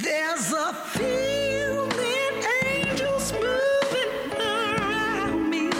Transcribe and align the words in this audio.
There's 0.00 0.52
a 0.52 0.72
feeling 0.72 1.90
angels 2.64 3.32
moving 3.32 4.32
around 4.32 5.50
me. 5.50 5.70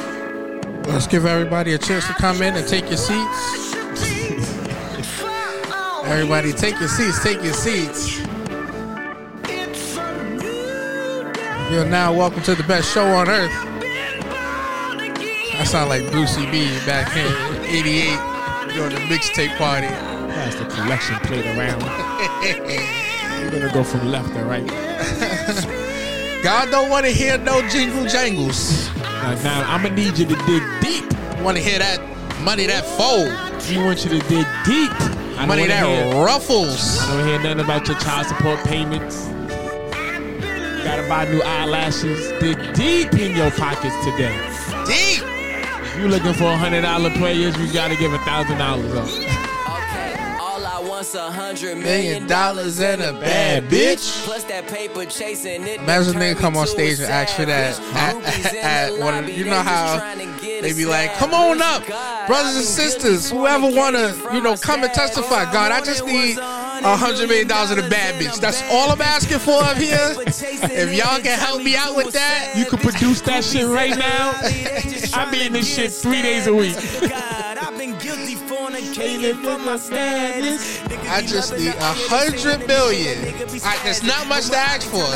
Let's 0.90 1.06
give 1.06 1.24
everybody 1.24 1.74
a 1.74 1.78
chance 1.78 2.04
to 2.08 2.14
come 2.14 2.42
in 2.42 2.56
and 2.56 2.66
take 2.66 2.88
your 2.88 2.96
seats. 2.96 3.74
Everybody, 6.04 6.52
take 6.52 6.80
your 6.80 6.88
seats. 6.88 7.22
Take 7.22 7.44
your 7.44 7.52
seats. 7.52 8.18
It's 9.44 9.96
a 9.96 10.24
new 10.34 11.32
day. 11.32 11.68
You're 11.70 11.84
now 11.84 12.12
welcome 12.12 12.42
to 12.42 12.56
the 12.56 12.64
best 12.64 12.92
show 12.92 13.06
on 13.06 13.28
earth. 13.28 13.52
Been 13.80 14.20
born. 14.22 15.12
I 15.60 15.64
sound 15.64 15.90
like 15.90 16.02
Brucie 16.04 16.50
B 16.50 16.64
back 16.84 17.16
in 17.16 17.64
'88 17.66 18.18
during 18.74 18.94
the 18.96 19.00
mixtape 19.14 19.56
party. 19.58 19.86
That's 19.86 20.56
the 20.56 20.64
collection 20.64 21.14
played 21.20 21.46
around. 21.56 21.84
Gonna 23.58 23.72
go 23.72 23.82
from 23.82 24.08
left 24.08 24.32
to 24.34 24.44
right. 24.44 24.64
God 26.44 26.70
don't 26.70 26.90
want 26.90 27.06
to 27.06 27.10
hear 27.10 27.36
no 27.38 27.60
jingle 27.68 28.06
jangles. 28.06 28.94
Now, 28.94 29.34
now 29.42 29.74
I'm 29.74 29.82
gonna 29.82 29.96
need 29.96 30.16
you 30.16 30.26
to 30.26 30.36
dig 30.46 30.62
deep. 30.80 31.12
Want 31.42 31.56
to 31.56 31.62
hear 31.62 31.80
that 31.80 31.98
money 32.42 32.66
that 32.66 32.84
fold, 32.84 33.26
We 33.68 33.82
want 33.82 34.04
you 34.04 34.10
to 34.10 34.28
dig 34.28 34.46
deep. 34.64 34.92
I 35.36 35.44
money 35.44 35.66
that 35.66 35.84
hear, 35.84 36.24
ruffles. 36.24 37.00
I 37.00 37.16
don't 37.16 37.26
hear 37.26 37.42
nothing 37.42 37.64
about 37.64 37.88
your 37.88 37.98
child 37.98 38.28
support 38.28 38.60
payments. 38.60 39.26
Gotta 40.84 41.08
buy 41.08 41.24
new 41.24 41.42
eyelashes. 41.42 42.30
Dig 42.38 42.56
deep 42.74 43.12
in 43.14 43.34
your 43.34 43.50
pockets 43.50 43.96
today. 44.04 44.38
Deep. 44.86 45.24
If 45.82 45.98
you 45.98 46.06
looking 46.06 46.32
for 46.32 46.44
a 46.44 46.56
hundred 46.56 46.82
dollar 46.82 47.10
players, 47.10 47.58
you 47.58 47.72
gotta 47.72 47.96
give 47.96 48.12
a 48.12 48.18
thousand 48.18 48.58
dollars 48.58 48.94
up. 48.94 49.27
Okay, 51.14 51.18
all 51.18 51.30
I 51.30 51.32
want's 51.32 51.60
a 51.60 51.64
hundred 51.64 51.78
Million 51.78 52.26
dollars 52.26 52.80
and 52.80 53.02
a 53.02 53.12
bad 53.12 53.64
bitch. 53.64 54.24
Plus 54.24 54.44
that 54.44 54.66
paper 54.68 55.04
chasing 55.04 55.66
it. 55.66 55.80
Imagine 55.80 56.18
me 56.18 56.34
come 56.34 56.56
on 56.56 56.66
stage 56.66 56.98
and 57.00 57.10
ask 57.10 57.36
for 57.36 57.44
that 57.46 57.78
at- 57.94 58.54
at 58.54 58.98
one 58.98 59.14
of- 59.24 59.28
you 59.28 59.44
know 59.44 59.62
how 59.62 59.98
trying 59.98 60.18
to 60.18 60.42
get 60.42 60.62
They 60.62 60.72
be 60.72 60.84
like, 60.84 61.16
come 61.16 61.32
on 61.34 61.62
up, 61.62 61.86
brothers 62.26 62.56
and 62.56 62.64
sisters, 62.64 63.30
whoever 63.30 63.66
wanna, 63.66 64.14
you 64.32 64.40
know, 64.40 64.56
come 64.56 64.82
and 64.82 64.92
testify. 64.92 65.50
God, 65.52 65.72
I 65.72 65.80
just 65.80 66.04
need 66.04 66.36
a 66.38 66.68
a 66.84 66.96
hundred 66.96 67.28
million 67.28 67.48
dollars 67.48 67.70
in 67.72 67.78
a 67.78 67.88
bad 67.88 68.20
bitch. 68.20 68.38
That's 68.40 68.62
all 68.70 68.90
I'm 68.90 69.02
asking 69.02 69.38
for 69.40 69.62
up 69.62 69.76
here. 69.76 70.14
If 70.26 70.92
y'all 70.94 71.20
can 71.20 71.38
help 71.38 71.62
me 71.62 71.76
out 71.76 71.96
with 71.96 72.12
that, 72.12 72.56
You 72.56 72.64
can 72.64 72.78
produce 72.78 73.20
that 73.22 73.44
shit 73.44 73.66
right 73.66 73.96
now. 73.96 74.32
I 75.14 75.28
be 75.30 75.46
in 75.46 75.52
this 75.52 75.72
shit 75.72 75.92
three 75.92 76.22
days 76.22 76.46
a 76.46 76.54
week. 76.54 76.76
Fornicating 78.98 79.42
from 79.42 79.64
my 79.64 79.76
status. 79.76 80.82
I 81.08 81.22
just 81.22 81.56
need 81.56 81.68
a 81.68 81.92
hundred 82.08 82.66
million. 82.66 83.18
I, 83.64 83.78
that's 83.84 84.02
not 84.02 84.26
much 84.28 84.48
to 84.50 84.56
ask 84.56 84.86
for. 84.88 85.06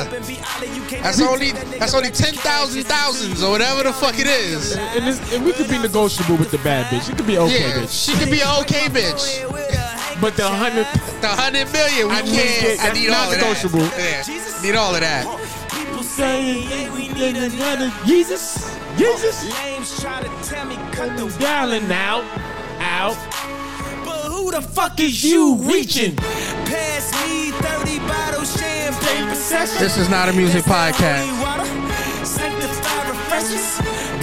That's 1.02 1.20
only 1.20 1.52
that's 1.78 1.94
only 1.94 2.10
ten 2.10 2.34
thousand 2.34 2.84
thousands 2.84 3.42
or 3.42 3.50
whatever 3.50 3.82
the 3.82 3.92
fuck 3.92 4.18
it 4.18 4.26
is. 4.26 4.76
And, 4.76 5.04
and 5.32 5.44
we 5.44 5.52
could 5.52 5.68
be 5.68 5.78
negotiable 5.78 6.36
with 6.36 6.50
the 6.50 6.58
bad 6.58 6.86
bitch. 6.86 7.10
It 7.10 7.16
could 7.16 7.26
be 7.26 7.38
okay, 7.38 7.60
Yeah, 7.68 7.82
bitch. 7.82 8.04
she 8.06 8.12
could 8.18 8.30
be 8.30 8.40
an 8.40 8.60
okay 8.62 8.86
bitch. 8.88 9.48
But 10.20 10.36
the 10.36 10.48
hundred, 10.48 10.86
The 11.20 11.28
hundred 11.28 11.72
million, 11.72 12.08
we 12.08 12.14
I 12.14 12.22
need 12.22 12.32
can't. 12.34 12.64
it. 12.64 12.80
I 12.80 12.86
That's 12.86 12.98
need 13.00 13.08
not 13.08 13.26
all 13.26 13.32
of 13.32 13.38
negotiable. 13.38 13.78
that. 13.80 14.28
Yeah, 14.28 14.62
need 14.62 14.76
all 14.76 14.94
of 14.94 15.00
that. 15.00 15.26
Jesus, 18.06 18.76
Jesus, 18.96 19.50
Lames 19.64 20.00
try 20.00 20.22
to 20.22 20.28
tell 20.48 20.66
me 20.66 20.76
cut 20.92 21.16
the 21.16 21.26
darling 21.38 21.88
now, 21.88 22.20
out. 22.78 23.16
But 24.52 24.60
who 24.60 24.66
the 24.68 24.74
fuck 24.74 25.00
Is 25.00 25.24
you 25.24 25.56
reaching? 25.62 26.14
Pass 26.16 27.10
me 27.24 27.50
30 27.52 27.98
bottles 28.00 28.54
champagne 28.60 29.28
possession. 29.28 29.78
This 29.78 29.96
is 29.96 30.10
not 30.10 30.28
a 30.28 30.32
music 30.34 30.64
podcast. 30.64 31.26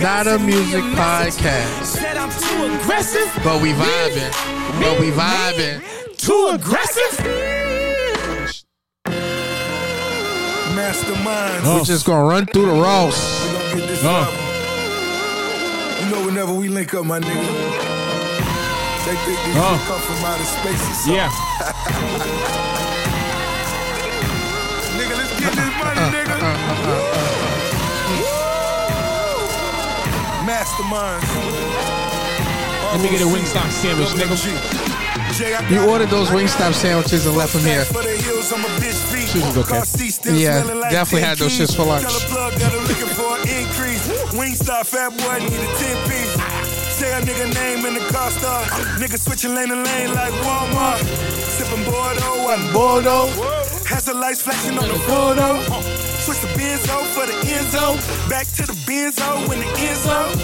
Not 0.02 0.28
a 0.28 0.38
music 0.38 0.84
podcast. 0.94 1.84
Said 1.84 2.16
I'm 2.16 2.30
too 2.30 2.76
aggressive. 2.80 3.28
But 3.44 3.60
we 3.62 3.74
vibing. 3.74 4.32
But 4.80 5.00
we 5.00 5.10
vibing. 5.10 5.82
Too 6.18 6.52
aggressive. 6.54 7.26
Masterminds. 10.76 11.80
We 11.80 11.84
just 11.86 12.06
gonna 12.06 12.24
run 12.28 12.46
through 12.46 12.68
the 12.68 12.74
Ross. 12.82 13.18
We 13.48 13.54
gonna 13.54 13.76
get 13.76 13.88
this 13.88 14.02
Oh. 14.04 14.10
up. 14.10 14.34
You 16.04 16.10
know, 16.16 16.26
whenever 16.26 16.54
we 16.54 16.70
link 16.70 16.94
up, 16.94 17.06
my 17.06 17.20
nigga, 17.20 17.69
they 19.10 19.16
think 19.26 19.40
this 19.42 19.56
Oh. 19.58 19.74
come 19.90 20.02
from 20.06 20.22
outer 20.24 20.44
space 20.46 20.82
or 20.86 20.94
something. 20.94 21.16
Yeah. 21.16 21.30
Nigga, 24.98 25.16
let's 25.18 25.34
get 25.40 25.54
this 25.58 25.72
money, 25.82 26.06
nigga. 26.14 26.38
Masterminds. 30.46 31.26
Let 32.92 33.02
me 33.02 33.10
get 33.10 33.22
a 33.22 33.26
Wingstop 33.26 33.70
sandwich, 33.72 34.10
nigga. 34.10 34.38
You 35.72 35.90
ordered 35.90 36.10
those 36.10 36.30
Wingstop 36.30 36.74
sandwiches 36.74 37.26
and 37.26 37.36
left 37.36 37.54
them 37.54 37.64
here. 37.64 37.86
For 37.86 38.04
the 38.04 38.10
hills, 38.10 38.52
I'm 38.54 38.64
a 38.64 38.68
bitch 38.80 39.00
feet. 39.12 39.30
Shit 39.30 39.44
was 39.46 39.58
okay. 39.58 39.70
Car 39.70 39.86
seat 39.86 40.12
still 40.12 40.36
Yeah, 40.36 40.64
definitely 40.92 41.22
had 41.22 41.38
those 41.38 41.58
shits 41.58 41.76
for 41.76 41.86
lunch. 41.86 42.04
Tell 42.04 42.16
a 42.18 42.20
plug 42.30 42.54
that 42.54 42.72
I'm 42.74 42.86
looking 42.88 43.08
for 43.08 43.38
an 43.38 43.48
increase. 43.48 44.08
Wingstop, 44.34 44.86
fat 44.86 45.10
boy, 45.18 45.40
need 45.46 45.60
a 45.60 45.68
10 45.78 46.10
piece. 46.10 46.49
Say 47.00 47.16
a 47.16 47.22
nigga 47.22 47.48
name 47.56 47.86
in 47.86 47.94
the 47.94 48.04
car 48.12 48.30
star. 48.30 48.62
Nigga 49.00 49.18
switching 49.18 49.56
lane 49.56 49.70
to 49.70 49.76
lane 49.76 50.14
like 50.14 50.34
Walmart. 50.44 51.00
Sipping 51.48 51.86
Bordeaux, 51.86 52.52
I'm 52.52 52.74
Bordeaux. 52.74 53.32
Has 53.88 54.04
the 54.04 54.14
lights 54.14 54.42
flashing 54.42 54.78
on 54.78 54.86
the 54.86 55.00
photo. 55.08 55.64
Switch 56.20 56.42
the 56.44 56.52
Benzo 56.60 57.00
for 57.16 57.26
the 57.26 57.40
end 57.56 57.72
zone. 57.72 57.96
Back 58.28 58.48
to 58.60 58.68
the 58.68 58.76
Benzo 58.84 59.32
in 59.48 59.64
the 59.64 59.70
end 59.80 60.00
zone. 60.04 60.36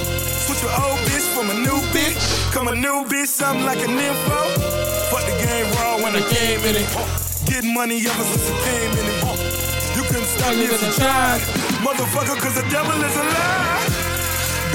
Switch 0.47 0.63
your 0.63 0.71
old 0.79 0.95
bitch 1.03 1.27
from 1.35 1.49
a 1.51 1.55
new 1.59 1.75
bitch. 1.91 2.23
Come 2.53 2.69
a 2.69 2.75
new 2.75 3.03
bitch, 3.03 3.27
something 3.27 3.65
like 3.65 3.83
an 3.83 3.91
info. 3.91 4.39
Fuck 5.11 5.27
the 5.27 5.35
game 5.43 5.67
raw 5.75 5.99
when 5.99 6.15
I 6.15 6.23
came 6.31 6.63
in 6.63 6.79
it. 6.79 6.87
Getting 7.51 7.73
money 7.73 7.99
ever 7.99 8.23
since 8.31 8.47
I 8.47 8.55
came 8.63 8.91
in 8.95 9.05
it. 9.11 9.19
You 9.99 10.03
couldn't 10.07 10.31
stop 10.31 10.55
me 10.55 10.71
if 10.71 10.79
you 10.79 10.91
tried. 11.03 11.41
Motherfucker, 11.83 12.39
cause 12.39 12.55
the 12.55 12.65
devil 12.71 12.95
is 13.03 13.15
alive. 13.17 13.94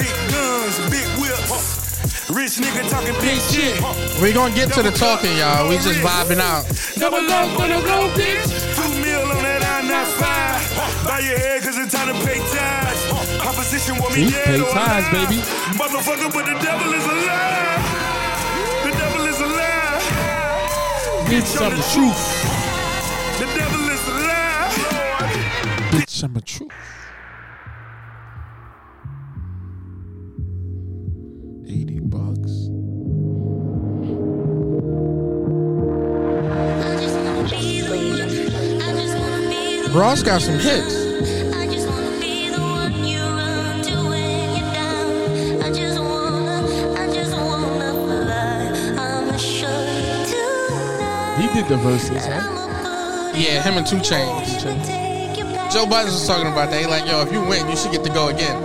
Big 0.01 0.17
guns, 0.33 0.77
big 0.89 1.07
whips. 1.21 1.79
Rich 2.31 2.57
nigga 2.65 2.89
talking 2.89 3.15
big 3.21 3.39
shit. 3.53 3.77
We 4.23 4.33
gonna 4.33 4.55
get 4.55 4.73
to 4.75 4.83
the 4.83 4.91
talking, 4.91 5.37
y'all. 5.37 5.69
We 5.69 5.77
just 5.77 6.01
vibing 6.01 6.41
out. 6.41 6.65
Double 6.97 7.21
up 7.31 7.59
on 7.61 7.69
the 7.69 7.77
road, 7.85 8.11
bitch. 8.17 8.49
Two 8.77 8.89
mil 9.03 9.23
on 9.29 9.43
that 9.45 9.61
I 9.63 9.83
not 9.87 10.07
five. 10.17 10.63
Buy 11.07 11.19
your 11.21 11.37
head 11.39 11.63
cause 11.63 11.77
it's 11.77 11.93
time 11.93 12.09
to 12.09 12.15
pay 12.25 12.39
ties. 12.39 13.01
Opposition 13.45 13.99
want 13.99 14.15
me 14.17 14.27
See? 14.27 14.31
dead 14.31 14.45
Pay 14.47 14.61
or 14.61 14.71
ties, 14.73 15.05
alive. 15.11 15.29
baby. 15.29 15.43
Motherfucker, 15.77 16.33
but 16.33 16.45
the 16.47 16.57
devil 16.65 16.93
is 16.95 17.05
alive. 17.05 17.83
The 18.85 18.93
devil 18.97 19.25
is 19.27 19.41
alive. 19.41 20.03
Bitch, 21.29 21.53
I'm 21.61 21.77
the 21.77 21.85
truth. 21.93 22.23
The 23.39 23.47
devil 23.59 23.83
is 23.91 24.03
alive. 24.09 24.73
Bitch, 25.93 26.25
I'm 26.25 26.33
the 26.35 26.41
truth. 26.43 26.71
Ross 39.93 40.23
got 40.23 40.41
some 40.41 40.55
hits. 40.55 40.95
He 51.41 51.47
did 51.55 51.67
the 51.69 51.77
Verzuz, 51.77 52.27
huh? 52.27 53.33
Yeah, 53.35 53.63
him 53.63 53.79
and 53.79 53.87
2 53.87 53.97
Chainz. 53.97 54.63
Joe 55.73 55.87
Buttons 55.87 56.15
was 56.15 56.27
talking 56.27 56.47
about 56.47 56.71
that. 56.71 56.81
He 56.81 56.87
like, 56.87 57.07
yo, 57.07 57.23
if 57.23 57.33
you 57.33 57.41
win, 57.41 57.69
you 57.69 57.77
should 57.77 57.91
get 57.91 58.05
to 58.05 58.11
go 58.11 58.29
again. 58.29 58.57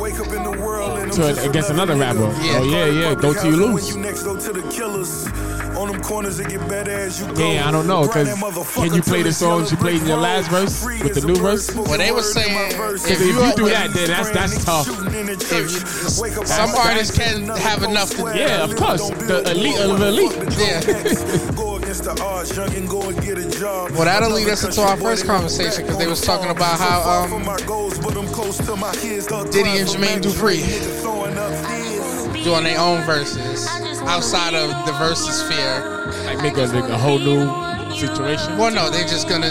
Wake 0.00 0.18
up 0.18 0.28
in 0.28 0.42
the 0.44 0.50
world 0.62 0.98
and 0.98 1.10
I'm 1.10 1.12
So 1.12 1.28
just 1.28 1.46
against 1.46 1.70
another 1.70 1.96
rapper. 1.96 2.20
Yeah. 2.20 2.58
Oh 2.60 2.64
yeah, 2.64 2.86
yeah. 2.86 3.14
Go 3.14 3.34
to 3.34 3.48
you 3.48 3.56
lose. 3.56 3.94
You 5.88 5.92
next 5.92 6.08
door 6.08 6.22
to 6.22 6.30
the 6.30 6.38
killers. 6.38 6.40
On 6.40 6.40
them 6.40 6.40
corners 6.40 6.40
it 6.40 6.48
get 6.48 6.68
better 6.68 6.90
as 6.90 7.20
you 7.20 7.26
go. 7.34 7.50
Yeah, 7.52 7.68
I 7.68 7.70
don't 7.70 7.86
know, 7.86 8.04
'cause 8.06 8.12
Grind 8.12 8.28
that 8.28 8.36
motherfucker 8.38 8.84
can 8.84 8.94
you 8.94 9.02
play 9.02 9.22
the 9.22 9.32
songs 9.32 9.70
you 9.70 9.76
played 9.76 10.00
in 10.02 10.06
your 10.08 10.16
last 10.18 10.48
verse 10.50 10.84
with 10.84 11.14
the 11.14 11.26
new 11.26 11.36
verse? 11.36 11.74
Well, 11.74 11.84
they 11.98 12.10
were 12.10 12.16
word 12.18 12.34
my 12.34 12.42
saying 12.42 12.76
verse. 12.76 13.04
if 13.04 13.10
If 13.12 13.20
you 13.20 13.26
you- 13.44 13.52
do 13.56 13.68
that, 13.68 13.92
then 13.92 14.06
that's 14.08 14.30
that's 14.30 14.64
tough. 14.64 14.88
If 14.88 15.50
you, 15.52 15.68
some 16.46 16.70
artists 16.74 17.16
can 17.16 17.48
have 17.48 17.82
enough 17.82 18.10
to 18.10 18.32
Yeah, 18.34 18.64
of 18.64 18.76
course. 18.76 19.08
The 19.10 19.50
elite 19.50 19.78
of 19.78 19.98
the 19.98 20.06
elite. 20.08 20.36
Yeah. 20.58 20.80
Go 21.54 21.76
against 21.76 22.04
the 22.04 22.20
odds, 22.22 22.56
young 22.56 22.74
and 22.74 22.88
go 22.88 23.02
and 23.02 23.20
get 23.22 23.38
a 23.38 23.48
job. 23.50 23.90
Well, 23.92 24.04
that'll 24.04 24.30
lead 24.30 24.48
us 24.48 24.64
into 24.64 24.80
our 24.82 24.96
first 24.96 25.26
conversation 25.26 25.82
because 25.82 25.98
they 25.98 26.06
was 26.06 26.20
talking 26.20 26.50
about 26.50 26.78
how, 26.78 27.00
um, 27.02 27.30
Diddy 29.50 29.78
and 29.78 29.88
Jermaine 29.88 30.20
Dupri 30.22 30.62
doing 32.44 32.64
their 32.64 32.78
own 32.80 33.02
Verzuz 33.02 33.68
outside 34.06 34.54
of 34.54 34.70
the 34.86 34.92
Verzuz 34.92 35.44
sphere. 35.44 36.24
Like 36.26 36.42
make 36.42 36.56
a, 36.56 36.66
like 36.66 36.90
a 36.90 36.98
whole 36.98 37.18
new 37.18 37.46
situation. 37.94 38.58
Well, 38.58 38.72
no, 38.72 38.90
they're 38.90 39.06
just 39.06 39.28
gonna 39.28 39.50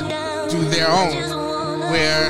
do 0.49 0.63
their 0.69 0.89
own, 0.89 1.15
where 1.91 2.29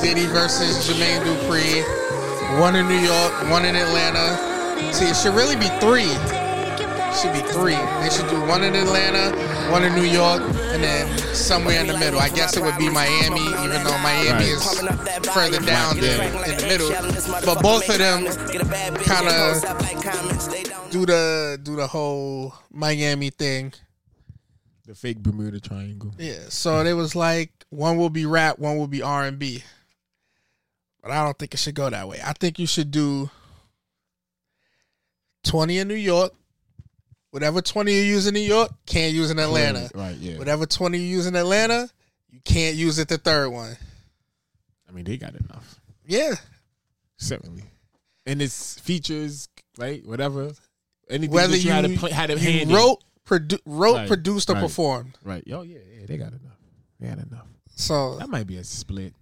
Diddy 0.00 0.26
versus 0.26 0.88
Jermaine 0.88 1.22
Dupri, 1.24 2.60
one 2.60 2.76
in 2.76 2.88
New 2.88 2.98
York, 2.98 3.50
one 3.50 3.64
in 3.64 3.76
Atlanta. 3.76 4.92
See, 4.92 5.06
it 5.06 5.16
should 5.16 5.34
really 5.34 5.56
be 5.56 5.68
three. 5.78 6.39
It 7.10 7.16
should 7.16 7.32
be 7.32 7.40
three. 7.52 7.74
They 7.74 8.10
should 8.10 8.30
do 8.30 8.40
one 8.46 8.62
in 8.62 8.74
Atlanta, 8.74 9.36
one 9.72 9.82
in 9.82 9.94
New 9.94 10.04
York, 10.04 10.40
and 10.42 10.82
then 10.82 11.18
somewhere 11.34 11.80
in 11.80 11.88
the 11.88 11.98
middle. 11.98 12.20
I 12.20 12.28
guess 12.28 12.56
it 12.56 12.62
would 12.62 12.78
be 12.78 12.88
Miami, 12.88 13.40
even 13.40 13.82
though 13.84 13.98
Miami 13.98 14.44
is 14.44 14.80
further 15.32 15.58
down 15.60 15.98
than 15.98 16.20
in 16.48 16.56
the 16.56 16.66
middle. 16.68 16.90
But 17.44 17.62
both 17.62 17.88
of 17.88 17.98
them 17.98 18.26
kind 19.02 19.28
of 19.28 20.90
do 20.90 21.04
the 21.04 21.58
do 21.62 21.76
the 21.76 21.86
whole 21.86 22.54
Miami 22.70 23.30
thing. 23.30 23.72
The 24.86 24.94
fake 24.94 25.18
Bermuda 25.18 25.60
Triangle. 25.60 26.14
Yeah. 26.18 26.48
So 26.48 26.80
it 26.80 26.92
was 26.94 27.14
like 27.14 27.50
one 27.70 27.96
will 27.96 28.10
be 28.10 28.24
rap, 28.26 28.58
one 28.58 28.78
will 28.78 28.88
be 28.88 29.02
R 29.02 29.24
and 29.24 29.38
B. 29.38 29.62
But 31.02 31.10
I 31.10 31.24
don't 31.24 31.38
think 31.38 31.54
it 31.54 31.58
should 31.58 31.74
go 31.74 31.88
that 31.90 32.08
way. 32.08 32.20
I 32.24 32.32
think 32.34 32.58
you 32.58 32.66
should 32.66 32.90
do 32.90 33.30
twenty 35.42 35.78
in 35.78 35.88
New 35.88 35.94
York. 35.94 36.34
Whatever 37.30 37.62
twenty 37.62 37.94
you 37.94 38.02
use 38.02 38.26
in 38.26 38.34
New 38.34 38.40
York, 38.40 38.70
can't 38.86 39.14
use 39.14 39.30
in 39.30 39.38
Atlanta. 39.38 39.88
Right, 39.94 40.16
yeah. 40.16 40.38
Whatever 40.38 40.66
twenty 40.66 40.98
you 40.98 41.06
use 41.06 41.26
in 41.26 41.36
Atlanta, 41.36 41.88
you 42.30 42.40
can't 42.44 42.76
use 42.76 42.98
it 42.98 43.08
the 43.08 43.18
third 43.18 43.50
one. 43.50 43.76
I 44.88 44.92
mean, 44.92 45.04
they 45.04 45.16
got 45.16 45.34
enough. 45.34 45.80
Yeah. 46.04 46.34
Certainly. 47.18 47.62
And 48.26 48.42
it's 48.42 48.80
features, 48.80 49.48
right? 49.78 50.04
Whatever. 50.04 50.52
Anything 51.08 51.34
Whether 51.34 51.52
that 51.52 51.58
you, 51.58 51.66
you, 51.66 51.72
had 51.72 51.84
to 51.84 51.96
play, 51.96 52.10
had 52.10 52.30
a 52.30 52.34
you 52.34 52.38
hand 52.38 52.72
wrote, 52.72 53.02
produ- 53.26 53.60
wrote, 53.64 53.94
Right, 53.94 54.08
produced, 54.08 54.50
or 54.50 54.54
right. 54.54 54.62
performed. 54.62 55.16
Right. 55.24 55.44
Oh, 55.52 55.62
yeah, 55.62 55.78
yeah. 55.98 56.06
They 56.06 56.16
got 56.16 56.28
enough. 56.28 56.58
They 56.98 57.08
got 57.08 57.18
enough. 57.18 57.46
So 57.76 58.16
That 58.16 58.28
might 58.28 58.46
be 58.46 58.56
a 58.56 58.64
split. 58.64 59.14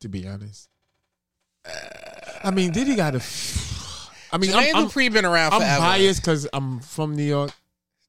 To 0.00 0.08
be 0.08 0.26
honest. 0.26 0.68
I 2.42 2.50
mean, 2.50 2.72
Diddy 2.72 2.94
got 2.94 3.14
a. 3.14 3.20
I 4.32 4.38
mean, 4.38 4.50
Jermaine 4.50 4.74
I'm, 4.74 4.86
Dupri 4.88 5.12
been 5.12 5.24
around 5.24 5.52
I'm 5.54 5.60
forever. 5.60 5.80
biased 5.80 6.20
because 6.22 6.46
I'm 6.52 6.80
from 6.80 7.16
New 7.16 7.24
York. 7.24 7.50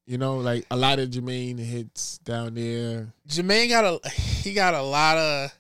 You 0.06 0.18
know, 0.18 0.38
like 0.38 0.66
a 0.72 0.76
lot 0.76 0.98
of 1.00 1.10
Jermaine 1.10 1.60
hits 1.60 2.18
down 2.20 2.56
there. 2.56 3.14
Jermaine 3.28 3.70
got 3.70 3.86
a 3.86 4.10
he 4.10 4.54
got 4.54 4.74
a 4.74 4.82
lot 4.82 5.18
of 5.18 5.54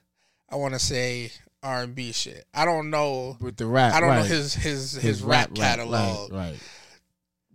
I 0.49 0.55
want 0.55 0.73
to 0.73 0.79
say 0.79 1.31
R 1.61 1.83
and 1.83 1.93
B 1.93 2.11
shit. 2.11 2.45
I 2.53 2.65
don't 2.65 2.89
know. 2.89 3.37
With 3.39 3.57
the 3.57 3.67
rap, 3.67 3.93
I 3.93 3.99
don't 3.99 4.09
know 4.09 4.15
right. 4.21 4.25
his 4.25 4.53
his 4.55 4.93
his, 4.93 5.21
rap, 5.21 5.53
catalog, 5.53 6.31
Right, 6.31 6.49
right. 6.51 6.59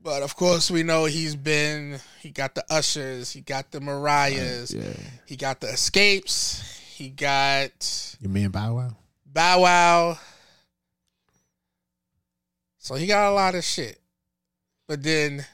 but 0.02 0.22
of 0.22 0.36
course 0.36 0.70
we 0.70 0.84
know 0.84 1.06
he's 1.06 1.34
been. 1.34 1.98
He 2.20 2.30
got 2.30 2.54
the 2.54 2.64
Ushers, 2.70 3.32
he 3.32 3.40
got 3.40 3.72
the 3.72 3.80
Mariahs, 3.80 4.72
Yeah. 4.72 4.92
he 5.26 5.34
got 5.36 5.60
the 5.60 5.66
Xscapes, 5.66 6.62
he 6.94 7.08
got 7.08 8.16
Your 8.20 8.30
man 8.30 8.50
Bow 8.50 8.76
Wow. 8.76 8.96
Bow 9.26 9.60
Wow. 9.62 10.18
So 12.84 12.96
he 12.96 13.06
got 13.06 13.30
a 13.30 13.34
lot 13.34 13.54
of 13.54 13.64
shit. 13.64 13.98
But 14.86 15.02
then, 15.02 15.46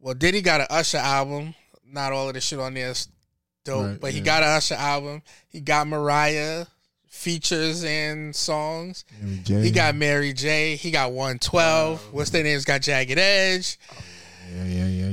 well, 0.00 0.14
Diddy 0.14 0.40
got 0.40 0.62
an 0.62 0.68
Usher 0.70 0.96
album. 0.96 1.54
Not 1.86 2.12
all 2.12 2.28
of 2.28 2.34
the 2.34 2.40
shit 2.40 2.58
on 2.58 2.72
there 2.72 2.88
is 2.88 3.08
dope, 3.62 3.84
Right, 3.84 4.00
but 4.00 4.12
he 4.12 4.20
yeah. 4.20 4.24
got 4.24 4.42
an 4.42 4.48
Usher 4.48 4.74
album. 4.74 5.20
He 5.50 5.60
got 5.60 5.86
Mariah 5.86 6.64
features 7.08 7.84
and 7.84 8.34
songs. 8.34 9.04
He 9.46 9.70
got 9.70 9.96
Mary 9.96 10.32
J. 10.32 10.76
He 10.76 10.90
got 10.90 11.12
112. 11.12 12.14
What's 12.14 12.30
their 12.30 12.42
names? 12.42 12.64
Got 12.64 12.80
Jagged 12.80 13.18
Edge. 13.18 13.78
Oh, 13.92 14.02
yeah, 14.50 14.64
yeah, 14.64 14.86
yeah, 14.86 15.03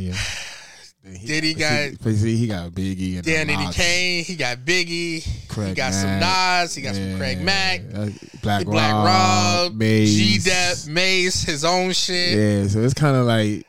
yeah. 1.22 1.28
Diddy 1.28 1.54
But 1.54 1.60
got 1.60 1.72
see, 1.72 1.98
but 2.02 2.14
he 2.14 2.48
got 2.48 2.72
Biggie 2.72 3.16
and 3.16 3.24
the 3.24 3.36
Eddie 3.36 3.74
Kane. 3.74 4.24
He 4.24 4.36
got 4.36 4.58
Biggie. 4.60 5.22
he 5.22 5.48
Craig 5.48 5.76
got 5.76 5.94
some 5.94 6.20
Mack. 6.20 6.62
Nas. 6.64 6.76
He 6.76 6.82
got 6.82 6.96
some 6.96 7.18
Craig 7.18 7.42
Mack. 7.42 7.82
uh, 7.94 8.10
Black, 8.42 8.66
Black 8.66 8.94
Rob. 8.94 9.80
G 9.80 10.40
Dep, 10.40 10.78
Mase, 10.88 11.44
his 11.44 11.64
own 11.64 11.92
shit. 11.94 12.38
Yeah, 12.38 12.68
so 12.68 12.80
it's 12.80 12.94
kind 12.94 13.16
of 13.16 13.26
like, 13.26 13.66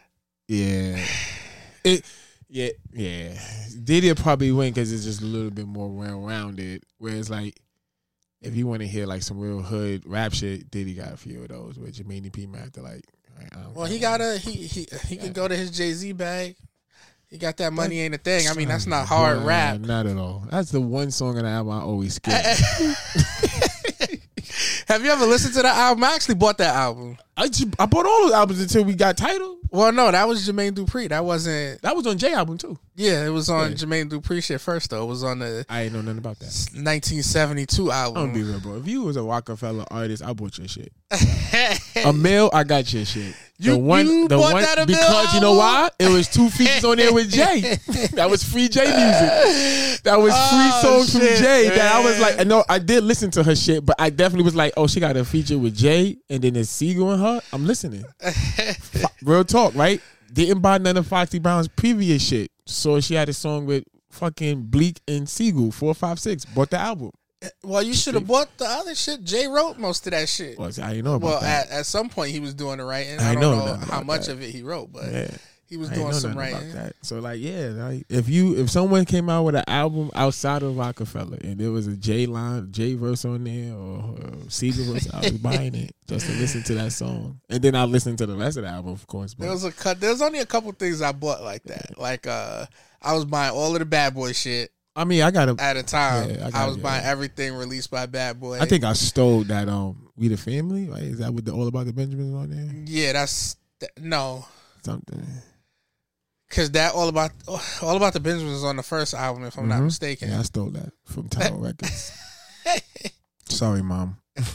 yeah, 0.48 1.04
it, 1.84 2.04
yeah, 2.48 2.68
yeah. 2.92 3.38
Diddy 3.82 4.12
probably 4.14 4.52
win 4.52 4.72
because 4.72 4.92
it's 4.92 5.04
just 5.04 5.22
a 5.22 5.26
little 5.26 5.50
bit 5.50 5.66
more 5.66 5.88
well 5.88 6.20
rounded. 6.20 6.84
Whereas 6.98 7.30
like, 7.30 7.58
if 8.40 8.56
you 8.56 8.66
want 8.66 8.80
to 8.80 8.88
hear 8.88 9.06
like 9.06 9.22
some 9.22 9.38
real 9.38 9.60
hood 9.62 10.04
rap 10.06 10.32
shit, 10.32 10.70
Diddy 10.70 10.94
got 10.94 11.12
a 11.12 11.16
few 11.16 11.42
of 11.42 11.48
those. 11.48 11.78
With 11.78 11.96
Jermaine 11.96 12.32
P. 12.32 12.46
Mac, 12.46 12.72
they're 12.72 12.84
like, 12.84 13.04
I 13.38 13.56
don't 13.56 13.74
Well, 13.74 13.86
he 13.86 13.98
got 13.98 14.20
a 14.20 14.38
he 14.38 14.52
he 14.52 14.86
he 15.06 15.16
can 15.16 15.32
go 15.32 15.48
to 15.48 15.56
his 15.56 15.70
Jay 15.70 15.92
Z 15.92 16.12
bag. 16.12 16.56
He 17.32 17.38
got 17.38 17.56
that 17.56 17.72
money 17.72 17.98
ain't 18.00 18.14
a 18.14 18.18
thing. 18.18 18.46
I 18.46 18.52
mean, 18.52 18.68
that's 18.68 18.86
not 18.86 19.06
hard 19.06 19.38
rap. 19.38 19.80
Not 19.80 20.04
at 20.04 20.18
all. 20.18 20.44
That's 20.50 20.70
the 20.70 20.82
one 20.82 21.10
song 21.10 21.38
on 21.38 21.44
the 21.44 21.48
album 21.50 21.72
I 21.72 21.80
always 21.80 22.12
skip. 22.16 22.34
Have 24.88 25.02
you 25.02 25.10
ever 25.10 25.24
listened 25.24 25.54
to 25.54 25.62
that 25.62 25.74
album? 25.74 26.04
I 26.04 26.14
actually 26.14 26.34
bought 26.34 26.58
that 26.58 26.74
album. 26.74 27.16
I 27.34 27.48
just, 27.48 27.68
I 27.78 27.86
bought 27.86 28.04
all 28.04 28.24
those 28.24 28.32
albums 28.32 28.60
until 28.60 28.84
we 28.84 28.94
got 28.94 29.16
title. 29.16 29.56
Well, 29.70 29.90
no, 29.90 30.10
that 30.10 30.28
was 30.28 30.46
Jermaine 30.46 30.72
Dupri. 30.72 31.08
That 31.08 31.24
wasn't. 31.24 31.80
That 31.80 31.96
was 31.96 32.06
on 32.06 32.18
J 32.18 32.34
album 32.34 32.58
too. 32.58 32.78
Yeah, 32.94 33.24
it 33.24 33.30
was 33.30 33.48
on 33.48 33.70
Yeah. 33.70 33.76
Jermaine 33.76 34.10
Dupri 34.10 34.44
shit 34.44 34.60
first 34.60 34.90
though. 34.90 35.02
It 35.04 35.06
was 35.06 35.24
on 35.24 35.38
the 35.38 35.64
I 35.70 35.84
ain't 35.84 35.94
know 35.94 36.02
nothing 36.02 36.18
about 36.18 36.38
that. 36.40 36.52
1972 36.74 37.90
I'm 37.90 38.12
gonna 38.12 38.34
be 38.34 38.42
real, 38.42 38.60
bro. 38.60 38.76
If 38.76 38.86
you 38.86 39.00
was 39.04 39.16
a 39.16 39.22
Roc-A-Fella 39.22 39.86
artist, 39.90 40.22
I 40.22 40.34
bought 40.34 40.58
your 40.58 40.68
shit. 40.68 40.92
A 42.04 42.12
male, 42.12 42.50
I 42.52 42.64
got 42.64 42.92
your 42.92 43.06
shit. 43.06 43.34
You- 43.62 43.72
the 43.72 43.78
one, 43.78 44.06
you 44.06 44.28
the 44.28 44.38
one, 44.38 44.62
that 44.62 44.78
a 44.78 44.86
Mill 44.86 44.86
because 44.86 45.34
you 45.34 45.40
know 45.40 45.54
why? 45.54 45.88
It 45.98 46.08
was 46.08 46.28
two 46.28 46.48
features 46.50 46.84
on 46.84 46.96
there 46.96 47.12
with 47.12 47.30
Jay. 47.30 47.60
that 48.14 48.28
was 48.28 48.42
free 48.42 48.68
Jay 48.68 48.84
music. 48.84 50.02
That 50.02 50.18
was 50.18 50.32
oh, 50.36 50.48
free 50.50 50.70
Oh, 50.72 50.82
songs 50.82 51.12
from 51.12 51.20
shit, 51.20 51.38
Jay. 51.38 51.68
That 51.68 51.94
I 51.94 52.04
was 52.04 52.18
like, 52.20 52.40
I 52.40 52.44
know 52.44 52.64
I 52.68 52.78
did 52.78 53.04
listen 53.04 53.30
to 53.32 53.42
her 53.44 53.54
shit, 53.54 53.86
but 53.86 53.96
I 54.00 54.10
definitely 54.10 54.44
was 54.44 54.56
like, 54.56 54.72
oh, 54.76 54.86
she 54.86 54.98
got 55.00 55.16
a 55.16 55.24
feature 55.24 55.58
with 55.58 55.76
Jay, 55.76 56.16
and 56.28 56.42
then 56.42 56.54
there's 56.54 56.70
Sigel 56.70 57.10
and 57.12 57.22
her. 57.22 57.40
I'm 57.52 57.66
listening. 57.66 58.04
Real 59.22 59.44
talk, 59.44 59.74
right? 59.74 60.00
Didn't 60.32 60.60
buy 60.60 60.78
none 60.78 60.96
of 60.96 61.06
Foxy 61.06 61.38
Brown's 61.38 61.68
previous 61.68 62.26
shit, 62.26 62.50
so 62.66 63.00
she 63.00 63.14
had 63.14 63.28
a 63.28 63.32
song 63.32 63.66
with 63.66 63.84
fucking 64.10 64.64
Bleek 64.64 64.98
and 65.06 65.28
Sigel, 65.28 65.70
four 65.70 65.94
five 65.94 66.18
six. 66.18 66.44
Bought 66.44 66.70
the 66.70 66.78
album. 66.78 67.12
Well, 67.62 67.82
you 67.82 67.94
should 67.94 68.14
have 68.14 68.26
bought 68.26 68.56
the 68.58 68.64
other 68.66 68.94
shit. 68.94 69.24
Jay 69.24 69.46
wrote 69.46 69.78
most 69.78 70.06
of 70.06 70.12
that 70.12 70.28
shit. 70.28 70.58
Well, 70.58 70.70
I 70.82 71.00
know 71.00 71.14
about 71.14 71.26
Well, 71.26 71.40
that. 71.40 71.68
at, 71.70 71.78
at 71.80 71.86
some 71.86 72.08
point 72.08 72.30
he 72.32 72.40
was 72.40 72.54
doing 72.54 72.78
the 72.78 72.84
writing. 72.84 73.18
I 73.18 73.30
I, 73.30 73.34
don't 73.34 73.42
know 73.42 73.66
know, 73.66 73.74
how 73.76 74.02
much 74.02 74.26
that. 74.26 74.32
of 74.32 74.42
it 74.42 74.50
he 74.50 74.62
wrote, 74.62 74.92
but 74.92 75.10
yeah. 75.12 75.30
he 75.66 75.76
was 75.76 75.88
doing 75.90 76.12
some 76.12 76.36
writing. 76.38 76.72
So 77.02 77.18
like, 77.18 77.40
yeah, 77.40 77.68
like, 77.74 78.04
if 78.08 78.28
you 78.28 78.56
if 78.56 78.70
someone 78.70 79.04
came 79.04 79.28
out 79.28 79.44
with 79.44 79.56
an 79.56 79.64
album 79.66 80.10
outside 80.14 80.62
of 80.62 80.76
Roc-A-Fella 80.76 81.38
and 81.42 81.58
there 81.58 81.70
was 81.70 81.86
a 81.86 81.96
J 81.96 82.26
line, 82.26 82.68
J 82.70 82.94
verse 82.94 83.24
on 83.24 83.44
there 83.44 83.74
or 83.74 84.14
uh, 84.22 84.30
Caesar 84.48 84.92
verse, 84.92 85.08
I 85.12 85.20
was 85.20 85.30
buying 85.38 85.74
it 85.74 85.94
just 86.06 86.26
to 86.26 86.32
listen 86.32 86.62
to 86.64 86.74
that 86.74 86.92
song, 86.92 87.40
and 87.48 87.62
then 87.62 87.74
I 87.74 87.84
listened 87.84 88.18
to 88.18 88.26
the 88.26 88.36
rest 88.36 88.56
of 88.56 88.64
the 88.64 88.68
album, 88.68 88.92
of 88.92 89.06
course. 89.06 89.34
But 89.34 89.44
There 89.44 89.52
was 89.52 89.64
a 89.64 89.72
cut. 89.72 89.98
There's 90.00 90.22
only 90.22 90.38
a 90.40 90.46
couple 90.46 90.70
things 90.72 91.00
I 91.02 91.10
bought 91.12 91.42
like 91.42 91.64
that. 91.64 91.98
Like 91.98 92.26
uh, 92.26 92.66
I 93.00 93.14
was 93.14 93.24
buying 93.24 93.52
all 93.52 93.72
of 93.72 93.78
the 93.78 93.84
Bad 93.86 94.14
Boy 94.14 94.32
shit 94.32 94.70
I 94.94 95.04
mean, 95.04 95.22
I 95.22 95.30
got 95.30 95.48
a. 95.48 95.56
at 95.58 95.76
a 95.76 95.82
time. 95.82 96.30
Yeah, 96.30 96.50
I 96.52 96.64
I, 96.64 96.66
was 96.66 96.76
buying 96.76 97.04
everything 97.04 97.54
released 97.54 97.90
by 97.90 98.06
Bad 98.06 98.38
Boy. 98.40 98.58
I 98.60 98.66
think 98.66 98.84
I 98.84 98.92
stole 98.92 99.42
that. 99.44 99.68
Um, 99.68 100.10
we 100.16 100.28
the 100.28 100.36
family, 100.36 100.88
right? 100.88 101.02
Is 101.02 101.18
that 101.18 101.32
with 101.32 101.44
the 101.46 101.52
All 101.52 101.66
About 101.66 101.86
the 101.86 101.92
Benjamins 101.94 102.34
on 102.34 102.50
there? 102.50 102.84
yeah, 102.86 103.12
that's 103.14 103.56
th- 103.80 103.92
no, 103.98 104.44
Something. 104.84 105.24
because 106.48 106.70
that 106.72 106.92
all 106.94 107.08
about 107.08 107.30
all 107.80 107.96
about 107.96 108.12
the 108.12 108.20
Benjamins 108.20 108.52
was 108.52 108.64
on 108.64 108.76
the 108.76 108.82
first 108.82 109.14
album, 109.14 109.44
if 109.44 109.56
I'm 109.58 109.68
not 109.68 109.80
Mhm. 109.80 109.84
mistaken. 109.84 110.28
Yeah, 110.28 110.40
I 110.40 110.42
stole 110.42 110.70
that 110.70 110.92
from 111.04 111.28
Tower 111.28 111.56
Records. 111.58 112.12
Sorry, 113.48 113.82
mom. 113.82 114.18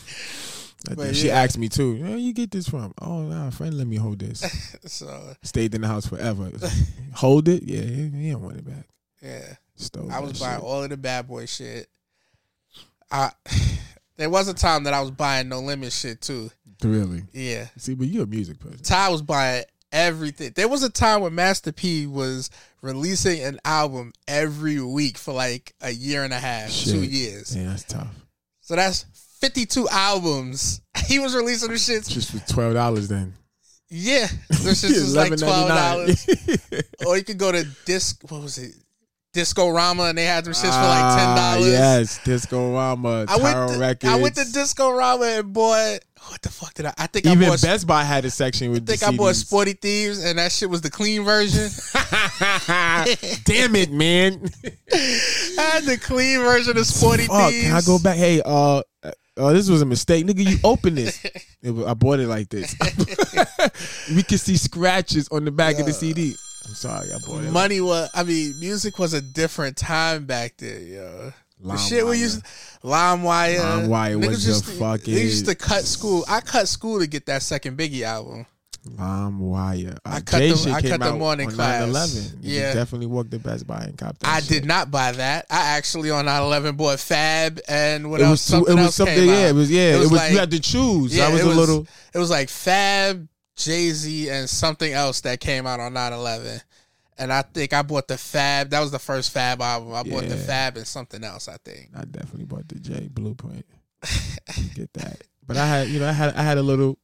She 1.12 1.28
yeah. 1.28 1.42
asked 1.42 1.58
me 1.58 1.68
too. 1.68 2.02
Where 2.02 2.16
you 2.16 2.32
get 2.34 2.52
this 2.52 2.70
from? 2.70 2.94
Oh, 3.02 3.24
nah, 3.24 3.48
a 3.50 3.52
friend 3.52 3.74
let 3.78 3.88
me 3.88 3.98
hold 3.98 4.20
this. 4.20 4.42
So 4.86 5.34
Stayed 5.44 5.76
in 5.76 5.82
the 5.82 5.88
house 5.88 6.06
forever. 6.08 6.50
hold 7.16 7.50
it? 7.50 7.64
Yeah, 7.64 7.82
he, 7.82 8.08
he 8.10 8.32
don't 8.32 8.42
want 8.44 8.58
it 8.58 8.66
back. 8.66 8.88
yeah, 9.22 9.56
Stole. 9.78 10.12
I 10.12 10.20
was 10.20 10.40
buying 10.40 10.60
shit. 10.60 10.64
all 10.64 10.84
of 10.84 10.90
the 10.90 10.98
Bad 10.98 11.28
Boy 11.28 11.46
shit. 11.46 11.88
I 13.12 13.32
there 14.18 14.30
was 14.30 14.48
a 14.48 14.54
time 14.54 14.84
that 14.84 14.94
I 14.94 15.02
was 15.02 15.12
buying 15.12 15.50
No 15.50 15.60
Limit 15.60 15.94
shit 15.94 16.22
too. 16.22 16.52
Really? 16.84 17.24
Yeah, 17.34 17.68
See, 17.78 17.96
but 17.96 18.08
you're 18.08 18.26
a 18.26 18.28
music 18.28 18.60
person. 18.60 18.84
Ty 18.84 19.10
was 19.10 19.24
buying 19.24 19.64
everything. 19.92 20.52
There 20.56 20.68
was 20.68 20.84
a 20.84 20.90
time 20.90 21.22
when 21.22 21.34
Master 21.34 21.72
P 21.72 22.06
was 22.06 22.52
releasing 22.82 23.42
an 23.44 23.60
album 23.66 24.14
every 24.28 24.80
week 24.82 25.18
for 25.18 25.34
like 25.34 25.74
a 25.82 25.90
year 25.90 26.24
and 26.24 26.34
a 26.34 26.40
half, 26.40 26.72
two 26.72 27.04
years. 27.04 27.56
Yeah, 27.56 27.70
that's 27.70 27.84
tough. 27.84 28.14
So 28.62 28.76
that's 28.76 29.06
52 29.40 29.88
albums. 29.90 30.82
He 31.08 31.20
was 31.20 31.34
releasing 31.36 31.72
the 31.72 31.78
shit 31.78 32.06
Just 32.06 32.32
for 32.32 32.54
twelve 32.54 32.74
dollars 32.74 33.08
then. 33.08 33.34
Yeah. 33.90 34.28
This 34.50 34.82
shit 34.82 34.90
was 34.92 35.16
like 35.16 35.32
$12. 35.32 36.84
or 37.08 37.16
you 37.16 37.24
could 37.24 37.38
go 37.38 37.52
to 37.54 37.66
disc, 37.86 38.22
what 38.30 38.42
was 38.42 38.58
it? 38.58 38.76
Disco 39.38 39.70
Rama, 39.70 40.06
and 40.06 40.18
they 40.18 40.26
had 40.26 40.46
them 40.46 40.54
shits 40.54 40.62
for 40.74 40.88
like 40.88 41.16
ten 41.16 41.28
Ah, 41.30 41.54
dollars. 41.54 41.72
Yes, 41.72 42.20
Disco 42.24 42.74
Rama, 42.74 43.26
I 43.30 43.38
went. 43.38 43.72
To, 43.74 43.80
Records. 43.80 44.12
I 44.12 44.16
went 44.16 44.34
to 44.36 44.52
Disco 44.52 44.90
Rama 44.90 45.26
and 45.26 45.54
bought. 45.54 46.00
What 46.30 46.42
the 46.42 46.50
fuck 46.50 46.74
did 46.74 46.88
I? 46.88 46.94
I 46.98 47.06
think 47.06 47.28
I 47.28 47.34
Even 47.34 47.50
bought. 47.50 47.62
Best 47.62 47.86
Buy 47.86 48.04
had 48.04 48.26
a 48.26 48.32
section 48.32 48.72
with 48.72 48.90
I 48.90 48.96
think 48.96 49.14
I 49.14 49.16
bought 49.16 49.36
Sporty 49.36 49.76
Thievz, 49.76 50.26
and 50.26 50.40
that 50.40 50.52
shit 50.52 50.72
was 50.72 50.82
the 50.82 50.90
clean 50.90 51.24
version. 51.24 51.70
Damn 53.46 53.76
it, 53.76 53.92
man! 53.92 54.50
I 54.92 55.62
had 55.74 55.84
the 55.84 56.00
clean 56.02 56.40
version 56.40 56.76
of 56.80 56.86
Sporty 56.88 57.28
Fuck, 57.28 57.52
Thievz. 57.54 57.62
can 57.62 57.76
I 57.76 57.82
go 57.82 58.00
back? 58.00 58.18
Hey, 58.18 58.42
uh, 58.44 58.82
uh, 59.04 59.54
this 59.54 59.70
was 59.70 59.84
a 59.84 59.86
mistake, 59.86 60.26
nigga. 60.26 60.44
You 60.50 60.58
opened 60.64 60.98
this. 60.98 61.24
I 61.88 61.94
bought 61.94 62.20
it 62.20 62.28
like 62.28 62.50
this. 62.50 62.76
we 64.16 64.24
can 64.24 64.40
see 64.40 64.58
scratches 64.58 65.28
on 65.30 65.46
the 65.46 65.52
back 65.52 65.78
of 65.78 65.86
the 65.86 65.94
CD. 65.94 66.36
I'm 66.68 66.74
sorry, 66.76 67.12
I 67.14 67.18
bought 67.20 67.44
it. 67.44 67.52
Money 67.52 67.82
was. 67.82 68.10
I 68.14 68.24
mean, 68.24 68.60
music 68.60 69.00
was 69.00 69.14
a 69.14 69.22
different 69.22 69.78
time 69.78 70.26
back 70.26 70.56
then, 70.58 70.88
yo. 70.88 71.34
The 71.60 71.70
LimeWire. 71.70 71.90
shit 71.90 72.06
we 72.06 72.20
used, 72.20 72.44
LimeWire, 72.84 73.58
LimeWire 73.88 74.28
was 74.28 74.46
the 74.46 74.52
used 74.52 74.66
fucking- 74.66 75.14
They 75.16 75.24
used 75.24 75.46
to 75.48 75.56
cut 75.56 75.86
school. 75.86 76.24
I 76.28 76.40
cut 76.42 76.68
school 76.68 77.00
to 77.00 77.08
get 77.08 77.26
that 77.28 77.42
second 77.42 77.78
Biggie 77.78 78.04
album. 78.04 78.46
Lime 78.98 79.40
Wire. 79.40 79.98
Uh, 80.06 80.10
I 80.10 80.20
cut 80.22 80.38
Jay 80.38 80.52
the- 80.52 80.72
I 80.72 80.82
cut 80.82 81.00
the 81.02 81.14
morning 81.14 81.48
on 81.48 81.54
class. 81.56 81.82
9/11. 81.82 82.38
You 82.42 82.60
Yeah. 82.60 82.74
definitely 82.74 83.08
walked 83.08 83.32
the 83.32 83.40
Best 83.40 83.68
Buy 83.68 83.80
and 83.80 83.98
copped 83.98 84.22
that 84.22 84.30
I 84.30 84.40
shit. 84.40 84.48
did 84.50 84.66
not 84.66 84.92
buy 84.92 85.12
that. 85.12 85.46
I 85.50 85.76
actually 85.78 86.10
on 86.10 86.26
9/11 86.26 86.78
bought 86.78 87.00
Fab 87.00 87.60
and 87.68 88.10
what 88.12 88.22
It 88.22 88.26
else? 88.26 88.32
was 88.32 88.42
something 88.42 88.78
it 88.78 88.82
was 88.82 88.96
something. 88.96 89.28
Yeah, 89.28 89.48
it 89.50 89.56
was. 89.56 89.70
Yeah, 89.70 89.96
it 89.96 90.00
was. 90.00 90.12
like- 90.12 90.32
you 90.32 90.38
had 90.38 90.52
to 90.52 90.60
choose. 90.60 91.14
Yeah, 91.14 91.28
I 91.28 91.30
was 91.32 91.42
it 91.42 91.48
a 91.48 91.50
little. 91.50 91.88
It 92.14 92.18
was 92.20 92.30
like 92.30 92.50
Fab, 92.50 93.28
Jay 93.58 93.90
Z, 93.90 94.30
and 94.30 94.50
something 94.50 94.94
else 94.94 95.22
that 95.22 95.40
came 95.42 95.68
out 95.68 95.80
on 95.80 95.94
9/11. 95.94 96.62
And 97.20 97.34
I 97.34 97.42
think 97.42 97.74
I 97.74 97.82
bought 97.82 98.08
the 98.08 98.18
Fab. 98.18 98.70
That 98.70 98.80
was 98.80 98.92
the 98.92 99.00
first 99.00 99.32
Fab 99.32 99.60
album. 99.62 99.92
I 99.94 100.04
bought 100.04 100.26
the 100.30 100.38
Fab 100.38 100.78
and 100.78 100.86
something 100.88 101.24
else. 101.24 101.48
I 101.48 101.58
think. 101.66 101.90
I 101.96 102.06
definitely 102.06 102.46
bought 102.46 102.68
the 102.68 102.80
J 102.80 103.08
Blueprint. 103.12 103.66
Get 104.76 104.94
that. 104.94 105.24
But 105.46 105.58
I 105.58 105.66
had, 105.66 105.88
you 105.88 106.00
know, 106.00 106.08
I 106.08 106.12
had, 106.12 106.36
I 106.36 106.44
had 106.44 106.58
a 106.58 106.64
little. 106.64 106.98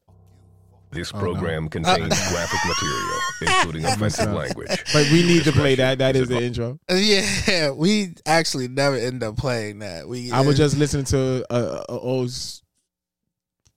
This 0.92 1.12
Oh, 1.12 1.18
no. 1.18 1.24
program 1.24 1.66
uh, 1.66 1.70
contains 1.70 1.98
graphic 2.30 2.60
material, 2.68 3.20
including 3.42 3.86
offensive 3.86 4.32
language. 4.32 4.70
But 4.94 5.10
we 5.12 5.24
need 5.24 5.44
to 5.46 5.52
play 5.52 5.74
that. 5.74 5.98
That 5.98 6.16
is 6.16 6.28
the 6.28 6.40
Discretion 6.40 6.78
intro. 6.88 6.96
Yeah, 6.96 7.72
we 7.76 8.14
actually 8.28 8.68
never 8.68 8.96
end 8.96 9.24
up 9.24 9.36
playing 9.38 9.80
that. 9.80 10.08
We 10.08 10.32
I 10.32 10.42
was 10.42 10.56
just 10.56 10.78
listening 10.78 11.06
to 11.06 11.44
a, 11.50 11.56
a, 11.56 11.86
a 11.90 12.00
old 12.00 12.28
s- 12.28 12.62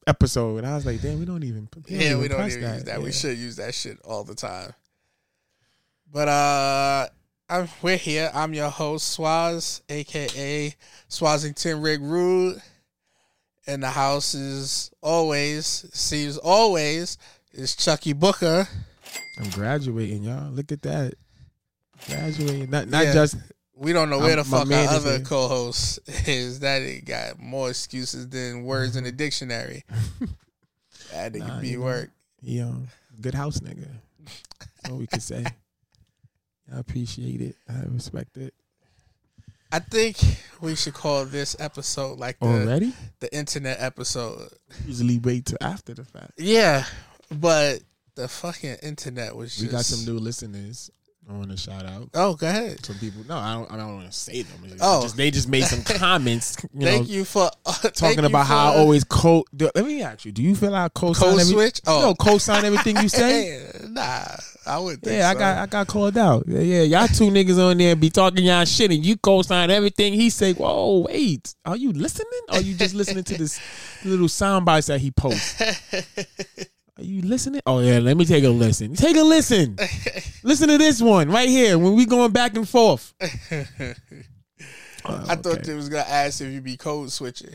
episode, 0.07 0.59
and 0.59 0.67
I 0.67 0.75
was 0.75 0.87
like, 0.87 1.01
"Damn, 1.03 1.19
we 1.19 1.25
don't 1.27 1.43
even." 1.43 1.69
We 1.89 1.97
yeah, 1.97 2.17
we 2.17 2.29
don't 2.29 2.47
even 2.51 2.63
use 2.75 2.85
that. 2.85 3.03
We 3.03 3.13
should 3.13 3.37
use 3.39 3.57
that 3.57 3.75
shit 3.75 3.99
all 4.05 4.25
the 4.25 4.35
time. 4.35 4.73
But 6.13 6.29
uh 6.29 7.07
I'm 7.49 7.69
we're 7.83 7.97
here. 7.97 8.31
I'm 8.35 8.55
your 8.55 8.71
host, 8.71 9.19
Swaz, 9.19 9.83
aka 9.89 10.75
Swazington 11.09 11.83
Rick 11.83 12.01
Rude. 12.03 12.61
And 13.69 13.83
the 13.83 13.91
house 13.91 14.35
is 14.35 14.93
always 15.03 15.67
seems 15.93 16.39
always 16.39 17.19
is 17.53 17.75
Chucky 17.75 18.13
Booker. 18.13 18.69
I'm 19.41 19.51
graduating, 19.51 20.23
y'all. 20.23 20.51
Look 20.53 20.71
at 20.71 20.83
that. 20.83 21.15
Graduating. 22.07 22.71
Not 22.71 22.89
not 22.89 23.07
Yeah. 23.07 23.13
just 23.13 23.37
We 23.79 23.93
don't 23.93 24.09
know 24.11 24.19
where 24.19 24.29
I'm- 24.31 24.39
the 24.39 24.45
fuck 24.45 24.71
our 24.71 24.89
other 24.97 25.11
here. 25.17 25.21
co-host 25.21 25.99
is. 26.27 26.61
That 26.61 26.83
he 26.83 27.01
got 27.01 27.39
more 27.39 27.69
excuses 27.71 28.29
than 28.29 28.65
words 28.65 28.97
in 28.97 29.05
the 29.05 29.13
dictionary. 29.25 29.85
that 31.13 31.33
nigga 31.33 31.47
Nah, 31.49 31.61
be 31.61 31.69
you 31.69 31.79
know. 31.79 31.85
work. 31.85 32.11
um 32.63 32.89
good 33.21 33.35
house 33.35 33.61
nigga. 33.61 33.87
That's 34.59 34.91
all 34.91 34.97
we 34.99 35.07
could 35.07 35.23
say. 35.23 35.45
I 36.75 36.79
appreciate 36.79 37.41
it. 37.41 37.55
I 37.69 37.83
respect 37.89 38.37
it. 38.39 38.53
I 39.71 39.79
think 39.81 40.17
we 40.61 40.75
should 40.75 40.95
call 40.95 41.25
this 41.27 41.55
episode 41.59 42.19
like 42.19 42.39
the 42.41 42.47
Already? 42.47 42.93
the 43.21 43.33
internet 43.37 43.77
episode. 43.81 44.49
Usually 44.87 45.19
wait 45.19 45.47
till 45.47 45.59
after 45.61 45.93
the 45.93 46.05
fact. 46.05 46.33
Yeah, 46.39 46.85
but 47.31 47.81
the 48.15 48.27
fucking 48.29 48.77
internet 48.83 49.37
was 49.37 49.51
just. 49.55 49.63
We 49.67 49.69
got 49.69 49.85
some 49.85 50.05
new 50.07 50.19
listeners. 50.21 50.91
I 51.29 51.33
want 51.33 51.51
to 51.51 51.57
shout 51.57 51.85
out 51.85 52.09
Oh, 52.15 52.35
go 52.35 52.47
ahead. 52.49 52.85
some 52.87 52.97
people. 52.99 53.25
No, 53.29 53.37
I 53.37 53.55
don't. 53.55 53.73
I 53.73 53.77
don't 53.77 53.97
want 53.97 54.07
to 54.07 54.17
say 54.17 54.43
them. 54.43 54.61
It's 54.67 54.77
Oh. 54.81 55.03
just, 55.03 55.17
they 55.17 55.33
just 55.33 55.49
made 55.49 55.65
some 55.65 55.83
comments. 55.99 56.57
You 56.73 56.83
thank 56.87 57.09
know, 57.09 57.15
you 57.15 57.25
for 57.25 57.51
uh, 57.67 57.73
talking 57.95 58.25
about 58.25 58.47
how 58.47 58.71
I 58.73 58.77
uh, 58.77 58.79
always 58.79 59.03
co. 59.03 59.45
do- 59.55 59.69
Let 59.75 59.85
me 59.87 60.03
ask 60.03 60.25
you: 60.25 60.31
Do 60.31 60.41
you 60.43 60.55
feel 60.55 60.71
like 60.71 60.95
co-sign 60.95 61.31
Code 61.31 61.41
every, 61.41 61.53
switch? 61.53 61.81
Oh. 61.85 62.01
No, 62.01 62.15
co-sign 62.15 62.65
everything 62.65 62.97
you 62.99 63.09
say. 63.21 63.61
nah, 63.89 64.25
I 64.67 64.79
would. 64.79 65.03
Think 65.03 65.17
Yeah, 65.19 65.31
I 65.31 65.35
got 65.35 65.59
I 65.59 65.67
got 65.67 65.87
called 65.89 66.17
out. 66.17 66.45
Yeah, 66.47 66.61
yeah, 66.61 66.83
y'all 66.83 67.09
two 67.09 67.25
niggas 67.25 67.59
on 67.59 67.77
there 67.79 67.97
be 67.97 68.09
talking 68.09 68.45
y'all 68.45 68.65
shit, 68.65 68.93
and 68.93 69.05
you 69.05 69.17
co-sign 69.17 69.69
everything 69.73 70.13
he 70.13 70.31
say. 70.31 70.53
Whoa, 70.53 71.07
wait, 71.11 71.57
are 71.65 71.77
you 71.77 71.91
listening? 71.93 72.29
Or 72.51 72.59
are 72.59 72.61
you 72.61 72.75
just 72.75 72.95
listening 72.95 73.25
to 73.25 73.37
this 73.37 73.59
little 74.05 74.29
sound 74.29 74.65
bites 74.65 74.87
that 74.87 75.01
he 75.01 75.11
posts? 75.11 75.61
Are 76.99 77.05
you 77.05 77.21
listening? 77.21 77.61
Oh 77.67 77.81
yeah, 77.81 77.99
let 77.99 78.17
me 78.17 78.25
take 78.25 78.45
a 78.45 78.49
listen. 78.49 78.95
Take 78.95 79.17
a 79.17 79.23
listen. 79.23 79.77
listen 80.43 80.69
to 80.69 80.79
this 80.79 81.03
one 81.03 81.31
right 81.31 81.49
here 81.49 81.79
when 81.79 81.95
we 81.95 82.07
going 82.07 82.33
back 82.33 82.57
and 82.57 82.67
forth. 82.67 83.13
Oh, 85.05 85.25
I 85.29 85.37
thought 85.37 85.63
they 85.63 85.75
was 85.75 85.91
gonna 85.91 86.09
ask 86.09 86.41
if 86.41 86.51
you 86.51 86.63
be 86.63 86.79
code 86.79 87.13
switching. 87.13 87.55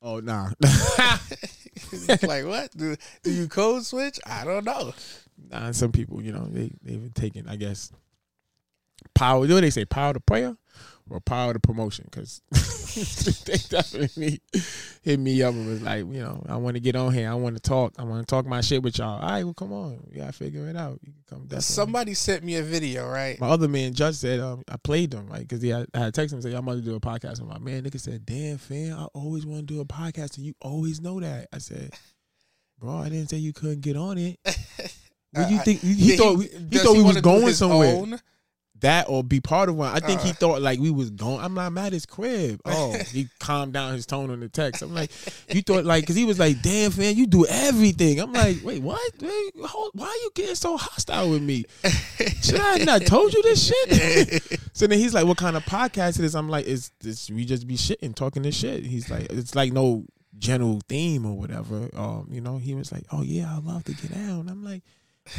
Oh 0.00 0.20
nah. 0.20 0.50
like 2.22 2.44
what? 2.46 2.70
Do 2.76 2.94
do 3.24 3.32
you 3.32 3.48
code 3.48 3.84
switch? 3.84 4.20
I 4.24 4.44
don't 4.44 4.64
know. 4.64 4.94
nah, 5.50 5.72
some 5.72 5.90
people, 5.90 6.22
you 6.22 6.30
know, 6.32 6.46
they 6.46 6.70
they've 6.82 7.12
taken, 7.14 7.48
I 7.48 7.56
guess, 7.56 7.90
power. 9.12 9.44
Do 9.44 9.60
they 9.60 9.70
say? 9.70 9.84
Power 9.86 10.12
to 10.12 10.20
prayer 10.20 10.56
or 11.10 11.20
power 11.20 11.52
to 11.52 11.60
promotion? 11.60 12.06
Because 12.10 12.40
they 13.46 13.56
definitely 13.68 14.40
hit 15.02 15.18
me 15.18 15.42
up 15.42 15.54
and 15.54 15.66
was 15.66 15.82
like, 15.82 16.00
you 16.00 16.20
know, 16.20 16.44
I 16.48 16.56
want 16.56 16.74
to 16.76 16.80
get 16.80 16.96
on 16.96 17.12
here. 17.12 17.30
I 17.30 17.34
want 17.34 17.56
to 17.56 17.62
talk. 17.62 17.94
I 17.98 18.04
want 18.04 18.26
to 18.26 18.30
talk 18.30 18.46
my 18.46 18.60
shit 18.60 18.82
with 18.82 18.98
y'all. 18.98 19.20
All 19.22 19.28
right, 19.30 19.44
well, 19.44 19.54
come 19.54 19.72
on. 19.72 20.00
We 20.10 20.18
gotta 20.18 20.32
figure 20.32 20.68
it 20.68 20.76
out. 20.76 20.98
You 21.02 21.12
can 21.12 21.22
come. 21.28 21.38
Definitely. 21.42 21.62
Somebody 21.62 22.14
sent 22.14 22.44
me 22.44 22.56
a 22.56 22.62
video, 22.62 23.08
right? 23.08 23.38
My 23.40 23.48
other 23.48 23.68
man, 23.68 23.94
Judge, 23.94 24.16
said 24.16 24.40
um, 24.40 24.62
I 24.68 24.76
played 24.76 25.10
them, 25.10 25.26
right? 25.28 25.46
Because 25.46 25.64
I, 25.64 25.86
had 25.98 26.14
texted 26.14 26.32
him 26.32 26.34
and 26.34 26.42
said, 26.42 26.54
I'm 26.54 26.66
about 26.66 26.74
to 26.76 26.80
do 26.82 26.94
a 26.94 27.00
podcast 27.00 27.40
And 27.40 27.48
my 27.48 27.58
man. 27.58 27.82
Nigga 27.84 28.00
said, 28.00 28.24
Damn, 28.26 28.58
fam, 28.58 28.98
I 28.98 29.04
always 29.14 29.44
want 29.46 29.66
to 29.66 29.74
do 29.74 29.80
a 29.80 29.84
podcast, 29.84 30.36
and 30.36 30.46
you 30.46 30.54
always 30.60 31.00
know 31.00 31.20
that. 31.20 31.48
I 31.52 31.58
said, 31.58 31.92
Bro, 32.78 32.96
I 32.98 33.08
didn't 33.08 33.28
say 33.30 33.36
you 33.38 33.52
couldn't 33.52 33.80
get 33.80 33.96
on 33.96 34.18
it. 34.18 34.38
What 35.34 35.48
do 35.48 35.54
you 35.54 35.60
Uh, 35.60 35.64
think? 35.64 35.80
He, 35.80 36.08
Did 36.08 36.18
thought 36.18 36.42
he, 36.42 36.48
does 36.68 36.82
thought 36.82 36.94
we 36.94 37.02
was 37.02 37.20
going 37.22 37.54
somewhere. 37.54 37.96
own? 37.96 38.20
That 38.82 39.08
or 39.08 39.24
be 39.24 39.40
part 39.40 39.68
of 39.68 39.76
one. 39.76 39.92
I 39.94 40.00
think 40.00 40.20
he 40.20 40.30
Uh. 40.30 40.34
thought 40.34 40.62
like 40.62 40.78
we 40.78 40.90
was 40.90 41.10
going. 41.10 41.40
I'm 41.40 41.54
not 41.54 41.72
mad 41.72 41.86
at 41.86 41.92
his 41.94 42.06
crib. 42.06 42.60
Oh, 42.66 42.92
he 43.12 43.28
calmed 43.38 43.72
down 43.72 43.92
his 43.94 44.06
tone 44.06 44.30
on 44.30 44.40
the 44.40 44.48
text. 44.48 44.82
I'm 44.82 44.94
like, 44.94 45.10
you 45.54 45.62
thought 45.62 45.84
like, 45.84 46.06
cause 46.06 46.16
he 46.16 46.24
was 46.24 46.38
like, 46.38 46.60
damn, 46.62 46.90
fam, 46.90 47.16
you 47.16 47.26
do 47.26 47.46
everything. 47.46 48.18
I'm 48.20 48.32
like, 48.32 48.58
wait, 48.64 48.82
what? 48.82 49.00
Wait, 49.20 49.52
hold- 49.64 49.92
why 49.94 50.06
are 50.06 50.22
you 50.22 50.30
getting 50.34 50.54
so 50.54 50.76
hostile 50.76 51.30
with 51.30 51.42
me? 51.42 51.64
Should 52.42 52.60
I 52.60 52.78
not 52.78 53.02
told 53.06 53.32
you 53.32 53.42
this 53.42 53.66
shit? 53.68 54.60
so 54.72 54.86
then 54.86 54.98
he's 54.98 55.14
like, 55.14 55.26
what 55.26 55.36
kind 55.38 55.56
of 55.56 55.64
podcast 55.64 56.18
it 56.18 56.24
is? 56.24 56.34
I'm 56.34 56.48
like, 56.48 56.66
it's 56.66 56.90
this. 57.00 57.30
We 57.30 57.44
just 57.44 57.66
be 57.66 57.76
shitting, 57.76 58.14
talking 58.14 58.42
this 58.42 58.56
shit. 58.56 58.84
He's 58.84 59.08
like, 59.10 59.30
it's 59.30 59.54
like 59.54 59.72
no 59.72 60.04
general 60.38 60.80
theme 60.88 61.24
or 61.24 61.36
whatever. 61.38 61.88
Um, 61.96 62.26
you 62.30 62.40
know, 62.40 62.58
he 62.58 62.74
was 62.74 62.90
like, 62.90 63.04
oh 63.12 63.22
yeah, 63.22 63.54
I 63.54 63.58
love 63.58 63.84
to 63.84 63.92
get 63.94 64.12
down. 64.12 64.48
I'm 64.48 64.64
like. 64.64 64.82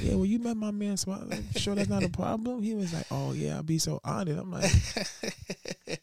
Yeah, 0.01 0.15
well, 0.15 0.25
you 0.25 0.39
met 0.39 0.57
my 0.57 0.71
man, 0.71 0.97
so 0.97 1.11
I'm 1.11 1.51
sure 1.55 1.75
that's 1.75 1.89
not 1.89 2.03
a 2.03 2.09
problem. 2.09 2.61
He 2.63 2.73
was 2.73 2.93
like, 2.93 3.05
"Oh 3.11 3.33
yeah, 3.33 3.57
I'll 3.57 3.63
be 3.63 3.77
so 3.77 3.99
honored." 4.03 4.37
I'm 4.37 4.51
like, 4.51 4.71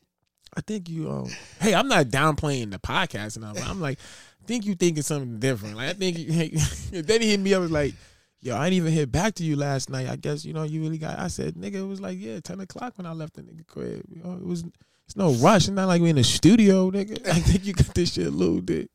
"I 0.55 0.61
think 0.67 0.89
you." 0.89 1.11
Um, 1.11 1.31
hey, 1.61 1.75
I'm 1.75 1.89
not 1.89 2.07
downplaying 2.07 2.73
the 2.73 2.79
podcast, 2.79 3.37
and 3.37 3.45
all, 3.45 3.55
but 3.55 3.67
I'm 3.67 3.81
like, 3.81 3.99
"I 4.43 4.47
think 4.47 4.67
you 4.67 4.75
thinking 4.75 5.03
something 5.03 5.39
different." 5.39 5.77
Like, 5.77 5.91
I 5.91 5.93
think. 5.95 6.19
You, 6.19 6.61
then 7.03 7.23
he 7.23 7.31
hit 7.31 7.41
me 7.41 7.55
up 7.55 7.63
was 7.63 7.71
like, 7.71 7.95
"Yo, 8.41 8.55
I 8.55 8.65
didn't 8.65 8.77
even 8.77 8.93
hit 8.93 9.11
back 9.11 9.35
to 9.37 9.45
you 9.45 9.57
last 9.57 9.89
night. 9.89 10.09
I 10.09 10.17
guess 10.17 10.45
you 10.45 10.53
know 10.53 10.65
you 10.65 10.83
really 10.83 10.99
got." 10.99 11.19
I 11.19 11.29
said, 11.29 11.55
"Nigga, 11.55 11.77
it 11.77 11.87
was 11.87 12.03
like 12.03 12.19
yeah, 12.21 12.41
ten 12.41 12.61
o'clock 12.61 12.93
when 12.97 13.07
I 13.07 13.13
left 13.13 13.35
the 13.35 13.43
nigga 13.43 13.67
crib. 13.67 14.05
You 14.09 14.23
know, 14.23 14.35
it 14.35 14.45
was." 14.47 14.65
It's 15.07 15.17
no 15.17 15.33
rush. 15.33 15.63
It's 15.63 15.71
not 15.71 15.89
like 15.89 16.01
we 16.01 16.11
in 16.11 16.15
the 16.15 16.23
studio, 16.23 16.89
nigga. 16.89 17.27
I 17.27 17.41
think 17.41 17.65
you 17.65 17.73
got 17.73 17.93
this 17.97 18.13
shit 18.13 18.29
a 18.29 18.31
little 18.31 18.61
bit 18.61 18.93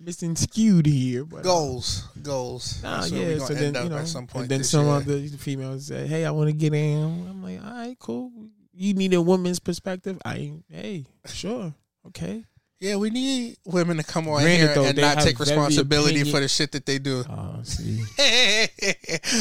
missing 0.00 0.36
skewed 0.36 0.86
here. 0.86 1.24
But, 1.24 1.38
uh, 1.38 1.42
Goals, 1.42 2.04
goals. 2.22 2.82
Nah, 2.82 3.04
yeah. 3.06 3.38
So 3.38 3.54
then 3.54 3.74
you 3.74 3.88
know, 3.90 3.98
at 3.98 4.08
some 4.08 4.28
and 4.34 4.48
then 4.48 4.64
some 4.64 4.86
year. 4.86 4.94
other 4.94 5.18
females 5.38 5.86
said, 5.86 6.08
"Hey, 6.08 6.24
I 6.24 6.30
want 6.30 6.48
to 6.48 6.52
get 6.52 6.72
in." 6.74 7.26
I'm 7.28 7.42
like, 7.42 7.62
"All 7.64 7.72
right, 7.72 7.98
cool. 7.98 8.30
You 8.72 8.94
need 8.94 9.14
a 9.14 9.20
woman's 9.22 9.58
perspective. 9.58 10.18
I. 10.24 10.52
Hey, 10.70 11.06
sure, 11.26 11.74
okay." 12.08 12.44
Yeah, 12.80 12.94
we 12.94 13.10
need 13.10 13.56
women 13.64 13.96
to 13.96 14.04
come 14.04 14.28
on 14.28 14.40
Granted, 14.42 14.56
here 14.66 14.74
though, 14.76 14.84
and 14.84 14.96
not 14.98 15.18
take 15.18 15.40
responsibility 15.40 16.20
opinion- 16.20 16.32
for 16.32 16.38
the 16.40 16.46
shit 16.46 16.70
that 16.70 16.86
they 16.86 17.00
do. 17.00 17.24
Oh, 17.28 17.58
see, 17.64 18.04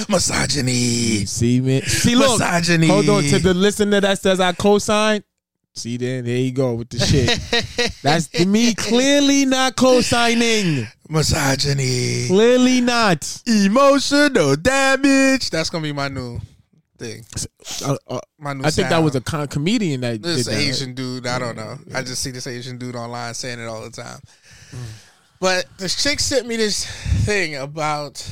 Misogyny. 0.10 1.26
see, 1.26 1.62
man. 1.62 1.82
See, 1.84 2.16
look. 2.16 2.40
Misogyny. 2.40 2.88
Hold 2.88 3.10
on 3.10 3.24
to 3.26 3.38
the 3.40 3.54
listener 3.54 4.02
that 4.02 4.20
says 4.20 4.40
I 4.40 4.54
co-sign. 4.54 5.24
See, 5.78 5.98
then 5.98 6.26
there 6.26 6.38
you 6.38 6.52
go 6.52 6.74
with 6.74 6.90
the 6.90 7.00
shit. 7.00 7.94
That's 8.02 8.28
to 8.30 8.46
me 8.46 8.74
clearly 8.74 9.46
not 9.46 9.76
co-signing. 9.76 10.88
Misogyny. 11.10 12.26
Clearly 12.28 12.82
not. 12.82 13.42
Emotional 13.46 14.56
damage. 14.56 15.50
That's 15.52 15.70
gonna 15.70 15.84
be 15.84 15.92
my 15.94 16.08
new 16.08 16.40
thing. 16.98 17.24
Uh, 17.86 17.96
uh, 18.08 18.20
My 18.40 18.54
new 18.54 18.64
I 18.66 18.72
think 18.72 18.90
that 18.90 18.98
was 19.04 19.16
a 19.16 19.22
con- 19.22 19.48
comedian 19.48 20.02
that 20.02 20.22
this 20.22 20.46
did 20.46 20.54
that. 20.56 20.60
Asian 20.60 20.94
dude. 20.96 21.28
I 21.28 21.38
don't 21.40 21.56
know. 21.56 21.78
I 21.94 22.02
just 22.02 22.22
see 22.24 22.32
this 22.32 22.48
Asian 22.48 22.78
dude 22.80 22.96
online 22.96 23.36
saying 23.36 23.60
it 23.60 23.66
all 23.66 23.84
the 23.84 23.92
time. 23.92 24.20
But 25.40 25.66
this 25.78 26.02
chick 26.02 26.20
sent 26.20 26.48
me 26.48 26.56
this 26.56 26.86
thing 27.24 27.56
about 27.56 28.28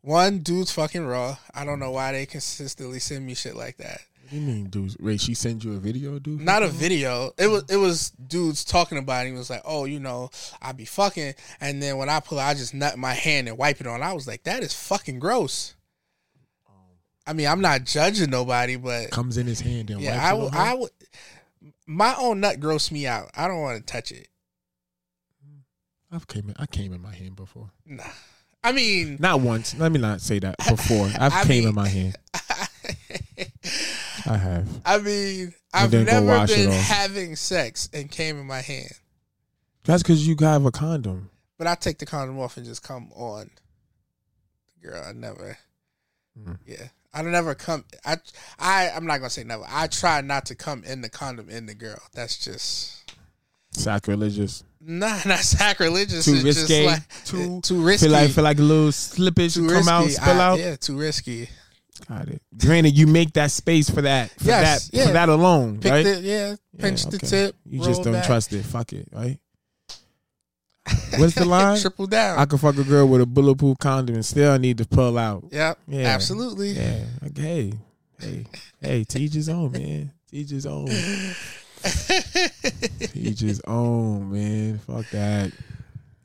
one 0.00 0.38
dude's 0.38 0.72
fucking 0.72 1.04
raw. 1.04 1.36
I 1.54 1.64
don't 1.66 1.78
know 1.78 1.90
why 1.90 2.12
they 2.12 2.24
consistently 2.26 3.00
send 3.00 3.26
me 3.26 3.34
shit 3.34 3.54
like 3.54 3.76
that. 3.76 4.00
You 4.30 4.40
mean, 4.40 4.64
dudes? 4.70 4.96
Wait, 4.98 5.20
she 5.20 5.34
sent 5.34 5.62
you 5.64 5.74
a 5.74 5.78
video, 5.78 6.18
dude? 6.18 6.40
Not 6.40 6.62
a 6.62 6.68
video. 6.68 7.32
It 7.38 7.46
was 7.46 7.64
it 7.68 7.76
was 7.76 8.10
dudes 8.10 8.64
talking 8.64 8.98
about 8.98 9.26
it. 9.26 9.30
He 9.30 9.36
was 9.36 9.50
like, 9.50 9.62
"Oh, 9.64 9.84
you 9.84 10.00
know, 10.00 10.30
I 10.60 10.72
be 10.72 10.84
fucking," 10.84 11.34
and 11.60 11.82
then 11.82 11.96
when 11.96 12.08
I 12.08 12.20
pull, 12.20 12.38
it, 12.38 12.42
I 12.42 12.54
just 12.54 12.74
nut 12.74 12.98
my 12.98 13.12
hand 13.14 13.48
and 13.48 13.56
wipe 13.56 13.80
it 13.80 13.86
on. 13.86 14.02
I 14.02 14.12
was 14.12 14.26
like, 14.26 14.42
"That 14.44 14.62
is 14.62 14.72
fucking 14.74 15.18
gross." 15.18 15.74
I 17.28 17.32
mean, 17.32 17.48
I'm 17.48 17.60
not 17.60 17.84
judging 17.84 18.30
nobody, 18.30 18.76
but 18.76 19.10
comes 19.10 19.36
in 19.36 19.46
his 19.46 19.60
hand 19.60 19.90
and 19.90 20.00
yeah, 20.00 20.12
wipes 20.12 20.24
I 20.24 20.34
it 20.34 20.38
would. 20.42 20.54
I 20.54 20.74
would. 20.74 20.90
My 21.86 22.14
own 22.18 22.40
nut 22.40 22.60
grossed 22.60 22.92
me 22.92 23.06
out. 23.06 23.30
I 23.34 23.48
don't 23.48 23.60
want 23.60 23.78
to 23.78 23.92
touch 23.92 24.12
it. 24.12 24.28
I've 26.12 26.28
came 26.28 26.48
in, 26.48 26.54
I 26.58 26.66
came 26.66 26.92
in 26.92 27.00
my 27.02 27.14
hand 27.14 27.34
before. 27.36 27.70
Nah. 27.84 28.04
I 28.62 28.72
mean, 28.72 29.16
Not 29.20 29.40
once. 29.40 29.76
Let 29.76 29.90
me 29.92 29.98
not 30.00 30.20
say 30.20 30.38
that 30.40 30.56
before. 30.68 31.10
I've 31.18 31.32
I 31.32 31.42
came 31.44 31.60
mean- 31.64 31.68
in 31.70 31.74
my 31.74 31.88
hand. 31.88 32.16
I 34.26 34.36
have. 34.36 34.68
I 34.84 34.98
mean, 34.98 35.54
I've 35.72 35.92
never 35.92 36.46
been 36.46 36.70
having 36.70 37.36
sex 37.36 37.88
and 37.92 38.10
came 38.10 38.38
in 38.40 38.46
my 38.46 38.60
hand, 38.60 38.92
That's 39.84 40.02
because 40.02 40.26
you 40.26 40.36
have 40.40 40.64
a 40.64 40.70
condom. 40.70 41.30
but 41.58 41.66
I 41.66 41.74
take 41.74 41.98
the 41.98 42.06
condom 42.06 42.38
off 42.40 42.56
and 42.56 42.66
just 42.66 42.82
come 42.82 43.10
on. 43.14 43.50
Girl, 44.82 45.02
I 45.06 45.12
never. 45.12 45.56
Mm. 46.38 46.58
Yeah, 46.66 46.88
I 47.14 47.22
don't 47.22 47.32
never 47.32 47.54
come. 47.54 47.84
I 48.04 48.16
I 48.58 48.90
I'm 48.94 49.06
not 49.06 49.18
gonna 49.18 49.30
say 49.30 49.44
never. 49.44 49.64
I 49.68 49.86
try 49.86 50.20
not 50.20 50.46
to 50.46 50.54
come 50.54 50.84
in 50.84 51.00
the 51.00 51.08
condom 51.08 51.48
in 51.48 51.66
the 51.66 51.74
girl. 51.74 51.98
That's 52.14 52.36
just 52.44 53.12
Sacrilegious. 53.72 54.64
nah, 54.80 55.18
not 55.26 55.38
sacrilegious. 55.40 56.24
Too 56.24 56.34
It's 56.44 56.66
just 56.66 56.70
like- 56.70 57.24
too 57.24 57.60
too 57.62 57.82
risky. 57.82 58.06
Feel 58.06 58.12
like 58.12 58.30
feel 58.30 58.44
like 58.44 58.58
a 58.58 58.62
little 58.62 58.88
slippage 58.90 59.56
come 59.56 59.88
out, 59.88 60.04
risky. 60.06 60.20
spill 60.22 60.40
I- 60.40 60.44
out. 60.44 60.58
Yeah, 60.58 60.76
too 60.76 60.96
risky. 60.98 61.48
Got 62.00 62.28
it. 62.28 62.42
Granted, 62.58 62.96
you 62.96 63.06
make 63.06 63.32
that 63.34 63.50
space 63.50 63.88
for 63.90 64.02
that. 64.02 64.30
For 64.38 64.44
Yes, 64.46 64.88
that. 64.88 64.96
yeah. 64.96 65.06
For 65.06 65.12
that 65.12 65.28
alone, 65.28 65.78
Pick 65.80 65.92
right? 65.92 66.04
the 66.04 66.20
yeah, 66.20 66.56
pinch 66.78 67.04
Yeah, 67.04 67.10
the 67.10 67.18
tip. 67.18 67.56
You 67.64 67.80
just 67.82 68.02
don't 68.02 68.12
back, 68.14 68.26
trust 68.26 68.52
it. 68.52 68.62
Fuck 68.64 68.92
it, 68.92 69.08
right? 69.12 69.38
What's 71.18 71.34
the 71.34 71.44
line? 71.46 71.78
Triple 71.80 72.06
down. 72.06 72.38
I 72.38 72.44
could 72.44 72.60
fuck 72.60 72.76
a 72.76 72.84
girl 72.84 73.06
with 73.08 73.20
a 73.20 73.26
bulletproof 73.26 73.78
condom 73.78 74.14
and 74.14 74.24
still 74.24 74.56
need 74.58 74.78
to 74.78 74.84
pull 74.86 75.18
out. 75.18 75.44
yep. 75.50 75.78
Yeah. 75.88 76.06
Absolutely. 76.08 76.70
Yeah. 76.72 77.04
Like, 77.22 77.36
hey, 77.38 77.72
hey, 78.20 78.46
hey, 78.80 79.04
teach 79.04 79.32
his 79.34 79.48
own, 79.48 79.72
man. 79.72 80.12
Teach 80.30 80.50
his 80.50 80.66
own. 80.66 80.86
Teach 83.00 83.40
his 83.40 83.60
own, 83.66 84.32
man. 84.32 84.78
Fuck 84.78 85.08
that. 85.10 85.52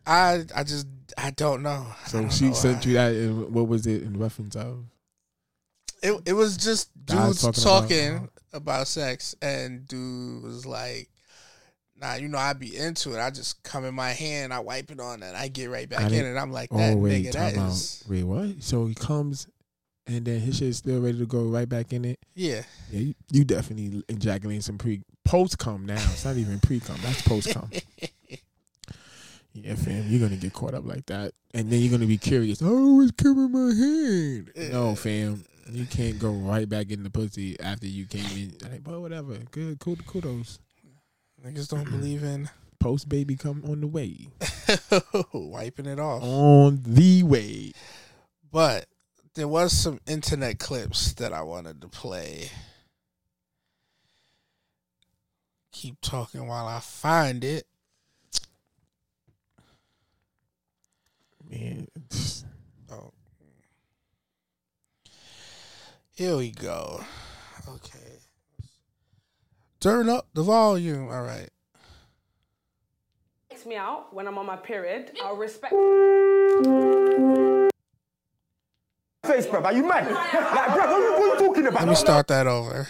I 0.05 0.43
I 0.55 0.63
just 0.63 0.87
I 1.17 1.31
don't 1.31 1.61
know. 1.63 1.85
So 2.07 2.21
don't 2.21 2.31
she 2.33 2.47
know 2.47 2.53
sent 2.53 2.77
why. 2.85 2.87
you 2.89 2.93
that. 2.95 3.13
In, 3.13 3.53
what 3.53 3.67
was 3.67 3.85
it 3.87 4.03
in 4.03 4.17
reference 4.19 4.55
of? 4.55 4.83
It 6.01 6.21
it 6.25 6.33
was 6.33 6.57
just 6.57 6.89
dudes 7.05 7.41
talking 7.41 7.63
talking, 7.63 8.15
about- 8.17 8.29
about, 8.53 8.87
sex, 8.87 9.35
and 9.41 9.87
dude 9.87 10.43
was 10.43 10.65
like, 10.65 11.09
"Nah, 11.99 12.15
you 12.15 12.27
know 12.27 12.37
I'd 12.37 12.59
be 12.59 12.75
into 12.75 13.13
it. 13.15 13.19
I 13.19 13.29
just 13.29 13.61
come 13.63 13.85
in 13.85 13.93
my 13.95 14.11
hand, 14.11 14.53
I 14.53 14.59
wipe 14.59 14.91
it 14.91 14.99
on, 14.99 15.23
and 15.23 15.37
I 15.37 15.47
get 15.47 15.69
right 15.69 15.83
I 15.83 15.95
back 15.95 16.11
in 16.11 16.25
it. 16.25 16.35
I'm 16.37 16.51
like, 16.51 16.69
oh, 16.71 16.77
that 16.77 16.93
oh 16.93 16.97
wait, 16.97 17.25
nigga, 17.27 17.31
that 17.33 17.53
is 17.55 18.03
Wait, 18.09 18.23
what? 18.23 18.61
So 18.63 18.87
he 18.87 18.95
comes, 18.95 19.47
and 20.07 20.25
then 20.25 20.39
his 20.41 20.57
shit 20.57 20.69
is 20.69 20.77
still 20.77 20.99
ready 20.99 21.19
to 21.19 21.25
go 21.25 21.43
right 21.43 21.69
back 21.69 21.93
in 21.93 22.03
it. 22.03 22.19
yeah, 22.35 22.63
Yeah, 22.91 22.99
you, 22.99 23.13
you 23.31 23.43
definitely 23.45 24.03
ejaculating 24.09 24.61
some 24.61 24.77
pre 24.77 25.01
post 25.23 25.57
cum 25.59 25.85
now. 25.85 25.93
It's 25.93 26.25
not 26.25 26.35
even 26.35 26.59
pre 26.59 26.79
cum. 26.79 26.97
That's 27.03 27.21
post 27.21 27.53
cum. 27.53 27.69
yeah, 29.53 29.75
fam, 29.75 30.05
you're 30.09 30.19
gonna 30.19 30.39
get 30.39 30.53
caught 30.53 30.73
up 30.73 30.85
like 30.85 31.05
that, 31.05 31.33
and 31.53 31.69
then 31.69 31.79
you're 31.79 31.91
gonna 31.91 32.05
be 32.05 32.17
curious. 32.17 32.59
Oh, 32.63 33.01
it's 33.01 33.11
coming 33.11 33.45
in 33.45 33.51
my 33.51 33.73
hand. 33.73 34.71
No, 34.73 34.95
fam, 34.95 35.45
you 35.71 35.85
can't 35.85 36.19
go 36.19 36.31
right 36.31 36.67
back 36.67 36.91
in 36.91 37.03
the 37.03 37.09
pussy 37.09 37.59
after 37.59 37.87
you 37.87 38.05
came 38.05 38.25
in. 38.37 38.69
Like, 38.69 38.83
but 38.83 38.99
whatever. 38.99 39.37
Good, 39.51 39.79
cool, 39.79 39.95
kudos. 40.07 40.59
niggas 41.43 41.69
don't 41.69 41.85
believe 41.85 42.23
in 42.23 42.49
Post 42.81 43.09
baby 43.09 43.35
come 43.35 43.63
on 43.67 43.79
the 43.79 43.87
way. 43.87 44.27
wiping 45.33 45.85
it 45.85 45.99
off. 45.99 46.23
On 46.23 46.81
the 46.83 47.21
way. 47.21 47.73
But 48.51 48.87
there 49.35 49.47
was 49.47 49.71
some 49.71 49.99
internet 50.07 50.57
clips 50.57 51.13
that 51.13 51.31
I 51.31 51.43
wanted 51.43 51.79
to 51.81 51.87
play. 51.87 52.49
Keep 55.71 56.01
talking 56.01 56.47
while 56.47 56.65
I 56.65 56.79
find 56.79 57.43
it. 57.43 57.67
Man, 61.47 61.87
Oh. 62.91 63.13
Here 66.21 66.37
we 66.37 66.51
go. 66.51 67.03
Okay. 67.67 68.19
Turn 69.79 70.07
up 70.07 70.27
the 70.35 70.43
volume. 70.43 71.09
All 71.09 71.23
right. 71.23 71.49
takes 73.49 73.65
me 73.65 73.75
out 73.75 74.13
when 74.13 74.27
I'm 74.27 74.37
on 74.37 74.45
my 74.45 74.55
period. 74.55 75.17
I'll 75.23 75.35
respect. 75.35 75.73
face, 79.25 79.47
bruv. 79.47 79.65
Are 79.65 79.73
you 79.73 79.83
mad? 79.83 80.11
Like, 80.11 80.27
bruv, 80.29 80.75
what, 80.75 80.89
are 80.91 80.99
you- 80.99 81.11
what 81.11 81.21
are 81.23 81.41
you 81.41 81.47
talking 81.47 81.65
about? 81.65 81.79
Let 81.79 81.89
me 81.89 81.95
start 81.95 82.27
that 82.27 82.45
over. 82.45 82.87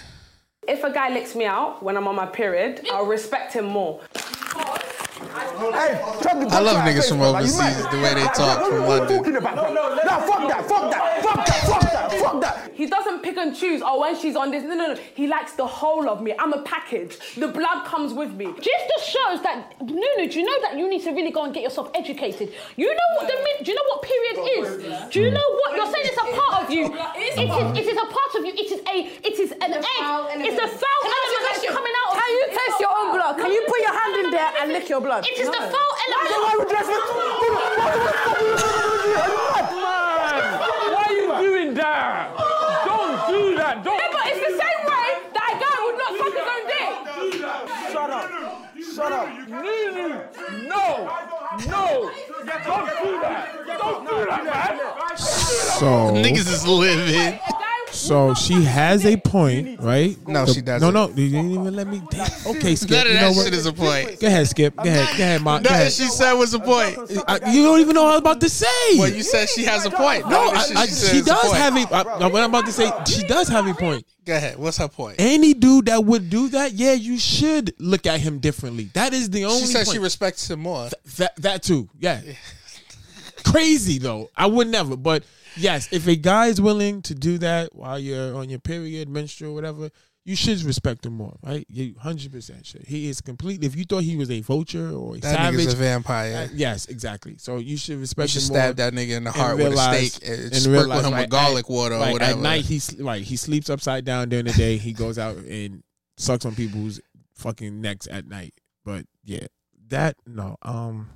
If 0.67 0.83
a 0.83 0.91
guy 0.91 1.13
licks 1.13 1.33
me 1.33 1.45
out 1.45 1.81
when 1.81 1.95
I'm 1.95 2.09
on 2.09 2.17
my 2.17 2.25
period, 2.25 2.85
I'll 2.91 3.05
respect 3.05 3.53
him 3.53 3.63
more. 3.63 4.01
Hey, 4.11 6.01
tell 6.21 6.35
me 6.37 6.47
I 6.49 6.59
love 6.59 6.83
niggas 6.83 7.07
from 7.07 7.19
bruv. 7.19 7.33
Are 7.35 7.43
you 7.43 7.57
mad? 7.57 7.77
overseas, 7.77 7.91
the 7.91 7.97
way 8.03 8.13
they 8.13 8.25
talk 8.33 8.67
from 8.67 8.81
what 8.83 9.03
are 9.03 9.13
you 9.13 9.15
London. 9.15 9.17
talking 9.19 9.35
about? 9.37 9.55
Nah, 9.55 10.19
fuck 10.19 10.49
that, 10.49 10.65
fuck 10.67 10.91
that, 10.91 11.23
fuck 11.23 11.45
that, 11.45 11.61
fuck 11.63 11.81
that, 11.81 11.90
fuck 12.19 12.41
that. 12.41 12.71
He 12.73 12.85
doesn't 12.87 13.21
pick 13.23 13.37
and 13.37 13.55
choose. 13.55 13.81
Oh, 13.83 13.99
when 14.01 14.15
she's 14.19 14.35
on 14.35 14.51
this, 14.51 14.63
no, 14.63 14.75
no, 14.75 14.87
no. 14.93 14.99
He 15.15 15.27
likes 15.27 15.53
the 15.53 15.65
whole 15.67 16.09
of 16.09 16.21
me. 16.21 16.33
I'm 16.37 16.53
a 16.53 16.61
package. 16.63 17.17
The 17.35 17.47
blood 17.47 17.85
comes 17.85 18.13
with 18.13 18.33
me. 18.33 18.45
Just 18.45 18.83
just 18.97 19.09
shows 19.09 19.41
that 19.43 19.73
Nunu, 19.81 20.27
do 20.29 20.39
you 20.39 20.45
know 20.45 20.61
that 20.61 20.77
you 20.77 20.89
need 20.89 21.03
to 21.03 21.11
really 21.11 21.31
go 21.31 21.43
and 21.43 21.53
get 21.53 21.63
yourself 21.63 21.89
educated? 21.95 22.51
You 22.75 22.87
know 22.87 23.09
what 23.17 23.27
the 23.27 23.35
min- 23.35 23.63
do 23.63 23.71
you 23.71 23.75
know 23.75 23.87
what 23.91 24.01
period 24.03 24.37
is? 24.57 24.67
Do 25.13 25.21
you 25.21 25.31
know 25.31 25.47
what 25.61 25.75
you're 25.75 25.85
saying? 25.91 26.05
It's 26.05 26.17
a 26.17 26.25
part 26.39 26.63
of 26.63 26.69
you. 26.71 26.85
It 27.15 27.33
is, 27.37 27.77
it 27.77 27.87
is 27.87 27.97
a 27.97 28.05
part 28.05 28.31
of 28.37 28.45
you. 28.45 28.51
It 28.53 28.71
is 28.71 28.79
a 28.87 28.95
it 29.27 29.39
is 29.39 29.51
an 29.51 29.71
egg. 29.73 29.83
It's 30.43 30.59
a 30.59 30.67
foul 30.67 31.03
element 31.03 31.43
that's 31.47 31.65
coming 31.65 31.93
out. 32.05 32.13
Can 32.17 32.29
you 32.31 32.45
taste 32.49 32.79
your 32.79 32.93
own 32.97 33.15
blood? 33.15 33.37
Can 33.37 33.51
you 33.51 33.63
put 33.67 33.79
your 33.79 33.93
hand 33.99 34.25
in 34.25 34.31
there 34.31 34.51
and 34.61 34.71
lick 34.73 34.89
your 34.89 35.01
blood? 35.01 35.25
It 35.25 35.37
is 35.39 35.47
the 35.47 35.53
foul 35.53 35.71
Why 35.71 36.15
element. 36.31 36.59
would 36.59 36.71
you 36.71 36.77
expect- 36.77 37.09
What 37.81 37.93
the 37.93 37.99
fuck 38.01 38.27
are 38.31 38.41
you 38.41 38.55
doing? 38.57 39.15
Are 39.15 39.27
you 39.27 39.37
mad? 39.51 40.51
Why 40.91 41.03
are 41.07 41.13
you 41.13 41.27
doing 41.49 41.70
that? 41.81 42.29
Don't 42.85 43.17
do 43.27 43.55
that. 43.57 43.83
Don't. 43.83 43.97
Yeah, 43.97 44.09
but 44.13 44.23
it's 44.29 44.41
the 44.45 44.53
same 44.63 44.81
way 44.85 45.07
that 45.33 45.45
a 45.49 45.57
guy 45.61 45.77
would 45.85 45.97
not 45.97 46.11
suck 46.21 46.33
his 46.39 46.47
own 46.53 46.63
dick. 46.71 46.93
Shut 47.91 48.09
up. 48.09 48.25
Shut 48.95 49.11
up. 49.11 49.27
Nunu, 49.49 50.07
no, 50.67 50.85
no, 51.67 52.11
don't 52.65 52.89
do 53.03 53.11
that. 53.21 53.43
Don't 53.67 54.01
do 54.07 54.15
that, 54.29 54.41
man. 54.45 55.17
So 55.17 56.11
Niggas 56.13 56.47
is 56.51 56.67
livid. 56.67 57.39
So 57.91 58.33
she 58.33 58.63
has 58.63 59.05
a 59.05 59.17
point, 59.17 59.79
right? 59.81 60.15
No, 60.27 60.45
The- 60.45 60.53
she 60.53 60.61
doesn't. 60.61 60.93
No, 60.93 61.07
no, 61.07 61.13
you 61.13 61.29
didn't 61.29 61.51
even 61.51 61.75
let 61.75 61.87
me. 61.87 62.01
Damn. 62.09 62.27
Okay, 62.47 62.75
Skip. 62.75 62.89
None 62.91 63.01
of 63.01 63.07
you 63.07 63.13
know 63.15 63.19
that 63.29 63.35
what? 63.35 63.43
shit 63.45 63.53
is 63.53 63.65
a 63.65 63.73
point. 63.73 64.19
Go 64.19 64.27
ahead, 64.27 64.47
Skip. 64.47 64.75
Go 64.75 64.83
ahead. 64.83 65.07
Go 65.17 65.23
ahead, 65.23 65.41
Mark. 65.41 65.63
Go 65.63 65.69
Nothing 65.69 65.81
ahead. 65.81 65.91
she 65.93 66.05
said 66.07 66.33
was 66.33 66.53
a 66.53 66.59
point. 66.59 66.97
I- 67.27 67.51
you 67.51 67.63
don't 67.63 67.79
even 67.81 67.93
know 67.95 68.03
what 68.03 68.09
I 68.09 68.13
was 68.13 68.19
about 68.19 68.41
to 68.41 68.49
say. 68.49 68.67
Well, 68.97 69.09
you 69.09 69.23
said 69.23 69.49
she 69.49 69.63
has 69.65 69.85
a 69.85 69.91
point. 69.91 70.27
no, 70.29 70.29
None 70.29 70.47
of 70.47 70.53
the 70.53 70.59
I, 70.59 70.63
shit 70.63 70.77
I, 70.77 70.85
she, 70.85 70.91
said 70.91 71.11
she 71.11 71.17
is 71.17 71.23
a 71.23 71.25
does 71.29 71.41
point. 71.43 71.55
have 71.57 71.75
a. 71.75 71.95
I, 71.95 72.27
what 72.27 72.43
I'm 72.43 72.49
about 72.49 72.65
to 72.65 72.71
say, 72.71 72.91
she 73.07 73.23
does 73.23 73.47
have 73.49 73.67
a 73.67 73.73
point. 73.73 74.05
Go 74.25 74.35
ahead. 74.35 74.57
What's 74.57 74.77
her 74.77 74.87
point? 74.87 75.15
Any 75.19 75.53
dude 75.53 75.85
that 75.87 76.05
would 76.05 76.29
do 76.29 76.49
that, 76.49 76.73
yeah, 76.73 76.93
you 76.93 77.17
should 77.17 77.73
look 77.79 78.05
at 78.05 78.19
him 78.19 78.39
differently. 78.39 78.89
That 78.93 79.13
is 79.13 79.29
the 79.29 79.45
only. 79.45 79.61
She 79.61 79.65
said 79.67 79.85
point. 79.85 79.95
she 79.95 79.99
respects 79.99 80.49
him 80.49 80.61
more. 80.61 80.89
That 81.17 81.35
that 81.37 81.63
too, 81.63 81.89
yeah. 81.99 82.21
Crazy 83.51 83.97
though. 83.99 84.29
I 84.35 84.45
would 84.47 84.67
never, 84.67 84.95
but 84.97 85.23
yes, 85.57 85.87
if 85.91 86.07
a 86.07 86.15
guy 86.15 86.47
is 86.47 86.59
willing 86.61 87.01
to 87.03 87.15
do 87.15 87.37
that 87.39 87.75
while 87.75 87.99
you're 87.99 88.35
on 88.35 88.49
your 88.49 88.59
period, 88.59 89.09
menstrual, 89.09 89.53
whatever, 89.53 89.89
you 90.23 90.35
should 90.35 90.61
respect 90.63 91.05
him 91.05 91.13
more, 91.13 91.35
right? 91.43 91.65
You 91.67 91.95
hundred 91.99 92.31
percent 92.31 92.65
should. 92.65 92.83
He 92.83 93.09
is 93.09 93.21
completely. 93.21 93.65
If 93.67 93.75
you 93.75 93.85
thought 93.85 94.03
he 94.03 94.15
was 94.15 94.29
a 94.29 94.41
vulture 94.41 94.91
or 94.91 95.15
a 95.15 95.19
That 95.19 95.35
savage, 95.35 95.73
a 95.73 95.75
vampire. 95.75 96.35
uh, 96.35 96.47
yes, 96.53 96.85
exactly. 96.85 97.37
So 97.39 97.57
you 97.57 97.75
should 97.75 97.99
respect. 97.99 98.29
You 98.33 98.39
should 98.39 98.47
stab 98.47 98.75
that 98.75 98.93
nigga 98.93 99.17
in 99.17 99.23
the 99.23 99.31
heart 99.31 99.57
with 99.57 99.65
a 99.65 99.69
realize- 99.69 100.13
steak 100.13 100.29
and 100.29 100.41
and 100.43 100.55
sprinkle 100.55 100.81
realize, 100.83 101.05
him 101.05 101.13
right, 101.13 101.21
with 101.21 101.29
garlic 101.31 101.65
at- 101.65 101.71
water 101.71 101.95
or 101.95 101.99
like, 101.99 102.13
whatever. 102.13 102.31
At 102.33 102.39
night, 102.39 102.65
he's 102.65 102.99
like 102.99 103.23
he 103.23 103.35
sleeps 103.35 103.69
upside 103.69 104.05
down 104.05 104.29
during 104.29 104.45
the 104.45 104.53
day. 104.53 104.77
He 104.77 104.93
goes 104.93 105.17
out 105.17 105.37
and 105.37 105.83
sucks 106.17 106.45
on 106.45 106.53
people's 106.55 106.99
fucking 107.33 107.81
necks 107.81 108.07
at 108.11 108.27
night. 108.27 108.53
But 108.85 109.07
yeah, 109.23 109.47
that 109.89 110.17
no. 110.27 110.55
Um, 110.61 111.09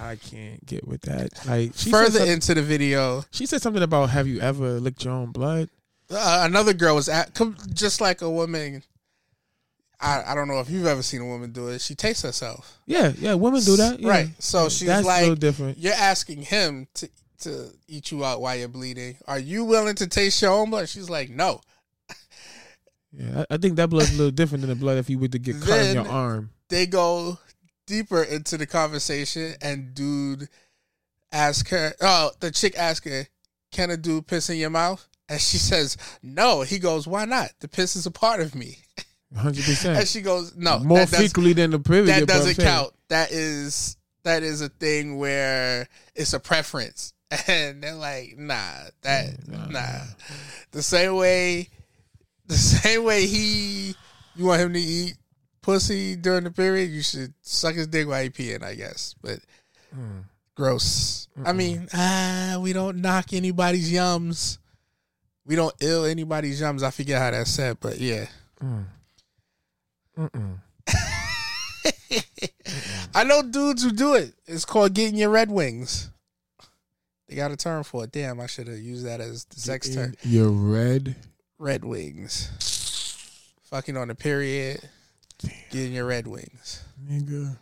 I 0.00 0.16
can't 0.16 0.64
get 0.64 0.86
with 0.86 1.02
that. 1.02 1.46
Like 1.46 1.72
she 1.74 1.90
Further 1.90 2.24
into 2.24 2.54
the 2.54 2.62
video, 2.62 3.24
she 3.30 3.46
said 3.46 3.62
something 3.62 3.82
about 3.82 4.10
have 4.10 4.26
you 4.26 4.40
ever 4.40 4.80
licked 4.80 5.04
your 5.04 5.14
own 5.14 5.32
blood? 5.32 5.68
uh, 6.10 6.42
another 6.44 6.72
girl 6.72 6.96
was 6.96 7.08
at 7.08 7.38
just 7.72 8.00
like 8.00 8.22
a 8.22 8.30
woman. 8.30 8.82
I, 10.00 10.22
I 10.28 10.34
don't 10.34 10.48
know 10.48 10.60
if 10.60 10.70
you've 10.70 10.86
ever 10.86 11.02
seen 11.02 11.20
a 11.20 11.26
woman 11.26 11.52
do 11.52 11.68
it. 11.68 11.80
She 11.80 11.94
takes 11.94 12.22
herself. 12.22 12.78
Yeah, 12.86 13.12
yeah, 13.18 13.34
women 13.34 13.62
do 13.62 13.76
that. 13.76 14.00
Yeah. 14.00 14.08
Right. 14.08 14.28
So 14.38 14.68
she's 14.68 14.88
That's 14.88 15.06
a 15.06 15.10
little 15.10 15.30
like, 15.30 15.38
different. 15.38 15.78
you're 15.78 15.94
asking 15.94 16.42
him 16.42 16.88
to 16.94 17.08
to 17.40 17.70
eat 17.88 18.10
you 18.10 18.24
out 18.24 18.40
while 18.40 18.56
you're 18.56 18.68
bleeding. 18.68 19.16
Are 19.26 19.38
you 19.38 19.64
willing 19.64 19.94
to 19.96 20.06
taste 20.06 20.42
your 20.42 20.52
own 20.52 20.70
blood? 20.70 20.88
She's 20.88 21.08
like, 21.08 21.30
no. 21.30 21.60
Yeah, 23.12 23.44
I, 23.50 23.54
I 23.54 23.56
think 23.56 23.76
that 23.76 23.90
blood's 23.90 24.12
a 24.14 24.16
little 24.16 24.30
different 24.30 24.62
than 24.62 24.68
the 24.70 24.76
blood 24.76 24.98
if 24.98 25.10
you 25.10 25.18
were 25.18 25.28
to 25.28 25.38
get 25.38 25.60
cut 25.60 25.80
in 25.80 25.94
your 25.94 26.08
arm. 26.08 26.50
They 26.68 26.86
go 26.86 27.38
deeper 27.90 28.22
into 28.22 28.56
the 28.56 28.66
conversation, 28.66 29.54
and 29.60 29.92
dude 29.94 30.48
ask 31.32 31.68
her. 31.68 31.92
Oh, 32.00 32.30
the 32.38 32.50
chick 32.52 32.78
ask 32.78 33.04
her, 33.04 33.26
"Can 33.72 33.90
a 33.90 33.96
dude 33.96 34.28
piss 34.28 34.48
in 34.48 34.56
your 34.56 34.70
mouth?" 34.70 35.06
And 35.28 35.40
she 35.40 35.58
says, 35.70 35.96
"No." 36.22 36.62
He 36.62 36.78
goes, 36.78 37.06
"Why 37.06 37.24
not? 37.24 37.50
The 37.60 37.68
piss 37.68 37.96
is 37.96 38.06
a 38.06 38.10
part 38.10 38.40
of 38.40 38.54
me." 38.54 38.78
Hundred 39.36 39.64
percent. 39.64 39.98
And 39.98 40.08
she 40.08 40.22
goes, 40.22 40.56
"No, 40.56 40.78
More 40.78 41.06
frequently 41.06 41.52
than 41.52 41.72
the 41.72 41.78
period. 41.80 42.06
that 42.06 42.26
doesn't 42.26 42.56
count. 42.64 42.92
That 43.08 43.32
is 43.32 43.96
that 44.22 44.42
is 44.42 44.60
a 44.60 44.68
thing 44.68 45.18
where 45.18 45.88
it's 46.14 46.32
a 46.32 46.40
preference." 46.40 47.12
And 47.46 47.82
they're 47.82 47.94
like, 47.94 48.36
"Nah, 48.38 48.90
that 49.02 49.26
mm, 49.46 49.70
nah." 49.70 50.04
The 50.72 50.82
same 50.82 51.14
way, 51.16 51.68
the 52.46 52.56
same 52.56 53.04
way 53.04 53.26
he, 53.26 53.94
you 54.34 54.46
want 54.46 54.62
him 54.62 54.72
to 54.72 54.80
eat 54.80 55.14
pussy 55.62 56.16
during 56.16 56.44
the 56.44 56.50
period, 56.50 56.90
you 56.90 57.02
should 57.02 57.34
suck 57.42 57.74
his 57.74 57.86
dick 57.86 58.08
while 58.08 58.22
he 58.22 58.30
peeing, 58.30 58.62
I 58.62 58.74
guess. 58.74 59.14
But 59.22 59.40
Mm. 59.96 60.24
gross. 60.54 61.28
I 61.44 61.52
mean, 61.52 61.88
ah, 61.92 62.58
we 62.60 62.72
don't 62.72 63.00
knock 63.00 63.32
anybody's 63.32 63.90
yums. 63.92 64.58
We 65.44 65.56
don't 65.56 65.74
ill 65.80 66.04
anybody's 66.04 66.60
yums. 66.60 66.82
I 66.84 66.90
forget 66.90 67.20
how 67.20 67.30
that's 67.32 67.50
said, 67.50 67.78
but 67.80 67.98
yeah. 67.98 68.26
Mm. 68.62 68.84
Mm-mm. 70.16 70.58
I 73.14 73.24
know 73.24 73.42
dudes 73.42 73.82
who 73.82 73.90
do 73.90 74.14
it. 74.14 74.32
It's 74.46 74.64
called 74.64 74.94
getting 74.94 75.16
your 75.16 75.30
red 75.30 75.50
wings. 75.50 76.10
They 77.28 77.34
got 77.36 77.50
a 77.52 77.56
term 77.56 77.82
for 77.84 78.04
it. 78.04 78.12
Damn, 78.12 78.40
I 78.40 78.46
should 78.46 78.66
have 78.68 78.78
used 78.78 79.04
that 79.06 79.20
as 79.20 79.44
the 79.46 79.58
sex 79.60 79.88
term. 79.92 80.14
You're 80.22 80.50
red. 80.50 81.16
Red 81.58 81.84
wings. 81.84 82.48
Fucking 83.64 83.96
on 83.96 84.08
the 84.08 84.14
period. 84.14 84.80
Getting 85.70 85.92
your 85.92 86.06
red 86.06 86.26
wings. 86.26 86.82
Nigga. 87.04 87.56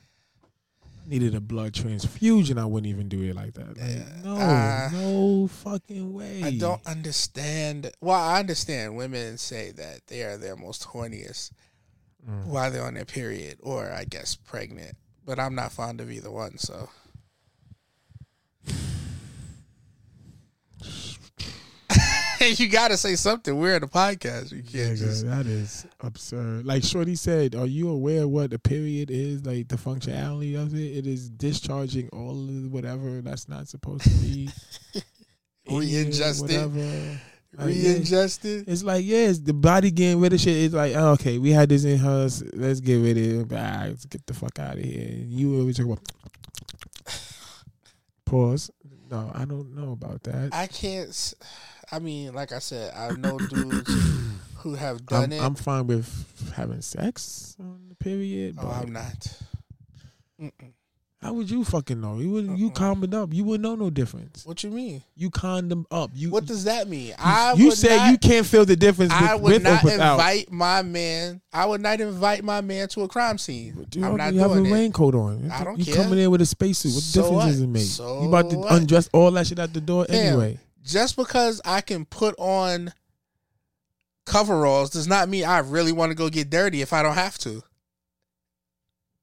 Needed 1.07 1.35
a 1.35 1.41
blood 1.41 1.73
transfusion. 1.73 2.59
I 2.59 2.67
wouldn't 2.67 2.91
even 2.91 3.09
do 3.09 3.23
it 3.23 3.35
like 3.35 3.55
that. 3.55 3.79
Like, 3.79 4.25
no, 4.25 4.37
Uh, 4.37 4.89
no 4.93 5.47
fucking 5.47 6.13
way. 6.13 6.43
I 6.43 6.59
don't 6.59 6.85
understand. 6.87 7.91
Well, 8.03 8.21
I 8.21 8.41
understand 8.41 8.95
women 8.97 9.39
say 9.39 9.71
that 9.73 10.07
they 10.09 10.23
are 10.23 10.37
their 10.37 10.57
most 10.57 10.83
horniest 10.89 11.53
Mm. 12.29 12.45
while 12.47 12.71
they're 12.71 12.85
on 12.85 12.95
their 12.95 13.05
period, 13.07 13.59
or 13.63 13.91
I 13.91 14.05
guess 14.05 14.35
pregnant. 14.37 14.97
But 15.25 15.39
I'm 15.39 15.55
not 15.55 15.73
fond 15.73 16.01
of 16.03 16.11
either 16.11 16.31
one, 16.31 16.59
so. 16.59 16.91
You 22.57 22.69
got 22.69 22.89
to 22.89 22.97
say 22.97 23.15
something. 23.17 23.57
We're 23.59 23.77
in 23.77 23.83
a 23.83 23.89
podcast. 23.89 24.53
You 24.53 24.63
can't 24.63 24.97
Nigga, 24.97 24.99
just. 24.99 25.27
that 25.27 25.47
is 25.47 25.87
absurd. 26.01 26.65
Like 26.65 26.83
Shorty 26.85 27.15
said, 27.15 27.55
are 27.55 27.67
you 27.67 27.89
aware 27.91 28.27
what 28.29 28.51
the 28.51 28.59
period 28.59 29.11
is? 29.11 29.45
Like 29.45 29.69
the 29.69 29.77
functionality 29.77 30.61
of 30.61 30.75
it? 30.75 30.79
It 30.99 31.07
is 31.07 31.29
discharging 31.31 32.09
all 32.11 32.49
of 32.49 32.73
whatever 32.73 33.21
that's 33.21 33.49
not 33.49 33.69
supposed 33.69 34.05
to 34.05 34.11
be. 34.11 34.49
in 35.67 35.79
Re-ingested. 35.79 36.43
whatever. 36.43 37.21
Like, 37.57 37.75
yeah, 37.75 37.91
Re-ingested. 37.93 38.69
It's 38.69 38.83
like, 38.83 39.05
yes, 39.05 39.39
the 39.39 39.55
body 39.55 39.91
getting 39.91 40.21
rid 40.21 40.33
of 40.33 40.41
shit. 40.41 40.57
It's 40.57 40.75
like, 40.75 40.95
oh, 40.97 41.13
okay, 41.13 41.39
we 41.39 41.51
had 41.51 41.69
this 41.69 41.85
in 41.85 41.99
her. 41.99 42.29
Let's 42.53 42.81
get 42.81 42.97
rid 42.97 43.17
of 43.19 43.51
it. 43.53 43.57
Ah, 43.59 43.85
let's 43.89 44.05
get 44.05 44.27
the 44.27 44.35
fuck 44.35 44.59
out 44.59 44.77
of 44.77 44.83
here. 44.85 45.09
You 45.27 45.59
always 45.61 45.77
talk 45.77 45.87
about 45.87 46.01
pause. 48.25 48.71
No, 49.11 49.31
I 49.35 49.47
don't 49.47 49.75
know 49.75 49.93
about 49.93 50.23
that. 50.25 50.51
I 50.53 50.67
can't. 50.67 51.35
I 51.91 51.99
mean, 51.99 52.35
like 52.35 52.53
I 52.53 52.59
said, 52.59 52.95
I 52.95 53.11
know 53.13 53.39
dudes 53.39 53.91
who 54.59 54.75
have 54.75 55.05
done 55.07 55.25
I'm, 55.25 55.33
it. 55.33 55.41
I'm 55.43 55.55
fine 55.55 55.87
with 55.87 56.53
having 56.55 56.83
sex 56.83 57.57
on 57.59 57.81
the 57.89 57.95
period. 57.95 58.57
oh, 58.59 58.65
but 58.67 58.71
I'm 58.73 58.93
not. 58.93 59.27
How 61.21 61.33
would 61.33 61.51
you 61.51 61.65
fucking 61.65 62.01
know? 62.01 62.19
You 62.21 62.31
wouldn't. 62.31 62.59
You 62.61 62.71
condom 62.71 63.13
up. 63.21 63.35
You 63.35 63.43
wouldn't 63.43 63.63
know 63.65 63.75
no 63.75 63.91
difference. 63.91 64.47
What 64.47 64.63
you 64.63 64.71
mean? 64.71 65.03
You 65.17 65.31
condom 65.31 65.85
up. 65.91 66.13
You. 66.15 66.31
What 66.31 66.47
does 66.47 66.63
that 66.65 66.87
mean? 66.87 67.13
I 67.19 67.55
you 67.55 67.67
would 67.69 67.77
said 67.77 67.97
not- 67.97 68.11
you 68.13 68.19
can't 68.19 68.47
feel 68.47 68.65
the 68.65 68.77
difference 68.77 69.13
with, 69.13 69.29
I 69.29 69.35
would 69.35 69.63
not 69.65 69.83
invite 69.83 70.53
my 70.53 70.83
man. 70.83 71.41
I 71.53 71.67
would 71.67 71.81
not 71.81 72.01
invite 72.01 72.45
my 72.45 72.61
man 72.61 72.87
to 72.91 73.03
a 73.03 73.09
crime 73.09 73.37
scene. 73.37 73.85
You, 73.95 74.05
I'm 74.05 74.17
not 74.17 74.33
you 74.33 74.39
have 74.39 74.53
a 74.53 74.63
it. 74.63 74.71
raincoat 74.71 75.17
on. 75.17 75.51
I 75.51 75.65
don't 75.65 75.77
you 75.77 75.87
care. 75.87 75.97
coming 76.05 76.21
in 76.21 76.31
with 76.31 76.41
a 76.41 76.47
spacesuit. 76.47 76.95
What 76.95 77.03
So 77.03 77.23
difference 77.23 77.43
what? 77.43 77.47
does 77.49 77.61
it 77.63 77.67
make? 77.69 77.83
So 77.83 78.23
you 78.23 78.29
about 78.29 78.51
to 78.51 78.59
what? 78.59 78.73
undress 78.75 79.09
all 79.13 79.33
that 79.33 79.49
shit 79.49 79.59
at 79.59 79.75
the 79.75 79.81
door 79.81 80.05
Fam, 80.05 80.15
anyway. 80.15 80.59
Just 80.83 81.17
because 81.17 81.61
I 81.65 81.81
can 81.81 82.05
put 82.05 82.35
on 82.39 82.93
coveralls 84.25 84.91
does 84.91 85.07
not 85.09 85.29
mean 85.29 85.45
I 85.45 85.59
really 85.59 85.93
want 85.93 86.11
to 86.11 86.15
go 86.15 86.29
get 86.29 86.51
dirty 86.51 86.83
if 86.83 86.93
I 86.93 87.03
don't 87.03 87.15
have 87.15 87.39
to. 87.39 87.63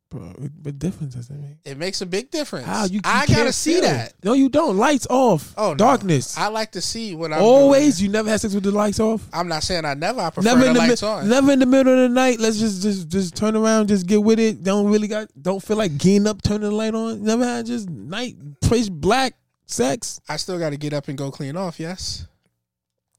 Bro, 0.10 0.22
what 0.62 0.78
difference 0.78 1.16
does 1.16 1.30
it 1.30 1.34
make? 1.40 1.58
It 1.66 1.78
makes 1.78 2.00
a 2.02 2.06
big 2.06 2.30
difference. 2.30 2.68
How 2.68 2.86
you? 2.86 2.96
you 2.96 3.02
I 3.04 3.26
gotta 3.26 3.52
see 3.52 3.82
that. 3.82 4.14
No, 4.24 4.34
you 4.34 4.50
don't. 4.50 4.78
Lights 4.78 5.08
off. 5.10 5.54
Oh, 5.58 5.70
no. 5.70 5.76
darkness. 5.76 6.38
I 6.38 6.48
like 6.48 6.72
to 6.74 6.82
see 6.82 7.16
what 7.16 7.34
I'm 7.34 7.42
Always. 7.42 7.98
doing. 7.98 8.10
You 8.10 8.14
never 8.14 8.30
had 8.30 8.40
sex 8.40 8.54
with 8.54 8.64
the 8.64 8.72
lights 8.72 9.00
off. 9.00 9.28
I'm 9.34 9.48
not 9.48 9.64
saying 9.64 9.84
I 9.84 9.96
never. 9.96 10.22
I 10.22 10.30
prefer 10.30 10.48
Never 10.48 10.66
the 10.68 10.74
the 10.74 10.80
lights 10.80 11.02
mi- 11.02 11.08
on. 11.08 11.28
never 11.28 11.52
in 11.52 11.60
the 11.60 11.66
middle 11.66 11.92
of 11.92 12.00
the 12.00 12.10
night. 12.10 12.40
Let's 12.40 12.60
just 12.60 12.84
just 12.84 13.10
just 13.10 13.36
turn 13.36 13.56
around, 13.56 13.88
just 13.88 14.06
get 14.06 14.24
with 14.24 14.40
it. 14.40 14.64
Don't 14.64 14.86
really 14.92 15.08
got. 15.08 15.28
Don't 15.42 15.62
feel 15.62 15.76
like 15.76 15.98
getting 15.98 16.28
up, 16.28 16.42
turning 16.44 16.70
the 16.70 16.72
light 16.76 16.94
on. 16.94 17.24
Never 17.24 17.44
had 17.44 17.66
just 17.66 17.90
night 17.90 18.36
pitch 18.62 18.90
black 18.92 19.34
sex. 19.66 20.20
I 20.30 20.38
still 20.38 20.60
got 20.60 20.72
to 20.72 20.78
get 20.78 20.94
up 20.94 21.08
and 21.08 21.18
go 21.18 21.32
clean 21.32 21.56
off. 21.58 21.80
Yes, 21.80 22.26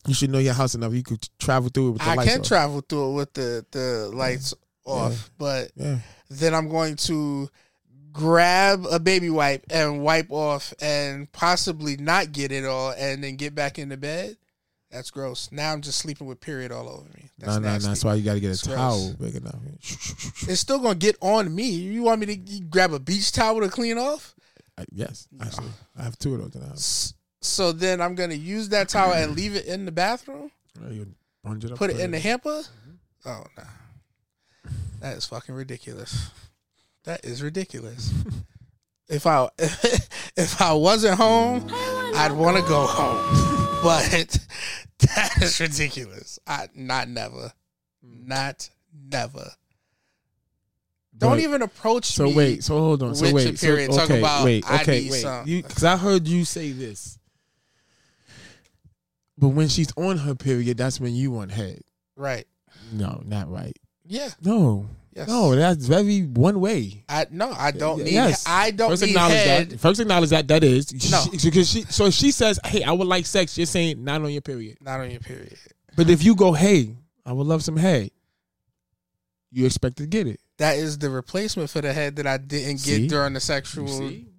You 0.07 0.15
should 0.15 0.31
know 0.31 0.39
your 0.39 0.55
house 0.55 0.75
enough. 0.75 0.93
You 0.95 1.03
could 1.03 1.29
travel 1.39 1.69
through 1.69 1.89
it 1.89 1.93
with 1.93 2.03
the 2.03 2.09
I 2.09 2.15
lights 2.15 2.31
can 2.33 2.41
off. 2.41 2.47
travel 2.47 2.81
through 2.89 3.11
it 3.11 3.15
with 3.15 3.33
the 3.35 3.67
the 3.73 4.11
lights 4.15 4.55
off, 4.85 5.31
but 5.39 5.73
Yeah. 5.77 5.99
then 6.31 6.55
I'm 6.55 6.69
going 6.69 6.97
to 6.97 7.49
grab 8.13 8.87
a 8.91 8.99
baby 8.99 9.29
wipe 9.31 9.65
and 9.71 10.03
wipe 10.03 10.31
off 10.31 10.73
and 10.81 11.31
possibly 11.33 11.97
not 11.97 12.33
get 12.33 12.51
it 12.53 12.65
all 12.65 12.93
and 12.93 13.23
then 13.23 13.37
get 13.37 13.55
back 13.55 13.79
into 13.79 13.97
bed. 13.97 14.37
That's 14.91 15.11
gross. 15.11 15.51
Now 15.53 15.73
I'm 15.73 15.83
just 15.83 15.99
sleeping 15.99 16.27
with 16.29 16.41
period 16.41 16.71
all 16.73 16.89
over 16.89 17.05
me. 17.11 17.29
That's 17.39 17.49
No, 17.49 17.59
no, 17.59 17.67
no. 17.67 17.73
nasty. 17.73 17.89
That's 17.89 18.05
why 18.05 18.15
you 18.15 18.23
got 18.25 18.35
to 18.35 18.41
get 18.41 18.49
a 18.49 18.51
It's 18.53 18.65
gross. 18.67 18.77
towel 18.79 19.13
big 19.21 19.35
enough. 19.35 19.57
It's 20.49 20.61
still 20.61 20.79
gonna 20.79 20.95
get 20.95 21.17
on 21.21 21.53
me. 21.55 21.69
You 21.69 22.05
want 22.05 22.21
me 22.21 22.27
to 22.27 22.37
you 22.37 22.65
grab 22.65 22.93
a 22.93 23.01
beach 23.01 23.33
towel 23.33 23.61
to 23.61 23.69
clean 23.69 23.99
off? 23.99 24.36
I- 24.79 24.85
yes, 24.93 25.29
actually, 25.41 25.71
I 25.97 26.03
have 26.03 26.19
two 26.19 26.35
of 26.35 26.41
those 26.43 26.55
in 26.55 26.61
the 26.61 26.67
house. 26.69 27.15
So 27.43 27.73
then 27.73 28.01
I'm 28.01 28.15
gonna 28.15 28.35
use 28.35 28.69
that 28.71 28.89
towel 28.89 29.13
and 29.13 29.37
leave 29.37 29.55
it 29.55 29.67
in 29.67 29.85
the 29.85 29.93
bathroom. 29.93 30.51
Oh, 30.85 30.91
you 30.91 31.15
bunch 31.45 31.65
it 31.65 31.73
up, 31.73 31.79
Put 31.79 31.91
it 31.91 32.01
in 32.01 32.11
the 32.11 32.19
hamper. 32.19 32.63
Mm-hmm. 32.63 33.29
Oh 33.29 33.45
no, 33.57 34.71
that 35.01 35.17
is 35.17 35.27
fucking 35.27 35.55
ridiculous. 35.55 36.31
That 37.05 37.25
is 37.25 37.43
ridiculous. 37.43 38.13
if 39.09 39.27
I 39.27 39.49
if 39.59 40.61
I 40.61 40.73
wasn't 40.73 41.17
home, 41.19 41.67
I'd 41.71 42.33
want 42.33 42.57
to 42.57 42.63
go 42.69 42.87
home, 42.87 43.81
but 43.83 44.39
that 45.01 45.43
is 45.43 45.61
ridiculous. 45.61 46.39
I 46.47 46.69
not 46.75 47.09
never, 47.09 47.53
not 48.03 48.69
never. 48.93 49.51
Don't 51.19 51.31
But- 51.33 51.41
even 51.41 51.63
approach 51.63 52.05
So 52.07 52.25
me. 52.25 52.31
So 52.33 52.37
wait, 52.37 52.65
so 52.65 52.79
hold 52.79 53.03
on. 53.03 53.15
So 53.15 53.33
wait, 53.33 53.59
so. 53.59 53.87
Talk 53.89 54.01
okay, 54.11 54.19
about 54.19 54.45
wait, 54.45 54.65
I 54.71 54.83
okay, 54.83 55.01
need 55.01 55.11
wait. 55.13 55.63
Because 55.63 55.85
I 55.85 55.97
heard 55.97 56.29
you 56.29 56.45
say 56.45 56.73
this, 56.73 57.19
but 59.39 59.49
when 59.49 59.69
she's 59.69 59.93
on 59.97 60.19
her 60.19 60.35
period, 60.35 60.77
that's 60.77 61.01
when 61.01 61.15
you 61.15 61.31
want 61.31 61.53
head. 61.53 61.81
right? 62.17 62.47
No, 62.93 63.23
not 63.25 63.51
right. 63.51 63.77
Yeah. 64.05 64.29
No, 64.43 64.89
Yes. 65.15 65.27
no, 65.29 65.57
that's 65.57 65.87
very 65.87 66.21
one 66.23 66.61
way. 66.61 67.03
I 67.09 67.27
no, 67.31 67.51
I 67.51 67.71
don't 67.71 68.05
need. 68.05 68.13
Yes, 68.13 68.45
I 68.47 68.71
don't 68.71 68.91
First 68.91 69.03
need 69.03 69.09
acknowledge 69.11 69.35
head. 69.39 69.71
that. 69.71 69.81
First 69.81 70.01
acknowledge 70.01 70.31
that 70.31 70.47
that 70.49 70.63
is 70.63 70.93
No. 71.11 71.23
She- 71.33 71.49
because 71.51 71.69
she. 71.71 71.83
So 71.85 72.11
she 72.11 72.31
says, 72.31 72.61
"Hey, 72.65 72.83
I 72.83 72.93
would 72.93 73.09
like 73.09 73.25
sex," 73.27 73.57
you're 73.57 73.67
saying 73.67 74.05
not 74.05 74.21
on 74.23 74.31
your 74.31 74.43
period. 74.43 74.77
Not 74.83 75.01
on 75.01 75.11
your 75.11 75.21
period. 75.21 75.57
But 75.97 76.11
if 76.11 76.23
you 76.23 76.35
go, 76.35 76.53
"Hey, 76.53 76.95
I 77.25 77.33
would 77.33 77.47
love 77.47 77.65
some 77.65 77.77
head," 77.79 78.11
you 79.51 79.65
expect 79.65 79.97
to 79.97 80.07
get 80.07 80.27
it. 80.27 80.41
That 80.59 80.77
is 80.79 80.99
the 80.99 81.11
replacement 81.11 81.69
for 81.71 81.81
the 81.83 81.93
head 81.93 82.17
that 82.17 82.27
I 82.27 82.39
didn't 82.39 82.79
See? 82.79 83.01
get 83.01 83.11
during 83.11 83.35
the 83.35 83.41
sexual 83.41 83.87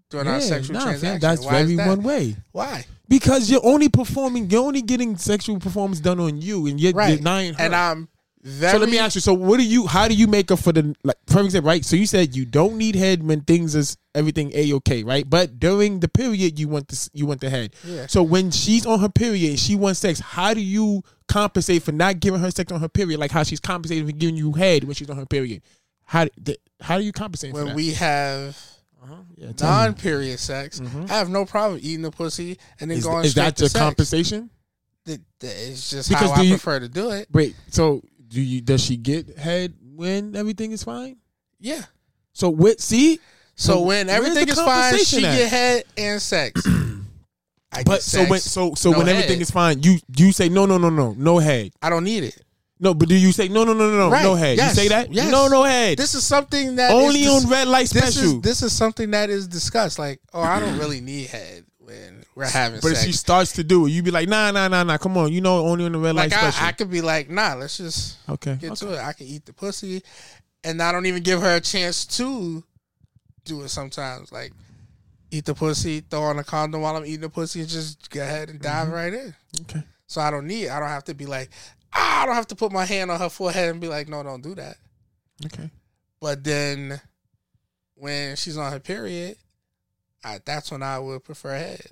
during 0.10 0.28
our 0.28 0.36
Yeah, 0.36 0.40
sexual 0.40 0.76
nah, 0.76 0.84
transaction. 0.84 1.20
that's 1.20 1.44
Why 1.46 1.64
very 1.64 1.76
that? 1.76 1.88
one 1.88 2.04
way. 2.04 2.36
Why? 2.54 2.86
Because 3.10 3.50
you're 3.52 3.66
only 3.66 3.90
performing, 3.90 4.50
you're 4.50 4.64
only 4.64 4.82
getting 4.82 5.18
sexual 5.18 5.60
performance 5.60 6.00
done 6.00 6.20
on 6.20 6.42
you, 6.42 6.66
and 6.68 6.80
you're 6.80 6.94
Right. 6.94 7.18
denying 7.18 7.54
her. 7.56 7.62
And 7.64 7.76
I'm 7.76 8.08
Very, 8.44 8.72
So 8.74 8.78
let 8.78 8.90
me 8.90 8.98
ask 8.98 9.16
you. 9.16 9.20
So 9.22 9.34
what 9.34 9.58
do 9.58 9.64
you? 9.66 9.88
How 9.88 10.08
do 10.08 10.14
you 10.14 10.26
make 10.26 10.52
up 10.52 10.60
for 10.60 10.72
the 10.72 10.96
like? 11.04 11.18
For 11.28 11.42
example, 11.42 11.68
right? 11.68 11.84
So 11.84 11.98
you 11.98 12.06
said 12.06 12.34
you 12.34 12.46
don't 12.46 12.78
need 12.78 12.96
head 12.96 13.22
when 13.28 13.42
things 13.42 13.76
is 13.76 13.98
everything 14.16 14.52
a 14.56 14.72
okay, 14.76 15.04
right? 15.04 15.30
But 15.30 15.60
during 15.60 16.00
the 16.00 16.08
period, 16.08 16.58
you 16.58 16.70
want 16.70 16.88
this, 16.88 17.10
you 17.14 17.26
want 17.26 17.42
the 17.42 17.50
head. 17.50 17.74
Yeah. 17.84 18.06
So 18.08 18.24
when 18.24 18.52
she's 18.52 18.86
on 18.86 19.00
her 19.02 19.10
period 19.10 19.50
and 19.50 19.60
she 19.60 19.76
wants 19.76 20.00
sex, 20.00 20.22
how 20.22 20.54
do 20.54 20.62
you 20.62 21.04
compensate 21.28 21.84
for 21.84 21.92
not 21.92 22.22
giving 22.22 22.40
her 22.40 22.52
sex 22.52 22.72
on 22.72 22.80
her 22.80 22.88
period? 22.88 23.20
Like 23.20 23.32
how 23.32 23.44
she's 23.44 23.60
compensating 23.60 24.06
for 24.06 24.14
giving 24.14 24.38
you 24.38 24.54
head 24.54 24.86
when 24.86 24.94
she's 24.96 25.10
on 25.10 25.18
her 25.18 25.26
period. 25.26 25.62
How 26.08 26.26
th- 26.44 26.58
how 26.82 26.98
do 26.98 27.04
you 27.04 27.12
compensate 27.12 27.52
for 27.52 27.58
when 27.58 27.68
that? 27.68 27.76
we 27.76 27.94
have 27.94 28.58
uh-huh. 29.04 29.16
Yeah, 29.38 29.52
tell 29.52 29.70
me. 29.70 29.76
non-period 29.88 30.40
sex, 30.40 30.80
mm-hmm. 30.80 31.06
I 31.10 31.14
have 31.18 31.30
no 31.30 31.46
problem 31.46 31.80
eating 31.84 32.02
the 32.02 32.12
pussy 32.12 32.58
and 32.80 32.90
then 32.90 32.98
is, 32.98 33.04
going 33.06 33.24
is 33.26 33.32
straight 33.32 33.44
that 33.44 33.56
to 33.58 33.64
the 33.66 33.70
sex. 33.70 33.80
compensation? 33.84 34.50
Th- 35.06 35.20
th- 35.40 35.70
It's 35.70 35.90
just 35.92 36.10
Because 36.10 36.30
how 36.32 36.36
do 36.36 36.42
I 36.42 36.44
you- 36.46 36.52
prefer 36.56 36.80
to 36.80 36.90
do 36.90 37.12
it. 37.12 37.28
Wait, 37.32 37.56
so 37.70 38.02
do 38.28 38.42
you? 38.42 38.60
Does 38.62 38.84
she 38.84 38.98
get 38.98 39.38
head 39.38 39.74
when 39.96 40.36
everything 40.36 40.72
is 40.72 40.84
fine? 40.84 41.18
Yeah. 41.60 41.84
So 42.34 42.50
what? 42.50 42.80
See. 42.82 43.20
So 43.56 43.82
when 43.82 44.08
where's 44.08 44.18
everything 44.20 44.50
is 44.50 44.60
fine, 44.60 44.98
she 45.00 45.26
at? 45.26 45.36
get 45.38 45.50
head 45.50 45.84
and 45.98 46.22
sex. 46.22 46.62
I 47.72 47.84
But 47.84 47.86
get 47.86 48.02
so 48.04 48.26
when 48.26 48.40
so 48.40 48.74
so 48.76 48.92
no 48.92 48.98
when 49.00 49.08
everything 49.10 49.38
head. 49.38 49.42
is 49.42 49.52
fine, 49.52 49.82
you 49.84 49.98
you 50.16 50.32
say 50.32 50.48
no 50.50 50.66
no 50.66 50.78
no 50.78 50.90
no 50.90 51.14
no 51.18 51.38
head. 51.40 51.72
I 51.82 51.90
don't 51.90 52.04
need 52.04 52.24
it. 52.24 52.42
No, 52.80 52.94
but 52.94 53.10
do 53.10 53.16
you 53.16 53.32
say 53.32 53.48
no 53.48 53.64
no 53.64 53.74
no 53.74 53.90
no 53.90 53.98
no 53.98 54.12
Right. 54.12 54.24
no 54.24 54.36
head? 54.36 54.58
Yes. 54.58 54.76
You 54.76 54.84
say 54.84 54.88
that? 54.90 55.12
Yes. 55.12 55.32
No 55.32 55.48
no 55.48 55.64
head. 55.64 55.98
This 55.98 56.14
is 56.14 56.24
something 56.24 56.76
that 56.76 56.92
Only 56.92 57.22
is 57.22 57.26
dis- 57.26 57.46
on 57.46 57.52
red 57.52 57.68
light 57.68 57.90
This 57.90 58.16
special. 58.16 58.38
is 58.38 58.42
this 58.42 58.62
is 58.62 58.74
something 58.74 59.12
that 59.12 59.30
is 59.30 59.48
discussed. 59.48 59.98
Like, 59.98 60.20
oh, 60.34 60.42
I 60.42 60.60
don't 60.60 60.78
really 60.78 61.02
need 61.02 61.28
head 61.28 61.66
when 61.80 62.24
we're 62.36 62.46
having 62.46 62.82
but 62.82 62.92
if 62.92 63.00
she 63.00 63.14
starts 63.14 63.54
to 63.54 63.64
do 63.64 63.88
it, 63.88 63.92
you'd 63.92 64.04
be 64.06 64.12
like 64.12 64.28
nah 64.28 64.52
nah 64.52 64.68
nah 64.68 64.84
nah. 64.84 64.98
Come 64.98 65.18
on, 65.18 65.32
you 65.32 65.42
know 65.42 65.66
only 65.66 65.86
on 65.86 65.94
the 65.94 66.00
red 66.00 66.16
like 66.16 66.32
light 66.32 66.44
I, 66.44 66.50
special. 66.50 66.68
I 66.68 66.72
could 66.74 66.92
be 66.92 67.02
like, 67.02 67.30
nah, 67.30 67.56
let's 67.56 67.78
just 67.78 68.18
okay. 68.30 68.56
get 68.56 68.72
okay. 68.72 68.86
to 68.86 68.94
it. 68.94 69.00
I 69.00 69.14
can 69.14 69.26
eat 69.26 69.46
the 69.46 69.54
pussy, 69.54 70.04
and 70.64 70.82
I 70.82 70.92
don't 70.92 71.06
even 71.06 71.24
give 71.24 71.42
her 71.42 71.56
a 71.56 71.62
chance 71.62 72.06
to 72.18 72.64
do 73.46 73.62
it. 73.64 73.70
Sometimes, 73.70 74.32
like 74.32 74.52
eat 75.32 75.46
the 75.46 75.56
pussy, 75.56 76.02
throw 76.02 76.24
on 76.24 76.40
a 76.40 76.44
condom 76.44 76.82
while 76.82 76.96
I'm 76.96 77.06
eating 77.06 77.22
the 77.22 77.30
pussy, 77.30 77.62
and 77.62 77.70
just 77.70 78.10
go 78.10 78.22
ahead 78.22 78.50
and 78.50 78.62
dive 78.62 78.88
mm-hmm. 78.88 78.96
right 78.96 79.14
in. 79.14 79.36
Okay. 79.62 79.84
So 80.08 80.22
I 80.22 80.32
don't 80.32 80.48
need. 80.48 80.70
I 80.70 80.80
don't 80.80 80.90
have 80.90 81.06
to 81.06 81.14
be 81.14 81.26
like, 81.26 81.50
Ah, 81.94 82.24
I 82.24 82.26
don't 82.26 82.36
have 82.36 82.48
to 82.48 82.56
put 82.56 82.72
my 82.72 82.86
hand 82.86 83.12
on 83.12 83.20
her 83.20 83.30
forehead 83.30 83.70
and 83.70 83.82
be 83.82 83.88
like, 83.88 84.08
no, 84.08 84.24
don't 84.24 84.44
do 84.44 84.56
that. 84.56 84.78
Okay. 85.46 85.70
But 86.20 86.44
then 86.44 87.00
when 87.96 88.36
she's 88.36 88.58
on 88.58 88.72
her 88.72 88.80
period, 88.80 89.38
I, 90.24 90.40
that's 90.44 90.72
when 90.72 90.84
I 90.84 91.00
would 91.00 91.24
prefer 91.24 91.56
head. 91.56 91.88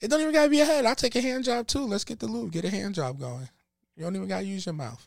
It 0.00 0.08
don't 0.08 0.20
even 0.20 0.32
gotta 0.32 0.48
be 0.48 0.60
a 0.60 0.64
head. 0.64 0.86
I'll 0.86 0.94
take 0.94 1.16
a 1.16 1.20
hand 1.20 1.44
job 1.44 1.66
too. 1.66 1.84
Let's 1.84 2.04
get 2.04 2.20
the 2.20 2.26
lube. 2.26 2.52
Get 2.52 2.64
a 2.64 2.70
hand 2.70 2.94
job 2.94 3.18
going. 3.18 3.48
You 3.96 4.04
don't 4.04 4.14
even 4.14 4.28
gotta 4.28 4.44
use 4.44 4.66
your 4.66 4.74
mouth. 4.74 5.06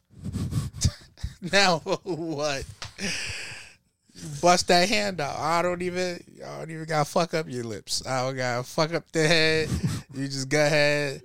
now 1.53 1.79
what? 2.03 2.65
Bust 4.41 4.67
that 4.67 4.89
hand 4.89 5.21
out. 5.21 5.39
I 5.39 5.61
don't 5.61 5.81
even 5.81 6.21
I 6.45 6.59
don't 6.59 6.71
even 6.71 6.85
gotta 6.85 7.09
fuck 7.09 7.33
up 7.33 7.49
your 7.49 7.63
lips. 7.63 8.05
I 8.05 8.23
don't 8.23 8.35
gotta 8.35 8.63
fuck 8.63 8.93
up 8.93 9.09
the 9.11 9.27
head. 9.27 9.69
You 10.13 10.27
just 10.27 10.49
go 10.49 10.65
ahead, 10.65 11.21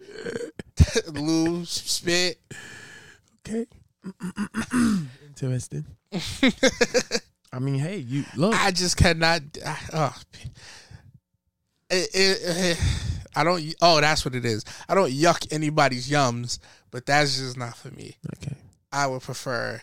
lube, 1.13 1.67
spit. 1.67 2.39
Okay. 3.47 3.67
Interesting. 5.29 5.85
I 7.53 7.59
mean, 7.59 7.77
hey, 7.79 7.99
you 7.99 8.25
look. 8.37 8.55
I 8.55 8.71
just 8.71 8.97
cannot. 8.97 9.43
I, 9.65 9.79
oh, 9.93 10.17
it, 11.91 12.09
it, 12.15 12.39
it- 12.43 12.79
I 13.39 13.45
don't. 13.45 13.63
Oh, 13.83 14.01
that's 14.01 14.25
what 14.25 14.35
it 14.35 14.47
is. 14.47 14.65
I 14.89 14.95
don't 14.95 15.11
yuck 15.13 15.53
anybody's 15.53 16.09
yums, 16.09 16.59
but 16.91 17.05
that's 17.05 17.37
just 17.39 17.59
not 17.59 17.77
for 17.77 17.91
me. 17.91 18.17
Okay. 18.37 18.57
I 18.91 19.07
would 19.07 19.21
prefer 19.21 19.83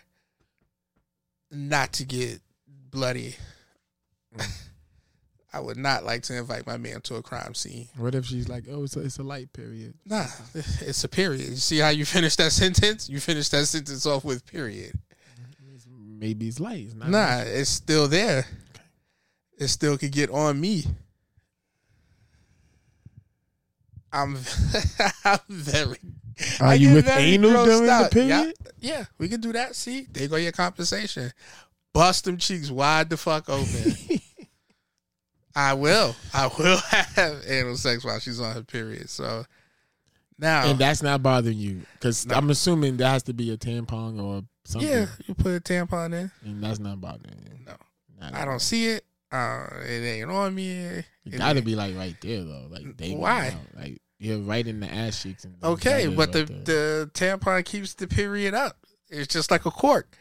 not 1.52 1.94
to 1.94 2.04
get 2.04 2.42
bloody. 2.90 3.36
Mm. 4.36 4.60
I 5.54 5.60
would 5.60 5.78
not 5.78 6.04
like 6.04 6.24
to 6.24 6.36
invite 6.36 6.66
my 6.66 6.78
man 6.78 7.02
to 7.02 7.16
a 7.16 7.22
crime 7.22 7.54
scene. 7.54 7.88
What 7.96 8.16
if 8.16 8.26
she's 8.26 8.50
like, 8.50 8.64
oh, 8.72 8.84
it's 8.84 8.96
a, 8.96 9.02
it's 9.02 9.20
a 9.20 9.24
light 9.24 9.54
period. 9.54 9.94
Nah, 10.04 10.26
it's 10.56 11.04
a 11.04 11.08
period. 11.08 11.48
You 11.48 11.56
see 11.58 11.78
how 11.78 11.90
you 11.90 12.06
finish 12.06 12.36
that 12.38 12.52
sentence? 12.64 13.08
You 13.08 13.20
finish 13.20 13.50
that 13.50 13.66
sentence 13.68 14.06
off 14.08 14.26
with 14.26 14.46
period. 14.48 14.98
Maybe 15.96 16.48
it's 16.48 16.60
light. 16.60 16.86
It's 16.86 16.96
not 16.96 17.10
Nah, 17.10 17.42
it's 17.46 17.70
still 17.70 18.08
there. 18.08 18.48
It 19.60 19.68
still 19.68 19.98
could 19.98 20.12
get 20.12 20.32
on 20.32 20.60
me. 20.60 20.86
I'm, 24.12 24.38
I'm 25.26 25.40
very. 25.50 25.98
Are 26.60 26.68
I 26.68 26.74
you 26.76 26.96
with 26.96 27.08
anal 27.10 27.66
during 27.66 27.86
the 27.86 27.92
out. 27.92 28.16
Yeah, 28.16 28.28
period? 28.28 28.56
Yeah, 28.80 29.06
we 29.18 29.28
can 29.28 29.42
do 29.42 29.54
that. 29.54 29.76
See, 29.76 30.08
there 30.12 30.28
go 30.28 30.38
your 30.38 30.52
compensation. 30.52 31.32
Bust 31.94 32.26
them 32.26 32.38
cheeks 32.38 32.72
wide 32.72 33.10
the 33.10 33.18
fuck 33.18 33.50
open. 33.50 33.96
I 35.56 35.74
will. 35.74 36.16
I 36.34 36.48
will 36.48 36.78
have 36.90 37.42
anal 37.48 37.76
sex 37.78 38.04
while 38.04 38.20
she's 38.20 38.40
on 38.40 38.54
her 38.54 38.64
period. 38.64 39.10
So 39.10 39.46
now, 40.40 40.66
And 40.66 40.80
that's 40.80 41.04
not 41.04 41.22
bothering 41.22 41.58
you 41.58 41.82
because 41.94 42.26
I'm 42.32 42.50
assuming 42.50 42.98
that 42.98 43.10
has 43.10 43.24
to 43.24 43.34
be 43.34 43.52
a 43.52 43.58
tampon 43.58 44.22
or 44.22 44.44
something. 44.66 44.90
yeah, 44.90 45.06
you 45.28 45.36
put 45.36 45.52
a 45.56 45.60
tampon 45.60 46.14
in. 46.14 46.32
And 46.44 46.64
that's 46.64 46.80
not 46.80 47.00
bothering 47.00 47.38
you. 47.46 47.66
No, 47.68 47.74
Not 48.20 48.34
I 48.34 48.46
don't 48.46 48.62
see 48.62 48.88
it. 48.88 49.06
Uh, 49.32 49.68
it 49.88 50.04
ain't 50.04 50.30
on 50.32 50.54
me. 50.54 50.72
It 50.72 51.06
gotta 51.38 51.58
ain't- 51.58 51.66
be 51.66 51.76
like 51.76 51.96
right 51.96 52.16
there 52.22 52.44
though. 52.44 52.68
Like 52.70 52.98
they 52.98 53.14
Why? 53.14 53.48
out. 53.48 53.54
Like 53.80 54.02
you're 54.20 54.40
right 54.40 54.66
in 54.66 54.80
the 54.80 54.88
ass 54.88 55.22
cheeks. 55.22 55.44
And 55.44 55.56
Okay, 55.64 56.08
but 56.08 56.32
the, 56.32 56.46
there. 56.46 57.06
the 57.06 57.12
tampon 57.14 57.64
keeps 57.66 57.94
the 57.96 58.08
period 58.08 58.54
up. 58.54 58.78
It's 59.10 59.32
just 59.34 59.52
like 59.52 59.66
a 59.66 59.72
cork. 59.72 60.18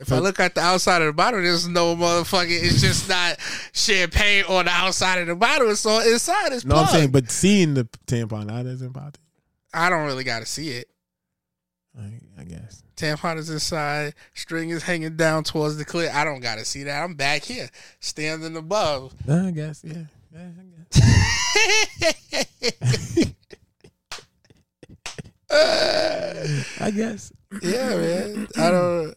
If 0.00 0.10
I 0.10 0.18
look 0.18 0.40
at 0.40 0.54
the 0.54 0.62
outside 0.62 1.02
of 1.02 1.08
the 1.08 1.12
bottle, 1.12 1.42
there's 1.42 1.68
no 1.68 1.94
motherfucking. 1.94 2.48
It's 2.48 2.80
just 2.80 3.06
not 3.06 3.36
champagne 3.74 4.44
on 4.48 4.64
the 4.64 4.70
outside 4.70 5.18
of 5.18 5.26
the 5.26 5.36
bottle. 5.36 5.70
It's 5.70 5.84
on 5.84 6.06
inside. 6.06 6.54
It's 6.54 6.64
no, 6.64 6.76
I'm 6.76 6.86
saying, 6.86 7.10
but 7.10 7.30
seeing 7.30 7.74
the 7.74 7.84
tampon 8.06 8.50
out 8.50 8.64
doesn't 8.64 8.92
bother 8.92 9.18
I 9.74 9.90
don't 9.90 10.06
really 10.06 10.24
got 10.24 10.40
to 10.40 10.46
see 10.46 10.70
it. 10.70 10.88
I, 11.98 12.12
I 12.38 12.44
guess. 12.44 12.82
Tampon 12.96 13.36
is 13.36 13.50
inside. 13.50 14.14
String 14.32 14.70
is 14.70 14.82
hanging 14.82 15.16
down 15.16 15.44
towards 15.44 15.76
the 15.76 15.84
clit. 15.84 16.10
I 16.12 16.24
don't 16.24 16.40
got 16.40 16.56
to 16.56 16.64
see 16.64 16.82
that. 16.84 17.02
I'm 17.02 17.14
back 17.14 17.44
here, 17.44 17.68
standing 18.00 18.56
above. 18.56 19.12
I 19.28 19.50
guess. 19.50 19.84
Yeah. 19.84 20.04
yeah 20.32 20.48
I 20.58 20.64
guess. 20.90 21.14
I 26.80 26.90
guess. 26.90 27.32
yeah, 27.62 27.88
man. 27.96 28.48
I 28.56 28.70
don't. 28.70 29.14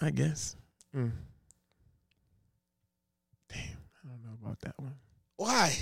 I 0.00 0.10
guess. 0.10 0.56
Mm. 0.94 1.12
Damn, 3.48 3.58
I 4.04 4.08
don't 4.08 4.24
know 4.24 4.36
about 4.42 4.60
that 4.60 4.74
one. 4.78 4.94
Why? 5.36 5.74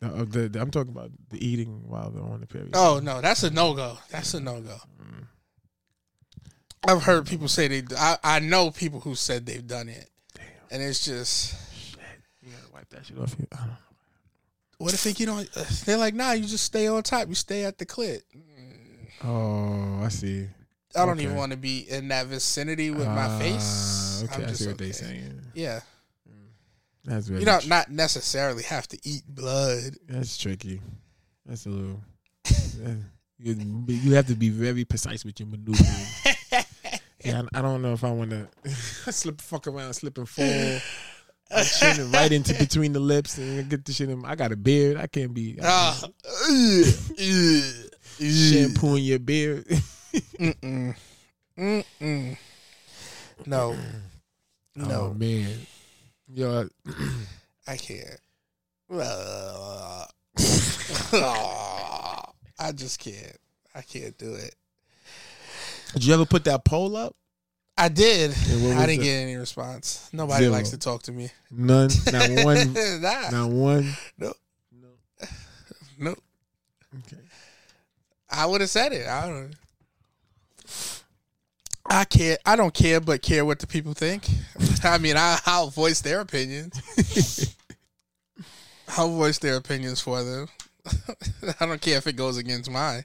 No, 0.00 0.08
uh, 0.08 0.24
the, 0.28 0.48
the- 0.48 0.60
I'm 0.60 0.70
talking 0.70 0.92
about 0.92 1.10
the 1.30 1.44
eating 1.44 1.82
while 1.88 2.10
they're 2.10 2.22
on 2.22 2.40
the 2.40 2.46
period. 2.46 2.70
Oh 2.74 3.00
no, 3.02 3.20
that's 3.20 3.42
a 3.42 3.50
no 3.50 3.74
go. 3.74 3.98
That's 4.10 4.34
a 4.34 4.40
no 4.40 4.60
go. 4.60 4.76
I've 6.86 7.02
heard 7.02 7.26
people 7.26 7.48
say 7.48 7.66
they. 7.68 7.82
I, 7.96 8.18
I 8.22 8.38
know 8.40 8.70
people 8.70 9.00
who 9.00 9.14
said 9.14 9.46
they've 9.46 9.66
done 9.66 9.88
it, 9.88 10.10
Damn. 10.34 10.44
and 10.70 10.82
it's 10.82 11.02
just. 11.04 11.54
Shit, 11.74 11.98
you 12.42 12.50
gotta 12.52 12.72
wipe 12.74 12.88
that 12.90 13.06
shit 13.06 13.18
off. 13.18 13.34
You. 13.38 13.46
I 13.52 13.56
don't 13.56 13.68
know. 13.68 13.76
What 14.78 14.92
if 14.92 15.02
they 15.04 15.14
get 15.14 15.30
on? 15.30 15.46
uh, 15.56 15.64
They're 15.86 15.96
like, 15.96 16.12
nah, 16.14 16.32
you 16.32 16.44
just 16.44 16.64
stay 16.64 16.86
on 16.88 17.02
top. 17.02 17.28
You 17.28 17.34
stay 17.34 17.64
at 17.64 17.78
the 17.78 17.86
clit. 17.86 18.20
Oh, 19.22 20.00
I 20.02 20.08
see. 20.08 20.46
I 20.96 21.00
don't 21.06 21.10
Okay. 21.16 21.24
even 21.24 21.36
want 21.36 21.52
to 21.52 21.58
be 21.58 21.80
in 21.90 22.08
that 22.08 22.26
vicinity 22.26 22.90
with 22.90 23.06
my 23.06 23.38
face. 23.38 24.22
Ah, 24.22 24.24
Okay, 24.24 24.34
I'm 24.36 24.42
I 24.42 24.46
just 24.48 24.60
see 24.62 24.68
what 24.68 24.78
they're 24.78 24.92
saying. 24.92 25.40
Yeah, 25.54 25.80
That's 27.04 27.26
very 27.28 27.40
you 27.40 27.46
don't 27.46 27.66
not 27.68 27.90
necessarily 27.90 28.62
have 28.64 28.86
to 28.88 28.98
eat 29.02 29.22
blood. 29.28 29.94
That's 30.08 30.36
tricky. 30.38 30.80
That's 31.46 31.66
a 31.66 31.70
little. 31.70 32.00
you, 33.38 33.84
you 33.88 34.14
have 34.14 34.26
to 34.28 34.34
be 34.34 34.48
very 34.50 34.84
precise 34.84 35.24
with 35.24 35.38
your 35.40 35.48
maneuvering. 35.48 36.06
yeah, 37.24 37.42
I, 37.52 37.58
I 37.58 37.62
don't 37.62 37.82
know 37.82 37.92
if 37.92 38.04
I 38.04 38.10
want 38.12 38.30
to 38.30 38.48
slip, 39.12 39.40
fuck 39.40 39.66
around, 39.66 39.92
slip 39.94 40.16
and 40.18 40.28
fall. 40.28 40.80
My 41.50 41.62
chin 41.62 42.10
right 42.12 42.32
into 42.32 42.54
between 42.54 42.92
the 42.94 43.00
lips 43.00 43.36
and 43.38 43.68
get 43.68 43.84
the 43.84 43.92
shit 43.92 44.08
in. 44.08 44.24
I 44.24 44.34
got 44.34 44.50
a 44.52 44.56
beard. 44.56 44.96
I 44.96 45.06
can't 45.06 45.34
be 45.34 45.58
Ah, 45.62 46.02
shampooing 48.18 49.04
your 49.04 49.18
beard. 49.18 49.66
Mm-mm. 50.14 50.96
Mm-mm. 51.58 52.36
No, 53.46 53.76
Oh 54.76 54.84
no, 54.84 55.14
man, 55.14 55.56
yo, 56.32 56.68
I 57.66 57.76
can't. 57.76 58.20
I 62.58 62.72
just 62.74 62.98
can't. 62.98 63.36
I 63.74 63.82
can't 63.82 64.18
do 64.18 64.34
it. 64.34 64.54
did 65.92 66.04
you 66.04 66.14
ever 66.14 66.26
put 66.26 66.44
that 66.44 66.64
poll 66.64 66.96
up? 66.96 67.14
I 67.76 67.88
did. 67.88 68.32
I 68.32 68.86
didn't 68.86 69.02
get 69.02 69.14
any 69.22 69.36
response. 69.36 70.08
Nobody 70.12 70.44
Zero. 70.44 70.52
likes 70.54 70.70
to 70.70 70.78
talk 70.78 71.02
to 71.04 71.12
me. 71.12 71.30
None, 71.52 71.90
not 72.12 72.44
one, 72.44 72.72
nah. 73.00 73.30
not 73.30 73.50
one. 73.50 73.92
Nope. 74.18 74.36
No. 74.72 74.88
No. 75.98 76.10
Okay. 76.10 77.22
I 78.30 78.46
would 78.46 78.60
have 78.60 78.70
said 78.70 78.92
it. 78.92 79.06
I 79.06 79.28
don't 79.28 79.54
I 81.86 82.04
care. 82.04 82.38
I 82.44 82.56
don't 82.56 82.72
care, 82.72 83.00
but 83.00 83.22
care 83.22 83.44
what 83.44 83.58
the 83.58 83.66
people 83.66 83.92
think. 83.94 84.28
I 84.84 84.98
mean, 84.98 85.16
I, 85.16 85.38
I'll 85.46 85.68
voice 85.68 86.00
their 86.00 86.20
opinions. 86.20 87.54
I'll 88.96 89.16
voice 89.16 89.38
their 89.38 89.56
opinions 89.56 90.00
for 90.00 90.22
them. 90.22 90.48
I 91.60 91.66
don't 91.66 91.80
care 91.80 91.98
if 91.98 92.06
it 92.06 92.16
goes 92.16 92.36
against 92.36 92.70
mine. 92.70 93.04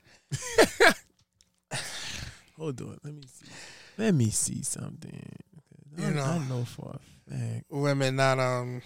Hold 2.58 2.82
on, 2.82 2.98
let 3.04 3.14
me 3.14 3.24
see. 3.26 3.48
Let 3.98 4.14
me 4.14 4.30
see 4.30 4.64
something. 4.64 5.38
I, 5.98 6.02
You 6.02 6.12
know. 6.12 6.24
I 6.24 6.38
know 6.48 6.66
for 6.66 6.96
a 6.96 7.32
fact. 7.32 7.66
Women 7.70 8.16
not 8.18 8.40
um 8.40 8.82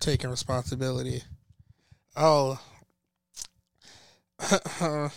taking 0.00 0.30
responsibility. 0.30 1.22
Oh. 2.16 2.60
Uh, 4.38 4.58
uh, 4.80 5.08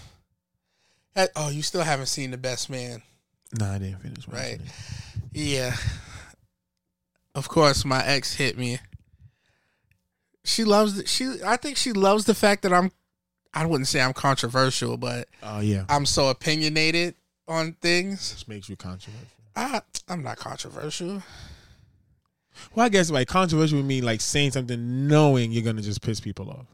uh, 1.16 1.28
oh, 1.36 1.50
you 1.50 1.64
still 1.64 1.82
haven't 1.82 2.06
seen 2.06 2.32
the 2.32 2.38
best 2.38 2.70
man. 2.70 3.02
Nah, 3.54 3.74
I 3.74 3.78
didn't 3.80 4.00
finish. 4.02 4.28
watching 4.28 4.34
Right. 4.44 4.60
it. 4.60 5.40
Yeah. 5.40 5.76
Of 7.36 7.48
course, 7.50 7.86
my 7.86 8.04
ex 8.06 8.34
hit 8.34 8.58
me. 8.58 8.80
She 10.44 10.64
loves 10.64 10.96
the, 10.96 11.06
she. 11.08 11.36
I 11.46 11.58
think 11.58 11.78
she 11.78 11.92
loves 11.94 12.26
the 12.26 12.34
fact 12.34 12.64
that 12.64 12.74
I'm. 12.74 12.92
I 13.54 13.66
wouldn't 13.66 13.88
say 13.88 14.02
I'm 14.02 14.14
controversial, 14.14 14.98
but 14.98 15.28
Oh 15.44 15.60
yeah, 15.60 15.86
I'm 15.90 16.06
so 16.06 16.30
opinionated 16.30 17.16
on 17.48 17.74
things. 17.82 18.34
which 18.34 18.48
makes 18.48 18.70
you 18.70 18.76
controversial. 18.76 19.28
I, 19.56 19.82
I'm 20.08 20.24
not 20.24 20.38
controversial. 20.38 21.24
Well, 22.76 22.86
I 22.86 22.90
guess 22.90 23.10
like 23.12 23.28
controversial 23.28 23.78
would 23.78 23.86
mean 23.88 24.04
like 24.04 24.22
saying 24.22 24.52
something 24.52 25.08
knowing 25.08 25.52
you're 25.52 25.64
gonna 25.64 25.82
just 25.82 26.02
piss 26.02 26.20
people 26.20 26.50
off. 26.50 26.66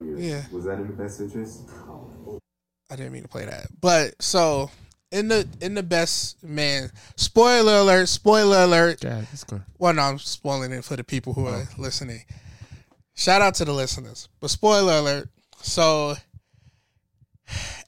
Yeah. 0.00 0.42
Was 0.52 0.64
that 0.64 0.74
in 0.78 0.86
the 0.88 0.92
best 0.92 1.20
interest? 1.20 1.62
I 2.90 2.96
didn't 2.96 3.12
mean 3.12 3.22
to 3.22 3.28
play 3.28 3.44
that. 3.46 3.66
But 3.80 4.20
so 4.22 4.70
in 5.12 5.28
the 5.28 5.46
in 5.60 5.74
the 5.74 5.82
best 5.82 6.42
man. 6.42 6.90
Spoiler 7.16 7.76
alert! 7.76 8.08
Spoiler 8.08 8.64
alert! 8.64 9.04
Yeah, 9.04 9.20
that's 9.20 9.44
good. 9.44 9.62
Well, 9.78 9.92
no, 9.94 10.02
I'm 10.02 10.18
spoiling 10.18 10.72
it 10.72 10.84
for 10.84 10.96
the 10.96 11.04
people 11.04 11.34
who 11.34 11.46
are 11.46 11.68
listening. 11.78 12.24
Shout 13.14 13.42
out 13.42 13.54
to 13.56 13.64
the 13.64 13.72
listeners. 13.72 14.28
But 14.40 14.50
spoiler 14.50 14.94
alert. 14.94 15.28
So 15.60 16.14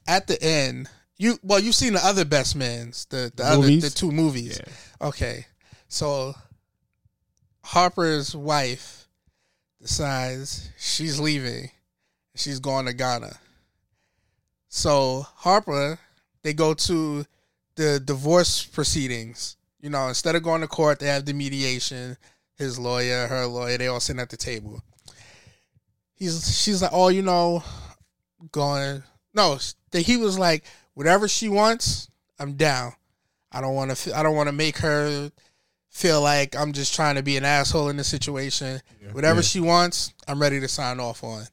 at 0.07 0.27
the 0.27 0.41
end, 0.41 0.87
you 1.17 1.39
well, 1.43 1.59
you've 1.59 1.75
seen 1.75 1.93
the 1.93 2.05
other 2.05 2.25
best 2.25 2.55
mans, 2.55 3.05
the 3.09 3.31
the 3.35 3.43
other 3.43 3.67
the 3.67 3.89
two 3.89 4.11
movies. 4.11 4.61
Okay. 5.01 5.45
So 5.87 6.35
Harper's 7.63 8.35
wife 8.35 9.07
decides 9.81 10.69
she's 10.77 11.19
leaving. 11.19 11.71
She's 12.35 12.59
going 12.59 12.85
to 12.85 12.93
Ghana. 12.93 13.37
So 14.67 15.25
Harper, 15.35 15.99
they 16.45 16.53
go 16.53 16.75
to 16.75 17.25
the 17.75 17.99
divorce 17.99 18.63
proceedings. 18.63 19.57
You 19.81 19.89
know, 19.89 20.07
instead 20.07 20.35
of 20.35 20.43
going 20.43 20.61
to 20.61 20.67
court, 20.67 20.99
they 20.99 21.07
have 21.07 21.25
the 21.25 21.33
mediation. 21.33 22.17
His 22.55 22.77
lawyer, 22.79 23.27
her 23.27 23.47
lawyer, 23.47 23.77
they 23.79 23.87
all 23.87 23.99
sitting 23.99 24.21
at 24.21 24.29
the 24.29 24.37
table. 24.37 24.81
He's 26.13 26.55
she's 26.57 26.81
like, 26.81 26.91
oh, 26.93 27.09
you 27.09 27.21
know, 27.23 27.63
going 28.51 29.03
no. 29.33 29.57
that 29.91 30.01
He 30.01 30.17
was 30.17 30.39
like, 30.39 30.63
whatever 30.93 31.27
she 31.27 31.49
wants, 31.49 32.09
I'm 32.39 32.53
down. 32.53 32.93
I 33.51 33.59
don't 33.59 33.75
want 33.75 33.95
to. 33.95 34.17
I 34.17 34.23
don't 34.23 34.35
want 34.35 34.47
to 34.47 34.53
make 34.53 34.77
her 34.77 35.31
feel 35.89 36.21
like 36.21 36.55
I'm 36.55 36.71
just 36.73 36.93
trying 36.93 37.15
to 37.15 37.23
be 37.23 37.37
an 37.37 37.43
asshole 37.45 37.89
in 37.89 37.97
the 37.97 38.03
situation. 38.03 38.81
Whatever 39.11 39.39
Yeah. 39.39 39.43
she 39.47 39.59
wants, 39.59 40.13
I'm 40.27 40.39
ready 40.41 40.59
to 40.59 40.67
sign 40.67 40.99
off 40.99 41.23
on. 41.23 41.43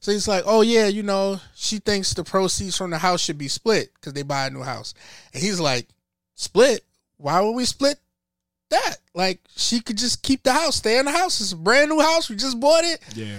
So 0.00 0.12
he's 0.12 0.28
like, 0.28 0.44
oh 0.46 0.60
yeah, 0.62 0.86
you 0.86 1.02
know, 1.02 1.40
she 1.54 1.78
thinks 1.78 2.14
the 2.14 2.22
proceeds 2.24 2.76
from 2.76 2.90
the 2.90 2.98
house 2.98 3.20
should 3.20 3.38
be 3.38 3.48
split 3.48 3.90
because 3.94 4.12
they 4.12 4.22
buy 4.22 4.46
a 4.46 4.50
new 4.50 4.62
house. 4.62 4.94
And 5.34 5.42
he's 5.42 5.58
like, 5.60 5.88
split? 6.34 6.84
Why 7.16 7.40
would 7.40 7.52
we 7.52 7.64
split 7.64 7.98
that? 8.70 8.96
Like 9.14 9.40
she 9.56 9.80
could 9.80 9.98
just 9.98 10.22
keep 10.22 10.42
the 10.42 10.52
house, 10.52 10.76
stay 10.76 10.98
in 10.98 11.06
the 11.06 11.10
house. 11.12 11.40
It's 11.40 11.52
a 11.52 11.56
brand 11.56 11.90
new 11.90 12.00
house. 12.00 12.28
We 12.28 12.36
just 12.36 12.60
bought 12.60 12.84
it. 12.84 13.00
Yeah. 13.14 13.38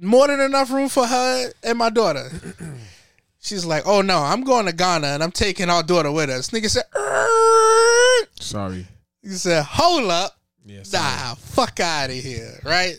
More 0.00 0.26
than 0.26 0.40
enough 0.40 0.70
room 0.70 0.88
for 0.88 1.06
her 1.06 1.52
and 1.62 1.78
my 1.78 1.90
daughter. 1.90 2.30
She's 3.40 3.64
like, 3.64 3.84
oh 3.86 4.00
no, 4.02 4.18
I'm 4.18 4.42
going 4.42 4.66
to 4.66 4.72
Ghana 4.72 5.06
and 5.06 5.22
I'm 5.22 5.30
taking 5.32 5.70
our 5.70 5.82
daughter 5.82 6.10
with 6.10 6.30
us. 6.30 6.50
Nigga 6.50 6.68
said, 6.68 6.84
"Er." 6.96 8.26
Sorry. 8.40 8.86
he 9.22 9.30
said, 9.30 9.64
hold 9.64 10.10
up. 10.10 10.32
Yeah, 10.64 10.82
nah, 10.92 11.34
fuck 11.36 11.78
out 11.78 12.10
of 12.10 12.16
here, 12.16 12.58
right? 12.64 12.96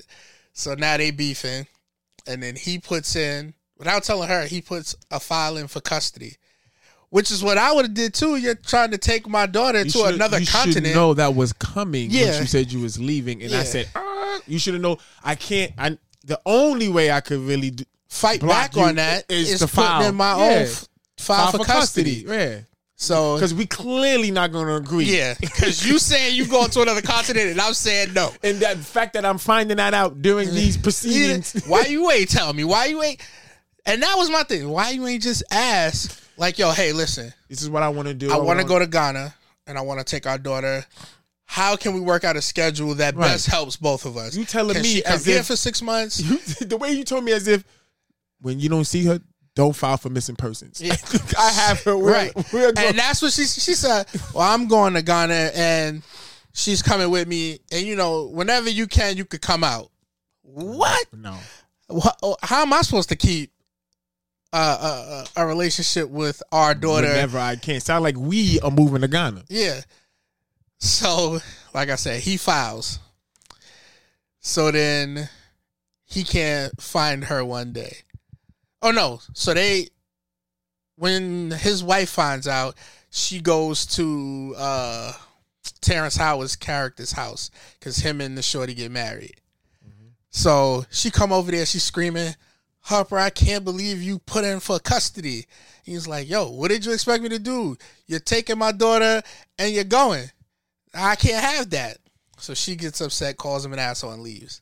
So 0.53 0.73
now 0.75 0.95
they 0.95 1.11
beefing, 1.11 1.67
and 2.27 2.41
then 2.43 2.55
he 2.55 2.79
puts 2.79 3.15
in 3.15 3.53
without 3.77 4.03
telling 4.03 4.27
her 4.29 4.45
he 4.45 4.61
puts 4.61 4.95
a 5.11 5.19
file 5.19 5.57
in 5.57 5.67
for 5.67 5.79
custody, 5.81 6.35
which 7.09 7.31
is 7.31 7.43
what 7.43 7.57
I 7.57 7.71
would 7.73 7.85
have 7.85 7.93
did 7.93 8.13
too. 8.13 8.35
You're 8.37 8.55
trying 8.55 8.91
to 8.91 8.97
take 8.97 9.27
my 9.27 9.45
daughter 9.45 9.79
You 9.79 9.85
to 9.85 9.89
should- 9.91 10.15
another 10.15 10.39
you 10.39 10.45
should 10.45 10.53
continent. 10.53 10.95
know 10.95 11.13
that 11.13 11.35
was 11.35 11.53
coming. 11.53 12.09
Yeah. 12.11 12.39
You 12.39 12.45
said 12.47 12.71
you 12.71 12.79
was 12.81 12.99
leaving, 12.99 13.41
and 13.43 13.53
I 13.53 13.63
said, 13.63 13.87
"Ah," 13.95 14.39
you 14.47 14.59
should 14.59 14.73
have 14.73 14.81
known. 14.81 14.97
I 15.23 15.35
can't. 15.35 15.71
I 15.77 15.97
the 16.25 16.41
only 16.45 16.89
way 16.89 17.09
I 17.11 17.21
could 17.21 17.39
really 17.39 17.71
do, 17.71 17.83
Fight 18.09 18.41
back 18.41 18.75
on 18.77 18.95
that 18.95 19.25
is, 19.29 19.49
is 19.53 19.59
to 19.59 19.67
putting 19.67 19.83
file 19.83 20.09
in 20.09 20.15
my 20.15 20.37
Yeah. 20.37 20.43
own 20.43 20.61
f- 20.63 20.87
file 21.17 21.51
for 21.51 21.63
custody. 21.63 22.25
Yeah. 22.27 22.59
So 22.99 23.35
Because 23.35 23.53
we 23.53 23.67
clearly 23.67 24.31
not 24.31 24.51
going 24.51 24.65
to 24.65 24.75
agree. 24.75 25.05
yeah, 25.05 25.35
because 25.39 25.85
you 25.87 25.99
saying 25.99 26.35
you 26.35 26.47
going 26.47 26.71
to 26.71 26.81
another 26.81 27.01
continent 27.03 27.47
and 27.51 27.61
I'm 27.61 27.73
saying 27.75 28.13
no. 28.13 28.31
And 28.43 28.59
that 28.61 28.77
fact 28.77 29.13
that 29.13 29.23
I'm 29.23 29.37
finding 29.37 29.77
that 29.77 29.93
out 29.93 30.21
during 30.23 30.49
these 30.53 30.77
proceedings. 30.77 31.53
Yeah. 31.55 31.61
Why 31.67 31.81
you 31.83 32.09
ain't 32.09 32.29
tell 32.29 32.51
me? 32.53 32.63
Why 32.63 32.85
you 32.85 33.01
ain't? 33.03 33.21
And 33.85 34.01
that 34.01 34.15
was 34.17 34.31
my 34.31 34.41
thing. 34.43 34.67
Why 34.67 34.89
you 34.89 35.05
ain't 35.05 35.21
just 35.21 35.43
ask 35.51 36.19
like, 36.37 36.57
yo, 36.57 36.71
hey, 36.71 36.91
listen, 36.91 37.31
This 37.47 37.61
is 37.61 37.69
what 37.69 37.83
I 37.83 37.89
want 37.89 38.07
to 38.07 38.13
do. 38.15 38.31
I 38.31 38.37
want 38.37 38.59
to 38.59 38.65
go 38.65 38.79
to 38.79 38.87
Ghana 38.87 39.33
and 39.67 39.77
I 39.77 39.81
want 39.81 39.99
to 39.99 40.03
take 40.03 40.25
our 40.25 40.39
daughter. 40.39 40.83
How 41.45 41.75
can 41.75 41.93
we 41.93 41.99
work 41.99 42.23
out 42.23 42.35
a 42.35 42.41
schedule 42.41 42.95
that 42.95 43.15
Right. 43.15 43.27
best 43.27 43.45
helps 43.45 43.77
both 43.77 44.05
of 44.05 44.17
us? 44.17 44.35
You 44.35 44.43
telling 44.43 44.73
Can 44.73 44.81
me 44.81 45.03
as 45.03 45.23
here 45.23 45.39
if- 45.41 45.45
for 45.47 45.55
six 45.55 45.83
months? 45.83 46.17
the 46.59 46.77
way 46.77 46.91
you 46.93 47.03
told 47.03 47.23
me 47.23 47.31
as 47.31 47.47
if 47.47 47.63
when 48.41 48.59
you 48.59 48.69
don't 48.69 48.85
see 48.85 49.05
her, 49.05 49.21
don't 49.57 49.75
file 49.75 49.97
for 49.97 50.09
missing 50.09 50.35
persons. 50.35 50.79
Yeah. 50.79 50.95
I 51.39 51.49
have 51.51 51.81
her. 51.83 51.97
We're, 51.97 52.13
right. 52.13 52.31
We're 52.53 52.71
going. 52.71 52.89
and 52.89 52.99
that's 52.99 53.23
what 53.23 53.33
she 53.33 53.43
she 53.45 53.73
said. 53.73 54.05
Well, 54.33 54.43
I'm 54.43 54.67
going 54.67 54.93
to 54.93 55.01
Ghana 55.01 55.51
and 55.55 56.03
she's 56.53 56.83
coming 56.83 57.09
with 57.09 57.27
me. 57.27 57.57
And 57.71 57.85
you 57.85 57.95
know, 57.95 58.27
whenever 58.27 58.69
you 58.69 58.85
can, 58.85 59.17
you 59.17 59.25
could 59.25 59.41
come 59.41 59.63
out. 59.63 59.89
What? 60.43 61.07
no. 61.11 61.35
What? 61.87 62.19
oh, 62.21 62.37
How 62.43 62.61
am 62.61 62.71
I 62.71 62.83
supposed 62.83 63.09
to 63.09 63.15
keep 63.15 63.51
uh, 64.53 65.25
a, 65.35 65.41
a, 65.41 65.43
a 65.43 65.47
relationship 65.47 66.07
with 66.07 66.43
our 66.51 66.75
daughter? 66.75 67.07
Whenever 67.07 67.39
I 67.39 67.55
can. 67.55 67.79
Sound 67.79 68.03
like 68.03 68.15
we 68.15 68.59
are 68.59 68.69
moving 68.71 69.01
to 69.01 69.07
Ghana. 69.07 69.43
Yeah. 69.49 69.81
So, 70.77 71.39
like 71.73 71.89
I 71.89 71.95
said, 71.95 72.21
he 72.21 72.37
files. 72.37 72.99
So 74.39 74.69
then 74.69 75.27
he 76.05 76.23
can't 76.23 76.79
find 76.79 77.25
her 77.25 77.43
one 77.43 77.73
day. 77.73 77.97
Oh 78.81 78.91
no. 78.91 79.21
So 79.33 79.53
they 79.53 79.89
when 80.95 81.51
his 81.51 81.83
wife 81.83 82.09
finds 82.09 82.47
out, 82.47 82.75
she 83.09 83.41
goes 83.41 83.85
to 83.97 84.55
uh 84.57 85.13
Terrence 85.81 86.15
Howard's 86.15 86.55
character's 86.55 87.11
house 87.11 87.51
cuz 87.81 87.97
him 87.97 88.21
and 88.21 88.37
the 88.37 88.41
shorty 88.41 88.73
get 88.73 88.91
married. 88.91 89.41
So 90.29 90.85
she 90.91 91.09
come 91.09 91.31
over 91.31 91.49
there, 91.51 91.65
she's 91.65 91.83
screaming, 91.83 92.35
Harper, 92.81 93.17
I 93.17 93.31
can't 93.31 93.65
believe 93.65 94.01
you 94.01 94.19
put 94.19 94.45
in 94.45 94.59
for 94.59 94.79
custody. 94.79 95.45
He's 95.83 96.07
like, 96.07 96.29
yo, 96.29 96.49
what 96.49 96.69
did 96.69 96.85
you 96.85 96.93
expect 96.93 97.23
me 97.23 97.29
to 97.29 97.39
do? 97.39 97.75
You're 98.05 98.19
taking 98.19 98.57
my 98.57 98.71
daughter 98.71 99.21
and 99.57 99.73
you're 99.73 99.83
going. 99.83 100.29
I 100.93 101.15
can't 101.15 101.43
have 101.43 101.69
that. 101.71 101.97
So 102.37 102.53
she 102.53 102.75
gets 102.75 103.01
upset, 103.01 103.37
calls 103.37 103.65
him 103.65 103.73
an 103.73 103.79
asshole, 103.79 104.11
and 104.11 104.21
leaves. 104.21 104.61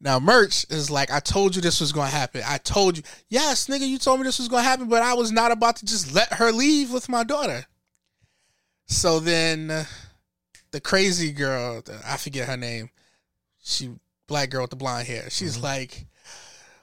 Now, 0.00 0.18
Murch 0.18 0.64
is 0.70 0.90
like, 0.90 1.10
I 1.10 1.20
told 1.20 1.54
you 1.54 1.60
this 1.60 1.80
was 1.80 1.92
going 1.92 2.08
to 2.08 2.16
happen. 2.16 2.42
I 2.46 2.56
told 2.58 2.96
you. 2.96 3.02
Yes, 3.28 3.66
nigga, 3.66 3.86
you 3.86 3.98
told 3.98 4.18
me 4.18 4.24
this 4.24 4.38
was 4.38 4.48
going 4.48 4.64
to 4.64 4.68
happen, 4.68 4.88
but 4.88 5.02
I 5.02 5.12
was 5.12 5.30
not 5.30 5.52
about 5.52 5.76
to 5.76 5.86
just 5.86 6.14
let 6.14 6.32
her 6.34 6.52
leave 6.52 6.90
with 6.90 7.08
my 7.08 7.22
daughter. 7.22 7.66
So 8.86 9.20
then 9.20 9.70
uh, 9.70 9.84
the 10.70 10.80
crazy 10.80 11.32
girl, 11.32 11.82
I 12.06 12.16
forget 12.16 12.48
her 12.48 12.56
name, 12.56 12.90
she 13.62 13.90
black 14.26 14.50
girl 14.50 14.62
with 14.62 14.70
the 14.70 14.76
blonde 14.76 15.06
hair. 15.06 15.28
She's 15.28 15.58
like, 15.58 16.06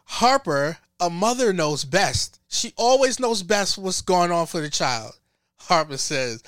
Harper, 0.06 0.78
a 1.00 1.10
mother 1.10 1.52
knows 1.54 1.86
best. 1.86 2.40
She 2.48 2.72
always 2.78 3.20
knows 3.20 3.42
best 3.42 3.78
what's 3.78 4.02
going 4.02 4.32
on 4.32 4.46
for 4.46 4.62
the 4.62 4.70
child. 4.70 5.14
Harper 5.58 5.98
says, 5.98 6.44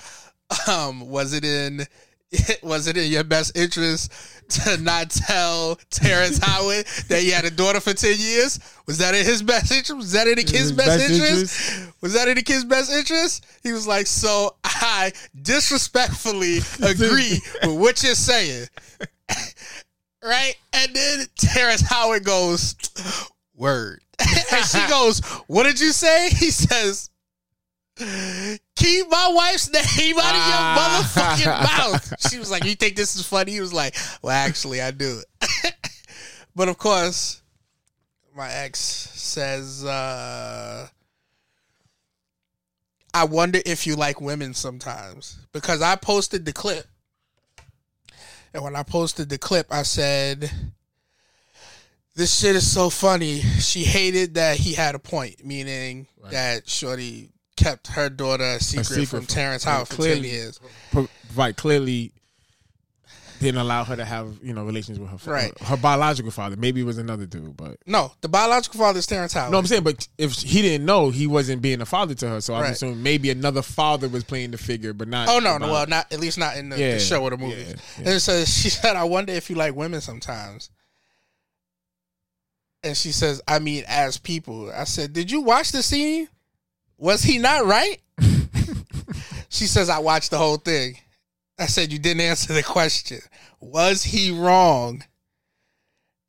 um, 0.67 1.09
was 1.09 1.33
it 1.33 1.43
in 1.43 1.85
was 2.63 2.87
it 2.87 2.95
in 2.95 3.11
your 3.11 3.23
best 3.23 3.57
interest 3.57 4.13
to 4.65 4.77
not 4.81 5.11
tell 5.11 5.75
Terrence 5.89 6.37
Howard 6.43 6.85
that 7.07 7.21
he 7.21 7.29
had 7.29 7.45
a 7.45 7.51
daughter 7.51 7.79
for 7.79 7.93
10 7.93 8.15
years? 8.17 8.59
Was 8.87 8.97
that 8.97 9.13
in 9.13 9.25
his 9.25 9.43
best 9.43 9.71
interest? 9.71 9.95
Was 9.95 10.11
that 10.13 10.27
in 10.27 10.35
the 10.35 10.43
kid's 10.43 10.59
his 10.59 10.71
best, 10.71 10.99
best 10.99 11.11
interest? 11.11 11.69
interest? 11.69 12.01
Was 12.01 12.13
that 12.13 12.27
in 12.27 12.35
the 12.35 12.41
kid's 12.43 12.65
best 12.65 12.91
interest? 12.91 13.45
He 13.63 13.71
was 13.71 13.85
like, 13.87 14.07
so 14.07 14.55
I 14.63 15.11
disrespectfully 15.41 16.57
agree 16.83 17.39
with 17.63 17.79
what 17.79 18.03
you're 18.03 18.15
saying. 18.15 18.67
right? 20.23 20.55
And 20.73 20.95
then 20.95 21.25
Terrence 21.37 21.81
Howard 21.81 22.23
goes, 22.23 22.75
word. 23.55 24.01
and 24.19 24.65
she 24.65 24.85
goes, 24.89 25.19
what 25.47 25.63
did 25.63 25.79
you 25.79 25.91
say? 25.91 26.29
He 26.29 26.49
says, 26.51 27.09
Keep 27.99 29.09
my 29.09 29.31
wife's 29.33 29.69
name 29.71 30.17
out 30.17 30.35
of 30.35 30.47
your 30.47 30.57
Ah. 30.57 31.03
motherfucking 31.03 31.45
mouth. 31.91 32.29
She 32.31 32.39
was 32.39 32.49
like, 32.49 32.63
You 32.63 32.75
think 32.75 32.95
this 32.95 33.15
is 33.15 33.25
funny? 33.25 33.51
He 33.51 33.61
was 33.61 33.73
like, 33.73 33.95
Well, 34.21 34.33
actually, 34.33 34.81
I 34.81 34.91
do. 34.91 35.21
but 36.55 36.69
of 36.69 36.77
course, 36.77 37.41
my 38.35 38.49
ex 38.51 38.79
says, 38.79 39.83
uh, 39.83 40.87
I 43.13 43.23
wonder 43.25 43.59
if 43.65 43.85
you 43.87 43.95
like 43.95 44.21
women 44.21 44.53
sometimes. 44.53 45.37
Because 45.51 45.81
I 45.81 45.95
posted 45.95 46.45
the 46.45 46.53
clip. 46.53 46.85
And 48.53 48.63
when 48.63 48.75
I 48.75 48.83
posted 48.83 49.29
the 49.29 49.37
clip, 49.37 49.67
I 49.71 49.83
said, 49.83 50.49
This 52.15 52.39
shit 52.39 52.55
is 52.55 52.71
so 52.71 52.89
funny. 52.89 53.41
She 53.41 53.83
hated 53.83 54.35
that 54.35 54.57
he 54.57 54.73
had 54.73 54.95
a 54.95 54.99
point, 54.99 55.43
meaning 55.45 56.07
that 56.31 56.69
Shorty 56.69 57.29
kept 57.59 57.87
her 57.87 58.09
daughter 58.09 58.43
a 58.43 58.59
secret, 58.59 58.85
secret 58.85 59.07
from 59.07 59.19
from- 59.21 59.27
Terrence 59.27 59.63
Howard 59.63 59.87
for 59.87 59.95
10 59.95 59.97
clearly- 59.97 60.29
years. 60.31 60.59
Pro- 60.91 61.07
right, 61.35 61.55
clearly 61.55 62.11
didn't 63.41 63.61
allow 63.61 63.85
her 63.85 63.95
to 63.95 64.03
have 64.03 64.37
you 64.43 64.53
know 64.53 64.65
relations 64.65 64.99
with 64.99 65.09
her 65.09 65.17
fa- 65.17 65.29
Right. 65.31 65.59
her 65.61 65.77
biological 65.77 66.29
father. 66.29 66.57
Maybe 66.57 66.81
it 66.81 66.83
was 66.83 66.97
another 66.97 67.25
dude, 67.25 67.55
but 67.55 67.77
No, 67.85 68.11
the 68.19 68.27
biological 68.27 68.79
father 68.79 68.99
is 68.99 69.05
Terrence 69.07 69.31
Howard. 69.31 69.51
no, 69.53 69.57
I'm 69.59 69.65
saying, 69.65 69.83
but 69.83 70.07
if 70.17 70.33
he 70.33 70.61
didn't 70.61 70.85
know, 70.85 71.09
he 71.09 71.25
wasn't 71.25 71.61
being 71.61 71.79
a 71.79 71.85
father 71.85 72.13
to 72.15 72.27
her. 72.29 72.41
So 72.41 72.53
I'm 72.55 72.63
Right. 72.63 72.71
assuming 72.73 73.01
maybe 73.01 73.29
another 73.29 73.61
father 73.61 74.09
was 74.09 74.25
playing 74.25 74.51
the 74.51 74.57
figure, 74.57 74.91
but 74.93 75.07
not. 75.07 75.29
Oh 75.29 75.39
no, 75.39 75.57
no, 75.57 75.71
well, 75.71 75.87
not 75.87 76.11
at 76.11 76.19
least 76.19 76.37
not 76.37 76.57
in 76.57 76.67
the, 76.69 76.77
Yeah, 76.77 76.93
the 76.95 76.99
show 76.99 77.21
or 77.23 77.29
the 77.29 77.37
movie. 77.37 77.61
yeah, 78.01 78.11
And 78.11 78.21
so 78.21 78.43
she 78.43 78.69
said, 78.69 78.97
"I 78.97 79.03
wonder 79.05 79.31
if 79.31 79.49
you 79.49 79.55
like 79.55 79.73
women 79.73 80.01
sometimes." 80.01 80.69
And 82.83 82.95
she 82.97 83.11
says, 83.11 83.41
"I 83.47 83.59
mean, 83.59 83.83
as 83.87 84.17
people." 84.17 84.71
I 84.73 84.83
said, 84.85 85.13
"Did 85.13 85.31
you 85.31 85.41
watch 85.41 85.71
the 85.71 85.83
scene? 85.83 86.27
Was 86.99 87.23
he 87.23 87.37
not 87.39 87.65
right?" 87.65 87.97
she 89.49 89.65
says, 89.65 89.89
"I 89.89 89.99
watched 89.99 90.29
the 90.31 90.37
whole 90.37 90.57
thing." 90.57 90.97
I 91.57 91.65
said, 91.65 91.91
"You 91.91 91.99
didn't 91.99 92.21
answer 92.21 92.53
the 92.53 92.63
question. 92.63 93.19
Was 93.59 94.03
he 94.03 94.31
wrong?" 94.31 95.03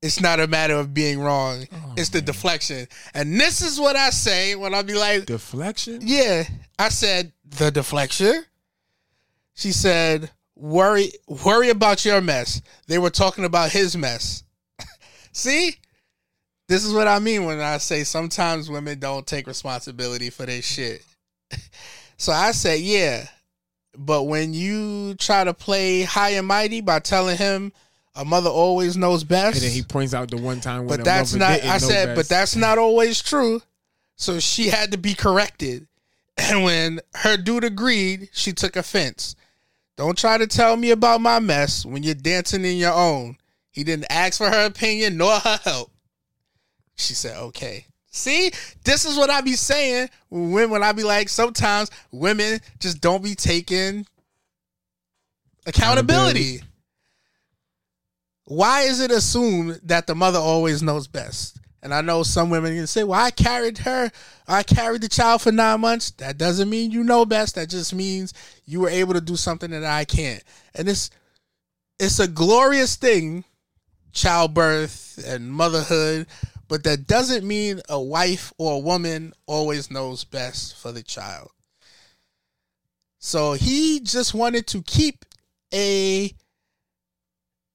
It's 0.03 0.21
not 0.21 0.41
a 0.41 0.47
matter 0.47 0.77
of 0.77 0.95
being 0.95 1.21
wrong. 1.21 1.67
Oh, 1.71 1.95
it's 1.95 2.09
the 2.09 2.23
deflection. 2.23 2.89
And 3.13 3.39
this 3.39 3.61
is 3.61 3.79
what 3.79 3.97
I 3.97 4.09
say 4.09 4.55
when 4.55 4.73
I 4.73 4.81
be 4.81 4.95
like, 4.95 5.27
deflection. 5.27 6.01
yeah, 6.03 6.45
I 6.79 6.89
said 6.89 7.33
the 7.45 7.71
deflection. 7.71 8.47
She 9.55 9.73
said, 9.73 10.31
"Worry, 10.57 11.13
worry 11.45 11.69
about 11.69 12.05
your 12.07 12.23
mess." 12.23 12.63
They 12.87 12.97
were 12.99 13.11
talking 13.11 13.45
about 13.45 13.73
his 13.73 13.95
mess. 13.95 14.43
See, 15.33 15.77
this 16.71 16.85
is 16.85 16.95
what 16.95 17.09
I 17.09 17.19
mean 17.19 17.47
when 17.47 17.59
I 17.59 17.79
say 17.79 18.05
sometimes 18.05 18.71
women 18.71 19.01
don't 19.01 19.27
take 19.27 19.49
responsibility 19.49 20.31
for 20.31 20.47
their 20.47 20.63
shit. 20.63 21.05
so 22.17 22.31
I 22.31 22.53
say, 22.53 22.79
yeah, 22.79 23.27
but 23.99 24.23
when 24.23 24.55
you 24.55 25.17
try 25.17 25.43
to 25.43 25.53
play 25.53 26.03
high 26.03 26.31
and 26.31 26.47
mighty 26.47 26.81
by 26.81 27.01
telling 27.01 27.37
him 27.37 27.73
a 28.15 28.25
mother 28.25 28.51
always 28.51 28.97
knows 28.97 29.25
best, 29.25 29.57
And 29.57 29.65
then 29.65 29.73
he 29.73 29.83
points 29.83 30.15
out 30.15 30.31
the 30.31 30.37
one 30.37 30.61
time 30.61 30.87
when 30.87 30.99
but 30.99 31.05
that's 31.05 31.35
not. 31.35 31.51
I 31.51 31.79
said, 31.79 32.15
but 32.15 32.29
that's 32.29 32.55
not 32.55 32.79
always 32.79 33.21
true. 33.21 33.61
So 34.15 34.39
she 34.39 34.69
had 34.69 34.93
to 34.93 34.99
be 34.99 35.15
corrected, 35.15 35.89
and 36.37 36.63
when 36.63 37.01
her 37.15 37.37
dude 37.37 37.65
agreed, 37.65 38.29
she 38.33 38.53
took 38.53 38.77
offense. 38.77 39.35
Don't 39.97 40.17
try 40.17 40.39
to 40.39 40.47
tell 40.47 40.77
me 40.77 40.93
about 40.93 41.21
my 41.21 41.41
mess 41.41 41.85
when 41.85 42.05
you're 42.05 42.15
dancing 42.15 42.65
in 42.65 42.77
your 42.77 42.95
own. 42.95 43.39
He 43.73 43.83
didn't 43.83 44.07
ask 44.09 44.39
for 44.39 44.49
her 44.49 44.67
opinion 44.67 45.17
nor 45.17 45.37
her 45.41 45.59
help. 45.65 45.91
She 47.01 47.15
said, 47.15 47.37
"Okay." 47.37 47.87
See, 48.13 48.51
this 48.85 49.05
is 49.05 49.17
what 49.17 49.31
I 49.31 49.41
be 49.41 49.55
saying 49.55 50.11
when 50.31 50.71
when 50.71 50.83
I 50.83 50.93
be 50.93 51.05
like, 51.05 51.29
sometimes 51.29 51.91
women 52.11 52.61
just 52.81 53.01
don't 53.01 53.23
be 53.23 53.35
taking 53.35 54.07
accountability. 55.67 56.63
Why 58.47 58.83
is 58.83 58.99
it 59.01 59.13
assumed 59.13 59.81
that 59.85 60.09
the 60.09 60.17
mother 60.17 60.41
always 60.41 60.83
knows 60.83 61.07
best? 61.07 61.59
And 61.83 61.95
I 61.95 62.01
know 62.01 62.25
some 62.25 62.51
women 62.51 62.75
can 62.75 62.89
say, 62.89 63.05
"Well, 63.05 63.19
I 63.19 63.31
carried 63.31 63.79
her, 63.79 64.11
I 64.47 64.65
carried 64.65 65.03
the 65.03 65.09
child 65.09 65.41
for 65.43 65.53
nine 65.53 65.81
months." 65.81 66.11
That 66.19 66.37
doesn't 66.37 66.69
mean 66.69 66.91
you 66.91 67.05
know 67.05 67.25
best. 67.25 67.55
That 67.55 67.71
just 67.71 67.95
means 67.95 68.35
you 68.67 68.81
were 68.81 68.91
able 68.91 69.15
to 69.15 69.21
do 69.21 69.37
something 69.37 69.71
that 69.71 69.85
I 69.85 70.05
can't. 70.05 70.43
And 70.75 70.89
it's 70.89 71.11
it's 72.01 72.19
a 72.19 72.27
glorious 72.27 72.97
thing, 72.97 73.45
childbirth 74.13 75.23
and 75.25 75.53
motherhood, 75.53 76.27
but 76.71 76.85
that 76.85 77.09
doesn't 77.09 77.45
mean 77.45 77.81
a 77.89 78.01
wife 78.01 78.53
or 78.57 78.75
a 78.75 78.79
woman 78.79 79.35
always 79.47 79.91
knows 79.91 80.23
best 80.23 80.77
for 80.77 80.93
the 80.93 81.03
child. 81.03 81.51
So 83.19 83.55
he 83.55 83.99
just 83.99 84.35
wanted 84.35 84.69
to 84.69 84.81
keep 84.83 85.25
a 85.75 86.33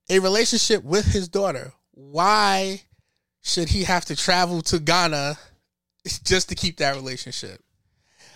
a 0.10 0.20
relationship 0.20 0.82
with 0.86 1.06
his 1.08 1.28
daughter. 1.28 1.74
Why 1.92 2.84
should 3.44 3.68
he 3.68 3.84
have 3.84 4.06
to 4.06 4.16
travel 4.16 4.62
to 4.62 4.80
Ghana 4.80 5.38
just 6.24 6.48
to 6.50 6.56
keep 6.56 6.78
that 6.78 6.96
relationship? 6.96 7.62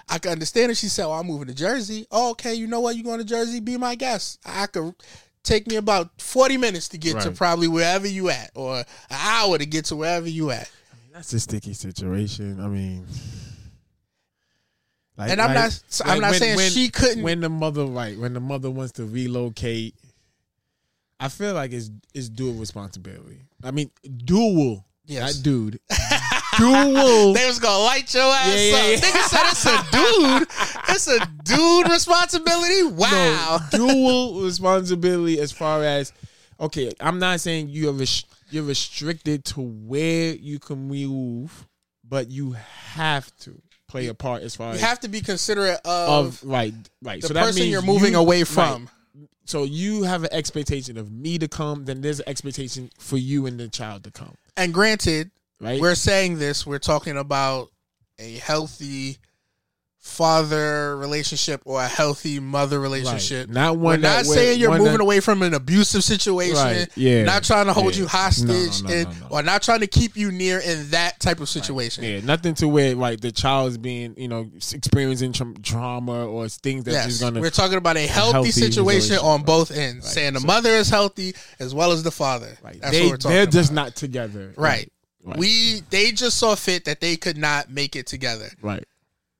I 0.10 0.18
can 0.18 0.34
understand 0.34 0.74
if 0.74 0.78
she 0.78 0.90
said, 0.90 1.06
"Oh, 1.06 1.14
I'm 1.14 1.28
moving 1.28 1.48
to 1.48 1.54
Jersey." 1.54 2.06
Oh, 2.12 2.32
okay, 2.32 2.54
you 2.54 2.68
know 2.68 2.82
what? 2.82 2.98
You're 2.98 3.06
going 3.06 3.20
to 3.20 3.26
Jersey? 3.26 3.62
Be 3.62 3.78
my 3.78 3.96
guest. 3.96 4.40
I 4.46 4.68
could 4.68 4.94
take 5.44 5.68
me 5.68 5.76
about 5.78 6.22
40 6.22 6.58
minutes 6.58 6.90
to 6.90 6.98
get 6.98 7.20
to 7.22 7.32
probably 7.32 7.68
wherever 7.68 8.08
you 8.08 8.30
at, 8.30 8.52
or 8.56 8.78
an 8.80 8.86
hour 9.10 9.58
to 9.58 9.66
get 9.66 9.86
to 9.86 9.96
wherever 9.96 10.28
you 10.28 10.52
at. 10.52 10.70
That's 11.14 11.34
a 11.34 11.40
sticky 11.40 11.74
situation. 11.74 12.60
I 12.60 12.68
mean, 12.68 13.06
like, 15.18 15.32
And 15.32 15.42
I'm 15.42 15.54
not- 15.54 15.82
I'm 16.06 16.22
not 16.22 16.36
saying 16.36 16.70
she 16.70 16.90
couldn't- 16.90 17.24
When 17.24 17.42
the 17.42 17.50
mother, 17.50 17.86
right? 17.86 18.18
When 18.18 18.34
the 18.34 18.40
mother 18.40 18.70
wants 18.72 18.94
to 18.94 19.06
relocate, 19.06 19.96
I 21.20 21.28
feel 21.28 21.54
like 21.54 21.74
it's 21.74 21.90
it's 22.14 22.30
dual 22.30 22.54
responsibility. 22.54 23.42
I 23.62 23.72
mean, 23.72 23.92
dual, 24.24 24.86
Yes. 25.06 25.36
not 25.36 25.44
dude. 25.44 25.80
dual. 26.60 27.34
They 27.34 27.46
was 27.48 27.60
gonna 27.60 27.84
light 27.84 28.14
your 28.14 28.24
ass 28.24 28.48
Yeah, 28.56 28.56
yeah, 28.56 28.78
up. 28.78 28.90
yeah. 28.90 29.10
Nigga 29.10 29.24
said 29.30 29.46
it's 29.52 29.66
a 29.66 29.78
dude. 29.92 30.48
It's 30.90 31.08
a 31.08 31.20
dude 31.44 31.90
responsibility. 31.92 32.84
Wow. 32.84 33.60
No, 33.74 33.78
dual 33.78 34.42
responsibility 34.44 35.40
as 35.40 35.52
far 35.52 35.84
as 35.84 36.14
okay. 36.60 36.92
I'm 37.00 37.20
not 37.20 37.40
saying 37.40 37.70
you're 37.70 37.94
res- 37.94 38.26
you're 38.52 38.64
restricted 38.64 39.46
to 39.46 39.62
where 39.62 40.34
you 40.36 40.60
can 40.60 40.88
move, 40.88 41.68
but 42.08 42.30
you 42.32 42.52
have 42.94 43.36
to 43.42 43.62
play 43.88 44.08
a 44.08 44.14
part 44.14 44.44
as 44.44 44.56
far 44.56 44.72
as 44.72 44.80
You 44.80 44.84
as 44.84 44.90
have 44.90 45.00
to 45.02 45.08
be 45.08 45.22
considerate 45.22 45.80
of, 45.86 46.10
of 46.44 46.44
right, 46.44 46.74
right. 47.02 47.22
the 47.22 47.28
so 47.28 47.34
that 47.34 47.46
person 47.46 47.62
means 47.62 47.72
you're 47.72 47.82
moving 47.82 48.14
you- 48.14 48.20
away 48.20 48.40
right. 48.40 48.48
from. 48.48 48.90
So 49.46 49.64
you 49.64 50.04
have 50.04 50.24
an 50.24 50.30
expectation 50.32 50.96
of 50.98 51.12
me 51.12 51.40
to 51.40 51.48
come, 51.48 51.86
then 51.86 52.02
there's 52.02 52.20
an 52.20 52.30
expectation 52.30 52.92
for 53.00 53.18
you 53.18 53.48
and 53.48 53.60
the 53.60 53.68
child 53.68 54.04
to 54.04 54.12
come. 54.12 54.36
And 54.56 54.72
granted, 54.72 55.32
Right. 55.62 55.80
we're 55.82 55.96
saying 55.96 56.40
this, 56.40 56.66
we're 56.66 56.80
talking 56.80 57.18
about 57.18 57.70
a 58.18 58.34
healthy 58.38 59.18
father 59.98 60.96
relationship 60.98 61.62
or 61.66 61.82
a 61.82 61.88
healthy 61.88 62.40
mother 62.40 62.80
relationship. 62.80 63.50
Not 63.50 63.76
We're 63.78 63.84
one 63.84 64.02
not 64.02 64.24
that- 64.24 64.26
saying 64.26 64.60
you're 64.60 64.72
moving 64.78 64.94
that- 64.94 65.02
away 65.02 65.20
from 65.20 65.42
an 65.42 65.54
abusive 65.54 66.04
situation. 66.06 66.56
Right, 66.56 66.88
yeah, 66.96 67.24
Not 67.24 67.44
trying 67.44 67.66
to 67.66 67.74
hold 67.74 67.96
yeah. 67.96 68.02
you 68.04 68.08
hostage 68.08 68.82
No, 68.84 68.90
no, 68.90 68.96
no, 69.04 69.10
and 69.10 69.24
or 69.30 69.44
not 69.44 69.62
trying 69.62 69.82
to 69.82 69.88
keep 69.88 70.16
you 70.16 70.32
near 70.32 70.60
in 70.60 70.90
that 70.92 71.20
type 71.20 71.42
of 71.42 71.50
situation. 71.50 72.06
Yeah, 72.06 72.22
nothing 72.22 72.54
to 72.56 72.68
where 72.70 72.96
like 72.96 73.20
the 73.20 73.32
child's 73.32 73.78
being, 73.78 74.16
you 74.18 74.30
know, 74.30 74.50
experiencing 74.74 75.34
tra- 75.34 75.54
trauma 75.62 76.26
or 76.26 76.48
things 76.48 76.86
that 76.86 76.92
Yes, 76.92 77.06
just 77.08 77.22
gonna. 77.22 77.42
we're 77.42 77.50
talking 77.50 77.78
about 77.78 77.98
a 77.98 78.08
healthy, 78.08 78.32
healthy 78.32 78.52
situation 78.52 79.18
on 79.18 79.44
both 79.44 79.70
ends. 79.70 80.06
Right. 80.06 80.14
Saying 80.14 80.34
the 80.34 80.40
So- 80.40 80.48
mother 80.48 80.70
is 80.72 80.90
healthy 80.90 81.36
as 81.60 81.74
well 81.76 81.92
as 81.92 82.04
the 82.04 82.12
father. 82.12 82.58
That's 82.64 82.92
they, 82.92 83.02
what 83.04 83.12
we're 83.12 83.18
talking 83.18 83.32
they're 83.36 83.44
about. 83.44 83.54
just 83.54 83.72
not 83.74 83.96
together. 83.98 84.54
right. 84.56 84.90
Right. 85.24 85.38
We 85.38 85.82
they 85.90 86.12
just 86.12 86.38
saw 86.38 86.56
fit 86.56 86.86
that 86.86 87.02
they 87.02 87.18
could 87.18 87.38
not 87.38 87.70
make 87.70 87.96
it 87.96 88.08
together, 88.08 88.50
Right. 88.62 88.86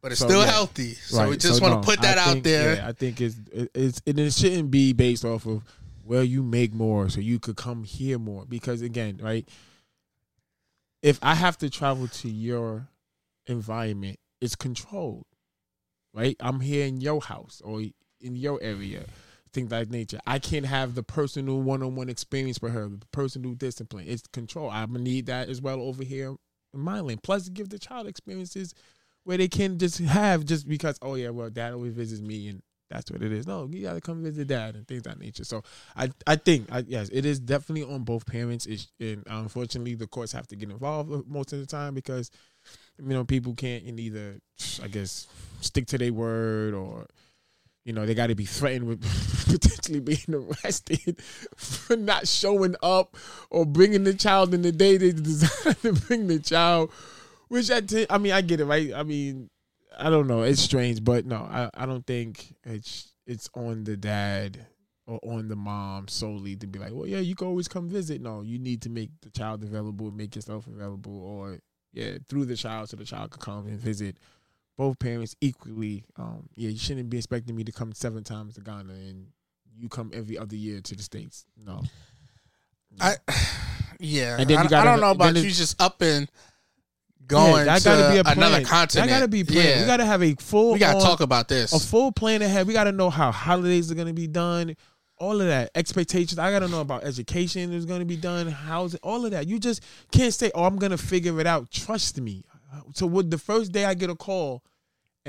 but 0.02 0.12
it's 0.12 0.20
So, 0.20 0.28
still 0.28 0.42
yeah. 0.42 0.52
healthy. 0.52 0.94
So 0.96 1.18
right. 1.20 1.30
we 1.30 1.38
just 1.38 1.62
want 1.62 1.72
to 1.74 1.78
no, 1.78 1.84
put 1.84 2.02
that 2.02 2.18
I 2.18 2.32
out 2.32 2.44
there. 2.44 2.76
Yeah, 2.76 2.88
I 2.88 2.92
think 2.92 3.22
it's 3.22 3.36
it- 3.54 3.72
it's 3.74 4.02
it, 4.06 4.20
it 4.20 4.34
shouldn't 4.34 4.72
be 4.72 4.92
based 4.94 5.24
off 5.24 5.46
of 5.46 5.64
well 6.04 6.24
you 6.24 6.44
make 6.44 6.74
more 6.74 7.08
so 7.10 7.22
you 7.22 7.40
could 7.40 7.56
come 7.56 7.84
here 7.84 8.18
more 8.20 8.44
because 8.46 8.82
again 8.82 9.20
right 9.22 9.48
if 11.02 11.20
I 11.22 11.36
have 11.36 11.58
to 11.60 11.70
travel 11.70 12.08
to 12.08 12.30
your 12.30 12.88
environment 13.48 14.20
it's 14.42 14.56
controlled 14.56 15.26
right 16.14 16.36
I'm 16.40 16.60
here 16.62 16.86
in 16.88 17.00
your 17.00 17.22
house 17.22 17.62
or 17.64 17.82
in 18.22 18.36
your 18.36 18.60
area 18.62 19.04
things 19.54 19.72
like 19.72 19.90
nature 19.90 20.20
I 20.26 20.40
can't 20.40 20.66
have 20.66 20.96
the 20.96 21.04
personal 21.04 21.62
one-on-one 21.62 22.10
experience 22.10 22.62
with 22.62 22.74
her 22.74 22.88
the 22.88 23.06
personal 23.12 23.54
discipline 23.54 24.06
it's 24.08 24.24
control 24.28 24.70
I'm 24.70 24.92
gonna 24.92 25.04
need 25.04 25.28
that 25.28 25.50
as 25.50 25.62
well 25.62 25.82
over 25.82 26.04
here 26.04 26.36
in 26.74 26.80
my 26.80 27.00
lane 27.00 27.20
plus 27.22 27.50
give 27.50 27.70
the 27.70 27.80
child 27.80 28.08
experiences 28.08 28.74
where 29.24 29.38
they 29.38 29.48
can 29.48 29.78
just 29.78 30.00
have 30.00 30.46
just 30.46 30.68
because 30.68 30.98
oh 31.02 31.16
yeah 31.16 31.30
well 31.30 31.50
dad 31.50 31.74
always 31.74 31.94
visits 31.94 32.22
me 32.22 32.48
and 32.48 32.62
that's 32.90 33.12
what 33.12 33.22
it 33.22 33.32
is. 33.32 33.46
No, 33.46 33.70
you 33.72 33.84
gotta 33.84 34.02
come 34.02 34.24
visit 34.24 34.48
dad 34.48 34.76
and 34.76 34.88
things 34.88 35.04
that 35.04 35.20
nature. 35.20 35.44
So 35.44 35.64
I 35.96 36.10
I 36.26 36.36
think 36.36 36.72
I, 36.72 36.84
yes, 36.88 37.10
it 37.10 37.26
is 37.26 37.40
definitely 37.40 37.84
on 37.84 38.04
both 38.04 38.26
parents. 38.26 38.66
It's, 38.66 38.88
and 39.00 39.24
unfortunately, 39.28 39.96
the 39.96 40.08
courts 40.08 40.32
have 40.32 40.48
to 40.48 40.56
get 40.56 40.72
involved 40.72 41.28
most 41.28 41.54
of 41.54 41.60
the 41.60 41.68
time 41.68 41.94
because 41.94 42.32
you 42.98 43.10
know 43.10 43.24
people 43.24 43.54
can't 43.54 43.84
either 44.00 44.40
I 44.84 44.88
guess 44.88 45.28
stick 45.62 45.86
to 45.88 45.98
their 45.98 46.12
word 46.12 46.74
or 46.74 47.06
you 47.90 47.94
know 47.94 48.06
they 48.06 48.14
got 48.14 48.28
to 48.28 48.36
be 48.36 48.46
threatened 48.46 48.86
with 48.86 49.02
potentially 49.50 50.00
being 50.00 50.20
arrested 50.30 51.20
for 51.56 51.96
not 51.96 52.28
showing 52.28 52.76
up 52.84 53.18
or 53.50 53.66
bringing 53.66 54.04
the 54.04 54.14
child 54.14 54.54
in 54.54 54.62
the 54.62 54.72
day 54.72 54.96
they 54.98 55.12
decided 55.12 55.82
to 55.82 55.94
bring 55.94 56.28
the 56.28 56.38
child. 56.38 56.92
Which 57.48 57.72
I 57.72 57.82
t- 57.82 58.06
I 58.08 58.20
mean 58.20 58.32
I 58.32 58.42
get 58.42 58.60
it 58.60 58.66
right. 58.66 58.94
I 58.94 59.02
mean 59.02 59.50
I 59.98 60.12
don't 60.12 60.28
know. 60.28 60.44
It's 60.44 60.62
strange, 60.62 61.04
but 61.04 61.26
no, 61.26 61.38
I, 61.38 61.72
I 61.74 61.88
don't 61.88 62.06
think 62.06 62.54
it's 62.64 63.12
it's 63.26 63.50
on 63.56 63.86
the 63.86 63.98
dad 63.98 64.68
or 65.08 65.20
on 65.24 65.48
the 65.48 65.56
mom 65.56 66.08
solely 66.08 66.56
to 66.58 66.68
be 66.68 66.78
like, 66.78 66.94
well, 66.94 67.08
yeah, 67.08 67.18
you 67.18 67.34
can 67.34 67.48
always 67.48 67.68
come 67.68 67.90
visit. 67.90 68.22
No, 68.22 68.44
you 68.44 68.60
need 68.60 68.84
to 68.84 68.92
make 68.92 69.10
the 69.22 69.32
child 69.32 69.64
available, 69.64 70.12
make 70.12 70.36
yourself 70.36 70.68
available, 70.68 71.24
or 71.24 71.58
yeah, 71.92 72.20
through 72.28 72.46
the 72.46 72.56
child 72.56 72.90
so 72.90 72.98
the 72.98 73.04
child 73.04 73.32
can 73.32 73.42
come 73.42 73.66
and 73.66 73.80
visit 73.80 74.18
both 74.80 74.98
parents 74.98 75.36
equally. 75.42 76.06
Um, 76.16 76.48
yeah, 76.56 76.70
you 76.70 76.78
shouldn't 76.78 77.10
be 77.10 77.18
expecting 77.18 77.54
me 77.54 77.66
to 77.66 77.72
come 77.74 77.92
seven 77.92 78.24
times 78.24 78.56
to 78.56 78.62
Ghana 78.62 78.94
and 78.94 79.28
you 79.78 79.90
come 79.90 80.10
every 80.14 80.38
other 80.38 80.56
year 80.56 80.80
to 80.80 80.96
the 80.96 81.04
states. 81.04 81.46
No, 81.62 81.82
I 83.02 83.18
yeah. 84.00 84.38
And 84.40 84.50
then 84.50 84.58
I, 84.58 84.64
you 84.64 84.70
gotta- 84.70 84.90
I 84.90 84.92
don't 84.94 85.02
know 85.02 85.12
about 85.12 85.36
you 85.36 85.52
just 85.52 85.82
up 85.82 86.02
and 86.02 86.30
going 87.28 87.66
that 87.66 87.80
to 87.80 87.90
gotta 87.90 88.14
be 88.14 88.20
a 88.20 88.24
plan. 88.24 88.38
another 88.38 88.64
continent. 88.64 89.10
That 89.10 89.16
gotta 89.18 89.28
be 89.28 89.44
planned. 89.44 89.68
Yeah. 89.68 89.82
We 89.82 89.86
gotta 89.86 90.06
have 90.06 90.24
a 90.24 90.34
full. 90.36 90.72
We 90.72 90.80
gotta 90.80 90.98
on- 90.98 91.04
talk 91.04 91.20
about 91.20 91.50
this. 91.50 91.74
A 91.74 91.80
full 91.86 92.14
plan 92.14 92.42
ahead. 92.42 92.66
We 92.66 92.72
gotta 92.72 92.94
know 92.94 93.10
how 93.10 93.34
holidays 93.34 93.92
are 93.92 93.96
gonna 93.96 94.14
be 94.14 94.28
done. 94.28 94.78
All 95.18 95.42
of 95.42 95.48
that 95.48 95.72
expectations. 95.76 96.40
I 96.40 96.52
gotta 96.52 96.70
know 96.70 96.80
about 96.80 97.04
education 97.04 97.74
is 97.74 97.86
gonna 97.86 98.06
be 98.06 98.16
done. 98.16 98.48
Housing. 98.48 99.02
All 99.04 99.26
of 99.26 99.32
that. 99.32 99.46
You 99.46 99.60
just 99.60 99.84
can't 100.14 100.34
say, 100.34 100.52
"Oh, 100.56 100.64
I'm 100.64 100.78
gonna 100.78 100.98
figure 100.98 101.38
it 101.42 101.48
out." 101.48 101.70
Trust 101.70 102.22
me. 102.22 102.46
So, 102.94 103.06
would 103.08 103.30
the 103.30 103.38
first 103.38 103.74
day 103.74 103.84
I 103.84 103.94
get 103.94 104.10
a 104.10 104.16
call 104.16 104.64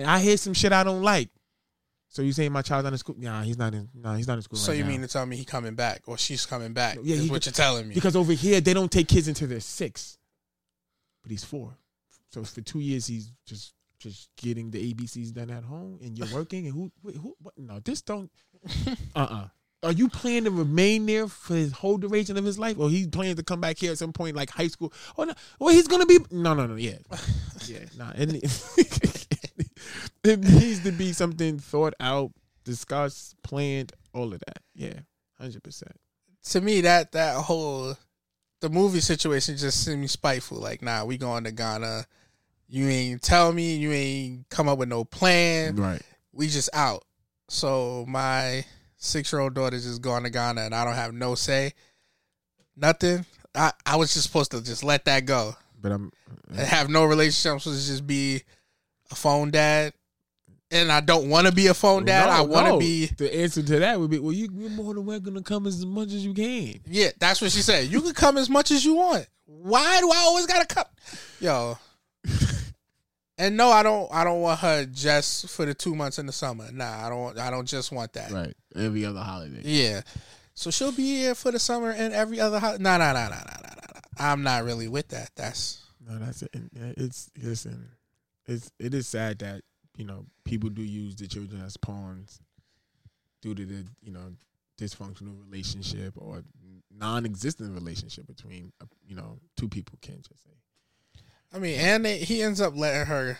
and 0.01 0.11
I 0.11 0.18
hear 0.20 0.36
some 0.36 0.55
shit 0.55 0.72
I 0.72 0.84
don't 0.84 1.03
like? 1.03 1.30
So 2.09 2.22
you 2.22 2.32
saying 2.32 2.51
my 2.51 2.62
child's 2.62 2.84
not 2.84 2.92
in 2.92 2.98
school? 2.98 3.14
Nah, 3.18 3.42
he's 3.42 3.57
not 3.57 3.72
in. 3.72 3.88
Nah, 3.94 4.16
he's 4.16 4.26
not 4.26 4.34
in 4.34 4.42
school. 4.42 4.59
So 4.59 4.72
right 4.72 4.78
you 4.78 4.82
now. 4.82 4.90
mean 4.90 5.01
to 5.03 5.09
tell 5.09 5.24
me 5.24 5.36
he 5.36 5.44
coming 5.44 5.76
back 5.76 6.03
or 6.07 6.18
she's 6.18 6.44
coming 6.44 6.72
back? 6.72 6.98
Yeah, 7.03 7.14
is 7.14 7.22
he 7.24 7.30
what 7.30 7.46
you're 7.46 7.53
telling 7.53 7.86
me. 7.86 7.94
Because 7.94 8.16
over 8.16 8.32
here 8.32 8.61
they 8.61 8.74
don't 8.74 8.90
take 8.90 9.07
kids 9.07 9.28
until 9.28 9.46
they're 9.46 9.61
six, 9.61 10.18
but 11.22 11.30
he's 11.30 11.44
four. 11.44 11.76
So 12.32 12.42
for 12.42 12.62
two 12.62 12.80
years 12.80 13.07
he's 13.07 13.32
just 13.46 13.74
just 14.01 14.30
getting 14.36 14.70
the 14.70 14.92
ABCs 14.92 15.32
done 15.32 15.51
at 15.51 15.62
home, 15.62 15.98
and 16.03 16.18
you're 16.18 16.26
working. 16.34 16.66
And 16.66 16.74
who? 16.74 16.90
Wait, 17.03 17.16
who? 17.16 17.36
What? 17.40 17.55
No, 17.57 17.78
this 17.80 18.03
don't. 18.03 18.30
Uh 19.14 19.18
uh 19.18 19.48
Are 19.84 19.92
you 19.92 20.09
planning 20.09 20.44
to 20.44 20.51
remain 20.51 21.07
there 21.07 21.28
for 21.28 21.55
his 21.55 21.72
whole 21.72 21.96
duration 21.96 22.36
of 22.36 22.44
his 22.44 22.59
life, 22.59 22.76
or 22.78 22.90
he 22.90 23.07
plans 23.07 23.36
to 23.36 23.44
come 23.44 23.61
back 23.61 23.78
here 23.78 23.92
at 23.92 23.98
some 23.98 24.12
point, 24.12 24.34
like 24.34 24.51
high 24.51 24.68
school? 24.68 24.92
Oh 25.16 25.24
no, 25.24 25.34
well 25.61 25.72
he's 25.72 25.86
gonna 25.86 26.07
be. 26.07 26.18
No, 26.32 26.55
no, 26.55 26.66
no. 26.66 26.74
Yeah, 26.74 26.98
yeah. 27.66 27.84
Nah, 27.96 28.12
it, 28.16 29.26
it 30.24 30.40
needs 30.40 30.80
to 30.84 30.92
be 30.92 31.12
something 31.12 31.58
thought 31.58 31.94
out, 32.00 32.32
discussed, 32.64 33.40
planned, 33.42 33.92
all 34.12 34.32
of 34.32 34.40
that. 34.40 34.58
Yeah, 34.74 35.00
hundred 35.38 35.62
percent. 35.62 35.92
to 36.50 36.60
me 36.60 36.82
that 36.82 37.12
that 37.12 37.36
whole 37.36 37.96
the 38.60 38.68
movie 38.68 39.00
situation 39.00 39.56
just 39.56 39.84
seems 39.84 40.12
spiteful. 40.12 40.58
Like, 40.58 40.82
nah, 40.82 41.04
we 41.04 41.16
going 41.16 41.44
to 41.44 41.52
Ghana. 41.52 42.06
You 42.68 42.88
ain't 42.88 43.22
tell 43.22 43.52
me. 43.52 43.76
You 43.76 43.92
ain't 43.92 44.48
come 44.48 44.68
up 44.68 44.78
with 44.78 44.88
no 44.88 45.04
plan. 45.04 45.76
Right. 45.76 46.02
We 46.32 46.48
just 46.48 46.70
out. 46.72 47.04
So 47.48 48.04
my 48.06 48.64
six 48.96 49.32
year 49.32 49.40
old 49.40 49.54
daughter 49.54 49.76
just 49.76 50.02
going 50.02 50.22
to 50.24 50.30
Ghana, 50.30 50.60
and 50.62 50.74
I 50.74 50.84
don't 50.84 50.94
have 50.94 51.12
no 51.12 51.34
say. 51.34 51.72
Nothing. 52.76 53.24
I 53.54 53.72
I 53.84 53.96
was 53.96 54.14
just 54.14 54.26
supposed 54.26 54.52
to 54.52 54.62
just 54.62 54.84
let 54.84 55.06
that 55.06 55.24
go 55.24 55.56
But 55.80 55.92
I'm 55.92 56.12
and 56.48 56.58
have 56.60 56.88
no 56.88 57.04
relationship. 57.04 57.52
I'm 57.52 57.58
supposed 57.58 57.82
to 57.82 57.92
just 57.92 58.06
be 58.06 58.42
a 59.10 59.14
phone 59.14 59.50
dad. 59.50 59.92
And 60.70 60.92
I 60.92 61.00
don't 61.00 61.28
want 61.28 61.48
to 61.48 61.52
be 61.52 61.66
a 61.66 61.74
phone 61.74 62.04
dad. 62.04 62.26
No, 62.26 62.32
I 62.32 62.40
want 62.42 62.66
to 62.66 62.72
no. 62.74 62.78
be. 62.78 63.06
The 63.06 63.34
answer 63.42 63.62
to 63.62 63.78
that 63.80 63.98
would 63.98 64.10
be, 64.10 64.20
well, 64.20 64.32
you, 64.32 64.48
you're 64.52 64.70
more 64.70 64.94
than 64.94 65.04
welcome 65.04 65.34
to 65.34 65.42
come 65.42 65.66
as 65.66 65.84
much 65.84 66.08
as 66.08 66.24
you 66.24 66.32
can. 66.32 66.80
Yeah, 66.86 67.08
that's 67.18 67.40
what 67.42 67.50
she 67.50 67.62
said. 67.62 67.88
You 67.88 68.00
can 68.00 68.14
come 68.14 68.38
as 68.38 68.48
much 68.48 68.70
as 68.70 68.84
you 68.84 68.94
want. 68.94 69.26
Why 69.46 70.00
do 70.00 70.10
I 70.12 70.18
always 70.18 70.46
gotta 70.46 70.66
come? 70.66 70.86
Yo. 71.40 71.78
And 73.40 73.56
no, 73.56 73.70
I 73.70 73.82
don't. 73.82 74.06
I 74.12 74.22
don't 74.22 74.42
want 74.42 74.60
her 74.60 74.84
just 74.84 75.48
for 75.48 75.64
the 75.64 75.72
two 75.72 75.94
months 75.94 76.18
in 76.18 76.26
the 76.26 76.32
summer. 76.32 76.70
Nah, 76.70 77.06
I 77.06 77.08
don't. 77.08 77.38
I 77.38 77.50
don't 77.50 77.66
just 77.66 77.90
want 77.90 78.12
that. 78.12 78.30
Right. 78.30 78.52
Every 78.76 79.06
other 79.06 79.20
holiday. 79.20 79.62
Yeah. 79.64 80.02
So 80.52 80.70
she'll 80.70 80.92
be 80.92 81.20
here 81.20 81.34
for 81.34 81.50
the 81.50 81.58
summer 81.58 81.90
and 81.90 82.12
every 82.12 82.38
other. 82.38 82.58
Ho- 82.58 82.76
nah, 82.78 82.98
nah, 82.98 83.14
nah, 83.14 83.30
nah, 83.30 83.36
nah, 83.36 83.60
nah, 83.62 83.70
nah. 83.94 84.00
I'm 84.18 84.42
not 84.42 84.64
really 84.64 84.88
with 84.88 85.08
that. 85.08 85.30
That's 85.36 85.82
No, 86.06 86.18
that's 86.18 86.42
it. 86.42 86.50
It's 86.98 87.30
listen. 87.42 87.88
It's 88.44 88.70
it 88.78 88.92
is 88.92 89.08
sad 89.08 89.38
that 89.38 89.62
you 89.97 90.05
know 90.05 90.24
people 90.45 90.70
do 90.70 90.82
use 90.82 91.16
the 91.16 91.26
children 91.26 91.62
as 91.62 91.76
pawns 91.76 92.41
due 93.43 93.55
to 93.55 93.64
the 93.66 93.84
you 94.03 94.12
know 94.12 94.32
dysfunctional 94.78 95.38
relationship 95.45 96.14
or 96.16 96.43
non-existent 96.97 97.74
relationship 97.74 98.26
between 98.26 98.72
uh, 98.80 98.86
you 99.07 99.14
know 99.14 99.38
two 99.57 99.68
people. 99.68 99.99
Can't 100.01 100.22
just 100.26 100.43
say 100.45 100.51
I 101.53 101.59
mean, 101.59 101.78
and 101.80 102.05
they, 102.05 102.18
he 102.18 102.43
ends 102.43 102.61
up 102.61 102.76
letting 102.76 103.07
her 103.07 103.38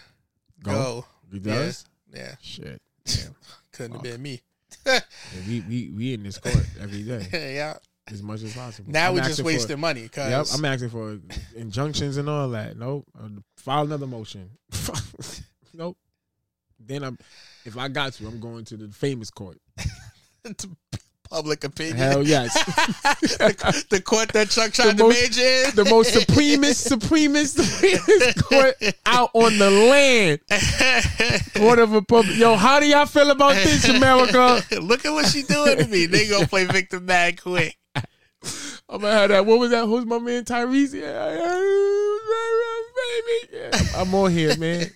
go. 0.63 0.73
Go? 0.73 1.05
He 1.33 1.39
does? 1.39 1.85
Yeah. 2.13 2.35
shit. 2.43 2.81
yeah. 3.07 3.15
Couldn't 3.73 3.93
have 3.93 4.03
been 4.03 4.21
me. 4.21 4.41
Yeah, 4.87 5.01
we 5.47 5.61
we 5.69 5.91
we 5.91 6.15
in 6.15 6.23
this 6.23 6.39
court 6.39 6.67
every 6.81 7.03
day. 7.03 7.55
yeah. 7.55 7.75
As 8.11 8.23
much 8.23 8.43
as 8.43 8.53
possible. 8.55 8.91
Now 8.91 9.09
I'm 9.09 9.15
we 9.15 9.21
just 9.21 9.43
wasting 9.45 9.77
for- 9.77 9.81
money, 9.81 10.09
'cause- 10.09 10.31
Yep, 10.31 10.59
I'm 10.59 10.65
asking 10.65 10.91
for 10.91 11.19
injunctions 11.55 12.17
and 12.17 12.29
all 12.29 12.49
that. 12.51 12.77
Nope. 12.77 13.07
File 13.57 13.85
another 13.85 14.09
motion. 14.09 14.51
nope. 15.75 15.97
Then 16.85 17.05
I'm 17.05 17.18
if 17.64 17.76
I 17.76 17.89
got 17.89 18.14
to, 18.14 18.26
I'm 18.26 18.41
going 18.41 18.64
to 18.66 18.76
the 18.76 18.89
famous 18.89 19.31
court. 19.31 19.59
Public 21.31 21.62
opinion. 21.62 21.97
Hell 21.97 22.26
yes. 22.26 22.53
the, 23.05 23.87
the 23.89 24.03
court 24.03 24.33
that 24.33 24.51
Chuck 24.51 24.72
tried 24.72 24.97
the 24.97 24.97
to 24.97 25.05
most, 25.05 25.22
major 25.22 25.41
in. 25.43 25.76
the 25.76 25.85
most 25.89 26.12
supremest, 26.12 26.89
supremest, 26.89 27.57
supremest 27.57 28.45
court 28.49 28.74
out 29.07 29.31
on 29.35 29.57
the 29.59 29.70
land. 29.70 30.41
Court 31.55 31.78
of 31.78 31.93
a 31.93 32.03
public. 32.03 32.37
Yo, 32.37 32.57
how 32.57 32.81
do 32.81 32.87
y'all 32.87 33.07
feel 33.07 33.31
about 33.31 33.55
this, 33.55 33.89
America? 33.89 34.61
Look 34.81 35.05
at 35.05 35.12
what 35.12 35.26
she 35.26 35.43
doing 35.43 35.78
to 35.78 35.87
me. 35.87 36.07
They 36.07 36.26
gonna 36.26 36.49
play 36.49 36.64
victim 36.64 37.07
mad 37.07 37.41
quick. 37.41 37.76
I'm 38.89 39.01
gonna 39.01 39.12
have 39.12 39.28
that. 39.31 39.47
What 39.47 39.61
was 39.61 39.70
that? 39.70 39.87
Who's 39.87 40.07
my 40.07 40.18
man 40.18 40.45
Tyrese? 40.45 40.95
Yeah, 40.95 41.37
baby. 43.27 43.53
Yeah, 43.62 43.83
I'm 43.97 44.14
on 44.14 44.31
here, 44.31 44.57
man. 44.57 44.91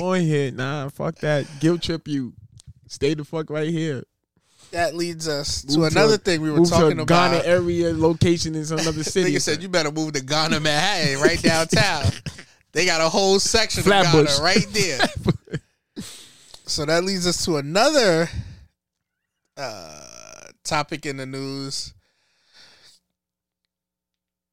on 0.00 0.20
here. 0.20 0.50
Nah, 0.50 0.88
fuck 0.88 1.16
that. 1.16 1.46
Guilt 1.60 1.82
trip 1.82 2.06
you. 2.08 2.32
Stay 2.88 3.14
the 3.14 3.24
fuck 3.24 3.50
right 3.50 3.68
here. 3.70 4.04
That 4.70 4.94
leads 4.96 5.28
us 5.28 5.62
to 5.62 5.84
another 5.84 6.14
a- 6.14 6.18
thing 6.18 6.40
we 6.40 6.50
were 6.50 6.58
move 6.58 6.68
to 6.68 6.74
talking 6.74 6.98
about. 6.98 7.30
Ghana 7.32 7.44
area 7.44 7.92
location 7.94 8.54
in 8.54 8.64
some 8.64 8.80
other 8.80 9.04
city. 9.04 9.32
Nigga 9.34 9.40
said 9.40 9.62
you 9.62 9.68
better 9.68 9.92
move 9.92 10.14
to 10.14 10.20
Ghana, 10.24 10.58
Manhattan, 10.60 11.20
right 11.20 11.40
downtown. 11.40 12.04
they 12.72 12.84
got 12.84 13.00
a 13.00 13.08
whole 13.08 13.38
section 13.38 13.80
of. 13.80 13.86
Ghana 13.86 14.28
right 14.40 14.66
there. 14.72 14.98
so 16.66 16.84
that 16.86 17.04
leads 17.04 17.26
us 17.26 17.44
to 17.44 17.56
another 17.58 18.28
uh, 19.56 20.46
topic 20.64 21.06
in 21.06 21.18
the 21.18 21.26
news. 21.26 21.94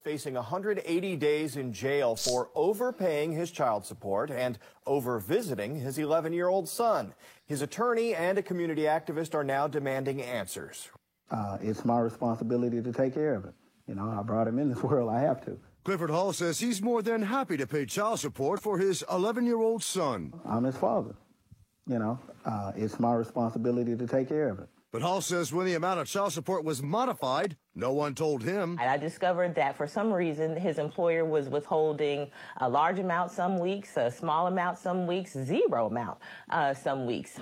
Facing 0.04 0.34
180 0.34 1.16
days 1.16 1.56
in 1.56 1.72
jail 1.74 2.16
for 2.16 2.50
overpaying 2.56 3.32
his 3.34 3.52
child 3.52 3.86
support 3.86 4.32
and 4.32 4.58
over 4.86 5.20
visiting 5.20 5.76
his 5.80 5.98
11 5.98 6.34
year 6.34 6.48
old 6.48 6.68
son. 6.68 7.14
His 7.46 7.62
attorney 7.62 8.16
and 8.16 8.38
a 8.38 8.44
community 8.44 8.84
activist 8.84 9.36
are 9.36 9.44
now 9.44 9.68
demanding 9.68 10.22
answers. 10.22 10.90
uh, 11.30 11.58
it's 11.62 11.86
my 11.86 12.00
responsibility 12.00 12.82
to 12.82 12.92
take 12.92 13.14
care 13.14 13.36
of 13.36 13.46
it. 13.46 13.54
You 13.88 13.96
know, 13.96 14.10
I 14.10 14.22
brought 14.24 14.48
him 14.48 14.60
in 14.60 14.70
this 14.70 14.84
world. 14.90 15.10
I 15.10 15.22
have 15.22 15.44
to. 15.46 15.58
Clifford 15.84 16.10
Hall 16.12 16.32
says 16.34 16.60
he's 16.60 16.82
more 16.82 17.02
than 17.02 17.24
happy 17.24 17.58
to 17.58 17.66
pay 17.66 17.86
child 17.86 18.20
support 18.20 18.62
for 18.62 18.78
his 18.78 19.04
11 19.12 19.46
year 19.46 19.60
old 19.60 19.84
son. 19.84 20.34
I'm 20.46 20.64
his 20.64 20.78
father. 20.78 21.16
You 21.88 21.98
know, 22.00 22.20
uh, 22.46 22.72
it's 22.76 23.00
my 23.00 23.14
responsibility 23.14 23.96
to 23.98 24.08
take 24.08 24.30
care 24.30 24.50
of 24.50 24.60
it. 24.60 24.70
But 24.92 25.02
Hall 25.02 25.22
says 25.22 25.52
when 25.52 25.66
the 25.66 25.74
amount 25.74 26.00
of 26.00 26.08
child 26.08 26.34
support 26.34 26.64
was 26.64 26.84
modified, 26.84 27.58
no 27.76 27.94
one 27.94 28.14
told 28.16 28.44
him. 28.44 28.78
And 28.80 28.90
I 28.90 28.98
discovered 28.98 29.56
that 29.56 29.76
for 29.78 29.88
some 29.88 30.12
reason 30.12 30.56
his 30.56 30.78
employer 30.78 31.26
was 31.26 31.50
withholding 31.50 32.30
a 32.58 32.68
large 32.68 33.00
amount 33.00 33.32
some 33.32 33.60
weeks, 33.60 33.98
a 33.98 34.12
small 34.12 34.48
amount 34.48 34.78
some 34.78 35.08
weeks, 35.08 35.34
zero 35.34 35.88
amount 35.88 36.20
uh, 36.50 36.74
some 36.74 37.06
weeks. 37.06 37.38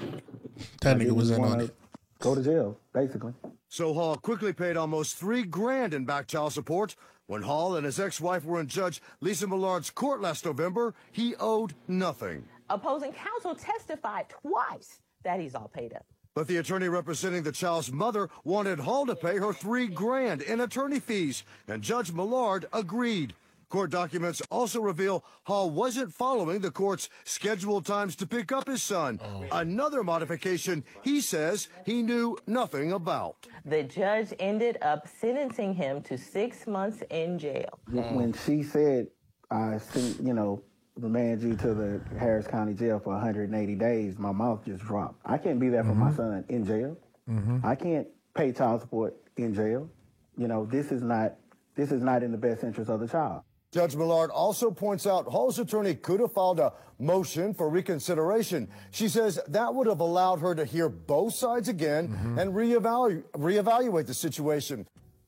That 0.81 0.97
nigga 0.97 1.11
was 1.11 1.31
in 1.31 1.43
on 1.43 1.61
it. 1.61 1.75
Go 2.19 2.35
to 2.35 2.43
jail, 2.43 2.77
basically. 2.93 3.33
So 3.69 3.93
Hall 3.93 4.15
quickly 4.17 4.51
paid 4.53 4.77
almost 4.77 5.15
three 5.15 5.43
grand 5.43 5.93
in 5.93 6.05
back 6.05 6.27
child 6.27 6.53
support. 6.53 6.95
When 7.27 7.43
Hall 7.43 7.75
and 7.75 7.85
his 7.85 7.99
ex-wife 7.99 8.43
were 8.43 8.59
in 8.59 8.67
Judge 8.67 9.01
Lisa 9.21 9.47
Millard's 9.47 9.91
court 9.91 10.19
last 10.19 10.45
November, 10.45 10.95
he 11.11 11.35
owed 11.39 11.75
nothing. 11.87 12.43
Opposing 12.69 13.13
counsel 13.13 13.55
testified 13.55 14.27
twice 14.29 14.99
that 15.23 15.39
he's 15.39 15.55
all 15.55 15.69
paid 15.73 15.93
up. 15.93 16.05
But 16.39 16.47
the 16.47 16.55
attorney 16.55 16.87
representing 16.87 17.43
the 17.43 17.51
child's 17.51 17.91
mother 17.91 18.29
wanted 18.45 18.79
Hall 18.79 19.05
to 19.07 19.13
pay 19.13 19.35
her 19.39 19.51
three 19.51 19.87
grand 19.87 20.41
in 20.41 20.61
attorney 20.61 21.01
fees, 21.01 21.43
and 21.67 21.81
Judge 21.81 22.13
Millard 22.13 22.65
agreed. 22.71 23.33
Court 23.67 23.91
documents 23.91 24.41
also 24.49 24.79
reveal 24.79 25.25
Hall 25.43 25.69
wasn't 25.69 26.13
following 26.13 26.61
the 26.61 26.71
court's 26.71 27.09
scheduled 27.25 27.85
times 27.85 28.15
to 28.15 28.25
pick 28.25 28.53
up 28.53 28.69
his 28.69 28.81
son. 28.81 29.19
Oh. 29.21 29.43
Another 29.51 30.01
modification 30.01 30.85
he 31.01 31.19
says 31.19 31.67
he 31.85 32.01
knew 32.03 32.37
nothing 32.47 32.93
about. 32.93 33.45
The 33.65 33.83
judge 33.83 34.33
ended 34.39 34.77
up 34.81 35.09
sentencing 35.09 35.73
him 35.73 36.01
to 36.03 36.17
six 36.17 36.65
months 36.65 37.03
in 37.09 37.37
jail. 37.37 37.79
When 37.91 38.15
when 38.15 38.31
she 38.31 38.63
said, 38.63 39.07
I 39.51 39.77
sent, 39.79 40.21
you 40.21 40.33
know, 40.33 40.61
remand 41.01 41.41
you 41.41 41.55
to 41.55 41.73
the 41.73 42.01
Harris 42.17 42.47
County 42.47 42.73
Jail 42.73 42.99
for 42.99 43.13
180 43.13 43.75
days, 43.75 44.17
my 44.17 44.31
mouth 44.31 44.63
just 44.65 44.83
dropped. 44.83 45.21
I 45.25 45.37
can't 45.37 45.59
be 45.59 45.69
there 45.69 45.83
for 45.83 45.95
my 45.95 46.07
mm-hmm. 46.07 46.15
son 46.15 46.45
in 46.49 46.65
jail. 46.65 46.97
Mm-hmm. 47.29 47.65
I 47.65 47.75
can't 47.75 48.07
pay 48.35 48.51
child 48.51 48.81
support 48.81 49.15
in 49.37 49.53
jail. 49.53 49.89
You 50.37 50.47
know, 50.47 50.65
this 50.65 50.91
is 50.91 51.01
not 51.01 51.35
this 51.75 51.91
is 51.91 52.01
not 52.01 52.23
in 52.23 52.31
the 52.31 52.37
best 52.37 52.63
interest 52.63 52.89
of 52.89 52.99
the 52.99 53.07
child. 53.07 53.43
Judge 53.71 53.95
Millard 53.95 54.31
also 54.31 54.71
points 54.71 55.05
out 55.05 55.25
Hall's 55.27 55.59
attorney 55.59 55.93
could 55.93 56.19
have 56.19 56.33
filed 56.33 56.59
a 56.59 56.73
motion 56.97 57.53
for 57.53 57.69
reconsideration. 57.69 58.67
She 58.91 59.07
says 59.07 59.39
that 59.47 59.73
would 59.75 59.87
have 59.87 59.99
allowed 59.99 60.39
her 60.39 60.55
to 60.55 60.65
hear 60.65 60.89
both 60.89 61.35
sides 61.35 61.69
again 61.69 62.09
mm-hmm. 62.09 62.39
and 62.39 62.53
reevaluate, 62.53 63.23
reevaluate 63.33 64.07
the 64.07 64.13
situation. 64.13 64.87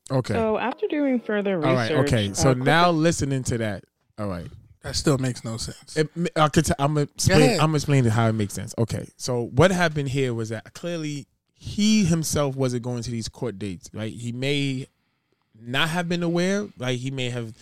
Okay. 0.10 0.34
So 0.34 0.58
after 0.58 0.88
doing 0.88 1.20
further 1.20 1.60
research, 1.60 1.76
right. 1.76 1.92
Okay. 1.92 2.34
So 2.34 2.52
uh, 2.52 2.54
now 2.56 2.90
listening 2.90 3.44
to 3.44 3.58
that. 3.60 3.84
All 4.18 4.28
right. 4.28 4.50
That 4.84 4.96
still 4.96 5.18
makes 5.20 5.44
no 5.44 5.58
sense. 5.58 5.96
It, 5.96 6.10
I 6.36 6.50
could 6.50 6.66
t- 6.66 6.74
I'm 6.80 6.98
explain. 6.98 7.60
I'm 7.60 7.78
gonna 7.78 8.10
how 8.10 8.28
it 8.28 8.34
makes 8.34 8.54
sense. 8.54 8.74
Okay, 8.78 9.08
so 9.16 9.46
what 9.48 9.72
happened 9.72 10.10
here 10.10 10.34
was 10.34 10.50
that 10.50 10.74
clearly 10.74 11.28
he 11.54 12.06
himself 12.06 12.56
wasn't 12.56 12.84
going 12.84 13.04
to 13.04 13.12
these 13.12 13.30
court 13.30 13.60
dates. 13.60 13.90
Right, 13.94 14.14
he 14.14 14.32
may 14.32 14.88
not 15.60 15.90
have 15.90 16.10
been 16.10 16.24
aware. 16.24 16.68
Like 16.78 16.98
he 16.98 17.12
may 17.12 17.30
have 17.30 17.54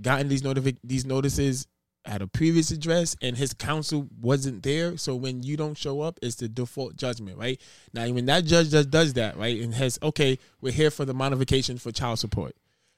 gotten 0.00 0.28
these 0.28 0.42
notific 0.42 0.76
these 0.84 1.04
notices 1.04 1.66
at 2.04 2.22
a 2.22 2.28
previous 2.28 2.70
address, 2.70 3.16
and 3.20 3.36
his 3.36 3.52
counsel 3.52 4.08
wasn't 4.20 4.62
there. 4.62 4.96
So 4.96 5.16
when 5.16 5.42
you 5.42 5.56
don't 5.56 5.76
show 5.76 6.00
up, 6.00 6.18
it's 6.22 6.36
the 6.36 6.48
default 6.48 6.96
judgment. 6.96 7.38
Right 7.38 7.60
now, 7.92 8.08
when 8.10 8.26
that 8.26 8.44
judge 8.44 8.70
does 8.70 8.86
does 8.86 9.14
that, 9.14 9.36
right, 9.36 9.60
and 9.60 9.74
has 9.74 9.98
okay, 10.00 10.38
we're 10.60 10.72
here 10.72 10.92
for 10.92 11.04
the 11.04 11.14
modification 11.14 11.76
for 11.76 11.90
child 11.90 12.20
support. 12.20 12.54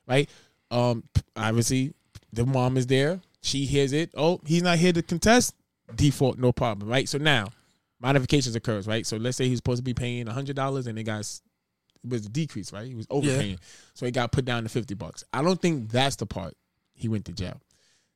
Right, 0.07 0.28
um, 0.70 1.05
obviously 1.35 1.95
the 2.33 2.45
mom 2.45 2.76
is 2.76 2.87
there. 2.87 3.20
She 3.43 3.64
hears 3.64 3.93
it. 3.93 4.11
Oh, 4.16 4.41
he's 4.47 4.62
not 4.62 4.78
here 4.78 4.93
to 4.93 5.03
contest. 5.03 5.55
Default, 5.95 6.38
no 6.38 6.53
problem, 6.53 6.88
right? 6.88 7.09
So 7.09 7.18
now 7.18 7.49
modifications 8.01 8.55
occurs, 8.55 8.86
right? 8.86 9.07
So 9.07 9.16
let's 9.16 9.36
say 9.36 9.49
he's 9.49 9.59
supposed 9.59 9.78
to 9.78 9.84
be 9.84 9.95
paying 9.95 10.26
hundred 10.26 10.57
dollars, 10.57 10.86
and 10.86 10.99
it 10.99 11.05
got 11.05 11.20
it 11.20 11.41
was 12.09 12.26
a 12.26 12.28
decrease, 12.28 12.72
right? 12.72 12.86
He 12.86 12.95
was 12.95 13.07
overpaying, 13.11 13.59
so 13.95 14.07
he 14.07 14.12
got 14.12 14.32
put 14.32 14.45
down 14.45 14.62
to 14.62 14.68
fifty 14.68 14.95
bucks. 14.95 15.24
I 15.32 15.43
don't 15.43 15.61
think 15.61 15.91
that's 15.91 16.16
the 16.16 16.26
part 16.26 16.55
he 16.95 17.09
went 17.09 17.24
to 17.26 17.32
jail. 17.32 17.61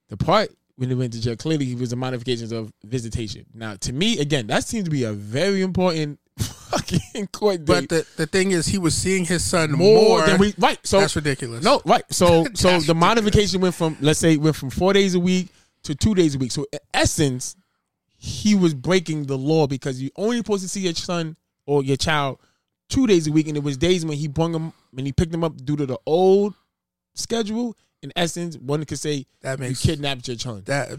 The 0.09 0.16
part 0.16 0.51
when 0.77 0.89
he 0.89 0.95
went 0.95 1.12
to 1.14 1.20
jail, 1.20 1.37
clearly 1.37 1.64
he 1.64 1.75
was 1.75 1.91
the 1.91 1.97
modifications 1.97 2.53
of 2.53 2.72
visitation. 2.85 3.47
Now, 3.55 3.77
to 3.77 3.93
me, 3.93 4.18
again, 4.18 4.47
that 4.49 4.64
seems 4.64 4.85
to 4.85 4.91
be 4.91 5.05
a 5.05 5.12
very 5.12 5.62
important 5.62 6.18
fucking 6.39 7.26
court 7.32 7.64
date. 7.64 7.66
But 7.66 7.89
the, 7.89 8.07
the 8.16 8.26
thing 8.26 8.51
is, 8.51 8.66
he 8.66 8.78
was 8.78 8.95
seeing 8.95 9.24
his 9.24 9.45
son 9.45 9.72
more, 9.72 10.18
more, 10.18 10.26
than 10.26 10.39
we 10.39 10.55
right. 10.59 10.78
So 10.85 11.01
that's 11.01 11.16
ridiculous. 11.16 11.64
No, 11.64 11.80
right. 11.85 12.05
So 12.11 12.47
so 12.55 12.80
the 12.80 12.95
modification 12.95 13.61
went 13.61 13.74
from 13.74 13.97
let's 14.01 14.18
say 14.18 14.37
went 14.37 14.57
from 14.57 14.70
four 14.70 14.93
days 14.93 15.14
a 15.14 15.20
week 15.20 15.49
to 15.85 15.95
two 15.95 16.14
days 16.14 16.35
a 16.35 16.39
week. 16.39 16.53
So 16.53 16.66
in 16.72 16.78
essence, 16.93 17.57
he 18.16 18.55
was 18.55 18.74
breaking 18.74 19.26
the 19.26 19.39
law 19.39 19.66
because 19.66 20.01
you 20.01 20.11
only 20.16 20.39
supposed 20.39 20.62
to 20.62 20.68
see 20.68 20.80
your 20.80 20.95
son 20.95 21.37
or 21.66 21.82
your 21.82 21.97
child 21.97 22.39
two 22.89 23.07
days 23.07 23.26
a 23.26 23.32
week, 23.32 23.49
and 23.49 23.57
it 23.57 23.62
was 23.62 23.76
days 23.76 24.05
when 24.05 24.16
he 24.16 24.28
brought 24.28 24.53
him 24.55 24.72
when 24.93 25.07
he 25.07 25.12
picked 25.12 25.32
them 25.32 25.45
up 25.45 25.57
due 25.64 25.76
to 25.76 25.87
the 25.87 25.99
old 26.07 26.55
schedule. 27.14 27.76
In 28.03 28.12
essence, 28.16 28.59
one 28.59 28.85
could 28.85 28.99
say 28.99 29.24
That 29.41 29.59
makes- 29.59 29.82
you 29.82 29.93
kidnapped 29.93 30.28
your 30.28 30.37
son. 30.37 30.62
That 30.66 30.91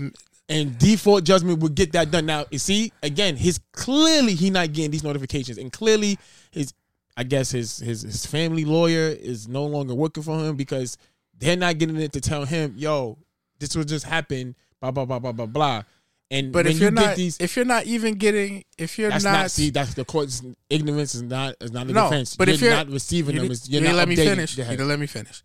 and 0.48 0.78
default 0.78 1.24
judgment 1.24 1.60
would 1.60 1.76
get 1.76 1.92
that 1.94 2.12
done. 2.12 2.26
Now, 2.26 2.46
you 2.52 2.60
see, 2.60 2.92
again, 3.02 3.36
his 3.36 3.60
clearly 3.72 4.36
he 4.36 4.50
not 4.50 4.74
getting 4.74 4.92
these 4.92 5.04
notifications, 5.04 5.58
and 5.58 5.72
clearly 5.72 6.18
his, 6.52 6.74
I 7.18 7.24
guess 7.24 7.52
his 7.52 7.80
his 7.80 8.02
his 8.04 8.26
family 8.26 8.66
lawyer 8.66 9.10
is 9.10 9.48
no 9.48 9.66
longer 9.66 9.96
working 9.96 10.24
for 10.24 10.38
him 10.40 10.56
because 10.56 10.98
they're 11.38 11.58
not 11.58 11.78
getting 11.78 11.98
it 11.98 12.14
to 12.14 12.22
tell 12.22 12.46
him, 12.46 12.76
yo, 12.78 13.18
this 13.60 13.76
will 13.76 13.84
just 13.84 14.06
happen, 14.06 14.56
blah 14.82 14.92
blah 14.92 15.06
blah 15.06 15.20
blah 15.20 15.32
blah 15.32 15.46
blah. 15.46 15.84
And 16.32 16.52
But 16.52 16.66
when 16.66 16.74
if 16.74 16.82
you're 16.82 16.90
you 16.90 16.96
get 16.96 17.06
not, 17.06 17.16
these, 17.16 17.38
if 17.40 17.56
you're 17.56 17.66
not 17.66 17.86
even 17.86 18.16
getting, 18.16 18.66
if 18.80 18.98
you're 18.98 19.12
that's 19.12 19.24
not, 19.24 19.32
not, 19.34 19.52
see 19.52 19.70
that's 19.70 19.94
the 19.94 20.06
court's 20.06 20.42
ignorance 20.72 21.14
is 21.14 21.22
not 21.22 21.56
is 21.62 21.72
not 21.72 21.88
a 21.88 21.94
no, 21.94 22.06
defense. 22.06 22.36
but 22.36 22.48
you're 22.48 22.56
if 22.56 22.62
you're 22.62 22.72
not 22.72 22.90
receiving 22.90 23.36
you 23.36 23.48
them, 23.48 23.58
you're 23.66 23.82
you 23.82 23.88
not 23.88 23.96
let 23.96 24.08
me 24.08 24.16
finish. 24.16 24.58
You 24.58 24.64
let 24.64 25.00
me 25.00 25.06
finish. 25.06 25.44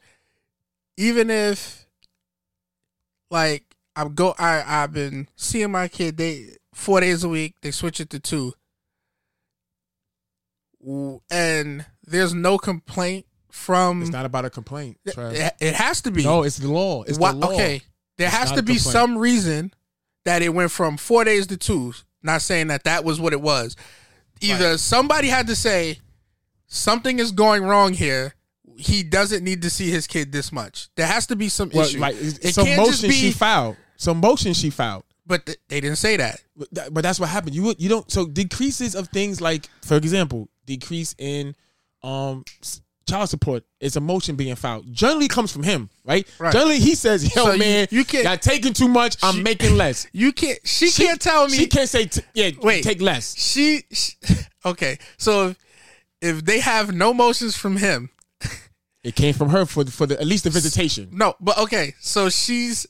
Even 0.96 1.30
if, 1.30 1.86
like, 3.30 3.64
I'm 4.00 4.14
go, 4.14 4.34
I 4.38 4.62
I've 4.66 4.92
been 4.92 5.28
seeing 5.36 5.70
my 5.70 5.88
kid. 5.88 6.16
They 6.16 6.56
four 6.74 7.00
days 7.00 7.24
a 7.24 7.28
week. 7.28 7.56
They 7.62 7.70
switch 7.70 8.00
it 8.00 8.10
to 8.10 8.20
two, 8.20 8.54
and 11.30 11.86
there's 12.06 12.34
no 12.34 12.58
complaint 12.58 13.26
from. 13.50 14.02
It's 14.02 14.10
not 14.10 14.26
about 14.26 14.44
a 14.44 14.50
complaint. 14.50 14.98
It, 15.04 15.54
it 15.60 15.74
has 15.74 16.00
to 16.02 16.10
be. 16.10 16.24
No, 16.24 16.42
it's 16.42 16.58
the 16.58 16.68
law. 16.68 17.02
It's 17.02 17.18
the 17.18 17.32
law. 17.32 17.52
Okay, 17.52 17.82
there 18.16 18.28
It's 18.28 18.36
has 18.36 18.52
to 18.52 18.62
be 18.62 18.78
some 18.78 19.18
reason 19.18 19.72
that 20.24 20.42
it 20.42 20.50
went 20.54 20.70
from 20.70 20.96
four 20.96 21.24
days 21.24 21.46
to 21.48 21.56
two. 21.56 21.94
Not 22.22 22.42
saying 22.42 22.66
that 22.68 22.84
that 22.84 23.04
was 23.04 23.20
what 23.20 23.32
it 23.32 23.40
was. 23.40 23.76
Either 24.42 24.78
somebody 24.78 25.28
had 25.28 25.46
to 25.48 25.56
say 25.56 25.98
something 26.66 27.18
is 27.18 27.32
going 27.32 27.64
wrong 27.64 27.92
here. 27.92 28.34
He 28.76 29.02
doesn't 29.02 29.44
need 29.44 29.60
to 29.62 29.70
see 29.70 29.90
his 29.90 30.06
kid 30.06 30.32
this 30.32 30.52
much. 30.52 30.88
There 30.96 31.06
has 31.06 31.26
to 31.26 31.36
be 31.36 31.50
some 31.50 31.70
Well, 31.72 31.86
issue. 31.86 32.00
right, 32.00 32.14
It 32.18 32.54
some 32.54 32.66
motion 32.76 33.10
she 33.10 33.30
filed. 33.30 33.76
Some 34.00 34.16
motion 34.18 34.54
she 34.54 34.70
filed. 34.70 35.04
But 35.26 35.44
th- 35.44 35.58
they 35.68 35.78
didn't 35.82 35.98
say 35.98 36.16
that. 36.16 36.42
But, 36.56 36.68
that- 36.72 36.94
but 36.94 37.02
that's 37.02 37.20
what 37.20 37.28
happened. 37.28 37.54
You 37.54 37.64
would- 37.64 37.80
you 37.82 37.90
don't 37.90 38.10
so 38.10 38.24
decreases 38.26 38.94
of 38.94 39.08
things 39.08 39.40
like, 39.42 39.68
for 39.82 39.96
example, 39.96 40.48
decrease 40.64 41.14
in 41.18 41.54
um 42.02 42.42
child 43.06 43.28
support 43.28 43.62
is 43.80 43.96
a 43.96 44.00
motion 44.00 44.36
being 44.36 44.54
filed. 44.56 44.90
Generally 44.90 45.28
comes 45.28 45.52
from 45.52 45.64
him, 45.64 45.90
right? 46.04 46.26
Right. 46.38 46.52
Generally 46.52 46.78
he 46.78 46.94
says, 46.94 47.24
"Yo, 47.36 47.44
So 47.44 47.56
man, 47.58 47.88
you 47.90 48.04
can't- 48.06 48.24
y'all 48.24 48.38
taking 48.38 48.72
too 48.72 48.88
much. 48.88 49.16
I'm 49.22 49.42
making 49.42 49.76
less." 49.76 50.06
You 50.12 50.32
can't. 50.32 50.58
She, 50.64 50.90
can't 50.90 51.20
tell 51.20 51.46
me. 51.46 51.56
She 51.58 51.66
can't 51.66 51.88
say, 51.88 52.06
t- 52.06 52.22
"Yeah, 52.32 52.52
Wait. 52.62 52.82
take 52.84 53.02
less." 53.02 53.36
She, 53.36 53.82
she 53.92 54.14
okay. 54.64 54.98
So 55.18 55.48
if, 55.48 55.56
if 56.22 56.44
they 56.46 56.60
have 56.60 56.94
no 56.94 57.12
motions 57.12 57.54
from 57.54 57.76
him, 57.76 58.08
It 59.04 59.14
came 59.14 59.32
from 59.34 59.48
her 59.50 59.64
for 59.66 59.82
the, 59.84 59.90
for 59.90 60.06
the 60.06 60.20
at 60.20 60.26
least 60.26 60.44
the 60.44 60.50
visitation. 60.50 61.08
No, 61.12 61.34
but 61.40 61.56
okay. 61.58 61.94
So 62.00 62.28
she's 62.30 62.86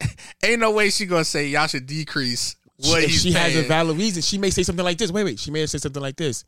ain't 0.42 0.60
no 0.60 0.70
way 0.70 0.90
she 0.90 1.06
gonna 1.06 1.24
say 1.24 1.48
y'all 1.48 1.66
should 1.66 1.86
decrease 1.86 2.56
what 2.78 3.02
he's 3.02 3.22
she 3.22 3.32
has 3.32 3.56
a 3.56 3.62
valid 3.62 3.96
reason, 3.96 4.22
she 4.22 4.38
may 4.38 4.50
say 4.50 4.62
something 4.62 4.84
like 4.84 4.98
this. 4.98 5.10
Wait, 5.10 5.24
wait. 5.24 5.38
She 5.38 5.50
may 5.50 5.60
have 5.60 5.70
said 5.70 5.82
something 5.82 6.02
like 6.02 6.16
this. 6.16 6.44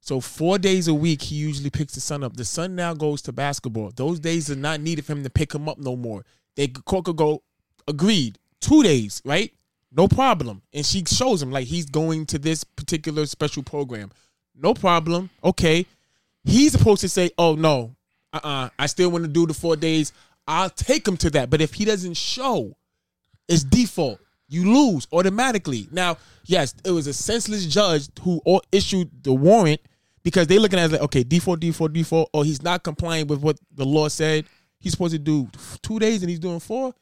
So 0.00 0.20
four 0.20 0.58
days 0.58 0.88
a 0.88 0.94
week, 0.94 1.22
he 1.22 1.36
usually 1.36 1.70
picks 1.70 1.94
the 1.94 2.00
son 2.00 2.24
up. 2.24 2.36
The 2.36 2.44
son 2.44 2.74
now 2.74 2.94
goes 2.94 3.22
to 3.22 3.32
basketball. 3.32 3.92
Those 3.94 4.18
days 4.18 4.50
are 4.50 4.56
not 4.56 4.80
needed 4.80 5.04
for 5.04 5.12
him 5.12 5.22
to 5.22 5.30
pick 5.30 5.54
him 5.54 5.68
up 5.68 5.78
no 5.78 5.94
more. 5.94 6.24
They 6.56 6.68
could 6.68 7.16
go, 7.16 7.42
agreed. 7.86 8.38
Two 8.60 8.82
days, 8.82 9.22
right? 9.24 9.52
No 9.92 10.08
problem. 10.08 10.62
And 10.72 10.84
she 10.84 11.04
shows 11.06 11.42
him 11.42 11.50
like 11.50 11.66
he's 11.66 11.86
going 11.86 12.26
to 12.26 12.38
this 12.38 12.64
particular 12.64 13.26
special 13.26 13.62
program. 13.62 14.10
No 14.54 14.74
problem. 14.74 15.30
Okay. 15.42 15.86
He's 16.44 16.72
supposed 16.72 17.00
to 17.02 17.08
say, 17.08 17.30
"Oh 17.36 17.54
no, 17.54 17.94
uh, 18.32 18.40
uh 18.42 18.68
I 18.78 18.86
still 18.86 19.10
want 19.10 19.24
to 19.24 19.30
do 19.30 19.46
the 19.46 19.54
four 19.54 19.76
days. 19.76 20.12
I'll 20.46 20.70
take 20.70 21.06
him 21.06 21.16
to 21.18 21.30
that." 21.30 21.50
But 21.50 21.60
if 21.60 21.74
he 21.74 21.84
doesn't 21.84 22.16
show, 22.16 22.76
it's 23.50 23.64
default. 23.64 24.20
You 24.48 24.72
lose 24.72 25.06
automatically. 25.12 25.88
Now, 25.92 26.16
yes, 26.44 26.74
it 26.84 26.90
was 26.90 27.06
a 27.06 27.12
senseless 27.12 27.66
judge 27.66 28.08
who 28.22 28.40
issued 28.72 29.10
the 29.22 29.32
warrant 29.32 29.80
because 30.22 30.46
they 30.46 30.58
looking 30.58 30.78
at 30.78 30.86
it 30.86 30.92
like, 30.92 31.02
okay, 31.02 31.22
default, 31.22 31.60
default, 31.60 31.92
default, 31.92 32.30
or 32.32 32.44
he's 32.44 32.62
not 32.62 32.82
complying 32.82 33.26
with 33.26 33.40
what 33.40 33.58
the 33.74 33.84
law 33.84 34.08
said. 34.08 34.46
He's 34.78 34.92
supposed 34.92 35.12
to 35.12 35.18
do 35.18 35.48
two 35.82 35.98
days 35.98 36.22
and 36.22 36.30
he's 36.30 36.38
doing 36.38 36.60
four. 36.60 36.94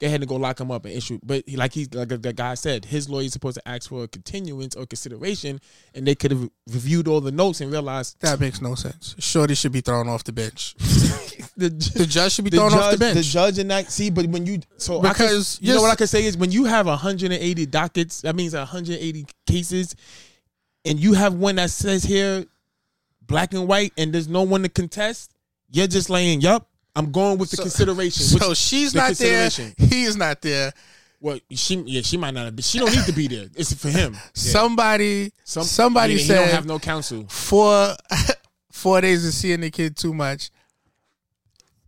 Go 0.00 0.06
ahead 0.06 0.20
and 0.20 0.28
go 0.28 0.36
lock 0.36 0.58
him 0.58 0.70
up 0.70 0.86
and 0.86 0.94
issue. 0.94 1.20
But 1.22 1.44
he, 1.46 1.56
like 1.56 1.74
he's 1.74 1.92
like 1.92 2.08
the 2.08 2.32
guy 2.32 2.54
said, 2.54 2.86
his 2.86 3.10
lawyer 3.10 3.24
is 3.24 3.34
supposed 3.34 3.56
to 3.56 3.68
ask 3.68 3.90
for 3.90 4.04
a 4.04 4.08
continuance 4.08 4.74
or 4.74 4.86
consideration, 4.86 5.60
and 5.94 6.06
they 6.06 6.14
could 6.14 6.30
have 6.30 6.48
reviewed 6.68 7.06
all 7.06 7.20
the 7.20 7.30
notes 7.30 7.60
and 7.60 7.70
realized 7.70 8.18
That 8.20 8.40
makes 8.40 8.62
no 8.62 8.74
sense. 8.74 9.14
Shorty 9.18 9.54
should 9.54 9.72
be 9.72 9.82
thrown 9.82 10.08
off 10.08 10.24
the 10.24 10.32
bench. 10.32 10.74
the, 11.56 11.68
the 11.68 12.06
judge 12.08 12.32
should 12.32 12.46
be 12.46 12.50
thrown 12.50 12.70
judge, 12.70 12.80
off 12.80 12.92
the 12.92 12.98
bench. 12.98 13.16
The 13.16 13.22
judge 13.22 13.58
and 13.58 13.70
that 13.70 13.90
see, 13.90 14.08
but 14.08 14.24
when 14.26 14.46
you 14.46 14.60
so 14.78 15.02
Because 15.02 15.58
could, 15.58 15.68
you 15.68 15.74
know 15.74 15.82
what 15.82 15.92
I 15.92 15.96
can 15.96 16.06
say 16.06 16.24
is 16.24 16.36
when 16.36 16.50
you 16.50 16.64
have 16.64 16.86
180 16.86 17.66
dockets, 17.66 18.22
that 18.22 18.34
means 18.34 18.54
180 18.54 19.26
cases, 19.46 19.94
and 20.86 20.98
you 20.98 21.12
have 21.12 21.34
one 21.34 21.56
that 21.56 21.70
says 21.70 22.02
here 22.04 22.46
black 23.20 23.52
and 23.52 23.68
white, 23.68 23.92
and 23.98 24.14
there's 24.14 24.28
no 24.28 24.42
one 24.42 24.62
to 24.62 24.70
contest. 24.70 25.34
You're 25.70 25.86
just 25.86 26.08
laying, 26.08 26.40
yup. 26.40 26.69
I'm 26.96 27.12
going 27.12 27.38
with 27.38 27.50
the 27.50 27.56
So- 27.56 27.62
consideration. 27.62 28.22
So 28.22 28.50
Which- 28.50 28.58
she's 28.58 28.92
the 28.92 29.00
not 29.00 29.14
there. 29.14 29.50
He 29.78 30.04
is 30.04 30.16
not 30.16 30.40
there. 30.42 30.72
Well, 31.20 31.38
she 31.50 31.76
yeah, 31.86 32.00
she 32.02 32.16
might 32.16 32.32
not 32.32 32.46
have 32.46 32.56
been. 32.56 32.62
She 32.62 32.78
don't 32.78 32.94
need 32.94 33.04
to 33.04 33.12
be 33.12 33.28
there. 33.28 33.46
It's 33.54 33.74
for 33.74 33.90
him. 33.90 34.14
Yeah. 34.14 34.20
Somebody, 34.34 35.32
Some- 35.44 35.64
somebody 35.64 36.14
yeah, 36.14 36.24
said 36.24 36.34
don't 36.36 36.50
have 36.50 36.66
no 36.66 36.78
counsel. 36.78 37.26
four 37.28 37.94
four 38.72 39.00
days 39.02 39.26
of 39.26 39.34
seeing 39.34 39.60
the 39.60 39.70
kid 39.70 39.96
too 39.96 40.14
much. 40.14 40.50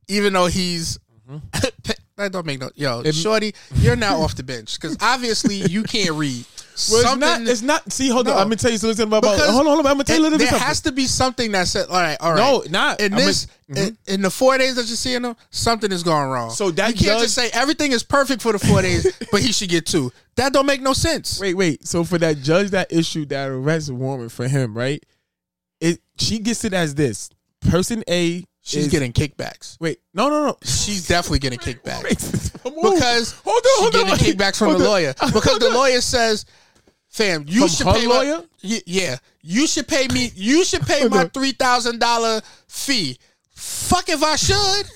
Even 0.09 0.35
though 0.35 0.47
he's 0.47 0.99
mm-hmm. 1.29 1.39
that 2.17 2.33
don't 2.33 2.45
make 2.47 2.61
no 2.61 2.71
yo, 2.75 3.03
shorty, 3.11 3.55
you're 3.77 3.97
now 3.97 4.19
off 4.21 4.35
the 4.35 4.43
bench 4.43 4.79
because 4.79 4.97
obviously 5.01 5.57
you 5.57 5.83
can't 5.83 6.13
read. 6.13 6.45
Well, 6.91 7.03
it's 7.03 7.17
not. 7.17 7.41
It's 7.43 7.63
not. 7.63 7.93
See, 7.93 8.09
hold 8.09 8.29
on. 8.29 8.37
I'm 8.37 8.45
gonna 8.45 8.57
tell 8.57 8.71
you 8.71 8.79
something 8.79 9.07
about. 9.07 9.23
Because 9.23 9.49
hold 9.51 9.61
on, 9.61 9.67
hold 9.67 9.79
on. 9.81 9.87
I'm 9.87 9.95
gonna 9.95 10.05
tell 10.05 10.17
you 10.17 10.23
a 10.23 10.25
little 10.25 10.39
there 10.39 10.47
bit. 10.47 10.51
something. 10.51 10.67
has 10.67 10.81
to 10.83 10.93
be 10.93 11.07
something 11.07 11.53
that 11.53 11.69
said, 11.69 11.87
all 11.89 11.97
right, 12.01 12.17
all 12.21 12.33
right. 12.33 12.39
No, 12.39 12.65
not- 12.71 13.01
in 13.01 13.13
I'm 13.15 13.21
a- 13.21 13.23
this. 13.25 13.47
Mhm. 13.71 13.77
in, 13.89 13.99
in 14.07 14.23
the 14.23 14.31
four 14.31 14.57
days 14.59 14.75
that 14.77 14.87
you're 14.87 14.97
seeing 14.97 15.25
him, 15.25 15.35
something 15.51 15.91
is 15.93 16.03
going 16.03 16.29
wrong. 16.29 16.51
So 16.51 16.71
that 16.73 16.99
you 17.01 17.07
can't 17.07 17.21
just 17.23 17.35
say 17.35 17.51
everything 17.53 17.93
is 17.93 18.03
perfect 18.03 18.43
for 18.43 18.53
the 18.53 18.59
four 18.59 18.83
days, 18.83 19.07
but 19.33 19.41
he 19.43 19.53
should 19.53 19.69
get 19.71 19.87
two. 19.87 20.13
That 20.37 20.53
don't 20.53 20.67
make 20.67 20.81
no 20.83 20.93
sense. 20.93 21.41
Wait, 21.41 21.55
wait. 21.55 21.87
So 21.87 22.05
for 22.05 22.19
that 22.19 22.39
judge 22.43 22.71
that 22.71 22.93
issued 22.93 23.29
that 23.31 23.49
arrest 23.49 23.91
warrant 23.91 24.33
for 24.33 24.49
him, 24.49 24.77
right? 24.77 25.05
It 25.81 26.01
she 26.19 26.39
gets 26.39 26.65
it 26.65 26.73
as 26.75 26.95
this 26.95 27.29
person 27.69 28.03
A. 28.09 28.45
She's 28.65 28.87
is- 28.87 28.93
getting 28.93 29.13
kickbacks. 29.13 29.77
Wait, 29.81 29.99
no, 30.15 30.29
no, 30.29 30.47
no. 30.47 30.57
She's 30.63 31.09
definitely 31.09 31.41
getting 31.41 31.59
kickbacks 31.59 32.53
because 32.63 32.63
hold 32.63 32.87
on, 32.87 33.01
she's 33.19 33.33
hold 33.45 33.97
on. 33.97 34.07
getting 34.07 34.35
kickbacks 34.37 34.57
from 34.59 34.69
Hold 34.69 34.81
the 34.83 34.85
on. 34.85 34.91
lawyer 34.91 35.15
because 35.33 35.59
the 35.59 35.71
lawyer 35.71 36.01
says, 36.01 36.45
"Fam, 37.13 37.45
you 37.47 37.61
From 37.61 37.69
should 37.69 37.87
pay 37.87 38.07
my- 38.07 38.15
lawyer? 38.15 38.43
Ye- 38.61 38.83
yeah, 38.87 39.19
you 39.43 39.67
should 39.69 39.87
pay 39.87 40.09
me. 40.09 40.33
You 40.35 40.65
should 40.65 40.83
pay 40.83 41.07
my 41.09 41.27
three 41.27 41.53
thousand 41.53 42.01
dollar 42.01 42.41
fee. 42.67 43.19
Fuck 43.55 44.09
if 44.09 44.23
I 44.23 44.37
should." 44.37 44.87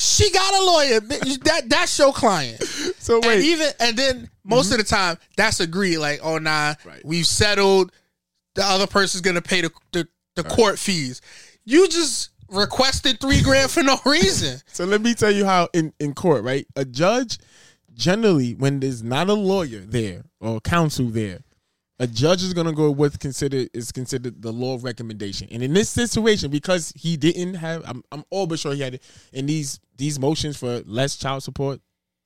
She 0.00 0.30
got 0.30 0.54
a 0.54 0.64
lawyer. 0.64 1.00
That 1.00 1.64
that's 1.66 1.98
your 1.98 2.12
client. 2.12 2.62
So 2.62 3.16
And 3.16 3.24
wait. 3.26 3.44
even 3.44 3.68
and 3.80 3.96
then 3.96 4.30
most 4.44 4.66
of 4.66 4.74
mm-hmm. 4.74 4.78
the 4.78 4.84
time 4.84 5.18
that's 5.36 5.58
agreed. 5.58 5.98
Like, 5.98 6.20
oh 6.22 6.38
nah, 6.38 6.74
we've 7.02 7.26
settled. 7.26 7.90
The 8.54 8.62
other 8.64 8.86
person's 8.86 9.22
gonna 9.22 9.42
pay 9.42 9.62
the 9.62 9.72
the, 9.90 10.06
the 10.36 10.44
court 10.44 10.78
fees. 10.78 11.20
You 11.64 11.88
just 11.88 12.30
requested 12.48 13.20
three 13.20 13.42
grand 13.42 13.72
for 13.72 13.82
no 13.82 13.98
reason. 14.06 14.60
So 14.72 14.84
let 14.84 15.00
me 15.02 15.14
tell 15.14 15.32
you 15.32 15.44
how 15.44 15.68
in, 15.74 15.92
in 15.98 16.14
court, 16.14 16.44
right? 16.44 16.64
A 16.76 16.84
judge 16.84 17.38
generally, 17.98 18.54
when 18.54 18.80
there's 18.80 19.02
not 19.02 19.28
a 19.28 19.34
lawyer 19.34 19.80
there 19.80 20.22
or 20.40 20.60
counsel 20.60 21.06
there, 21.06 21.40
a 21.98 22.06
judge 22.06 22.44
is 22.44 22.54
gonna 22.54 22.72
go 22.72 22.90
with 22.90 23.18
considered 23.18 23.68
is 23.74 23.90
considered 23.90 24.40
the 24.40 24.52
law 24.52 24.74
of 24.74 24.84
recommendation. 24.84 25.48
And 25.50 25.62
in 25.62 25.74
this 25.74 25.90
situation, 25.90 26.50
because 26.50 26.92
he 26.96 27.16
didn't 27.16 27.54
have, 27.54 27.82
I'm 27.84 28.02
I'm 28.12 28.24
all 28.30 28.46
but 28.46 28.60
sure 28.60 28.72
he 28.72 28.80
had 28.80 28.94
it 28.94 29.02
in 29.32 29.46
these 29.46 29.80
these 29.96 30.18
motions 30.18 30.56
for 30.56 30.80
less 30.86 31.16
child 31.16 31.42
support 31.42 31.80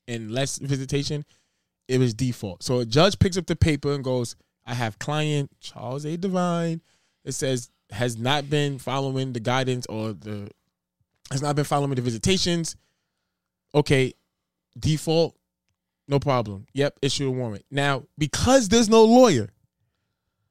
and 0.06 0.30
less 0.30 0.58
visitation, 0.58 1.24
it 1.88 1.98
was 1.98 2.12
default. 2.12 2.62
So 2.62 2.80
a 2.80 2.84
judge 2.84 3.18
picks 3.18 3.38
up 3.38 3.46
the 3.46 3.56
paper 3.56 3.92
and 3.92 4.04
goes, 4.04 4.36
I 4.66 4.74
have 4.74 4.98
client 4.98 5.50
Charles 5.60 6.04
A. 6.04 6.18
Divine. 6.18 6.82
It 7.24 7.32
says 7.32 7.70
has 7.90 8.18
not 8.18 8.50
been 8.50 8.78
following 8.78 9.32
the 9.32 9.40
guidance 9.40 9.86
or 9.86 10.12
the 10.12 10.50
has 11.30 11.40
not 11.40 11.56
been 11.56 11.64
following 11.64 11.94
the 11.94 12.02
visitations. 12.02 12.76
Okay, 13.74 14.12
default, 14.78 15.34
no 16.08 16.18
problem. 16.18 16.66
Yep, 16.74 16.98
issue 17.02 17.28
a 17.28 17.30
warrant. 17.30 17.64
Now, 17.70 18.04
because 18.18 18.68
there's 18.68 18.88
no 18.88 19.04
lawyer 19.04 19.48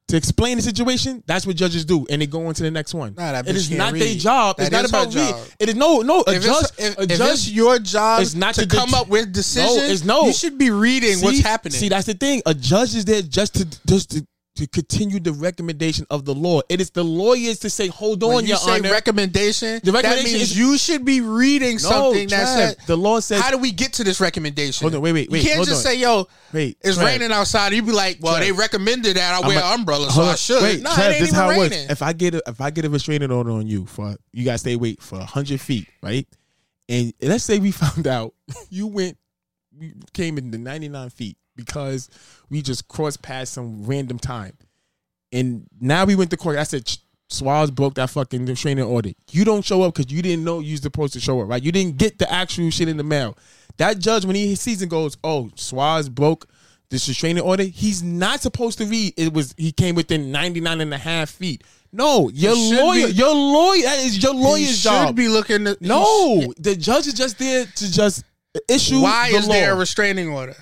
to 0.08 0.16
explain 0.16 0.56
the 0.58 0.62
situation, 0.62 1.22
that's 1.26 1.46
what 1.46 1.56
judges 1.56 1.84
do, 1.84 2.06
and 2.10 2.20
they 2.20 2.26
go 2.26 2.46
on 2.46 2.54
to 2.54 2.62
the 2.62 2.70
next 2.70 2.92
one. 2.92 3.14
Nah, 3.14 3.32
that 3.32 3.48
it 3.48 3.56
is 3.56 3.70
not 3.70 3.94
their 3.94 4.14
job. 4.14 4.56
It's 4.58 4.70
not 4.70 4.86
about 4.88 5.10
job. 5.10 5.40
It 5.58 5.70
is 5.70 5.74
no, 5.74 6.00
no. 6.00 6.22
A 6.26 6.34
if 6.34 6.42
judge, 6.42 6.64
it's, 6.64 6.78
if, 6.78 6.98
a 6.98 7.02
if 7.04 7.20
it's 7.20 7.50
your 7.50 7.78
job 7.78 8.20
it's 8.20 8.34
not 8.34 8.54
to 8.56 8.66
come 8.66 8.90
det- 8.90 8.96
up 8.96 9.08
with 9.08 9.32
decisions, 9.32 10.04
No, 10.04 10.20
it's 10.20 10.22
no. 10.22 10.26
you 10.26 10.32
should 10.34 10.58
be 10.58 10.70
reading 10.70 11.20
what's 11.20 11.40
happening. 11.40 11.78
See, 11.78 11.88
that's 11.88 12.06
the 12.06 12.14
thing. 12.14 12.42
A 12.44 12.52
judge 12.52 12.94
is 12.94 13.04
there 13.04 13.22
just 13.22 13.54
to 13.54 13.66
just 13.86 14.10
to, 14.10 14.26
to 14.54 14.66
continue 14.66 15.18
the 15.18 15.32
recommendation 15.32 16.06
of 16.10 16.26
the 16.26 16.34
law. 16.34 16.60
It 16.68 16.78
is 16.80 16.90
the 16.90 17.02
lawyers 17.02 17.58
to 17.60 17.70
say, 17.70 17.86
"Hold 17.88 18.22
on, 18.22 18.34
when 18.34 18.44
you 18.44 18.50
Your 18.50 18.58
say 18.58 18.72
Honor." 18.78 18.90
recommendation, 18.90 19.80
The 19.82 19.92
that 19.92 20.18
means 20.24 20.42
is- 20.42 20.58
you 20.58 20.76
should 20.76 21.04
be 21.06 21.22
reading 21.22 21.72
No, 21.74 21.78
something 21.78 22.28
that 22.28 22.46
Trav, 22.46 22.54
said 22.56 22.76
the 22.86 22.96
law 22.96 23.20
says. 23.20 23.40
How 23.40 23.50
do 23.50 23.56
we 23.56 23.72
get 23.72 23.94
to 23.94 24.04
this 24.04 24.20
recommendation? 24.20 24.84
Hold 24.84 24.94
on, 24.96 25.00
wait, 25.00 25.12
wait, 25.12 25.30
wait. 25.30 25.42
You 25.42 25.48
can't 25.48 25.64
just 25.66 25.86
on. 25.86 25.92
say, 25.92 25.98
"Yo, 26.00 26.28
wait, 26.52 26.76
it's 26.82 26.98
Trav. 26.98 27.04
raining 27.06 27.32
outside." 27.32 27.72
You'd 27.72 27.86
be 27.86 27.92
like, 27.92 28.18
"Well, 28.20 28.34
Trav. 28.34 28.40
they 28.40 28.52
recommended 28.52 29.16
that 29.16 29.42
I 29.42 29.46
wear 29.46 29.58
an 29.58 29.80
umbrella, 29.80 30.10
so 30.10 30.22
I 30.22 30.34
should." 30.34 30.62
Wait, 30.62 30.82
no, 30.82 30.90
ain't 30.90 31.18
this 31.18 31.30
is 31.30 31.34
how 31.34 31.48
it 31.48 31.52
raining. 31.58 31.78
works. 31.80 31.90
If 31.92 32.02
I 32.02 32.12
get 32.12 32.34
a 32.34 32.42
if 32.46 32.60
I 32.60 32.70
get 32.70 32.84
a 32.84 32.90
restraining 32.90 33.30
order 33.30 33.52
on 33.52 33.66
you 33.66 33.86
for 33.86 34.16
you 34.32 34.44
gotta 34.44 34.58
stay 34.58 34.76
wait 34.76 35.00
for 35.02 35.18
hundred 35.20 35.62
feet, 35.62 35.86
right? 36.02 36.28
And 36.90 37.14
let's 37.22 37.44
say 37.44 37.58
we 37.58 37.70
found 37.84 38.06
out 38.06 38.34
you 38.68 38.86
went 38.86 39.16
we 39.78 39.94
came 40.12 40.36
into 40.36 40.58
ninety 40.58 40.90
nine 40.90 41.08
feet 41.08 41.38
because 41.56 42.08
we 42.50 42.62
just 42.62 42.88
crossed 42.88 43.22
past 43.22 43.52
some 43.52 43.84
random 43.84 44.18
time, 44.18 44.56
and 45.32 45.66
now 45.80 46.04
we 46.04 46.14
went 46.14 46.30
to 46.30 46.36
court. 46.36 46.58
I 46.58 46.64
said. 46.64 46.90
Swaz 47.30 47.74
broke 47.74 47.94
that 47.94 48.10
fucking 48.10 48.44
restraining 48.44 48.84
order. 48.84 49.08
You 49.30 49.46
don't 49.46 49.64
show 49.64 49.80
up 49.80 49.94
because 49.94 50.12
you 50.12 50.20
didn't 50.20 50.44
know 50.44 50.60
you 50.60 50.72
was 50.72 50.82
supposed 50.82 51.14
to 51.14 51.20
show 51.20 51.40
up, 51.40 51.48
right? 51.48 51.62
You 51.62 51.72
didn't 51.72 51.96
get 51.96 52.18
the 52.18 52.30
actual 52.30 52.68
shit 52.68 52.88
in 52.88 52.98
the 52.98 53.02
mail. 53.04 53.38
That 53.78 53.98
judge, 54.00 54.26
when 54.26 54.36
he 54.36 54.54
sees 54.54 54.82
and 54.82 54.90
goes, 54.90 55.16
"Oh, 55.24 55.48
Swaz 55.56 56.10
broke 56.10 56.46
this 56.90 57.08
restraining 57.08 57.42
order," 57.42 57.62
he's 57.62 58.02
not 58.02 58.42
supposed 58.42 58.76
to 58.78 58.84
read. 58.84 59.14
It 59.16 59.32
was 59.32 59.54
he 59.56 59.72
came 59.72 59.94
within 59.94 60.30
99 60.30 60.82
and 60.82 60.92
a 60.92 60.98
half 60.98 61.30
feet. 61.30 61.64
No, 61.90 62.28
your 62.34 62.54
lawyer, 62.54 63.06
be- 63.06 63.14
your 63.14 63.34
lawyer, 63.34 63.82
that 63.84 64.00
is 64.00 64.22
your 64.22 64.34
lawyer's 64.34 64.78
should 64.80 64.90
job. 64.90 65.16
be 65.16 65.28
looking. 65.28 65.64
To, 65.64 65.78
no, 65.80 66.52
the 66.58 66.76
judge 66.76 67.06
is 67.06 67.14
just 67.14 67.38
there 67.38 67.64
to 67.64 67.92
just 67.92 68.24
issue. 68.68 69.00
Why 69.00 69.30
the 69.30 69.38
is 69.38 69.46
law. 69.48 69.54
there 69.54 69.72
a 69.72 69.76
restraining 69.76 70.28
order? 70.28 70.56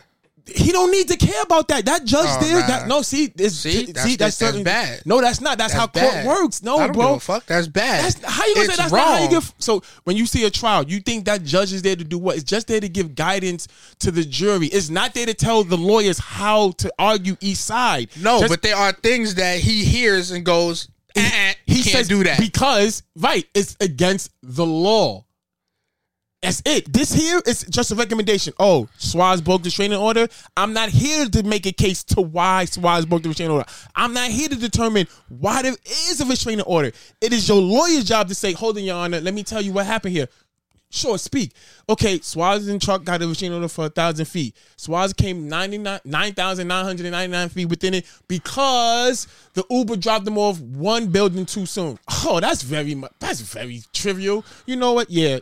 He 0.54 0.72
don't 0.72 0.90
need 0.90 1.08
to 1.08 1.16
care 1.16 1.42
about 1.42 1.68
that. 1.68 1.84
That 1.86 2.04
judge 2.04 2.26
Oh, 2.28 2.38
there, 2.44 2.60
nah. 2.60 2.66
that 2.66 2.88
no, 2.88 3.02
see, 3.02 3.32
it's, 3.36 3.56
See, 3.56 3.86
see, 3.86 3.92
that's- 3.92 4.16
that's, 4.16 4.38
that's 4.38 4.58
bad. 4.60 5.02
No, 5.06 5.20
that's 5.20 5.40
not. 5.40 5.58
That's, 5.58 5.72
how 5.72 5.86
court 5.86 6.24
works. 6.26 6.62
No, 6.62 6.76
I 6.78 6.86
don't 6.86 6.92
bro. 6.96 7.06
give 7.08 7.16
a 7.16 7.20
fuck. 7.20 7.46
That's 7.46 7.66
bad. 7.68 8.04
That's 8.04 8.24
how 8.24 8.46
you 8.46 8.54
gonna 8.54 8.64
It's 8.66 8.76
say 8.76 8.82
that's 8.82 8.92
not 8.92 9.00
how 9.00 9.14
you 9.16 9.20
wrong. 9.22 9.30
give. 9.30 9.54
So 9.58 9.82
when 10.04 10.16
you 10.16 10.26
see 10.26 10.44
a 10.44 10.50
trial, 10.50 10.82
you 10.84 11.00
think 11.00 11.24
that 11.26 11.44
judge 11.44 11.72
is 11.72 11.82
there 11.82 11.96
to 11.96 12.04
do 12.04 12.18
what? 12.18 12.36
It's 12.36 12.44
just 12.44 12.66
there 12.68 12.80
to 12.80 12.88
give 12.88 13.14
guidance 13.14 13.68
to 14.00 14.10
the 14.10 14.24
jury. 14.24 14.66
It's 14.68 14.90
not 14.90 15.14
there 15.14 15.26
to 15.26 15.34
tell 15.34 15.64
the 15.64 15.76
lawyers 15.76 16.18
how 16.18 16.72
to 16.72 16.92
argue 16.98 17.36
each 17.40 17.58
side. 17.58 18.10
No, 18.20 18.40
Just- 18.40 18.50
but 18.50 18.62
there 18.62 18.76
are 18.76 18.92
things 18.92 19.34
that 19.36 19.58
he 19.60 19.84
hears 19.84 20.30
and 20.30 20.44
goes, 20.44 20.88
eh, 21.16 21.54
he 21.66 21.74
he 21.74 21.82
can't 21.82 21.96
says 21.96 22.08
do 22.08 22.22
that. 22.24 22.38
because 22.38 23.02
right, 23.16 23.46
it's 23.54 23.76
against 23.80 24.30
the 24.42 24.64
law. 24.66 25.24
That's 26.42 26.62
it. 26.64 26.90
This 26.90 27.12
here 27.12 27.42
is 27.46 27.64
just 27.64 27.90
a 27.90 27.94
recommendation. 27.94 28.54
Oh, 28.58 28.88
Swaz 28.98 29.44
broke 29.44 29.62
the 29.62 29.66
restraining 29.66 29.98
order. 29.98 30.26
I'm 30.56 30.72
not 30.72 30.88
here 30.88 31.26
to 31.26 31.42
make 31.42 31.66
a 31.66 31.72
case 31.72 32.02
to 32.04 32.22
why 32.22 32.64
Swaz 32.66 33.06
broke 33.06 33.22
the 33.22 33.28
restraining 33.28 33.54
order. 33.54 33.68
I'm 33.94 34.14
not 34.14 34.30
here 34.30 34.48
to 34.48 34.56
determine 34.56 35.06
why 35.28 35.60
there 35.62 35.76
is 35.84 36.20
a 36.20 36.24
restraining 36.24 36.64
order. 36.64 36.92
It 37.20 37.34
is 37.34 37.46
your 37.46 37.60
lawyer's 37.60 38.04
job 38.04 38.28
to 38.28 38.34
say, 38.34 38.52
"Hold 38.52 38.78
on, 38.78 38.84
Your 38.84 38.96
Honor. 38.96 39.20
Let 39.20 39.34
me 39.34 39.42
tell 39.42 39.60
you 39.60 39.72
what 39.72 39.84
happened 39.84 40.14
here." 40.14 40.28
Sure, 40.92 41.18
speak. 41.18 41.52
Okay, 41.88 42.18
Swaz 42.18 42.68
and 42.68 42.82
Chuck 42.82 43.04
got 43.04 43.22
a 43.22 43.28
restraining 43.28 43.54
order 43.54 43.68
for 43.68 43.86
a 43.86 43.90
thousand 43.90 44.24
feet. 44.24 44.56
Swaz 44.76 45.14
came 45.14 45.46
99 45.46 46.00
9,999 46.04 47.48
feet 47.50 47.66
within 47.66 47.94
it 47.94 48.06
because 48.26 49.28
the 49.52 49.64
Uber 49.70 49.96
dropped 49.96 50.24
them 50.24 50.38
off 50.38 50.58
one 50.58 51.08
building 51.08 51.44
too 51.44 51.66
soon. 51.66 51.98
Oh, 52.24 52.40
that's 52.40 52.62
very 52.62 52.94
much 52.94 53.12
that's 53.20 53.40
very 53.40 53.82
trivial. 53.92 54.44
You 54.66 54.76
know 54.76 54.94
what? 54.94 55.10
Yeah. 55.10 55.38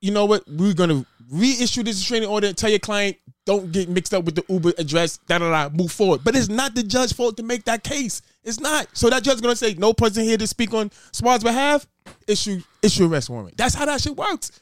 You 0.00 0.12
know 0.12 0.24
what? 0.26 0.44
We're 0.48 0.74
gonna 0.74 1.04
reissue 1.30 1.82
this 1.82 1.96
restraining 1.96 2.28
order. 2.28 2.48
And 2.48 2.56
tell 2.56 2.70
your 2.70 2.78
client 2.78 3.16
don't 3.44 3.72
get 3.72 3.88
mixed 3.88 4.12
up 4.12 4.24
with 4.24 4.34
the 4.34 4.44
Uber 4.48 4.72
address. 4.78 5.18
Da 5.26 5.38
da 5.38 5.50
da. 5.50 5.74
Move 5.74 5.90
forward. 5.90 6.20
But 6.22 6.36
it's 6.36 6.48
not 6.48 6.74
the 6.74 6.82
judge's 6.82 7.12
fault 7.12 7.36
to 7.38 7.42
make 7.42 7.64
that 7.64 7.82
case. 7.82 8.22
It's 8.44 8.60
not. 8.60 8.88
So 8.92 9.10
that 9.10 9.22
judge's 9.22 9.40
gonna 9.40 9.56
say 9.56 9.74
no 9.74 9.92
person 9.92 10.22
here 10.24 10.38
to 10.38 10.46
speak 10.46 10.74
on 10.74 10.90
Swaz's 11.12 11.44
behalf. 11.44 11.86
Issue 12.26 12.60
issue 12.82 13.10
arrest 13.10 13.30
warrant. 13.30 13.56
That's 13.56 13.74
how 13.74 13.86
that 13.86 14.00
shit 14.00 14.16
works. 14.16 14.52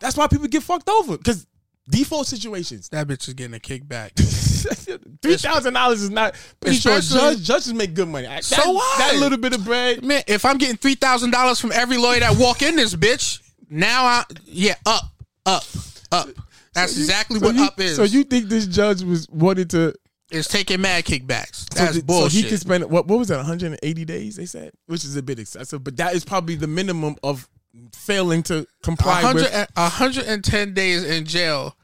That's 0.00 0.16
why 0.16 0.26
people 0.28 0.46
get 0.46 0.62
fucked 0.62 0.88
over 0.88 1.16
because 1.16 1.46
default 1.88 2.26
situations. 2.26 2.88
That 2.90 3.08
bitch 3.08 3.28
is 3.28 3.34
getting 3.34 3.54
a 3.54 3.58
kickback. 3.58 4.12
Three 5.22 5.36
thousand 5.36 5.74
dollars 5.74 6.02
is 6.02 6.10
not. 6.10 6.34
Pretty 6.60 6.76
sure 6.76 7.00
judge, 7.00 7.42
judges 7.42 7.74
make 7.74 7.94
good 7.94 8.08
money. 8.08 8.26
That, 8.26 8.44
So 8.44 8.72
what? 8.72 8.98
That 8.98 9.16
little 9.16 9.38
bit 9.38 9.54
of 9.54 9.64
bread. 9.64 10.04
Man, 10.04 10.22
if 10.26 10.44
I'm 10.44 10.58
getting 10.58 10.76
three 10.76 10.94
thousand 10.94 11.30
dollars 11.30 11.60
from 11.60 11.72
every 11.72 11.96
lawyer 11.96 12.20
that 12.20 12.36
walk 12.38 12.62
in 12.62 12.76
this 12.76 12.94
bitch, 12.94 13.40
now 13.70 14.04
I 14.04 14.24
yeah 14.44 14.74
up, 14.86 15.04
up, 15.46 15.64
up. 16.12 16.28
That's 16.74 16.92
So 16.92 16.98
you- 16.98 17.04
exactly 17.04 17.40
so 17.40 17.46
what 17.46 17.54
you- 17.56 17.64
up 17.64 17.80
is. 17.80 17.96
So 17.96 18.02
you 18.04 18.24
think 18.24 18.48
this 18.48 18.66
judge 18.66 19.02
was 19.02 19.28
wanted 19.30 19.70
to? 19.70 19.94
is 20.30 20.46
taking 20.46 20.78
mad 20.82 21.04
kickbacks. 21.06 21.60
So, 21.72 21.80
That's 21.84 21.92
th- 21.94 22.06
bullshit. 22.06 22.32
so 22.32 22.36
he 22.38 22.48
could 22.50 22.60
spend 22.60 22.84
what? 22.90 23.06
What 23.06 23.18
was 23.18 23.28
that? 23.28 23.36
180 23.38 24.04
days? 24.04 24.36
They 24.36 24.44
said, 24.44 24.72
which 24.86 25.02
is 25.04 25.16
a 25.16 25.22
bit 25.22 25.38
excessive, 25.38 25.82
but 25.82 25.96
that 25.96 26.14
is 26.14 26.22
probably 26.24 26.54
the 26.54 26.66
minimum 26.66 27.16
of 27.22 27.48
failing 27.94 28.42
to 28.44 28.66
comply 28.82 29.22
100 29.22 29.42
with. 29.44 29.68
110 29.74 30.74
days 30.74 31.02
in 31.04 31.24
jail 31.24 31.74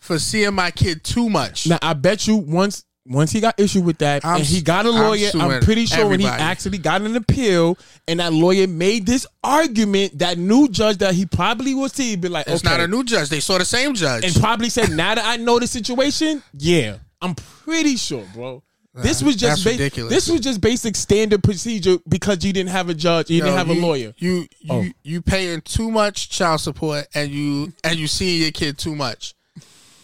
for 0.00 0.18
seeing 0.18 0.54
my 0.54 0.70
kid 0.70 1.04
too 1.04 1.28
much. 1.28 1.66
Now 1.66 1.78
I 1.82 1.92
bet 1.92 2.26
you 2.26 2.36
once 2.36 2.84
once 3.04 3.32
he 3.32 3.40
got 3.40 3.58
issue 3.58 3.80
with 3.80 3.98
that, 3.98 4.24
I'm 4.24 4.36
and 4.36 4.44
he 4.44 4.62
got 4.62 4.86
a 4.86 4.90
I'm 4.90 4.94
lawyer, 4.94 5.26
I'm, 5.34 5.40
suing 5.40 5.60
pretty 5.62 5.86
sure 5.86 6.06
when 6.08 6.20
he 6.20 6.26
actually 6.26 6.78
got 6.78 7.02
an 7.02 7.16
appeal, 7.16 7.76
and 8.06 8.20
that 8.20 8.32
lawyer 8.32 8.66
made 8.66 9.06
this 9.06 9.26
argument, 9.42 10.18
that 10.20 10.38
new 10.38 10.68
judge 10.68 10.98
that 10.98 11.14
he 11.14 11.26
probably 11.26 11.74
will 11.74 11.88
see, 11.88 12.14
be 12.16 12.28
like, 12.28 12.46
It's 12.46 12.64
okay, 12.64 12.76
not 12.76 12.80
a 12.84 12.88
new 12.88 13.02
judge. 13.04 13.28
They 13.28 13.40
saw 13.40 13.58
the 13.58 13.64
same 13.64 13.94
judge. 13.94 14.24
and 14.24 14.34
probably 14.36 14.68
said, 14.68 14.90
now 14.90 15.14
that 15.16 15.24
I 15.24 15.36
know 15.36 15.58
the 15.58 15.66
situation, 15.66 16.42
yeah, 16.56 16.98
I'm 17.20 17.34
pretty 17.34 17.96
sure, 17.96 18.24
bro. 18.34 18.62
This 18.94 19.22
was 19.22 19.36
just 19.36 19.64
ba- 19.64 19.70
ridiculous. 19.70 20.12
this 20.12 20.28
was 20.28 20.42
just 20.42 20.60
basic 20.60 20.94
standard 20.96 21.42
procedure 21.42 21.96
because 22.06 22.44
you 22.44 22.52
didn't 22.52 22.68
have 22.70 22.90
a 22.90 22.94
judge, 22.94 23.30
you 23.30 23.38
Yo, 23.38 23.46
didn't 23.46 23.56
have 23.56 23.70
a 23.70 23.80
lawyer. 23.80 24.12
You 24.18 24.46
you 24.60 24.68
Oh. 24.70 24.84
you 25.02 25.22
paying 25.22 25.62
too 25.62 25.90
much 25.90 26.28
child 26.28 26.60
support 26.60 27.06
and 27.14 27.30
you 27.30 27.72
and 27.84 27.96
you 27.96 28.06
seeing 28.06 28.42
your 28.42 28.50
kid 28.50 28.76
too 28.76 28.94
much. 28.94 29.34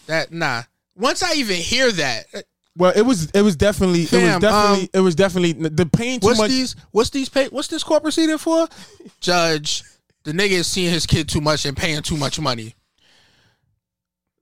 That 0.07 0.31
nah. 0.33 0.63
Once 0.95 1.21
I 1.21 1.33
even 1.35 1.57
hear 1.57 1.91
that, 1.91 2.25
Well, 2.79 2.93
it 2.95 3.01
was 3.01 3.29
it 3.31 3.41
was 3.41 3.57
definitely 3.57 4.03
it 4.03 4.11
was 4.11 4.39
definitely 4.39 4.83
um, 4.83 4.89
it 4.93 4.99
was 5.01 5.13
definitely 5.13 5.51
the 5.51 5.85
pain 5.85 6.21
too 6.21 6.27
what's 6.27 6.39
much. 6.39 6.49
these 6.49 6.75
what's 6.91 7.09
these 7.09 7.27
pay 7.27 7.47
what's 7.49 7.67
this 7.67 7.83
court 7.83 8.01
proceeding 8.01 8.37
for? 8.37 8.69
Judge, 9.19 9.83
the 10.23 10.31
nigga 10.31 10.51
is 10.51 10.67
seeing 10.67 10.89
his 10.91 11.05
kid 11.05 11.27
too 11.27 11.41
much 11.41 11.65
and 11.65 11.75
paying 11.75 12.01
too 12.01 12.15
much 12.15 12.39
money. 12.39 12.73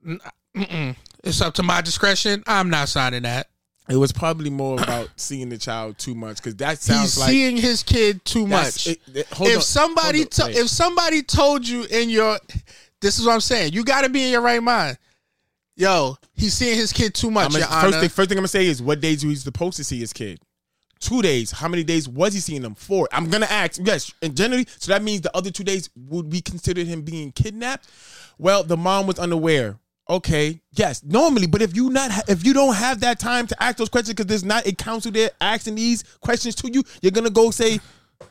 Mm-mm. 0.06 0.96
It's 1.24 1.42
up 1.42 1.56
to 1.56 1.64
my 1.64 1.82
discretion. 1.82 2.44
I'm 2.46 2.70
not 2.70 2.90
signing 2.90 3.24
that. 3.24 3.48
It 3.90 3.96
was 3.96 4.12
probably 4.12 4.52
more 4.52 4.80
about 4.82 5.10
seeing 5.16 5.50
the 5.50 5.58
child 5.58 5.98
too 5.98 6.14
much 6.14 6.38
because 6.38 6.56
that 6.58 6.80
sounds 6.80 7.02
He's 7.02 7.18
like 7.18 7.30
seeing 7.32 7.58
his 7.58 7.82
kid 7.82 8.24
too 8.24 8.46
much. 8.46 8.86
it- 8.88 9.02
it- 9.14 9.28
if 9.32 9.56
on, 9.58 9.62
somebody 9.62 10.26
to, 10.26 10.50
if 10.52 10.70
somebody 10.70 11.24
told 11.24 11.68
you 11.68 11.86
in 11.86 12.10
your 12.12 12.38
this 13.02 13.18
is 13.18 13.26
what 13.26 13.34
I'm 13.34 13.42
saying. 13.42 13.74
You 13.74 13.84
got 13.84 14.04
to 14.04 14.10
be 14.10 14.24
in 14.26 14.32
your 14.32 14.42
right 14.42 14.62
mind. 14.62 14.98
Yo, 15.78 16.18
he's 16.34 16.56
seeing 16.56 16.76
his 16.76 16.92
kid 16.92 17.14
too 17.14 17.30
much. 17.30 17.46
I'm 17.46 17.52
Your 17.60 17.68
gonna- 17.70 17.82
first 17.82 18.00
thing 18.00 18.10
first 18.10 18.30
thing 18.30 18.38
I'm 18.40 18.42
gonna 18.42 18.48
say 18.48 18.66
is 18.66 18.82
what 18.82 19.00
days 19.00 19.24
was 19.24 19.38
he 19.38 19.44
supposed 19.44 19.78
to 19.78 19.84
see 19.84 20.00
his 20.00 20.12
kid? 20.12 20.40
Two 21.00 21.22
days. 21.22 21.52
How 21.52 21.68
many 21.68 21.84
days 21.84 22.10
was 22.10 22.34
he 22.34 22.40
seeing 22.40 22.64
them? 22.64 22.74
Four. 22.74 23.08
I'm 23.12 23.30
gonna 23.30 23.46
ask. 23.46 23.80
Yes, 23.84 24.12
and 24.24 24.36
generally, 24.36 24.68
so 24.80 24.92
that 24.92 25.04
means 25.04 25.22
the 25.22 25.38
other 25.38 25.52
two 25.52 25.64
days 25.64 25.92
would 25.96 26.32
we 26.32 26.42
consider 26.42 26.84
him 26.84 27.04
being 27.04 27.32
kidnapped? 27.32 27.88
Well, 28.40 28.64
the 28.64 28.76
mom 28.76 29.06
was 29.06 29.20
unaware. 29.20 29.78
Okay, 30.10 30.62
yes, 30.74 31.04
normally, 31.04 31.46
but 31.48 31.62
if 31.62 31.76
you 31.76 31.90
not 31.92 32.10
ha- 32.10 32.24
if 32.28 32.44
you 32.46 32.54
don't 32.54 32.74
have 32.74 33.02
that 33.02 33.20
time 33.20 33.46
to 33.46 33.62
ask 33.64 33.78
those 33.78 33.90
questions 33.90 34.16
because 34.16 34.26
there's 34.26 34.44
not 34.46 34.66
a 34.66 34.72
counsel 34.74 35.12
there 35.12 35.30
asking 35.42 35.76
these 35.76 36.04
questions 36.22 36.56
to 36.56 36.72
you, 36.74 36.82
you're 37.04 37.12
gonna 37.12 37.30
go 37.30 37.52
say, 37.52 37.80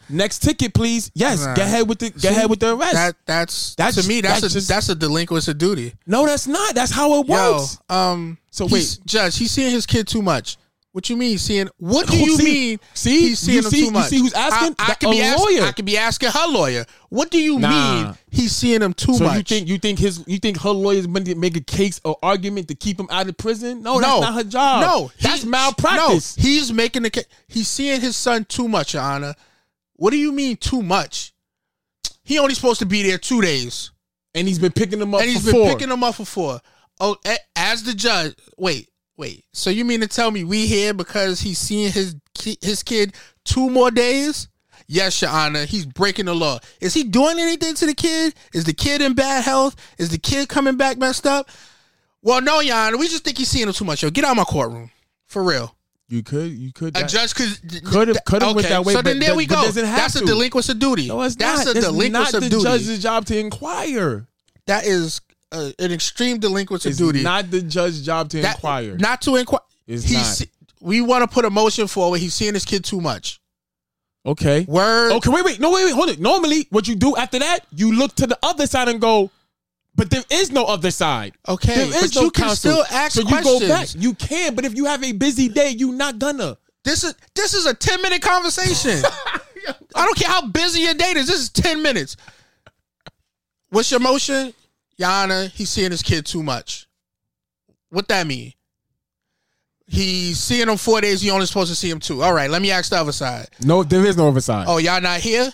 "Next 0.08 0.40
ticket, 0.42 0.74
please." 0.74 1.10
Yes, 1.14 1.44
Nah. 1.44 1.54
get 1.54 1.66
ahead 1.66 1.88
with 1.88 1.98
the 1.98 2.10
get 2.10 2.32
ahead 2.32 2.50
with 2.50 2.60
the 2.60 2.74
arrest. 2.74 2.94
That 2.94 3.16
that's, 3.26 3.74
That's- 3.74 3.94
to 4.02 4.08
me 4.08 4.20
that's, 4.20 4.40
that's 4.42 4.52
a 4.54 4.56
just- 4.56 4.68
that's 4.68 4.88
a 4.88 4.94
delinquency 4.94 5.50
of 5.50 5.58
duty. 5.58 5.92
no, 6.06 6.26
that's 6.26 6.46
not. 6.46 6.74
That's 6.74 6.92
how 6.92 7.20
it 7.20 7.26
Yo, 7.28 7.52
works. 7.52 7.78
um, 7.88 8.38
So 8.50 8.66
wait. 8.66 8.98
Judge, 9.04 9.36
he's 9.38 9.50
seeing 9.50 9.70
his 9.70 9.86
kid 9.86 10.06
too 10.06 10.22
much. 10.22 10.56
What 10.92 11.10
you 11.10 11.16
mean 11.18 11.36
seeing? 11.36 11.68
What 11.76 12.06
do 12.08 12.16
you 12.16 12.38
see- 12.38 12.44
mean? 12.44 12.78
see? 12.94 13.20
he's 13.28 13.38
seeing 13.38 13.56
You 13.58 13.64
him 13.64 13.70
see- 13.70 13.78
too 13.80 13.84
you 13.84 13.90
much. 13.90 14.08
see 14.08 14.18
who's 14.18 14.32
asking? 14.32 14.74
I, 14.78 14.84
I 14.84 14.86
That- 14.88 15.00
could 15.00 15.10
be 15.10 15.20
a 15.20 15.24
asking. 15.24 15.44
lawyer. 15.58 15.66
I 15.68 15.72
could 15.72 15.84
be 15.84 15.98
asking 15.98 16.30
her 16.30 16.46
lawyer. 16.48 16.86
What 17.10 17.30
do 17.30 17.38
you 17.38 17.58
Nah. 17.58 17.68
mean 18.04 18.18
he's 18.30 18.56
seeing 18.56 18.80
him 18.80 18.94
too 18.94 19.14
so 19.14 19.24
much? 19.24 19.36
you 19.36 19.42
think 19.42 19.68
you 19.68 19.78
think 19.78 19.98
his 19.98 20.20
you 20.26 20.38
think 20.38 20.58
her 20.62 20.70
lawyers 20.70 21.06
meant 21.06 21.26
to 21.26 21.34
make 21.34 21.54
a 21.54 21.60
case 21.60 22.00
or 22.02 22.16
argument 22.22 22.68
to 22.68 22.74
keep 22.74 22.98
him 22.98 23.08
out 23.10 23.28
of 23.28 23.36
prison? 23.36 23.82
No, 23.82 24.00
that's 24.00 24.20
not 24.22 24.34
her 24.36 24.44
job. 24.44 24.80
No, 24.80 25.10
that's 25.20 25.42
he- 25.42 25.48
malpractice. 25.50 26.34
No, 26.38 26.42
he's 26.42 26.72
making 26.72 27.02
the 27.02 27.10
case. 27.10 27.26
He's 27.46 27.68
seeing 27.68 28.00
his 28.00 28.16
son 28.16 28.46
too 28.48 28.66
much, 28.66 28.94
Your 28.94 29.02
Honor. 29.02 29.34
What 29.96 30.10
do 30.10 30.16
you 30.18 30.32
mean 30.32 30.56
too 30.56 30.82
much? 30.82 31.32
He 32.22 32.38
only 32.38 32.54
supposed 32.54 32.80
to 32.80 32.86
be 32.86 33.02
there 33.02 33.18
two 33.18 33.40
days, 33.40 33.90
and 34.34 34.46
he's 34.48 34.58
been 34.58 34.72
picking 34.72 34.98
them 34.98 35.14
up 35.14 35.20
and 35.22 35.30
he's 35.30 35.40
for 35.44 35.52
been 35.52 35.60
four. 35.62 35.72
picking 35.72 35.88
them 35.88 36.02
up 36.04 36.14
for 36.16 36.24
four. 36.24 36.60
Oh, 37.00 37.16
a- 37.26 37.38
as 37.56 37.82
the 37.82 37.94
judge. 37.94 38.34
Wait, 38.56 38.88
wait. 39.16 39.44
So 39.52 39.70
you 39.70 39.84
mean 39.84 40.00
to 40.00 40.08
tell 40.08 40.30
me 40.30 40.44
we 40.44 40.66
here 40.66 40.92
because 40.94 41.40
he's 41.40 41.58
seeing 41.58 41.92
his 41.92 42.16
ki- 42.34 42.58
his 42.60 42.82
kid 42.82 43.14
two 43.44 43.70
more 43.70 43.90
days? 43.90 44.48
Yes, 44.88 45.20
Your 45.20 45.30
Honor. 45.30 45.64
He's 45.66 45.84
breaking 45.86 46.26
the 46.26 46.34
law. 46.34 46.58
Is 46.80 46.94
he 46.94 47.02
doing 47.04 47.38
anything 47.38 47.74
to 47.74 47.86
the 47.86 47.94
kid? 47.94 48.34
Is 48.52 48.64
the 48.64 48.72
kid 48.72 49.02
in 49.02 49.14
bad 49.14 49.42
health? 49.44 49.74
Is 49.98 50.10
the 50.10 50.18
kid 50.18 50.48
coming 50.48 50.76
back 50.76 50.96
messed 50.98 51.26
up? 51.26 51.48
Well, 52.22 52.40
no, 52.40 52.60
Your 52.60 52.76
Honor. 52.76 52.96
We 52.96 53.08
just 53.08 53.24
think 53.24 53.38
he's 53.38 53.48
seeing 53.48 53.66
him 53.68 53.72
too 53.72 53.84
much. 53.84 54.02
Yo, 54.02 54.10
get 54.10 54.24
out 54.24 54.32
of 54.32 54.36
my 54.36 54.44
courtroom 54.44 54.90
for 55.26 55.42
real. 55.44 55.75
You 56.08 56.22
could 56.22 56.52
you 56.52 56.72
could 56.72 56.96
A 56.96 57.00
that- 57.00 57.08
judge 57.08 57.34
could 57.34 57.84
could 57.84 58.08
have 58.08 58.24
could 58.24 58.42
have 58.42 58.54
went 58.54 58.66
Okay, 58.66 58.74
that 58.74 58.84
way. 58.84 58.92
So 58.94 59.02
then 59.02 59.18
there 59.18 59.34
we 59.34 59.44
go. 59.46 59.68
That's 59.70 60.14
a 60.16 60.24
delinquency 60.24 60.72
of 60.72 60.78
duty. 60.78 61.08
No, 61.08 61.22
it's 61.22 61.34
That's 61.34 61.64
not. 61.66 61.74
a 61.74 61.78
It's 61.78 61.86
delinquency 61.86 62.12
not 62.12 62.34
of 62.34 62.42
the 62.42 62.48
duty. 62.50 62.62
judge's 62.62 63.02
job 63.02 63.24
to 63.26 63.38
inquire. 63.38 64.26
That 64.66 64.84
is 64.86 65.20
uh, 65.52 65.70
an 65.78 65.92
extreme 65.92 66.38
delinquency 66.38 66.88
of 66.88 66.92
It's 66.92 66.98
duty. 66.98 67.22
not 67.22 67.50
the 67.50 67.60
judge's 67.62 68.04
job 68.04 68.28
to 68.30 68.42
That- 68.42 68.54
inquire. 68.56 68.96
Not 68.96 69.20
to 69.22 69.36
inquire. 69.36 69.60
It's 69.88 70.04
He's 70.04 70.40
not. 70.40 70.48
we 70.80 71.00
want 71.00 71.22
to 71.22 71.28
put 71.32 71.44
a 71.44 71.50
motion 71.50 71.86
forward. 71.88 72.20
He's 72.20 72.34
seeing 72.34 72.54
his 72.54 72.64
kid 72.64 72.84
too 72.84 73.00
much. 73.00 73.40
Okay. 74.24 74.64
Word. 74.68 75.12
Okay, 75.12 75.30
wait, 75.30 75.44
wait, 75.44 75.60
no, 75.60 75.70
wait, 75.70 75.84
wait, 75.84 75.94
hold 75.94 76.08
it. 76.08 76.18
Normally, 76.18 76.66
what 76.70 76.88
you 76.88 76.96
do 76.96 77.16
after 77.16 77.38
that, 77.38 77.60
you 77.72 77.92
look 77.92 78.14
to 78.16 78.26
the 78.26 78.36
other 78.42 78.66
side 78.66 78.88
and 78.88 79.00
go, 79.00 79.30
but 79.96 80.10
there 80.10 80.24
is 80.30 80.52
no 80.52 80.64
other 80.64 80.90
side. 80.90 81.34
Okay, 81.48 81.74
there 81.74 82.04
is 82.04 82.12
but 82.12 82.14
no 82.16 82.22
you 82.22 82.30
can 82.30 82.54
still 82.54 82.84
ask 82.90 83.12
so 83.14 83.22
you 83.22 83.42
go 83.42 83.60
back. 83.66 83.88
You 83.96 84.14
can, 84.14 84.54
but 84.54 84.64
if 84.64 84.76
you 84.76 84.84
have 84.84 85.02
a 85.02 85.12
busy 85.12 85.48
day, 85.48 85.70
you're 85.70 85.94
not 85.94 86.18
gonna. 86.18 86.58
This 86.84 87.02
is 87.02 87.14
this 87.34 87.54
is 87.54 87.66
a 87.66 87.74
ten 87.74 88.00
minute 88.02 88.22
conversation. 88.22 89.02
I 89.94 90.04
don't 90.04 90.16
care 90.16 90.30
how 90.30 90.46
busy 90.46 90.82
your 90.82 90.94
date 90.94 91.16
is. 91.16 91.26
This 91.26 91.40
is 91.40 91.48
ten 91.50 91.82
minutes. 91.82 92.16
What's 93.70 93.90
your 93.90 94.00
motion, 94.00 94.52
Yana? 95.00 95.50
He's 95.50 95.70
seeing 95.70 95.90
his 95.90 96.02
kid 96.02 96.26
too 96.26 96.42
much. 96.42 96.86
What 97.90 98.06
that 98.08 98.26
mean? 98.26 98.52
He's 99.88 100.38
seeing 100.40 100.68
him 100.68 100.76
four 100.76 101.00
days. 101.00 101.20
He 101.22 101.30
only 101.30 101.46
supposed 101.46 101.70
to 101.70 101.76
see 101.76 101.88
him 101.88 102.00
two. 102.00 102.22
All 102.22 102.34
right, 102.34 102.50
let 102.50 102.60
me 102.60 102.70
ask 102.70 102.90
the 102.90 102.96
other 102.96 103.12
side. 103.12 103.48
No, 103.64 103.82
there 103.82 104.04
is 104.04 104.16
no 104.16 104.28
other 104.28 104.40
side. 104.40 104.66
Oh, 104.68 104.78
y'all 104.78 105.00
not 105.00 105.20
here? 105.20 105.50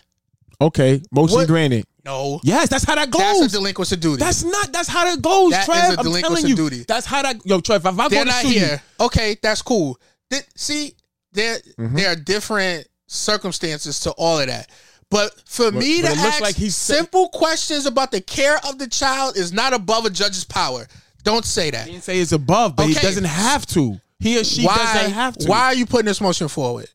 Okay, 0.61 1.03
motion 1.11 1.37
What? 1.37 1.49
granted. 1.49 1.85
No. 2.05 2.41
Yes, 2.43 2.69
that's 2.69 2.85
how 2.85 2.95
that 2.97 3.11
goes. 3.11 3.21
That's 3.41 3.55
a 3.55 3.57
delinquency 3.59 3.97
duty. 3.97 4.19
That's 4.19 4.43
not. 4.45 4.73
That's 4.73 4.89
how 4.89 5.05
that 5.05 5.23
goes, 5.23 5.53
That 5.53 5.67
Trev. 5.67 5.77
is 5.79 5.83
a 5.85 5.89
I'm 5.91 5.97
telling 5.97 6.05
delinquency 6.23 6.49
you. 6.49 6.57
duty. 6.57 6.85
That's 6.89 7.07
how 7.07 7.23
that. 7.23 7.45
Yo, 7.47 7.61
Trev, 7.61 7.87
if 7.87 7.99
I 7.99 8.09
They're 8.09 8.25
go 8.25 8.25
to 8.25 8.31
not 8.31 8.43
sue 8.43 8.49
here. 8.49 8.83
Okay, 9.01 9.37
that's 9.43 9.63
cool. 9.63 9.99
Th- 10.31 10.45
see, 10.57 10.95
there 11.33 11.59
Mm-hmm. 11.79 11.97
there 11.97 12.13
are 12.13 12.17
different 12.17 12.89
circumstances 13.07 14.01
to 14.01 14.11
all 14.13 14.41
of 14.41 14.47
that. 14.49 14.69
But 15.11 15.33
for 15.47 15.71
me 15.71 16.01
but 16.03 16.09
to 16.09 16.13
it 16.15 16.17
looks 16.17 16.35
ask 16.35 16.41
like 16.41 16.57
he's- 16.57 16.75
simple 16.75 17.29
questions 17.29 17.87
about 17.87 18.11
the 18.11 18.21
care 18.21 18.59
of 18.67 18.79
the 18.79 18.89
child 18.89 19.37
is 19.37 19.53
not 19.53 19.73
above 19.75 20.05
a 20.07 20.11
judge's 20.11 20.45
power. 20.45 20.87
Don't 21.23 21.45
say 21.45 21.71
that. 21.71 21.89
you, 21.91 22.01
say 22.01 22.19
it's 22.19 22.33
above, 22.33 22.75
but 22.75 22.87
he 22.87 22.93
Okay. 22.93 23.03
doesn't 23.03 23.25
have 23.25 23.65
to. 23.67 24.01
He 24.19 24.39
or 24.41 24.45
she 24.45 24.65
doesn't 24.67 25.13
have 25.13 25.37
to. 25.39 25.49
Why 25.49 25.67
are 25.67 25.75
you 25.75 25.87
putting 25.87 26.07
this 26.07 26.21
motion 26.21 26.49
forward? 26.49 26.89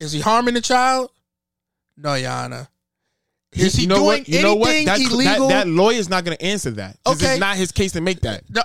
Is 0.00 0.12
he 0.12 0.20
harming 0.20 0.54
the 0.54 0.60
child? 0.60 1.10
No, 1.96 2.10
Yana. 2.10 2.68
Is 3.52 3.74
he 3.74 3.82
you 3.82 3.88
know 3.88 3.96
doing 3.96 4.06
what? 4.06 4.28
You 4.28 4.42
know 4.42 4.54
what? 4.54 4.70
anything 4.70 4.86
That, 4.86 5.00
illegal? 5.00 5.48
that, 5.48 5.64
that 5.64 5.68
lawyer's 5.68 6.08
not 6.08 6.24
going 6.24 6.36
to 6.36 6.44
answer 6.44 6.70
that. 6.72 6.96
Okay. 7.06 7.32
It's 7.32 7.40
not 7.40 7.56
his 7.56 7.72
case 7.72 7.92
to 7.92 8.00
make 8.00 8.20
that. 8.20 8.44
No. 8.48 8.62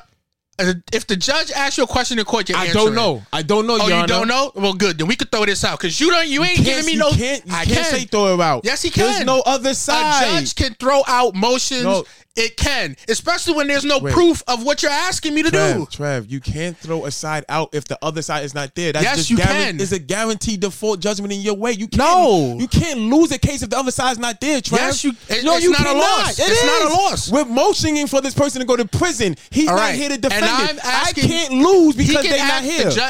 Uh, 0.58 0.74
If 0.94 1.06
the 1.08 1.16
judge 1.18 1.52
asks 1.52 1.78
you 1.78 1.84
a 1.84 1.88
question 1.88 2.18
in 2.18 2.24
court, 2.24 2.48
you 2.50 2.56
I 2.56 2.72
don't 2.72 2.96
know. 2.96 3.24
I 3.34 3.42
don't 3.42 3.68
know, 3.68 3.74
Oh, 3.74 3.78
Your 3.78 3.88
you 3.90 3.94
Honor. 3.96 4.08
don't 4.08 4.28
know? 4.28 4.52
Well, 4.56 4.74
good. 4.74 4.98
Then 4.98 5.08
we 5.08 5.16
could 5.18 5.30
throw 5.32 5.46
this 5.46 5.64
out 5.66 5.80
because 5.80 6.00
you 6.00 6.10
don't. 6.12 6.28
You 6.30 6.44
ain't 6.46 6.64
giving 6.64 6.86
me 6.86 6.96
no. 6.96 7.10
can't- 7.12 7.44
I 7.52 7.66
can't 7.66 7.70
can 7.70 7.84
say 7.86 8.06
throw 8.06 8.36
it 8.36 8.40
out. 8.42 8.64
Yes, 8.64 8.82
he 8.82 8.90
can. 8.90 9.04
There's 9.06 9.26
no 9.26 9.42
other 9.42 9.74
side. 9.74 10.24
A 10.24 10.40
judge 10.40 10.56
can 10.56 10.74
throw 10.76 11.02
out 11.08 11.36
motions. 11.36 11.84
No. 11.84 12.06
It 12.36 12.58
can, 12.58 12.98
especially 13.08 13.54
when 13.56 13.68
there's 13.68 13.86
no 13.86 13.98
Wait. 14.00 14.14
proof 14.14 14.44
of 14.48 14.64
what 14.66 14.84
you're 14.84 14.92
asking 14.92 15.34
me 15.34 15.42
to 15.44 15.50
do. 15.52 15.88
Trev, 15.90 16.30
you 16.30 16.42
can't 16.42 16.78
throw 16.78 17.06
a 17.06 17.12
side 17.12 17.46
out 17.48 17.70
if 17.74 17.86
the 17.86 17.98
other 18.02 18.22
side 18.22 18.44
is 18.44 18.54
not 18.54 18.76
there. 18.76 18.92
That's 18.92 19.04
Yes, 19.06 19.16
just 19.18 19.30
you 19.30 19.38
guaran- 19.38 19.46
can. 19.48 19.80
It's 19.80 19.94
a 19.94 20.00
guaranteed 20.00 20.60
default 20.60 21.00
judgment 21.00 21.32
in 21.32 21.40
your 21.40 21.54
way. 21.54 21.72
You 21.72 21.88
can't, 21.88 21.98
No. 21.98 22.58
you 22.60 22.68
can't 22.68 23.00
lose 23.00 23.32
a 23.32 23.38
case 23.38 23.62
if 23.62 23.70
the 23.70 23.78
other 23.78 23.92
side's 23.92 24.20
not 24.20 24.42
there. 24.42 24.60
Trev. 24.60 24.82
Yes, 24.82 25.04
you- 25.06 25.16
it- 25.30 25.46
no, 25.46 25.56
it's 25.56 25.64
you 25.64 25.72
not 25.72 25.80
a 25.82 25.84
cannot. 25.86 25.98
loss. 26.02 26.40
It 26.40 26.46
It's 26.50 26.66
not 26.66 26.92
a 26.92 26.94
loss. 26.94 27.30
We're 27.30 27.46
motioning 27.46 28.08
for 28.08 28.20
this 28.20 28.34
person 28.34 28.60
to 28.60 28.66
go 28.66 28.76
to 28.76 28.86
prison. 28.86 29.38
He's 29.50 29.70
All 29.70 29.78
not 29.78 29.94
here 29.94 30.10
to 30.10 30.14
And 30.16 30.22
defend 30.22 30.46
I'm 30.46 30.76
it. 30.76 30.80
asking- 30.86 31.24
I 31.24 31.28
can't 31.28 31.54
lose 31.54 31.96
because 31.96 32.16
can 32.22 32.32
they're 32.32 32.48
not 32.48 32.64
here. 32.64 32.84
The, 32.86 32.92
ju- 32.92 33.02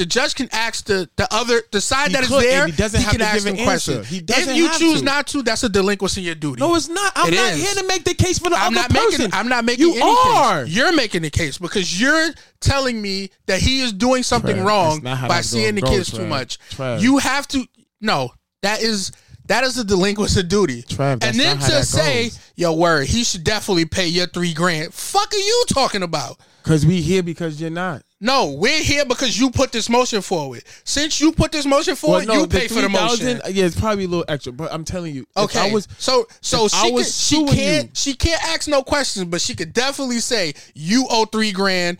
the 0.00 0.06
judge 0.06 0.34
can 0.34 0.48
ask 0.50 0.86
the, 0.86 1.08
the 1.16 1.28
other 1.30 1.60
the 1.72 1.80
side 1.80 2.08
He 2.08 2.14
that 2.14 2.22
is 2.22 2.28
could, 2.30 2.42
there. 2.42 2.64
he 2.66 2.72
doesn't 2.72 3.02
have 3.02 3.10
can 3.10 3.20
to 3.20 3.26
ask 3.26 3.44
give 3.44 3.52
an 3.54 3.60
answer. 3.60 4.02
He 4.02 4.20
doesn't 4.20 4.48
if 4.48 4.56
you 4.56 4.70
choose 4.78 5.00
to. 5.00 5.04
not 5.04 5.26
to, 5.28 5.42
that's 5.42 5.62
a 5.62 5.68
delinquency 5.68 6.22
in 6.22 6.24
your 6.26 6.34
duty. 6.34 6.58
no, 6.60 6.74
it's 6.74 6.88
not. 6.88 7.12
I'm 7.14 7.30
It 7.30 7.36
not 7.36 7.52
is. 7.52 7.62
here 7.62 7.74
to 7.82 7.86
make 7.86 8.04
the 8.04 8.14
case 8.14 8.38
for 8.38 8.48
the 8.48 8.56
I'm 8.56 8.68
other 8.68 8.76
not 8.76 8.88
person. 8.90 9.24
making. 9.26 9.34
I'm 9.34 9.48
not 9.48 9.66
making 9.66 9.86
You 9.88 9.92
any 9.96 10.02
are. 10.38 10.64
case. 10.64 10.74
You're 10.74 10.94
making 10.94 11.20
the 11.22 11.28
case 11.30 11.58
because 11.58 12.00
you're 12.00 12.30
telling 12.60 13.02
me 13.02 13.30
that 13.46 13.60
he 13.60 13.82
is 13.82 13.92
doing 13.92 14.22
something 14.22 14.54
Trev, 14.56 14.66
wrong 14.66 14.90
that's 14.94 15.04
not 15.04 15.18
how 15.18 15.28
by 15.28 15.42
seeing 15.42 15.74
the 15.74 15.82
kids 15.82 16.10
too 16.10 16.26
much. 16.26 16.58
Trev. 16.70 17.02
You 17.02 17.18
have 17.18 17.46
to. 17.48 17.66
No, 18.00 18.30
that 18.62 18.80
is 18.80 19.12
that 19.46 19.64
is 19.64 19.76
a 19.76 19.84
delinquency 19.84 20.40
of 20.40 20.48
duty. 20.48 20.82
Trev, 20.82 21.18
and 21.22 21.38
then 21.38 21.58
to 21.58 21.82
say, 21.84 22.24
goes. 22.30 22.52
yo, 22.56 22.72
word, 22.72 23.06
he 23.06 23.24
should 23.24 23.44
definitely 23.44 23.84
pay 23.84 24.06
your 24.06 24.26
three 24.28 24.54
grand. 24.54 24.94
Fuck 24.94 25.34
are 25.34 25.36
you 25.36 25.64
talking 25.68 26.02
about? 26.02 26.38
Because 26.62 26.84
we 26.86 27.00
here 27.00 27.22
because 27.22 27.60
you're 27.60 27.70
not. 27.70 28.02
No, 28.20 28.52
we're 28.52 28.82
here 28.82 29.04
because 29.06 29.38
you 29.38 29.50
put 29.50 29.72
this 29.72 29.88
motion 29.88 30.20
forward. 30.20 30.62
Since 30.84 31.20
you 31.20 31.32
put 31.32 31.52
this 31.52 31.64
motion 31.64 31.96
forward, 31.96 32.26
you 32.26 32.46
pay 32.46 32.68
for 32.68 32.82
the 32.82 32.88
motion. 32.88 33.38
3,000 33.38 33.54
Yeah, 33.54 33.64
it's 33.64 33.80
probably 33.80 34.04
a 34.04 34.08
little 34.08 34.24
extra, 34.28 34.52
but 34.52 34.70
I'm 34.72 34.84
telling 34.84 35.14
you. 35.14 35.26
Okay, 35.36 35.70
I 35.70 35.72
was 35.72 35.88
so 35.98 36.26
so 36.42 36.68
she 36.68 36.92
was 36.92 37.06
could, 37.06 37.14
she 37.14 37.44
can't 37.46 37.84
you- 37.86 37.90
she 37.94 38.14
can't 38.14 38.42
ask 38.44 38.68
no 38.68 38.82
questions, 38.82 39.24
but 39.26 39.40
she 39.40 39.54
could 39.54 39.72
definitely 39.72 40.18
say 40.20 40.52
you 40.74 41.06
owe 41.10 41.24
three 41.24 41.52
grand. 41.52 41.98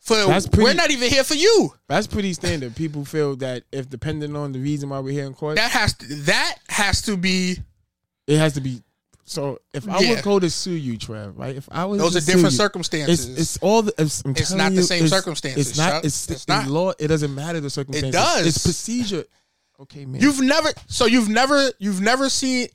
For 0.00 0.14
That's 0.16 0.48
pretty- 0.48 0.64
we're 0.64 0.72
not 0.74 0.90
even 0.90 1.10
here 1.10 1.22
for 1.22 1.34
you. 1.34 1.74
That's 1.86 2.06
pretty 2.06 2.32
standard. 2.32 2.74
People 2.74 3.04
feel 3.04 3.36
that 3.36 3.64
if 3.70 3.88
depending 3.88 4.34
on 4.34 4.52
the 4.52 4.58
reason 4.58 4.88
why 4.88 4.98
we're 4.98 5.12
here 5.12 5.26
in 5.26 5.34
court, 5.34 5.56
That 5.56 5.70
has 5.72 5.92
to, 5.92 6.06
that 6.22 6.56
has 6.70 7.02
to 7.02 7.18
be. 7.18 7.58
it 8.26 8.38
has 8.38 8.54
to 8.54 8.60
be. 8.62 8.82
So 9.30 9.60
if 9.72 9.88
I 9.88 10.00
Yeah. 10.00 10.10
would 10.10 10.24
go 10.24 10.40
to 10.40 10.50
sue 10.50 10.72
you, 10.72 10.98
Trev, 10.98 11.38
right? 11.38 11.54
If 11.54 11.68
I 11.70 11.84
was 11.84 12.00
Those 12.00 12.16
are 12.16 12.20
different 12.20 12.50
you, 12.50 12.56
circumstances. 12.58 13.28
It's, 13.28 13.38
it's 13.38 13.56
all. 13.58 13.82
The, 13.82 13.94
it's, 13.96 14.24
It's 14.26 14.50
not 14.50 14.72
the 14.74 14.82
same 14.82 15.04
it's- 15.04 15.10
circumstances, 15.10 15.68
It's 15.70 15.78
not. 15.78 16.04
It's, 16.04 16.28
It's 16.28 16.48
not. 16.48 16.66
law. 16.66 16.92
It 16.98 17.06
doesn't 17.06 17.32
matter 17.32 17.60
the 17.60 17.70
circumstances. 17.70 18.08
It 18.08 18.18
does. 18.18 18.46
It's 18.48 18.58
procedure. 18.58 19.24
Okay, 19.82 20.04
man. 20.04 20.20
You've 20.20 20.40
never. 20.40 20.70
So 20.88 21.06
you've 21.06 21.28
never. 21.28 21.70
You've 21.78 22.00
never 22.00 22.28
seen 22.28 22.68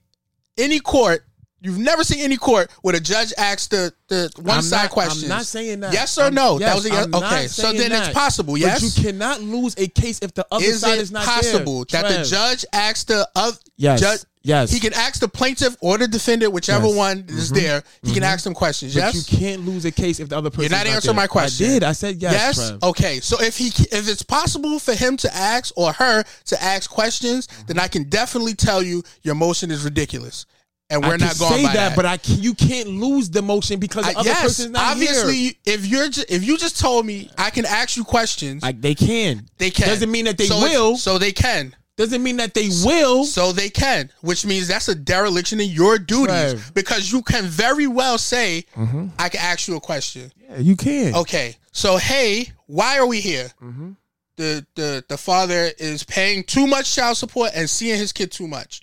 any 0.57 0.79
court. 0.79 1.25
You've 1.65 1.79
never 1.79 2.03
seen 2.03 2.19
any 2.19 2.37
court 2.37 2.69
where 2.83 2.93
the 2.93 2.99
judge 2.99 3.33
asks 3.37 3.67
the 3.67 3.91
the 4.07 4.29
one 4.37 4.57
I'm 4.57 4.61
side 4.61 4.83
not- 4.83 4.91
questions. 4.91 5.23
I'm 5.23 5.29
not 5.29 5.45
saying 5.47 5.79
that. 5.79 5.91
Yes 5.91 6.15
or 6.19 6.25
I'm- 6.25 6.35
no? 6.35 6.59
yes, 6.59 6.69
that 6.69 6.75
was 6.75 6.85
a 6.85 6.89
yes. 6.89 7.05
I'm 7.05 7.15
Okay, 7.15 7.47
so 7.47 7.73
then 7.73 7.89
that. 7.89 8.09
it's 8.09 8.13
possible. 8.13 8.55
Yes, 8.55 8.81
but 8.81 8.97
you 8.97 9.03
cannot 9.03 9.41
lose 9.41 9.73
a 9.79 9.87
case 9.87 10.19
if 10.21 10.31
the 10.35 10.45
other 10.51 10.63
side 10.63 10.69
is 10.73 10.79
side 10.81 10.99
is 10.99 11.11
not 11.11 11.25
possible 11.25 11.85
there. 11.89 12.03
that 12.03 12.17
the 12.19 12.29
judge 12.29 12.65
asks 12.71 13.05
the 13.05 13.27
other 13.35 13.57
Yes, 13.77 13.99
judge? 13.99 14.19
yes. 14.43 14.69
He 14.71 14.79
can 14.79 14.93
ask 14.93 15.19
the 15.19 15.27
plaintiff 15.27 15.75
or 15.81 15.97
the 15.97 16.07
defendant, 16.07 16.53
whichever 16.53 16.85
Yes. 16.85 16.95
one 16.95 17.25
is 17.29 17.49
Mhm. 17.51 17.55
there. 17.55 17.83
He 18.03 18.13
can 18.13 18.21
Mhm. 18.21 18.27
ask 18.27 18.43
them 18.43 18.53
questions. 18.53 18.93
But 18.93 19.15
yes, 19.15 19.15
you 19.31 19.37
can't 19.39 19.65
lose 19.65 19.85
a 19.85 19.91
case 19.91 20.19
if 20.19 20.29
the 20.29 20.37
other 20.37 20.51
person. 20.51 20.69
You're 20.69 20.77
not 20.77 20.85
answering 20.85 21.15
my 21.15 21.25
question. 21.25 21.65
I 21.65 21.69
did. 21.69 21.83
I 21.83 21.93
said 21.93 22.21
yes. 22.21 22.33
Yes. 22.33 22.55
Trev. 22.57 22.83
Okay. 22.83 23.19
So 23.21 23.41
if 23.41 23.57
he 23.57 23.73
if 23.91 24.07
it's 24.07 24.21
possible 24.21 24.77
for 24.77 24.93
him 24.93 25.17
to 25.17 25.35
ask 25.35 25.73
or 25.75 25.93
her 25.93 26.23
to 26.45 26.63
ask 26.63 26.87
questions, 26.91 27.47
then 27.65 27.79
I 27.79 27.87
can 27.87 28.03
definitely 28.03 28.53
tell 28.53 28.83
you 28.83 29.03
your 29.23 29.33
motion 29.33 29.71
is 29.71 29.81
ridiculous, 29.81 30.45
and 30.89 31.01
we're 31.03 31.17
not 31.17 31.37
going 31.39 31.53
say 31.53 31.63
by 31.63 31.73
that, 31.73 31.89
that. 31.89 31.95
but 31.95 32.05
I 32.05 32.17
can, 32.17 32.41
you 32.41 32.53
can't 32.53 32.87
lose 32.89 33.29
the 33.29 33.41
motion 33.41 33.79
because 33.79 34.05
the 34.05 34.11
I- 34.11 34.19
other 34.19 34.29
yes, 34.29 34.41
person's 34.43 34.71
not 34.71 34.91
obviously, 34.91 35.35
here. 35.37 35.53
if 35.65 35.85
you're 35.85 36.09
ju- 36.09 36.23
if 36.29 36.43
you 36.45 36.57
just 36.57 36.79
told 36.79 37.05
me 37.05 37.29
I 37.37 37.49
can 37.49 37.65
ask 37.65 37.97
you 37.97 38.03
questions, 38.03 38.61
Like 38.63 38.81
they 38.81 38.95
can. 38.95 39.47
they 39.57 39.71
can. 39.71 39.87
Doesn't 39.87 40.11
mean 40.11 40.25
that 40.25 40.37
they 40.37 40.45
So 40.47 40.59
will. 40.61 40.97
So 40.97 41.17
they 41.17 41.31
can. 41.31 41.75
Doesn't 41.97 42.21
mean 42.21 42.37
that 42.37 42.53
they 42.53 42.67
will. 42.83 43.23
So 43.23 43.51
they 43.53 43.69
can, 43.69 44.11
which 44.21 44.45
means 44.45 44.67
that's 44.67 44.89
a 44.89 44.95
dereliction 44.95 45.61
in 45.61 45.69
your 45.69 45.97
duties 45.97 46.51
Trev. 46.51 46.71
because 46.73 47.09
you 47.11 47.21
can 47.21 47.45
very 47.45 47.87
well 47.87 48.17
say, 48.17 48.65
Mhm. 48.75 49.11
"I 49.17 49.29
can 49.29 49.39
ask 49.39 49.67
you 49.67 49.77
a 49.77 49.79
question." 49.81 50.29
Yeah, 50.49 50.59
you 50.59 50.75
can. 50.75 51.15
Okay, 51.15 51.55
so 51.71 51.95
hey, 51.97 52.51
why 52.67 52.97
are 52.99 53.05
we 53.07 53.21
here? 53.21 53.49
Mm-hmm. 53.63 53.91
The 54.35 54.65
the 54.75 55.05
the 55.07 55.17
father 55.17 55.71
is 55.79 56.03
paying 56.03 56.43
too 56.43 56.67
much 56.67 56.93
child 56.93 57.15
support 57.17 57.51
and 57.55 57.69
seeing 57.69 57.97
his 57.97 58.11
kid 58.11 58.29
too 58.31 58.47
much. 58.47 58.81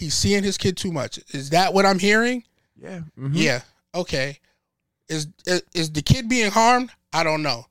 Mm-hmm. 0.00 0.04
He's 0.04 0.14
seeing 0.14 0.42
his 0.42 0.56
kid 0.56 0.76
too 0.76 0.92
much. 0.92 1.18
Is 1.34 1.50
that 1.50 1.74
what 1.74 1.84
I'm 1.86 1.98
hearing? 1.98 2.44
Yeah. 2.80 3.00
mhm. 3.18 3.30
Yeah. 3.34 3.60
Okay. 3.94 4.38
Is, 5.08 5.26
is 5.46 5.62
is 5.74 5.90
the 5.92 6.02
kid 6.02 6.28
being 6.28 6.50
harmed? 6.50 6.90
I 7.12 7.24
don't 7.24 7.42
know. 7.42 7.66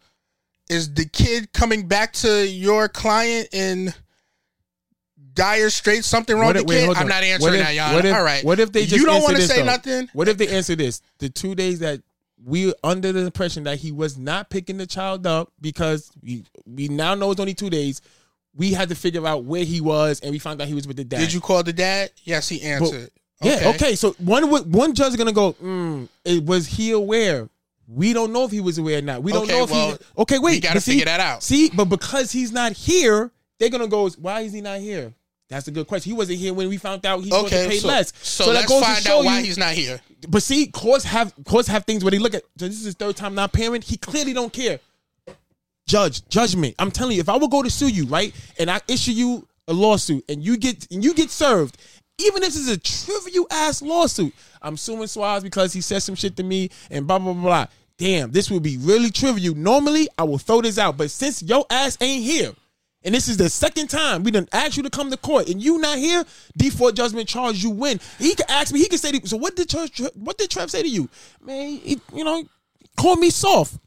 Is 0.70 0.94
the 0.94 1.06
kid 1.06 1.52
coming 1.54 1.88
back 1.88 2.14
to 2.14 2.48
your 2.48 2.88
client 2.90 3.48
in 3.54 3.94
dire 5.34 5.70
straits? 5.70 6.06
Something 6.08 6.36
wrong 6.36 6.48
What 6.48 6.56
with 6.58 6.64
if- 6.64 6.68
the 6.68 6.74
kid? 6.74 6.86
hold 6.86 6.98
I'm 6.98 7.08
not 7.08 7.24
answering 7.24 7.52
What 7.54 7.60
if- 7.60 7.66
that, 7.66 7.76
y'all. 7.76 7.94
What 7.96 8.06
if, 8.06 8.16
All 8.16 8.24
right. 8.24 8.44
What 8.44 8.60
if 8.60 8.72
they 8.72 8.86
just 8.86 8.98
you 9.00 9.06
don't 9.06 9.24
want 9.24 9.38
to 9.38 9.42
say 9.48 9.60
though? 9.60 9.66
nothing? 9.66 10.10
What 10.14 10.28
if 10.28 10.38
they 10.38 10.48
answer 10.50 10.76
this? 10.76 11.02
The 11.20 11.30
two 11.30 11.56
days 11.56 11.80
that 11.80 12.02
we 12.46 12.74
under 12.84 13.12
the 13.12 13.22
impression 13.26 13.64
that 13.66 13.80
he 13.80 13.92
was 13.92 14.18
not 14.18 14.50
picking 14.50 14.78
the 14.78 14.88
child 14.88 15.26
up 15.26 15.52
because 15.60 16.12
we 16.22 16.44
we 16.66 16.88
now 16.88 17.16
know 17.16 17.32
it's 17.32 17.40
only 17.40 17.54
two 17.54 17.70
days. 17.70 18.02
We 18.60 18.74
had 18.74 18.90
to 18.90 18.96
figure 18.96 19.26
out 19.26 19.46
where 19.46 19.64
he 19.64 19.80
was, 19.82 20.20
and 20.20 20.32
we 20.32 20.38
found 20.38 20.62
out 20.62 20.68
he 20.68 20.74
was 20.76 20.86
with 20.88 20.98
the 20.98 21.04
dad. 21.06 21.20
Did 21.20 21.34
you 21.34 21.40
call 21.42 21.64
the 21.64 21.74
dad? 21.74 22.12
Yes, 22.26 22.48
he 22.50 22.62
answered. 22.62 23.10
Yeah. 23.42 23.72
Okay. 23.76 23.96
So 23.96 24.12
one 24.20 24.52
would- 24.52 24.72
one 24.72 24.94
judge 24.94 25.12
is 25.12 25.16
gonna 25.16 25.32
go. 25.32 25.54
Mm, 25.54 26.10
it, 26.26 26.44
was 26.46 26.68
he 26.68 26.92
aware? 26.92 27.50
We 27.88 28.12
don't 28.14 28.32
know 28.34 28.44
if 28.44 28.52
he 28.52 28.60
was 28.60 28.78
aware 28.78 29.00
or 29.00 29.02
not. 29.02 29.24
We 29.24 29.32
don't 29.32 29.44
Okay, 29.44 29.58
know 29.58 29.64
if 29.64 29.72
well, 29.72 29.92
he. 29.92 29.98
Okay, 30.20 30.40
wait. 30.40 30.52
we 30.56 30.60
gotta 30.60 30.76
but 30.76 30.84
see- 30.84 30.92
figure 30.92 31.06
that 31.06 31.20
out. 31.22 31.42
See, 31.42 31.70
but 31.74 31.86
because 31.86 32.32
he's 32.34 32.52
not 32.52 32.74
here, 32.74 33.32
they're 33.60 33.70
gonna 33.70 33.88
go. 33.88 34.10
Why 34.10 34.42
is 34.42 34.52
he 34.54 34.60
not 34.62 34.80
here? 34.82 35.14
That's 35.48 35.68
a 35.68 35.72
good 35.72 35.88
question. 35.88 36.12
He 36.12 36.18
wasn't 36.18 36.38
here 36.38 36.54
when 36.54 36.70
we 36.70 36.78
found 36.78 37.04
out 37.08 37.22
he's 37.24 37.30
supposed 37.30 37.54
to 37.54 37.60
Okay, 37.60 37.70
pay 37.70 37.78
so, 37.80 37.88
less. 37.88 38.14
so, 38.22 38.46
that 38.48 38.54
let's 38.54 38.68
goes 38.68 38.82
to 38.82 38.86
find 38.86 39.04
show 39.04 39.20
out 39.20 39.26
why 39.26 39.40
you- 39.40 39.46
he's 39.46 39.58
not 39.58 39.74
here. 39.74 40.00
But 40.28 40.44
see, 40.44 40.68
courts 40.68 41.06
have 41.06 41.34
courts 41.46 41.68
have 41.70 41.86
things 41.86 42.04
where 42.04 42.12
they 42.12 42.20
look 42.20 42.34
at. 42.36 42.44
So 42.60 42.68
this 42.68 42.78
is 42.78 42.86
his 42.86 42.94
third 42.96 43.16
time 43.16 43.34
not 43.36 43.54
paying. 43.54 43.82
He 43.82 43.96
clearly 43.98 44.34
don't 44.34 44.52
care. 44.54 44.80
Judge, 45.90 46.28
judgment. 46.30 46.76
I'm 46.78 46.92
telling 46.92 47.16
you, 47.16 47.20
if 47.20 47.30
I 47.30 47.36
would 47.36 47.50
go 47.50 47.64
to 47.64 47.70
sue 47.70 47.88
you, 47.88 48.06
right, 48.06 48.32
and 48.60 48.70
I 48.70 48.80
issue 48.88 49.12
you 49.12 49.48
a 49.68 49.74
lawsuit, 49.74 50.24
and 50.30 50.44
you 50.44 50.56
get 50.56 50.86
and 50.92 51.04
you 51.04 51.16
get 51.16 51.32
served, 51.32 51.78
even 52.20 52.44
if 52.44 52.50
this 52.50 52.58
is 52.58 52.70
a 52.70 52.78
trivial 52.78 53.48
ass 53.50 53.82
lawsuit, 53.82 54.32
I'm 54.62 54.78
suing 54.78 55.08
Suarez 55.08 55.42
because 55.42 55.74
he 55.74 55.82
said 55.82 56.04
some 56.04 56.14
shit 56.14 56.38
to 56.38 56.44
me 56.44 56.70
and 56.92 57.08
blah 57.08 57.18
blah 57.18 57.34
blah. 57.34 57.42
blah. 57.42 57.66
Damn, 57.98 58.30
this 58.30 58.52
would 58.52 58.62
be 58.62 58.78
really 58.78 59.10
trivial. 59.10 59.56
Normally, 59.56 60.08
I 60.16 60.26
will 60.26 60.38
throw 60.38 60.62
this 60.62 60.78
out, 60.78 60.96
but 60.96 61.10
since 61.10 61.42
your 61.42 61.66
ass 61.72 61.98
ain't 62.00 62.24
here, 62.24 62.54
and 63.04 63.16
this 63.16 63.28
is 63.28 63.38
the 63.38 63.50
second 63.50 63.90
time 63.90 64.22
we 64.22 64.30
done 64.30 64.48
asked 64.54 64.78
you 64.78 64.84
to 64.84 64.92
come 64.92 65.10
to 65.10 65.18
court, 65.18 65.50
and 65.50 65.60
you 65.60 65.80
not 65.80 65.98
here, 65.98 66.24
default 66.56 66.96
judgment 66.96 67.28
charge, 67.28 67.64
you 67.64 67.72
win. 67.72 68.00
He 68.20 68.36
could 68.36 68.48
ask 68.48 68.72
me. 68.72 68.80
He 68.80 68.90
could 68.90 69.00
say, 69.00 69.12
to, 69.12 69.28
"So 69.28 69.38
what 69.38 69.56
did 69.56 69.68
Trev, 69.68 69.90
what 70.14 70.38
did 70.38 70.52
Trev 70.52 70.70
say 70.70 70.84
to 70.84 70.88
you, 70.88 71.10
man? 71.42 71.80
He, 71.84 72.00
you 72.14 72.24
know, 72.24 72.44
call 72.96 73.16
me 73.16 73.32
soft." 73.32 73.80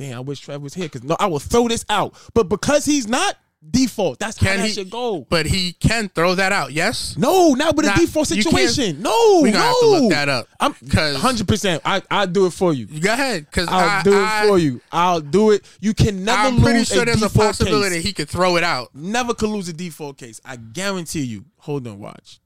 Damn, 0.00 0.16
I 0.16 0.20
wish 0.20 0.40
Trev 0.40 0.62
was 0.62 0.72
here 0.72 0.86
because 0.86 1.02
no, 1.04 1.14
I 1.20 1.26
will 1.26 1.38
throw 1.38 1.68
this 1.68 1.84
out. 1.90 2.14
But 2.32 2.44
because 2.48 2.86
he's 2.86 3.06
not, 3.06 3.36
default. 3.70 4.18
That's 4.18 4.38
how 4.38 4.46
Can 4.46 4.60
that 4.60 4.66
he- 4.68 4.72
should 4.72 4.88
go. 4.88 5.26
But 5.28 5.44
he 5.44 5.74
can 5.74 6.08
throw 6.08 6.34
that 6.36 6.52
out. 6.52 6.72
Yes. 6.72 7.18
No, 7.18 7.52
not 7.52 7.76
with 7.76 7.84
a 7.84 7.90
Nah, 7.90 7.96
default 7.96 8.28
situation. 8.28 9.02
No, 9.02 9.40
We 9.42 9.50
no. 9.50 9.58
have 9.58 9.74
to 9.78 9.86
look 9.86 10.10
that 10.12 10.30
up. 10.30 10.48
I'm 10.58 10.72
hundred 11.16 11.46
percent. 11.46 11.82
I 11.84 12.00
I'll 12.10 12.26
do 12.26 12.46
it 12.46 12.54
for 12.54 12.72
you. 12.72 12.86
Go 12.86 13.12
ahead, 13.12 13.44
because 13.44 13.68
I'll 13.68 14.02
do 14.02 14.12
it 14.24 14.48
for 14.48 14.58
you. 14.58 14.80
I'll 14.90 15.20
do 15.20 15.50
it. 15.50 15.66
You 15.80 15.92
can 15.92 16.24
never 16.24 16.48
I'm 16.48 16.54
lose 16.54 16.62
pretty 16.64 16.84
sure 16.84 17.02
a 17.02 17.04
there's 17.04 17.22
a 17.22 17.28
possibility 17.28 17.96
case. 17.96 18.04
he 18.06 18.12
could 18.14 18.30
throw 18.30 18.56
it 18.56 18.64
out. 18.64 18.94
Never 18.94 19.34
could 19.34 19.50
lose 19.50 19.68
a 19.68 19.74
default 19.74 20.16
case. 20.16 20.40
I 20.46 20.56
guarantee 20.56 21.24
you. 21.24 21.44
Hold 21.58 21.86
on, 21.86 21.98
watch. 21.98 22.40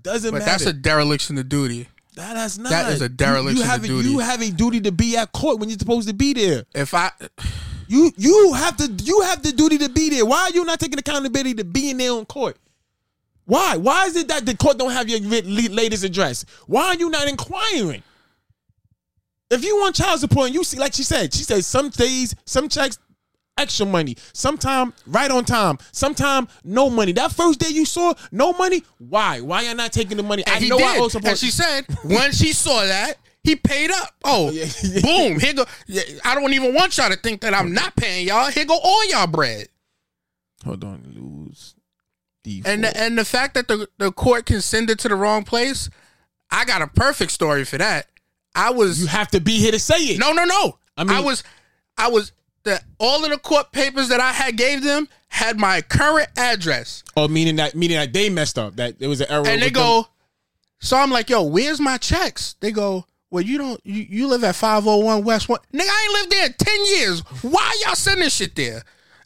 Doesn't 0.00 0.30
But 0.30 0.38
matter. 0.38 0.50
that's 0.52 0.66
a 0.66 0.72
dereliction 0.72 1.36
of 1.36 1.48
duty. 1.48 1.88
That- 2.14 2.34
that's 2.34 2.58
not. 2.58 2.70
That 2.70 2.92
is 2.92 3.00
a 3.00 3.08
dereliction 3.08 3.58
you, 3.58 3.62
have 3.64 3.80
of 3.80 3.84
a, 3.84 3.88
duty. 3.88 4.08
You 4.10 4.18
have 4.18 4.42
a 4.42 4.50
duty 4.50 4.80
to 4.82 4.92
be 4.92 5.16
at 5.16 5.32
court 5.32 5.58
when 5.58 5.68
you're 5.68 5.78
supposed 5.78 6.08
to 6.08 6.14
be 6.14 6.34
there. 6.34 6.64
If 6.74 6.92
I, 6.94 7.10
you 7.88 8.12
you 8.16 8.52
have 8.54 8.76
to 8.78 8.86
you 9.02 9.22
have 9.22 9.42
the 9.42 9.52
duty 9.52 9.78
to 9.78 9.88
be 9.88 10.10
there. 10.10 10.26
Why 10.26 10.42
are 10.42 10.50
you 10.50 10.64
not 10.64 10.78
taking 10.80 10.98
accountability 10.98 11.54
to 11.54 11.64
being 11.64 11.96
there 11.96 12.12
on 12.12 12.26
court? 12.26 12.56
Why? 13.44 13.76
Why 13.76 14.06
is 14.06 14.16
it 14.16 14.28
that 14.28 14.46
the 14.46 14.56
court 14.56 14.78
don't 14.78 14.92
have 14.92 15.08
your 15.08 15.20
latest 15.20 16.04
address? 16.04 16.44
Why 16.66 16.88
are 16.88 16.94
you 16.96 17.10
not 17.10 17.28
inquiring? 17.28 18.02
If 19.50 19.64
you 19.64 19.76
want 19.80 19.96
child 19.96 20.20
support, 20.20 20.46
and 20.46 20.54
you 20.54 20.64
see, 20.64 20.78
like 20.78 20.94
she 20.94 21.02
said, 21.02 21.34
she 21.34 21.42
said 21.42 21.62
some 21.64 21.90
days, 21.90 22.34
some 22.46 22.68
checks, 22.68 22.98
extra 23.58 23.86
money. 23.86 24.16
Sometime 24.32 24.92
right 25.06 25.30
on 25.30 25.44
time. 25.44 25.78
Sometime 25.92 26.48
no 26.64 26.90
money. 26.90 27.12
That 27.12 27.32
first 27.32 27.60
day 27.60 27.68
you 27.70 27.84
saw 27.84 28.14
no 28.30 28.52
money. 28.52 28.82
Why? 28.98 29.40
Why 29.40 29.66
are 29.66 29.74
not 29.74 29.92
taking 29.92 30.16
the 30.16 30.22
money? 30.22 30.44
and 30.46 30.64
I 30.64 30.68
know 30.68 30.78
did. 30.78 30.86
I 30.86 30.98
owe 30.98 31.08
support. 31.08 31.30
And 31.30 31.38
she 31.38 31.50
said 31.50 31.82
when 32.04 32.32
she 32.32 32.52
saw 32.52 32.84
that, 32.84 33.14
he 33.44 33.56
paid 33.56 33.90
up. 33.90 34.14
Oh, 34.24 34.50
boom! 35.02 35.40
Here 35.40 35.54
go. 35.54 35.64
I 36.24 36.34
don't 36.34 36.52
even 36.52 36.74
want 36.74 36.96
y'all 36.96 37.10
to 37.10 37.16
think 37.16 37.40
that 37.40 37.54
I'm 37.54 37.72
not 37.72 37.96
paying 37.96 38.26
y'all. 38.28 38.50
Here 38.50 38.64
go 38.64 38.78
all 38.82 39.08
y'all 39.10 39.26
bread. 39.26 39.68
Hold 40.64 40.84
on, 40.84 41.02
lose. 41.14 41.74
And 42.64 42.84
the, 42.84 42.96
and 42.96 43.16
the 43.16 43.24
fact 43.24 43.54
that 43.54 43.68
the, 43.68 43.88
the 43.98 44.10
court 44.10 44.46
can 44.46 44.60
send 44.60 44.90
it 44.90 44.98
to 45.00 45.08
the 45.08 45.14
wrong 45.14 45.44
place, 45.44 45.88
I 46.50 46.64
got 46.64 46.82
a 46.82 46.88
perfect 46.88 47.30
story 47.30 47.64
for 47.64 47.78
that. 47.78 48.08
I 48.54 48.70
was 48.70 49.00
You 49.00 49.06
have 49.06 49.28
to 49.28 49.40
be 49.40 49.58
here 49.58 49.72
to 49.72 49.78
say 49.78 49.96
it. 49.96 50.18
no 50.18 50.32
no 50.32 50.44
no. 50.44 50.78
I 50.96 51.04
mean, 51.04 51.16
I, 51.16 51.20
was 51.20 51.42
I 51.96 52.08
was 52.08 52.32
the 52.64 52.80
all 52.98 53.24
of 53.24 53.30
the 53.30 53.38
court 53.38 53.72
papers 53.72 54.08
that 54.08 54.20
I 54.20 54.32
had 54.32 54.56
gave 54.56 54.82
them 54.82 55.08
had 55.28 55.58
my 55.58 55.80
current 55.80 56.28
address, 56.36 57.02
Oh, 57.16 57.26
meaning 57.28 57.56
that 57.56 57.74
meaning 57.74 57.96
that 57.96 58.12
they 58.12 58.28
messed 58.30 58.58
up. 58.58 58.76
That 58.76 58.96
it 59.00 59.06
was 59.06 59.20
an 59.20 59.28
error. 59.30 59.46
and 59.46 59.60
they 59.62 59.66
with 59.66 59.74
them. 59.74 59.82
go. 59.82 60.06
So 60.80 60.96
I'm 60.96 61.10
like, 61.10 61.30
yo, 61.30 61.42
where's 61.44 61.80
my 61.80 61.96
checks? 61.96 62.54
They 62.60 62.72
go, 62.72 63.06
well, 63.30 63.42
you 63.42 63.56
don't 63.58 63.80
you, 63.84 64.04
you 64.08 64.26
live 64.28 64.44
at 64.44 64.54
501 64.56 65.24
West 65.24 65.48
One. 65.48 65.60
Nigga, 65.72 65.82
I 65.88 66.04
ain't 66.04 66.12
lived 66.14 66.32
there 66.32 66.46
in 66.46 66.52
10 66.54 66.84
years. 67.00 67.20
Why 67.42 67.82
y'all 67.84 67.94
sending 67.94 68.28
shit 68.28 68.54
there? 68.56 68.82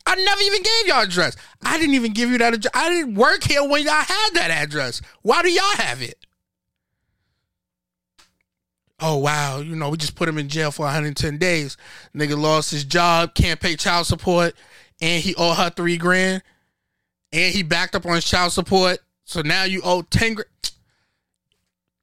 I 0.09 0.15
never 0.15 0.41
even 0.43 0.63
gave 0.63 0.87
y'all 0.87 1.03
address. 1.03 1.37
I 1.65 1.79
didn't 1.79 1.95
even 1.95 2.13
give 2.13 2.31
you 2.31 2.39
that 2.39 2.55
address. 2.55 2.71
I 2.75 2.89
didn't 2.91 3.15
work 3.17 3.43
here 3.43 3.67
when 3.69 3.83
y'all 3.85 3.95
had 3.95 4.31
that 4.35 4.51
address. 4.53 5.03
Why 5.23 5.43
do 5.43 5.51
y'all 5.51 5.77
have 5.79 6.01
it? 6.03 6.26
Oh 9.09 9.19
wow, 9.19 9.61
you 9.61 9.77
know, 9.77 9.91
we 9.91 9.99
just 9.99 10.17
put 10.17 10.29
him 10.29 10.37
in 10.37 10.49
jail 10.49 10.73
for 10.73 10.83
110 10.83 11.39
days. 11.39 11.77
Nigga 12.13 12.37
lost 12.37 12.73
his 12.73 12.83
job, 12.83 13.37
can't 13.37 13.61
pay 13.61 13.77
child 13.77 14.09
support, 14.09 14.57
and 15.01 15.23
he 15.23 15.33
owed 15.37 15.57
her 15.59 15.71
three 15.71 15.97
grand, 15.97 16.43
and 17.33 17.55
he 17.55 17.63
backed 17.63 17.95
up 17.95 18.05
on 18.05 18.17
his 18.17 18.25
child 18.25 18.51
support. 18.51 18.99
So 19.23 19.43
now 19.43 19.63
you 19.63 19.81
owe 19.85 20.03
10 20.03 20.35
grand. 20.35 20.51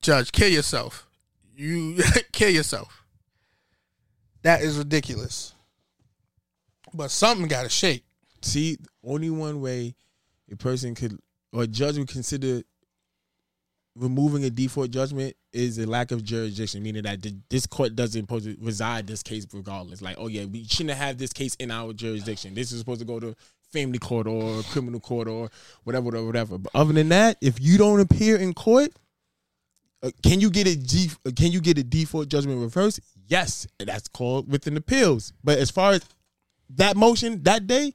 Judge, 0.01 0.31
kill 0.31 0.47
yourself. 0.47 1.05
You 1.53 2.01
kill 2.31 2.51
yourself. 2.51 3.03
That 4.43 4.61
is 4.61 4.77
ridiculous. 4.77 5.53
But 6.93 7.11
something 7.11 7.49
got 7.49 7.63
to 7.63 7.69
shake. 7.69 8.05
See, 8.41 8.77
only 9.03 9.29
one 9.29 9.59
way 9.59 9.95
a 10.49 10.55
person 10.55 10.95
could 10.95 11.19
or 11.51 11.63
a 11.63 11.67
judge 11.67 11.97
would 11.97 12.07
consider 12.07 12.63
removing 13.95 14.43
a 14.43 14.49
default 14.49 14.91
judgment 14.91 15.35
is 15.51 15.77
a 15.77 15.85
lack 15.85 16.11
of 16.11 16.23
jurisdiction, 16.23 16.81
meaning 16.81 17.03
that 17.03 17.21
th- 17.21 17.35
this 17.49 17.65
court 17.65 17.95
doesn't 17.95 18.21
supposed 18.21 18.55
reside 18.59 19.07
this 19.07 19.21
case 19.21 19.45
regardless. 19.53 20.01
Like, 20.01 20.15
oh 20.19 20.27
yeah, 20.27 20.45
we 20.45 20.63
shouldn't 20.65 20.97
have 20.97 21.17
this 21.17 21.31
case 21.31 21.55
in 21.55 21.69
our 21.71 21.93
jurisdiction. 21.93 22.53
This 22.53 22.71
is 22.71 22.79
supposed 22.79 23.01
to 23.01 23.05
go 23.05 23.19
to 23.19 23.35
family 23.71 23.99
court 23.99 24.27
or 24.27 24.61
criminal 24.63 24.99
court 24.99 25.27
or 25.27 25.49
whatever, 25.83 26.05
whatever, 26.05 26.25
whatever. 26.25 26.57
But 26.57 26.71
other 26.75 26.93
than 26.93 27.09
that, 27.09 27.37
if 27.41 27.59
you 27.61 27.77
don't 27.77 27.99
appear 27.99 28.37
in 28.37 28.53
court, 28.53 28.91
uh, 30.01 30.11
can 30.21 30.39
you 30.39 30.49
get 30.49 30.67
a 30.67 30.75
G, 30.75 31.09
uh, 31.25 31.31
can 31.35 31.51
you 31.51 31.61
get 31.61 31.77
a 31.77 31.83
default 31.83 32.27
judgment 32.29 32.61
reversed? 32.61 32.99
Yes, 33.27 33.67
that's 33.79 34.07
called 34.07 34.51
within 34.51 34.75
appeals. 34.75 35.33
But 35.43 35.59
as 35.59 35.71
far 35.71 35.93
as 35.93 36.05
that 36.75 36.97
motion 36.97 37.43
that 37.43 37.67
day, 37.67 37.93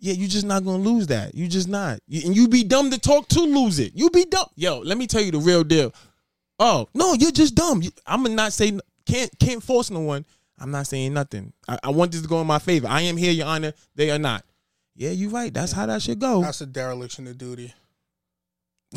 yeah, 0.00 0.12
you're 0.14 0.28
just 0.28 0.46
not 0.46 0.64
gonna 0.64 0.82
lose 0.82 1.06
that. 1.08 1.34
You 1.34 1.48
just 1.48 1.68
not, 1.68 2.00
You- 2.06 2.26
and 2.26 2.36
you 2.36 2.48
be 2.48 2.64
dumb 2.64 2.90
to 2.90 2.98
talk 2.98 3.28
to 3.28 3.40
lose 3.40 3.78
it. 3.78 3.92
You 3.94 4.10
be 4.10 4.24
dumb. 4.24 4.46
Yo, 4.56 4.78
let 4.80 4.96
me 4.98 5.06
tell 5.06 5.20
you 5.22 5.30
the 5.32 5.38
real 5.38 5.64
deal. 5.64 5.92
Oh 6.58 6.88
no, 6.94 7.14
you're 7.14 7.30
just 7.32 7.54
dumb. 7.54 7.82
You- 7.82 7.90
I'm 8.06 8.22
gonna 8.22 8.34
not 8.34 8.52
say 8.52 8.78
can't 9.06 9.30
can't 9.38 9.62
force 9.62 9.90
no 9.90 10.00
one. 10.00 10.24
I'm 10.60 10.70
not 10.72 10.86
saying 10.88 11.14
nothing. 11.14 11.52
I, 11.68 11.78
I 11.84 11.90
want 11.90 12.10
this 12.12 12.22
to 12.22 12.28
go 12.28 12.40
in 12.40 12.46
my 12.46 12.58
favor. 12.58 12.88
I 12.88 13.02
am 13.02 13.16
here, 13.16 13.30
Your 13.32 13.46
Honor. 13.46 13.72
They 13.94 14.10
are 14.10 14.18
not. 14.18 14.44
Yeah, 14.96 15.10
you're 15.10 15.30
right. 15.30 15.54
That's 15.54 15.70
how 15.70 15.86
that 15.86 16.02
should 16.02 16.18
go. 16.18 16.42
That's 16.42 16.60
a 16.60 16.66
dereliction 16.66 17.28
of 17.28 17.38
duty. 17.38 17.72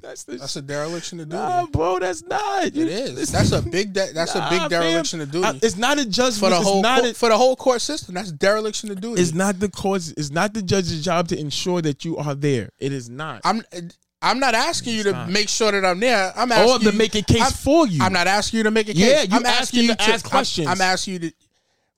that's 0.00 0.22
the, 0.24 0.36
That's 0.36 0.54
a 0.56 0.62
dereliction 0.62 1.18
of 1.20 1.28
duty. 1.28 1.42
Nah, 1.42 1.66
bro, 1.66 1.98
that's 1.98 2.22
not. 2.22 2.66
It 2.66 2.76
is. 2.76 3.30
That's 3.32 3.50
a 3.52 3.60
big. 3.60 3.92
De- 3.92 4.12
that's 4.14 4.34
Nah, 4.34 4.46
a 4.46 4.50
big 4.50 4.68
dereliction 4.70 5.20
of 5.20 5.30
duty. 5.30 5.46
Uh, 5.46 5.54
it's 5.62 5.76
not 5.76 5.98
a 5.98 6.04
judgment. 6.08 6.36
for 6.38 6.50
the 6.50 6.60
whole 6.60 6.82
co- 6.82 7.08
a- 7.10 7.14
for 7.14 7.28
the 7.28 7.36
whole 7.36 7.56
court 7.56 7.80
system. 7.80 8.14
That's 8.14 8.30
dereliction 8.30 8.90
of 8.90 9.00
duty. 9.00 9.20
It's 9.20 9.34
not 9.34 9.58
the 9.58 9.68
court's. 9.68 10.12
It's 10.12 10.30
not 10.30 10.54
the 10.54 10.62
judge's 10.62 11.04
job 11.04 11.28
to 11.28 11.38
ensure 11.38 11.82
that 11.82 12.04
you 12.04 12.16
are 12.18 12.34
there. 12.36 12.70
It 12.78 12.92
is 12.92 13.10
not. 13.10 13.40
I'm 13.44 13.62
I'm 14.22 14.38
not 14.38 14.54
asking 14.54 14.94
you 14.94 15.02
to 15.04 15.12
not. 15.12 15.28
make 15.30 15.48
sure 15.48 15.72
that 15.72 15.84
I'm 15.84 15.98
there. 15.98 16.32
I'm 16.36 16.52
Or 16.52 16.54
asking 16.54 16.78
to 16.86 16.92
you- 16.92 16.98
make 16.98 17.14
a 17.16 17.22
case 17.22 17.42
I'm- 17.42 17.52
for 17.52 17.86
you. 17.88 18.02
I'm 18.02 18.12
not 18.12 18.26
asking 18.28 18.58
you 18.58 18.64
to 18.64 18.70
make 18.70 18.88
a 18.88 18.94
case. 18.94 19.02
Yeah, 19.02 19.22
you 19.22 19.28
I'm 19.32 19.46
asking 19.46 19.84
you 19.84 19.94
to 19.94 20.02
ask 20.02 20.24
I'm- 20.26 20.30
questions. 20.30 20.68
I'm, 20.68 20.80
asking 20.80 21.14
you 21.14 21.18
to, 21.20 21.32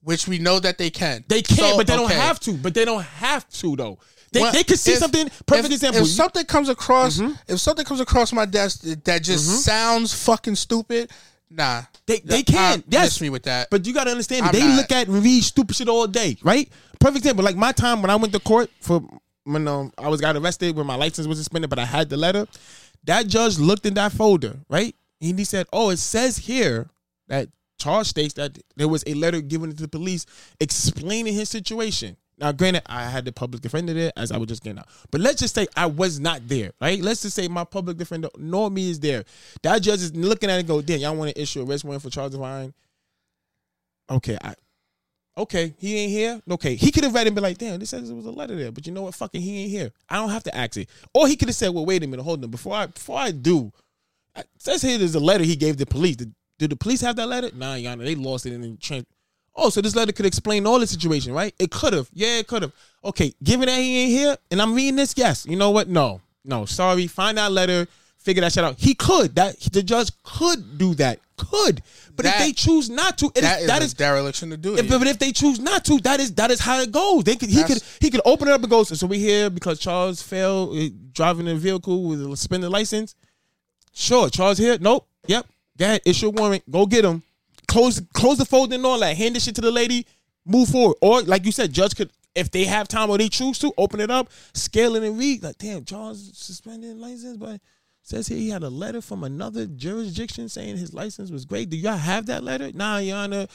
which 0.03 0.27
we 0.29 0.39
know 0.39 0.59
that 0.61 0.79
they 0.79 0.89
can. 0.91 1.25
They 1.29 1.43
can, 1.43 1.57
So, 1.59 1.77
but 1.77 1.87
they 1.87 1.97
don't 1.97 2.11
have 2.11 2.41
to. 2.41 2.55
But 2.55 2.73
they 2.75 2.85
don't 2.87 3.03
have 3.05 3.49
to 3.51 3.77
though. 3.77 3.99
They, 4.33 4.41
Well, 4.41 4.53
they 4.53 4.65
could 4.65 4.79
see 4.79 4.93
if- 4.93 4.99
something. 4.99 5.29
Perfect 5.47 5.67
if, 5.67 5.73
example. 5.73 6.03
If 6.03 6.09
something 6.09 6.45
comes 6.47 6.69
across, 6.69 7.19
Mhm. 7.19 7.39
if 7.49 7.61
something 7.61 7.85
comes 7.85 8.01
across 8.01 8.33
my 8.33 8.47
desk 8.47 8.81
that, 9.05 9.23
just 9.23 9.49
Mhm. 9.49 9.57
sounds 9.59 10.15
fucking 10.15 10.57
stupid, 10.57 11.11
nah, 11.51 11.83
They 12.07 12.21
they 12.21 12.43
can. 12.43 12.83
yes, 12.89 13.05
miss 13.05 13.21
me 13.21 13.31
with 13.31 13.43
that. 13.45 13.69
But 13.71 13.87
you 13.87 13.93
got 13.93 14.05
to 14.05 14.11
understand, 14.11 14.47
I'm 14.47 14.53
they 14.53 14.67
not- 14.67 14.77
look 14.77 14.93
at 14.93 15.07
and 15.09 15.23
read 15.23 15.45
stupid 15.45 15.77
shit 15.77 15.89
all 15.89 16.07
day, 16.07 16.39
right? 16.43 16.69
Perfect 16.99 17.19
example. 17.19 17.45
Like 17.45 17.57
my 17.57 17.73
time 17.73 18.01
when 18.01 18.11
I 18.11 18.17
went 18.17 18.33
to 18.33 18.41
court 18.41 18.71
for 18.81 19.03
when 19.45 19.67
um, 19.69 19.93
I 19.99 20.09
was 20.09 20.21
got 20.21 20.37
arrested 20.37 20.77
when 20.77 20.87
my 20.87 20.95
license 20.95 21.27
was 21.27 21.37
suspended, 21.37 21.69
but 21.69 21.79
I 21.79 21.85
had 21.85 22.09
the 22.09 22.17
letter. 22.17 22.47
That 23.05 23.27
judge 23.27 23.59
looked 23.59 23.85
in 23.85 23.95
that 23.95 24.13
folder, 24.13 24.61
right? 24.71 24.95
And 25.21 25.39
he 25.39 25.45
said, 25.45 25.67
"Oh, 25.73 25.91
it 25.91 25.99
says 25.99 26.37
here 26.39 26.89
that 27.29 27.49
charge 27.77 28.07
states 28.07 28.35
that 28.35 28.57
there 28.77 28.87
was 28.89 29.03
a 29.07 29.15
letter 29.15 29.41
given 29.41 29.71
to 29.75 29.83
the 29.83 29.89
police 29.89 30.25
explaining 30.61 31.35
his 31.35 31.51
situation." 31.51 32.17
Now, 32.43 32.51
granted, 32.51 32.83
I 32.87 33.05
had 33.05 33.25
the 33.25 33.31
public 33.31 33.63
defender 33.63 33.95
there 33.95 34.11
as 34.17 34.33
I 34.33 34.37
was 34.37 34.49
just 34.49 34.65
getting 34.65 34.81
out. 34.81 34.89
But 35.13 35.21
let's 35.21 35.39
just 35.39 35.55
say 35.55 35.69
I 35.77 35.87
was 35.87 36.19
not 36.19 36.49
there, 36.49 36.73
right? 36.81 37.01
Let's 37.01 37.23
just 37.23 37.37
say 37.37 37.47
my 37.47 37.63
public 37.63 37.99
defender 37.99 38.29
nor 38.37 38.69
me 38.69 38.91
is 38.91 38.99
there. 38.99 39.25
That 39.63 39.81
judge 39.81 40.01
is 40.03 40.13
looking 40.17 40.51
at 40.51 40.59
it 40.59 40.67
go, 40.67 40.83
damn, 40.83 40.99
y'all 40.99 41.15
want 41.15 41.33
to 41.33 41.41
issue 41.41 41.61
a 41.61 41.65
arrest 41.65 41.85
warrant 41.85 42.03
for 42.03 42.11
Charles 42.11 42.33
Divine? 42.33 42.75
Okay, 44.11 44.37
I 44.43 44.55
okay, 45.39 45.73
he 45.79 45.97
ain't 45.99 46.11
here. 46.11 46.43
Okay, 46.51 46.75
he 46.75 46.91
could 46.91 47.05
have 47.05 47.15
read 47.15 47.23
it 47.23 47.29
and 47.29 47.37
be 47.37 47.43
like, 47.43 47.59
damn, 47.59 47.79
this 47.79 47.91
says 47.91 48.09
there 48.09 48.17
was 48.17 48.27
a 48.27 48.33
letter 48.33 48.57
there, 48.57 48.73
but 48.73 48.89
you 48.89 48.93
know 48.93 49.03
what? 49.03 49.15
Fucking 49.15 49.41
he 49.41 49.63
ain't 49.63 49.71
here. 49.71 49.93
I 50.09 50.17
don't 50.17 50.31
have 50.31 50.43
to 50.43 50.57
ask 50.57 50.77
it. 50.77 50.91
Or 51.15 51.29
he 51.29 51.37
could 51.37 51.49
have 51.49 51.55
said, 51.55 51.73
well, 51.73 51.87
wait 51.87 52.03
a 52.03 52.09
minute, 52.09 52.25
hold 52.25 52.43
on. 52.43 52.51
Before 52.51 52.75
I 52.75 52.87
before 52.87 53.21
I 53.21 53.31
do, 53.31 53.73
it 54.37 54.49
says 54.59 54.83
here 54.83 54.99
there's 54.99 55.15
a 55.15 55.21
letter 55.21 55.45
he 55.45 55.55
gave 55.55 55.77
the 55.77 55.87
police. 55.87 56.17
Did, 56.17 56.35
did 56.59 56.71
the 56.71 56.77
police 56.77 57.03
have 57.03 57.15
that 57.17 57.29
letter? 57.29 57.51
Nah, 57.55 57.75
Honor, 57.75 58.03
they 58.03 58.17
lost 58.17 58.47
it 58.47 58.53
in 58.53 58.63
the 58.63 58.77
train. 58.79 59.07
Oh, 59.55 59.69
so 59.71 59.81
this 59.81 59.95
letter 59.95 60.13
could 60.13 60.25
explain 60.27 60.67
all 60.67 60.79
the 60.79 60.87
situation, 60.87 61.33
right? 61.35 61.55
It 61.59 61.71
could 61.71 61.93
have. 61.93 62.09
Yeah, 62.15 62.39
it 62.39 62.47
could 62.47 62.63
have. 62.63 62.73
Okay, 63.05 63.35
given 63.43 63.67
that 63.67 63.79
he 63.79 63.99
ain't 64.01 64.11
here 64.11 64.37
and 64.51 64.63
I'm 64.63 64.75
reading 64.75 64.97
this, 64.97 65.15
yes. 65.17 65.45
You 65.47 65.57
know 65.57 65.71
what? 65.71 65.89
No. 65.89 66.21
No, 66.45 66.65
sorry. 66.65 67.07
Find 67.07 67.37
that 67.39 67.53
letter, 67.53 67.87
figure 68.19 68.41
that 68.41 68.53
shit 68.53 68.65
out. 68.65 68.77
He 68.79 68.95
could. 68.95 69.35
That 69.35 69.59
the 69.61 69.83
judge 69.83 70.11
could 70.25 70.79
do 70.79 70.95
that. 70.95 71.19
Could. 71.37 71.83
But 72.17 72.25
That- 72.25 72.41
if 72.41 72.47
they 72.47 72.53
choose 72.53 72.89
not 72.89 73.19
to, 73.19 73.27
it 73.27 73.41
that 73.43 73.57
is, 73.59 73.63
is 73.63 73.67
that 73.69 73.83
a 73.83 73.85
is 73.85 73.95
dereliction 73.95 74.53
of 74.53 74.61
duty. 74.63 74.81
if, 74.83 74.89
but 74.89 75.07
if 75.07 75.19
they 75.19 75.33
choose 75.33 75.59
not 75.59 75.85
to, 75.87 75.99
that 76.01 76.21
is 76.21 76.33
that 76.35 76.51
is 76.51 76.61
how 76.61 76.81
it 76.81 76.93
goes. 76.93 77.25
They 77.25 77.37
could 77.37 77.49
he 77.49 77.57
That's- 77.57 77.81
could 77.81 78.05
he 78.05 78.11
could 78.11 78.21
open 78.25 78.49
it 78.49 78.53
up 78.53 78.61
and 78.61 78.71
go. 78.71 78.85
So 78.85 79.07
we 79.07 79.19
here 79.19 79.51
because 79.51 79.79
Charles 79.79 80.23
failed 80.23 80.77
uh, 80.79 80.89
driving 81.13 81.49
a 81.49 81.55
vehicle 81.57 82.05
with 82.05 82.23
a 82.23 82.37
suspended 82.37 82.71
license. 82.71 83.15
Sure, 83.93 84.31
Charles 84.31 84.59
here. 84.59 84.79
Nope. 84.81 85.07
Yep. 85.27 85.47
Go 85.79 85.85
ahead. 85.85 86.01
Issue 86.05 86.29
a 86.29 86.31
warrant. 86.31 86.71
Go 86.71 86.87
get 86.87 87.05
him. 87.05 87.23
Close 87.73 88.01
close 88.13 88.37
the 88.37 88.45
folder 88.45 88.75
and 88.75 88.85
all 88.85 88.99
that. 89.01 89.17
Hand 89.17 89.35
this 89.35 89.45
shit 89.45 89.55
to 89.55 89.63
the 89.63 89.71
lady. 89.71 90.07
Move 90.45 90.69
forward. 90.69 90.97
Or 91.01 91.23
like 91.23 91.47
you 91.47 91.53
said, 91.53 91.73
judge 91.73 91.97
could 91.97 92.11
if 92.35 92.51
they 92.51 92.65
have 92.65 92.87
time 92.87 93.09
or 93.09 93.17
they 93.17 93.31
choose 93.31 93.59
to 93.61 93.73
open 93.79 94.01
it 94.01 94.11
up, 94.11 94.29
scale 94.53 94.95
it 94.97 95.03
and 95.03 95.19
read. 95.19 95.43
Like 95.43 95.57
damn, 95.57 95.85
Charles 95.87 96.33
suspended 96.35 96.99
license, 96.99 97.39
but 97.39 97.63
says 98.03 98.29
here 98.29 98.37
he 98.37 98.51
had 98.51 98.63
a 98.63 98.69
letter 98.69 99.01
from 99.01 99.25
another 99.25 99.65
jurisdiction 99.65 100.51
saying 100.51 100.77
his 100.77 100.93
license 100.93 101.31
was 101.31 101.47
great. 101.47 101.71
Do 101.71 101.79
y'all 101.79 101.97
have 101.97 102.27
that 102.27 102.45
letter? 102.45 102.71
Nah, 102.75 102.99
Your 102.99 103.17
Honor. 103.17 103.47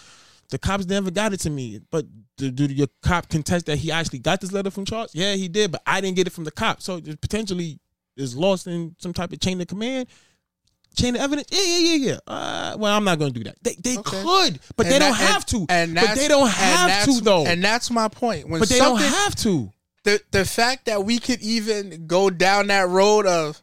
The 0.49 0.57
cops 0.57 0.87
never 0.87 1.11
got 1.11 1.33
it 1.33 1.41
to 1.41 1.51
me. 1.51 1.81
But 1.91 2.05
do, 2.37 2.49
do 2.49 2.65
your 2.65 2.87
cop 3.03 3.29
contest 3.29 3.65
that 3.67 3.77
he 3.77 3.91
actually 3.91 4.19
got 4.19 4.41
this 4.41 4.51
letter 4.51 4.71
from 4.71 4.85
Charles? 4.85 5.13
Yeah, 5.13 5.33
he 5.35 5.47
did, 5.47 5.71
but 5.71 5.83
I 5.85 6.01
didn't 6.01 6.15
get 6.15 6.25
it 6.25 6.31
from 6.31 6.45
the 6.45 6.51
cop. 6.51 6.81
So 6.81 7.01
potentially 7.01 7.79
is 8.15 8.35
lost 8.35 8.65
in 8.65 8.95
some 8.97 9.13
type 9.13 9.31
of 9.31 9.39
chain 9.39 9.61
of 9.61 9.67
command. 9.67 10.07
Chain 10.97 11.15
of 11.15 11.21
evidence? 11.21 11.47
Yeah, 11.51 11.61
yeah, 11.63 11.77
yeah, 11.95 11.95
yeah. 12.11 12.19
Uh, 12.27 12.75
well, 12.79 12.95
I'm 12.97 13.03
not 13.03 13.19
going 13.19 13.31
to 13.31 13.37
do 13.39 13.43
that. 13.45 13.55
They, 13.61 13.75
they 13.75 13.95
could, 13.97 14.59
but 14.75 14.85
And 14.87 14.93
they 14.95 14.99
don't 14.99 15.11
that- 15.11 15.21
and- 15.21 15.29
have 15.29 15.45
to. 15.45 15.65
And 15.69 15.95
but 15.95 16.15
they 16.15 16.27
don't 16.27 16.49
have 16.49 17.05
to, 17.05 17.21
though. 17.21 17.45
And 17.45 17.63
that's 17.63 17.91
my 17.91 18.07
point. 18.07 18.49
When 18.49 18.59
but 18.59 18.67
they 18.67 18.79
don't 18.79 18.99
have 18.99 19.35
to. 19.37 19.71
the 20.03 20.19
the 20.31 20.43
fact 20.43 20.85
that 20.85 21.03
we 21.05 21.19
could 21.19 21.39
even 21.41 22.07
go 22.07 22.29
down 22.31 22.67
that 22.67 22.89
road 22.89 23.25
of 23.27 23.61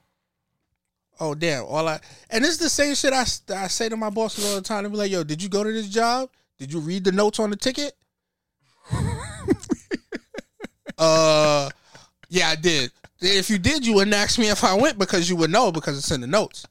oh 1.20 1.32
damn 1.35 1.64
all 1.64 1.87
i 1.89 1.99
and 2.28 2.45
it's 2.45 2.57
the 2.59 2.68
same 2.68 2.93
shit 2.95 3.12
I, 3.12 3.20
I 3.55 3.68
say 3.68 3.89
to 3.89 3.97
my 3.97 4.11
bosses 4.11 4.45
all 4.45 4.57
the 4.57 4.61
time 4.62 4.82
they 4.82 4.91
be 4.91 4.97
like 4.97 5.11
yo 5.12 5.22
did 5.24 5.41
you 5.43 5.49
go 5.49 5.62
to 5.62 5.72
this 5.72 5.89
job 5.89 6.28
did 6.59 6.72
you 6.72 6.80
read 6.80 7.05
the 7.05 7.12
notes 7.12 7.39
on 7.39 7.51
the 7.51 7.57
ticket 7.57 7.93
uh 10.99 11.70
yeah 12.28 12.49
i 12.49 12.57
did 12.57 12.91
if 13.20 13.49
you 13.49 13.59
did 13.59 13.87
you 13.87 13.95
wouldn't 13.95 14.14
ask 14.14 14.39
me 14.39 14.49
if 14.51 14.64
i 14.64 14.74
went 14.74 14.99
because 14.99 15.28
you 15.30 15.37
would 15.37 15.51
know 15.51 15.70
because 15.72 15.97
it's 15.97 16.11
in 16.11 16.20
the 16.20 16.26
notes 16.26 16.66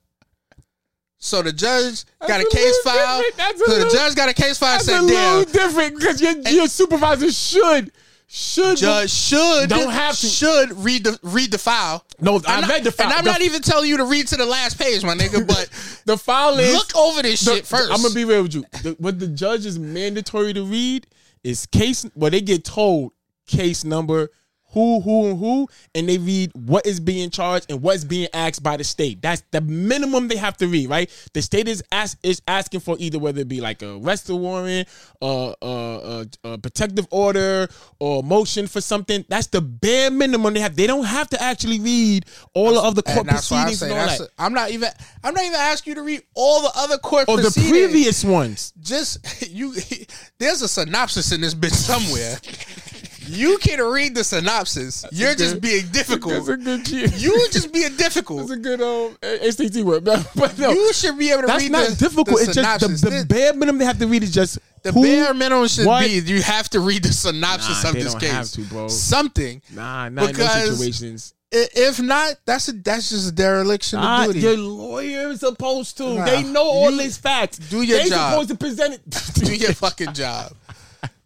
so 1.24 1.42
the 1.42 1.54
judge 1.54 2.04
got 2.28 2.42
a 2.42 2.46
a 2.46 2.50
case 2.50 2.78
file. 2.82 3.24
That's 3.38 3.66
so 3.66 3.80
the 3.80 3.90
judge 3.90 4.14
got 4.14 4.28
a 4.28 4.34
case 4.34 4.58
file 4.58 4.72
and 4.80 4.82
That's 4.82 4.86
said 4.86 5.00
a 5.00 5.04
little 5.04 5.44
different 5.46 5.98
because 5.98 6.22
your, 6.22 6.38
your 6.50 6.68
supervisor 6.68 7.32
should 7.32 7.92
should 8.28 8.78
Judge 8.78 9.10
should 9.12 9.70
don't 9.70 9.92
have 9.92 10.18
to 10.20 10.28
should 10.28 10.74
read 10.84 11.06
the 11.06 11.18
read 11.24 11.52
the 11.52 11.58
file. 11.58 12.04
No, 12.20 12.42
I 12.46 12.60
not- 12.62 12.70
read 12.70 12.84
the 12.84 12.92
file. 12.92 13.08
and 13.08 13.16
I'm 13.16 13.24
The- 13.24 13.32
not 13.32 13.42
even 13.42 13.62
telling 13.62 13.88
you 13.90 13.98
to 13.98 14.06
read 14.06 14.28
to 14.28 14.36
the 14.38 14.46
last 14.46 14.78
page, 14.78 15.02
my 15.06 15.16
nigga. 15.16 15.48
But 15.48 15.70
the 16.06 16.18
file 16.18 16.60
is 16.60 16.74
look 16.74 16.94
over 16.96 17.22
this 17.22 17.40
the- 17.42 17.56
shit 17.56 17.68
first. 17.68 17.90
I'm 17.92 18.02
gonna 18.02 18.14
be 18.14 18.26
real 18.26 18.44
with 18.44 18.54
you. 18.56 18.66
The, 18.82 18.96
what 19.00 19.20
the 19.20 19.28
judge 19.28 19.66
is 19.66 19.80
mandatory 19.80 20.52
to 20.54 20.64
read 20.66 21.08
is 21.44 21.66
case. 21.68 22.06
Well, 22.16 22.32
they 22.32 22.42
get 22.42 22.66
told 22.66 23.14
case 23.48 23.84
number, 23.86 24.30
who, 24.74 25.02
who, 25.02 25.30
and 25.30 25.40
who, 25.40 25.68
and 25.94 26.10
they 26.10 26.18
read 26.18 26.52
what 26.54 26.86
is 26.86 27.00
being 27.00 27.30
charged 27.30 27.68
and 27.70 27.82
what's 27.82 28.04
being 28.04 28.28
asked 28.34 28.64
by 28.64 28.78
the 28.78 28.84
state. 28.84 29.22
That's 29.22 29.44
the 29.52 29.62
minimum 29.62 30.28
they 30.28 30.38
have 30.38 30.58
to 30.58 30.68
read, 30.68 30.90
right? 30.90 31.10
The 31.34 31.42
state 31.42 31.68
is 31.68 31.84
ask, 31.92 32.18
is 32.24 32.42
asking 32.48 32.80
for 32.80 32.96
either 33.00 33.20
whether 33.20 33.42
it 33.42 33.48
be 33.48 33.62
like 33.62 33.82
a 33.82 33.98
arrest 33.98 34.30
warrant, 34.30 34.88
uh, 35.22 35.50
uh, 35.62 35.96
uh, 35.98 36.26
a 36.44 36.58
protective 36.58 37.08
order, 37.12 37.68
or 38.00 38.24
motion 38.24 38.68
for 38.68 38.82
something. 38.82 39.24
That's 39.30 39.48
the 39.48 39.62
bare 39.62 40.10
minimum 40.10 40.54
they 40.54 40.60
have. 40.60 40.76
They 40.76 40.88
don't 40.88 41.06
have 41.06 41.30
to 41.30 41.42
actually 41.42 41.80
read 41.80 42.26
all 42.54 42.78
of 42.78 42.96
the 42.96 43.04
court 43.04 43.28
that's 43.28 43.50
why 43.52 43.58
I 43.58 43.64
proceedings 43.64 43.80
say 43.80 43.92
and 43.92 44.00
all 44.00 44.18
that. 44.18 44.30
I'm 44.40 44.54
not 44.54 44.72
even. 44.72 44.90
I'm 45.24 45.34
not 45.34 45.44
even 45.44 45.56
asking 45.56 45.92
you 45.92 45.96
to 45.96 46.04
read 46.04 46.24
all 46.34 46.62
the 46.62 46.72
other 46.76 46.98
court 46.98 47.30
Or 47.30 47.38
the 47.38 47.52
previous 47.52 48.24
ones. 48.24 48.74
Just 48.82 49.48
you. 49.50 49.74
There's 50.40 50.62
a 50.62 50.68
synopsis 50.68 51.32
in 51.32 51.42
this 51.42 51.54
bitch 51.54 51.74
somewhere. 51.74 52.38
You 53.28 53.58
can 53.60 53.80
read 53.82 54.16
the 54.16 54.24
synopsis. 54.24 55.06
You're 55.12 55.36
just 55.36 55.56
good- 55.56 55.62
being 55.62 55.88
difficult. 55.88 56.34
That's 56.34 56.48
a 56.50 56.58
good 56.58 56.88
shit. 56.88 57.18
You 57.20 57.48
just 57.52 57.72
being 57.74 57.96
difficult. 57.96 58.40
That's 58.40 58.52
a 58.52 58.58
good 58.58 58.82
um 58.82 59.18
SAT 59.22 59.84
word, 59.84 60.04
but 60.36 60.58
no, 60.60 60.72
You 60.72 60.94
should 60.94 61.18
be 61.18 61.32
able 61.32 61.44
to 61.44 61.48
read. 61.48 61.54
that's 61.54 61.64
read 61.64 61.72
not 61.72 61.90
the- 61.90 61.96
difficult. 61.96 62.28
the 62.28 62.34
it's 62.46 62.54
just 62.56 63.02
the, 63.04 63.10
the 63.10 63.26
bare 63.28 63.54
minimum 63.54 63.80
they 63.80 63.86
have 63.86 64.00
to 64.00 64.08
read 64.08 64.24
is 64.24 64.32
just 64.34 64.60
The 64.84 64.92
who, 64.92 65.04
bare 65.04 65.34
minimum 65.34 65.68
should 65.68 65.86
what- 65.86 66.04
be 66.06 66.12
you 66.20 66.42
have 66.42 66.70
to 66.72 66.80
read 66.80 67.04
the 67.04 67.14
synopsis 67.14 67.84
Nah, 67.84 67.90
of 67.90 67.96
they 67.96 68.04
this 68.04 68.12
don't 68.14 68.20
case. 68.22 68.32
have 68.32 68.50
to, 68.52 68.62
bro. 68.64 68.88
Something. 68.88 69.62
Nah, 69.72 70.10
not 70.10 70.30
in 70.32 70.36
those 70.36 70.78
situations. 70.78 71.34
If 71.56 72.02
not, 72.02 72.34
that's 72.48 72.68
a 72.70 72.72
that's 72.72 73.12
just 73.12 73.30
a 73.30 73.32
dereliction 73.32 74.00
Ah, 74.02 74.22
of 74.26 74.34
duty. 74.34 74.40
your 74.40 74.58
lawyer 74.58 75.30
is 75.30 75.42
supposed 75.42 75.96
to. 75.98 76.16
Nah, 76.16 76.26
they 76.26 76.42
know 76.42 76.64
all 76.66 76.92
these 76.92 77.16
facts. 77.18 77.60
do 77.60 77.84
your 77.84 78.00
job. 78.00 78.04
they 78.06 78.10
job. 78.10 78.32
supposed 78.32 78.50
to 78.50 78.56
present 78.58 78.94
it. 78.96 79.34
do 79.36 79.54
your 79.56 79.74
fucking 79.74 80.14
job. 80.14 80.54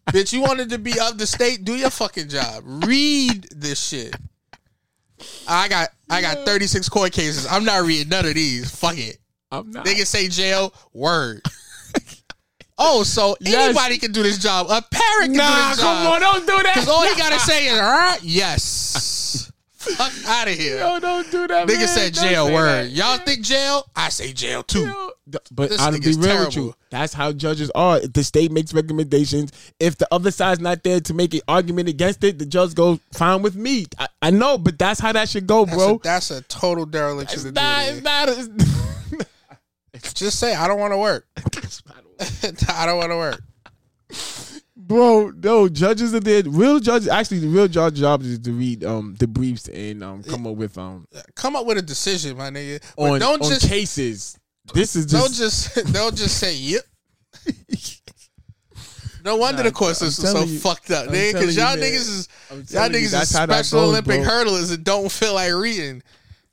Bitch, 0.07 0.31
you 0.33 0.41
wanted 0.41 0.69
to 0.69 0.77
be 0.77 0.93
of 0.99 1.17
the 1.17 1.27
state, 1.27 1.63
do 1.65 1.75
your 1.75 1.89
fucking 1.89 2.29
job. 2.29 2.63
Read 2.65 3.47
this 3.55 3.79
shit. 3.87 4.15
I 5.47 5.67
got 5.67 5.89
I 6.09 6.21
got 6.21 6.45
36 6.45 6.87
court 6.89 7.11
cases. 7.11 7.47
I'm 7.49 7.65
not 7.65 7.85
reading 7.85 8.09
none 8.09 8.25
of 8.25 8.35
these. 8.35 8.69
Fuck 8.73 8.97
it. 8.97 9.17
I'm 9.51 9.71
not. 9.71 9.85
Niggas 9.85 10.05
say 10.07 10.27
jail. 10.27 10.73
Word. 10.93 11.41
oh, 12.77 13.03
so 13.03 13.35
Yes. 13.41 13.55
anybody 13.69 13.97
can 13.97 14.11
do 14.11 14.23
this 14.23 14.37
job. 14.37 14.67
A 14.69 14.81
parent 14.91 15.31
can 15.31 15.37
Nah, 15.37 15.69
do 15.71 15.75
this 15.75 15.79
come 15.83 16.07
on, 16.07 16.21
don't 16.21 16.41
do 16.45 16.63
that. 16.63 16.73
Because 16.75 16.87
all 16.89 17.03
he 17.03 17.15
gotta 17.17 17.39
say 17.51 17.67
is, 17.67 17.73
all 17.79 17.91
right, 17.91 18.19
yes. 18.21 19.51
Fuck 19.95 20.13
out 20.27 20.47
of 20.47 20.53
here. 20.53 20.79
Yo, 20.79 20.99
don't 20.99 21.29
do 21.31 21.47
that. 21.47 21.67
Nigga 21.67 21.77
man. 21.77 21.87
said 21.87 22.13
Don't 22.13 22.23
jail. 22.23 22.53
Word. 22.53 22.85
that. 22.85 22.89
Y'all 22.91 23.17
think 23.19 23.41
jail? 23.41 23.89
I 23.95 24.09
say 24.09 24.33
jail 24.33 24.63
too. 24.63 25.11
But 25.51 25.69
This 25.69 25.79
I'll 25.81 25.91
be 25.91 26.13
real 26.15 26.45
with 26.45 26.55
you. 26.55 26.73
That's 26.89 27.13
how 27.13 27.33
judges 27.33 27.69
are. 27.75 27.97
If 27.99 28.13
the 28.13 28.23
state 28.23 28.51
makes 28.51 28.73
recommendations, 28.73 29.51
if 29.79 29.97
the 29.97 30.07
other 30.11 30.31
side's 30.31 30.61
not 30.61 30.83
there 30.83 31.01
to 31.01 31.13
make 31.13 31.33
an 31.33 31.41
argument 31.47 31.89
against 31.89 32.23
it, 32.23 32.39
the 32.39 32.45
judge 32.45 32.73
goes 32.75 32.99
fine 33.13 33.41
with 33.41 33.55
me. 33.55 33.87
I, 33.99 34.07
I 34.21 34.29
know, 34.29 34.57
but 34.57 34.79
that's 34.79 34.99
how 34.99 35.11
that 35.11 35.27
should 35.27 35.45
go, 35.47 35.65
That's 35.65 35.77
bro. 35.77 35.95
a, 35.95 35.99
that's 35.99 36.31
a 36.31 36.41
total 36.43 36.85
dereliction 36.85 37.39
to 37.39 37.51
do. 37.51 37.51
Nah, 37.51 37.81
it's 37.81 38.01
not. 38.01 38.29
It's, 39.93 40.13
Just 40.13 40.39
say 40.39 40.55
I 40.55 40.67
don't 40.67 40.79
want 40.79 40.93
to 40.93 40.97
work. 40.97 41.27
I 42.69 42.85
don't 42.85 42.97
want 42.97 43.11
to 43.11 43.17
work. 43.17 43.41
Bro, 44.87 45.31
no, 45.35 45.67
judges 45.69 46.13
are 46.15 46.19
there. 46.19 46.43
Real 46.45 46.79
judges, 46.79 47.07
actually, 47.07 47.39
the 47.39 47.47
real 47.47 47.67
judge 47.67 47.95
job 47.95 48.21
is 48.23 48.39
to 48.39 48.51
read 48.51 48.83
um 48.83 49.15
the 49.19 49.27
briefs 49.27 49.67
and 49.67 50.03
um 50.03 50.23
come 50.23 50.47
up 50.47 50.55
with 50.55 50.77
um 50.77 51.05
Come 51.35 51.55
up 51.55 51.65
with 51.65 51.77
a 51.77 51.81
decision, 51.81 52.37
my 52.37 52.49
nigga. 52.49 52.81
But 52.95 53.03
on, 53.03 53.19
don't 53.19 53.43
on 53.43 53.49
just 53.49 53.67
cases. 53.67 54.37
This 54.73 54.95
is 54.95 55.05
just 55.05 55.23
don't 55.23 55.33
just 55.33 55.93
don't 55.93 56.15
just 56.15 56.37
say 56.37 56.55
yep. 56.55 56.83
No 59.23 59.35
wonder 59.35 59.61
the 59.63 59.71
court 59.71 60.01
I'm 60.01 60.09
so 60.09 60.43
you- 60.43 60.59
fucked 60.59 60.89
up, 60.91 61.07
I'm 61.07 61.13
nigga. 61.13 61.33
Because 61.33 61.57
y'all 61.57 61.75
you, 61.75 61.83
niggas 61.83 61.93
is 61.95 62.29
y'all 62.73 62.87
you, 62.87 62.93
niggas 62.93 63.03
is 63.03 63.11
that's 63.11 63.35
how 63.35 63.45
that 63.45 63.65
special 63.65 63.81
goes, 63.81 63.89
Olympic 63.89 64.23
bro. 64.23 64.31
hurdlers 64.31 64.73
and 64.73 64.83
don't 64.85 65.11
feel 65.11 65.33
like 65.33 65.53
reading. 65.53 66.01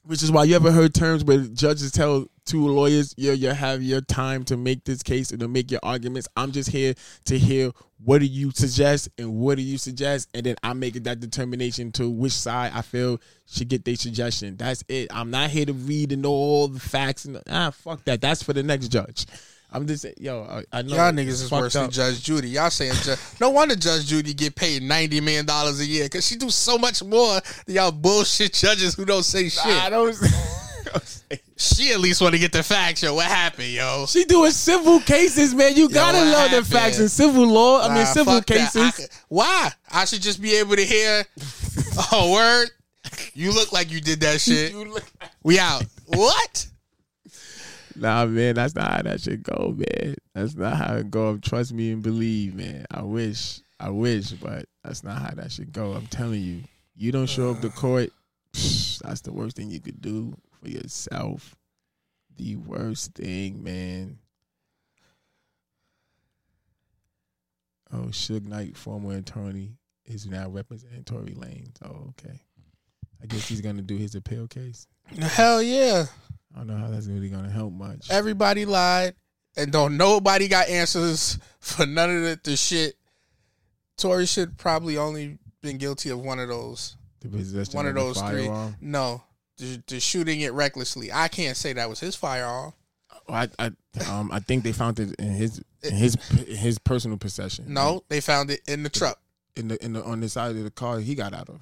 Which 0.04 0.22
is 0.22 0.32
why 0.32 0.44
you 0.44 0.56
ever 0.56 0.72
heard 0.72 0.92
terms 0.92 1.24
where 1.24 1.38
judges 1.38 1.92
tell 1.92 2.26
two 2.44 2.66
lawyers, 2.66 3.14
"Yo, 3.16 3.32
you 3.32 3.50
have 3.50 3.82
your 3.82 4.00
time 4.00 4.44
to 4.44 4.56
make 4.56 4.84
this 4.84 5.02
case 5.02 5.30
and 5.30 5.40
to 5.40 5.48
make 5.48 5.70
your 5.70 5.80
arguments. 5.82 6.28
I'm 6.36 6.52
just 6.52 6.70
here 6.70 6.94
to 7.26 7.38
hear 7.38 7.72
what 8.04 8.18
do 8.18 8.26
you 8.26 8.50
suggest 8.52 9.08
and 9.18 9.34
what 9.34 9.56
do 9.56 9.62
you 9.62 9.78
suggest, 9.78 10.28
and 10.34 10.44
then 10.44 10.56
I 10.62 10.72
make 10.74 11.02
that 11.04 11.20
determination 11.20 11.92
to 11.92 12.08
which 12.10 12.32
side 12.32 12.72
I 12.74 12.82
feel 12.82 13.20
should 13.46 13.68
get 13.68 13.84
their 13.84 13.96
suggestion. 13.96 14.56
That's 14.56 14.84
it. 14.88 15.08
I'm 15.10 15.30
not 15.30 15.50
here 15.50 15.66
to 15.66 15.72
read 15.72 16.12
and 16.12 16.22
know 16.22 16.30
all 16.30 16.68
the 16.68 16.80
facts 16.80 17.24
and 17.24 17.40
ah, 17.48 17.70
fuck 17.70 18.04
that. 18.04 18.20
That's 18.20 18.42
for 18.42 18.52
the 18.52 18.62
next 18.62 18.88
judge. 18.88 19.26
I'm 19.74 19.88
just 19.88 20.06
yo, 20.20 20.62
I, 20.72 20.82
know 20.82 20.94
Y'all 20.94 21.12
niggas 21.12 21.28
is 21.28 21.50
worse 21.50 21.72
than. 21.72 21.90
Judge 21.90 22.22
Judy. 22.22 22.50
Y'all 22.50 22.70
saying 22.70 22.94
Ju- 23.02 23.16
no 23.40 23.50
wonder 23.50 23.74
Judge 23.74 24.06
Judy 24.06 24.32
get 24.32 24.54
paid 24.54 24.82
ninety 24.82 25.20
million 25.20 25.46
dollars 25.46 25.80
a 25.80 25.84
year 25.84 26.04
because 26.04 26.24
she 26.24 26.36
do 26.36 26.48
so 26.48 26.78
much 26.78 27.02
more 27.02 27.40
than 27.66 27.74
y'all 27.74 27.90
bullshit 27.90 28.52
judges 28.52 28.94
who 28.94 29.04
don't 29.04 29.24
say 29.24 29.48
shit. 29.48 29.66
I 29.66 29.90
don't. 29.90 30.16
She 31.56 31.92
at 31.92 32.00
least 32.00 32.20
want 32.20 32.34
to 32.34 32.38
get 32.38 32.52
the 32.52 32.62
facts, 32.62 33.02
yo. 33.02 33.14
What 33.14 33.26
happened, 33.26 33.68
yo? 33.68 34.06
She 34.06 34.24
doing 34.24 34.50
civil 34.50 35.00
cases, 35.00 35.54
man. 35.54 35.76
You 35.76 35.88
gotta 35.88 36.18
love 36.18 36.50
know 36.50 36.60
the 36.60 36.64
facts 36.64 36.98
in 36.98 37.08
civil 37.08 37.46
law. 37.46 37.82
I 37.82 37.94
mean, 37.94 38.06
civil. 38.06 38.34
I 38.34 38.40
cases. 38.40 38.96
could- 38.96 39.08
why? 39.28 39.70
I 39.90 40.04
should 40.04 40.20
just 40.22 40.42
be 40.42 40.56
able 40.56 40.76
to 40.76 40.84
hear. 40.84 41.24
Oh, 42.12 42.32
word! 42.32 42.70
You 43.34 43.52
look 43.52 43.72
like 43.72 43.90
you 43.92 44.00
did 44.00 44.20
that 44.20 44.40
shit. 44.40 44.74
we 45.42 45.58
out. 45.58 45.84
What? 46.06 46.66
Nah, 47.96 48.26
man, 48.26 48.56
that's 48.56 48.74
not 48.74 48.90
how 48.90 49.02
that 49.02 49.20
should 49.20 49.44
go, 49.44 49.76
man. 49.76 50.16
That's 50.34 50.56
not 50.56 50.76
how 50.76 50.96
it 50.96 51.10
go. 51.10 51.38
Trust 51.38 51.72
me 51.72 51.92
and 51.92 52.02
believe, 52.02 52.54
man. 52.54 52.84
I 52.90 53.02
wish, 53.02 53.60
I 53.78 53.90
wish, 53.90 54.32
but 54.32 54.66
that's 54.82 55.04
not 55.04 55.22
how 55.22 55.30
that 55.36 55.52
should 55.52 55.72
go. 55.72 55.92
I'm 55.92 56.08
telling 56.08 56.42
you, 56.42 56.62
you 56.96 57.12
don't 57.12 57.28
show 57.28 57.50
up 57.50 57.60
to 57.60 57.68
court. 57.70 58.10
That's 58.54 59.20
the 59.20 59.32
worst 59.32 59.56
thing 59.56 59.70
you 59.70 59.80
could 59.80 60.00
do 60.00 60.34
for 60.64 60.70
yourself. 60.70 61.56
The 62.36 62.56
worst 62.56 63.14
thing, 63.14 63.62
man. 63.62 64.18
Oh, 67.92 68.06
Suge 68.08 68.46
Knight, 68.46 68.76
former 68.76 69.16
attorney, 69.16 69.76
is 70.04 70.26
now 70.26 70.48
representing 70.48 71.04
Tory 71.04 71.34
Lanez. 71.34 71.76
Oh, 71.84 72.08
okay. 72.10 72.40
I 73.22 73.26
guess 73.26 73.46
he's 73.46 73.60
gonna 73.60 73.82
do 73.82 73.96
his 73.96 74.14
appeal 74.14 74.48
case. 74.48 74.86
Hell 75.20 75.62
yeah! 75.62 76.06
I 76.54 76.58
don't 76.58 76.66
know 76.66 76.76
how 76.76 76.88
that's 76.88 77.06
really 77.06 77.28
gonna 77.28 77.50
help 77.50 77.72
much. 77.72 78.10
Everybody 78.10 78.64
lied, 78.64 79.14
and 79.56 79.70
don't 79.70 79.96
nobody 79.96 80.48
got 80.48 80.68
answers 80.68 81.38
for 81.60 81.86
none 81.86 82.10
of 82.10 82.22
the, 82.22 82.40
the 82.42 82.56
shit. 82.56 82.96
Tory 83.96 84.26
should 84.26 84.58
probably 84.58 84.98
only 84.98 85.38
been 85.62 85.78
guilty 85.78 86.10
of 86.10 86.18
one 86.18 86.40
of 86.40 86.48
those. 86.48 86.96
The 87.20 87.28
possession 87.28 87.74
One 87.76 87.86
of 87.86 87.94
the 87.94 88.00
those 88.00 88.20
three. 88.20 88.46
firearm. 88.46 88.76
No, 88.80 89.22
the, 89.58 89.82
the 89.86 90.00
shooting 90.00 90.40
it 90.40 90.52
recklessly. 90.52 91.12
I 91.12 91.28
can't 91.28 91.56
say 91.56 91.72
that 91.74 91.88
was 91.88 92.00
his 92.00 92.16
firearm. 92.16 92.72
I, 93.28 93.48
I, 93.58 93.70
um, 94.10 94.30
I 94.32 94.40
think 94.40 94.64
they 94.64 94.72
found 94.72 94.98
it 95.00 95.14
in 95.18 95.30
his 95.30 95.62
in 95.82 95.94
his 95.94 96.16
in 96.46 96.56
his 96.56 96.78
personal 96.78 97.16
possession. 97.16 97.72
No, 97.72 98.02
they 98.08 98.20
found 98.20 98.50
it 98.50 98.60
in 98.68 98.82
the 98.82 98.90
truck. 98.90 99.18
in 99.56 99.68
the 99.68 99.82
in 99.84 99.92
the 99.94 100.02
on 100.04 100.20
the 100.20 100.28
side 100.28 100.56
of 100.56 100.62
the 100.62 100.70
car 100.70 100.98
he 100.98 101.14
got 101.14 101.32
out 101.32 101.48
of, 101.48 101.60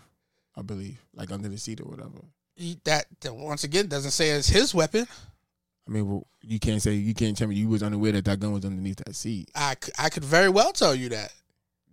I 0.57 0.63
believe, 0.63 0.99
like 1.15 1.31
under 1.31 1.49
the 1.49 1.59
seat 1.59 1.81
or 1.81 1.85
whatever. 1.85 2.11
He, 2.55 2.79
that, 2.85 3.07
that 3.21 3.35
once 3.35 3.65
again 3.65 3.87
doesn't 3.87 4.11
say 4.11 4.31
it's 4.31 4.49
his 4.49 4.75
weapon. 4.75 5.07
I 5.87 5.91
mean, 5.91 6.09
well, 6.09 6.27
you 6.43 6.59
can't 6.59 6.83
say 6.83 6.95
you 6.95 7.15
can't 7.15 7.37
tell 7.37 7.49
me 7.49 7.55
you 7.57 7.69
was 7.69 7.83
unaware 7.83 8.13
that 8.13 8.25
that 8.27 8.41
gun 8.41 8.53
was 8.53 8.65
underneath 8.65 9.03
that 9.05 9.15
seat. 9.15 9.51
I, 9.55 9.75
c- 9.83 9.93
I 9.99 10.09
could 10.11 10.25
very 10.25 10.49
well 10.49 10.73
tell 10.73 10.95
you 10.95 11.09
that. 11.11 11.33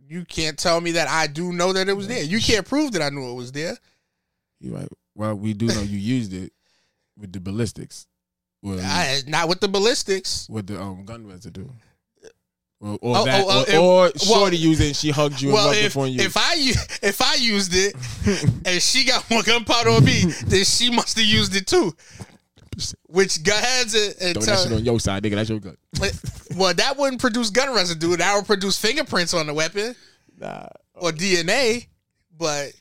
You 0.08 0.26
can't 0.26 0.58
tell 0.58 0.82
me 0.82 0.92
that 0.92 1.08
I 1.08 1.28
do 1.28 1.54
know 1.54 1.74
that 1.74 1.88
it 1.88 1.94
was 1.94 2.08
there. 2.08 2.24
You 2.24 2.40
can't 2.40 2.68
prove 2.68 2.92
that 2.94 3.02
I 3.02 3.10
knew 3.10 3.30
it 3.30 3.36
was 3.36 3.52
there. 3.52 3.78
You 4.60 4.76
right? 4.76 4.90
Well, 5.20 5.36
we 5.36 5.54
do 5.54 5.68
know 5.68 5.82
you 5.82 5.98
used 5.98 6.32
it 6.34 6.54
with 7.20 7.34
the 7.34 7.41
ballistics. 7.41 8.08
Well, 8.62 8.80
I, 8.82 9.20
not 9.28 9.50
with 9.50 9.60
the 9.60 9.68
ballistics. 9.68 10.48
with 10.50 10.68
the 10.68 10.80
um 10.82 11.04
gun 11.04 11.28
residue. 11.28 11.68
Or, 12.82 12.91
or, 13.02 13.18
Oh, 13.18 13.26
that, 13.26 13.44
oh, 13.46 13.50
oh, 13.50 13.60
or, 13.60 13.68
it- 13.68 13.76
or 13.78 14.00
well- 14.30 14.40
Shorty 14.40 14.56
used 14.56 14.80
it 14.80 14.88
and 14.88 14.96
she 14.96 15.10
hugged 15.12 15.41
you 15.41 15.52
well, 15.52 15.68
and 15.72 15.76
rubbed 15.76 15.86
if, 15.86 15.96
it 15.98 16.00
on 16.00 16.12
you. 16.14 16.22
if 16.22 16.38
I 16.38 16.54
if 17.06 17.22
I 17.22 17.36
used 17.36 17.72
it 17.76 17.96
and 18.66 18.82
she 18.82 19.04
got 19.04 19.30
more 19.30 19.44
gunpowder 19.44 19.90
on 19.90 20.06
me, 20.06 20.22
then 20.48 20.64
she 20.64 20.90
must 20.90 21.18
have 21.18 21.26
used 21.28 21.54
it 21.54 21.68
too. 21.68 21.94
Which 23.08 23.44
go 23.44 23.52
ahead 23.52 23.88
and, 23.94 24.16
and 24.22 24.34
Throw 24.36 24.46
tell, 24.46 24.56
that 24.56 24.70
shit 24.70 24.78
on 24.78 24.86
your 24.86 25.00
side, 25.02 25.22
nigga. 25.24 25.36
That's 25.36 25.50
your 25.50 25.60
gun. 25.60 25.76
well, 26.56 26.74
that 26.74 26.96
wouldn't 26.98 27.20
produce 27.20 27.50
gun 27.50 27.76
residue. 27.76 28.16
That 28.16 28.34
would 28.38 28.46
produce 28.46 28.80
fingerprints 28.80 29.34
on 29.34 29.48
the 29.48 29.54
weapon 29.54 29.94
Nah. 30.40 30.68
or 30.94 31.12
DNA. 31.12 31.88
But 32.38 32.72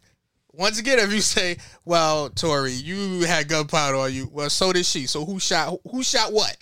once 0.58 0.78
again, 0.80 0.98
if 0.98 1.12
you 1.12 1.20
say, 1.20 1.56
"Well, 1.84 2.30
Tory, 2.30 2.72
you 2.72 3.20
had 3.20 3.48
gunpowder 3.48 3.96
on 3.96 4.12
you," 4.12 4.28
well, 4.32 4.50
so 4.50 4.72
did 4.72 4.84
she. 4.84 5.06
So 5.06 5.24
who 5.24 5.38
shot? 5.38 5.78
Who 5.90 6.02
shot 6.02 6.32
what? 6.32 6.56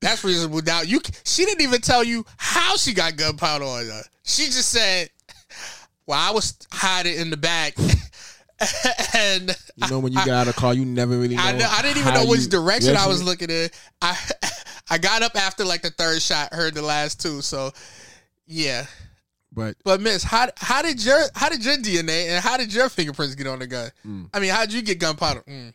That's 0.00 0.22
reasonable 0.22 0.60
doubt. 0.60 0.88
You. 0.88 1.00
She 1.24 1.44
didn't 1.44 1.62
even 1.62 1.80
tell 1.80 2.04
you 2.04 2.24
how 2.36 2.76
she 2.76 2.94
got 2.94 3.16
gunpowder 3.16 3.64
on 3.64 3.86
her. 3.86 4.02
She 4.22 4.44
just 4.46 4.68
said, 4.68 5.10
"Well, 6.06 6.18
I 6.18 6.30
was 6.30 6.56
hiding 6.72 7.18
in 7.18 7.30
the 7.30 7.36
back." 7.36 7.74
and 9.14 9.54
You 9.74 9.90
know 9.90 9.98
when 9.98 10.12
you 10.12 10.18
got 10.18 10.28
out 10.28 10.48
of 10.48 10.56
car, 10.56 10.74
you 10.74 10.84
never 10.84 11.18
really 11.18 11.36
know. 11.36 11.42
I, 11.42 11.52
know, 11.52 11.68
I 11.68 11.82
didn't 11.82 11.98
even 11.98 12.14
know 12.14 12.26
which 12.26 12.42
you- 12.42 12.48
direction 12.48 12.94
Yes, 12.94 13.04
I 13.04 13.08
was 13.08 13.22
looking 13.22 13.50
in. 13.50 13.68
I 14.00 14.16
I 14.90 14.98
got 14.98 15.22
up 15.22 15.34
after 15.34 15.64
like 15.64 15.82
the 15.82 15.90
third 15.90 16.22
shot, 16.22 16.54
heard 16.54 16.74
the 16.74 16.82
last 16.82 17.20
two, 17.20 17.42
so 17.42 17.72
yeah. 18.46 18.86
But 19.56 19.76
But 19.84 20.00
Miss, 20.02 20.22
how 20.22 20.48
how 20.58 20.82
did 20.82 21.02
your 21.02 21.20
how 21.34 21.48
did 21.48 21.64
your 21.64 21.78
DNA 21.78 22.28
and 22.28 22.44
how 22.44 22.58
did 22.58 22.72
your 22.72 22.90
fingerprints 22.90 23.34
get 23.34 23.46
on 23.46 23.58
the 23.58 23.66
gun? 23.66 23.90
Mm. 24.06 24.28
I 24.32 24.38
mean, 24.38 24.50
how 24.50 24.60
did 24.60 24.74
you 24.74 24.82
get 24.82 25.00
gunpowder? 25.00 25.42
Mm. 25.48 25.72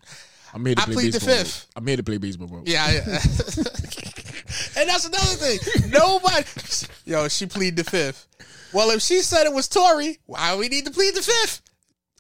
I'm 0.54 0.66
here 0.66 0.76
to 0.76 0.82
I 0.82 0.86
play 0.86 0.94
plead 0.94 1.14
the 1.14 1.20
fifth. 1.20 1.68
I'm 1.76 1.88
here 1.88 1.98
to 1.98 2.04
play 2.04 2.18
baseball, 2.18 2.48
bro. 2.48 2.62
Yeah, 2.66 2.92
yeah. 2.92 3.00
and 4.78 4.88
that's 4.88 5.06
another 5.06 5.36
thing. 5.36 5.90
Nobody, 5.90 6.44
yo, 7.06 7.28
she 7.28 7.46
plead 7.48 7.76
the 7.76 7.84
fifth. 7.84 8.28
Well, 8.74 8.92
if 8.92 9.02
she 9.02 9.20
said 9.22 9.46
it 9.46 9.54
was 9.54 9.68
Tory, 9.68 10.20
why 10.26 10.56
we 10.56 10.68
need 10.70 10.86
to 10.86 10.92
plead 10.92 11.16
the 11.16 11.22
fifth? 11.22 11.62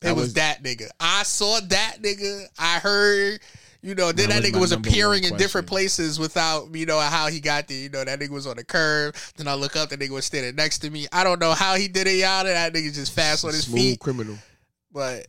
It 0.01 0.09
was, 0.09 0.15
was- 0.15 0.33
that 0.35 0.63
nigga. 0.63 0.87
I 0.99 1.23
saw 1.23 1.59
that 1.59 1.97
nigga. 2.01 2.45
I 2.57 2.79
heard, 2.79 3.39
you 3.81 3.95
know, 3.95 4.11
then 4.11 4.29
That 4.29 4.43
that, 4.43 4.53
nigga 4.53 4.59
was 4.59 4.71
appearing 4.71 5.23
in 5.23 5.35
different 5.37 5.65
places 5.67 6.19
without, 6.19 6.73
you 6.75 6.85
know, 6.85 6.99
how 6.99 7.27
he 7.27 7.39
got 7.39 7.67
there. 7.67 7.77
You 7.77 7.89
know, 7.89 8.03
that 8.03 8.19
nigga 8.19 8.29
was 8.29 8.45
on 8.45 8.57
the 8.57 8.63
curb. 8.63 9.15
Then 9.37 9.47
I 9.47 9.55
look 9.55 9.75
up, 9.75 9.89
that 9.89 9.99
nigga 9.99 10.11
was 10.11 10.25
standing 10.25 10.55
next 10.55 10.79
to 10.79 10.89
me. 10.91 11.07
I 11.11 11.23
don't 11.23 11.39
know 11.39 11.53
how 11.53 11.75
he 11.75 11.87
did 11.87 12.05
it, 12.07 12.17
y'all. 12.17 12.43
That 12.43 12.73
nigga 12.73 12.93
just 12.93 13.13
fast 13.13 13.43
on 13.43 13.51
his 13.51 13.65
Smooth 13.65 13.79
feet. 13.79 13.99
criminal. 13.99 14.37
But 14.91 15.27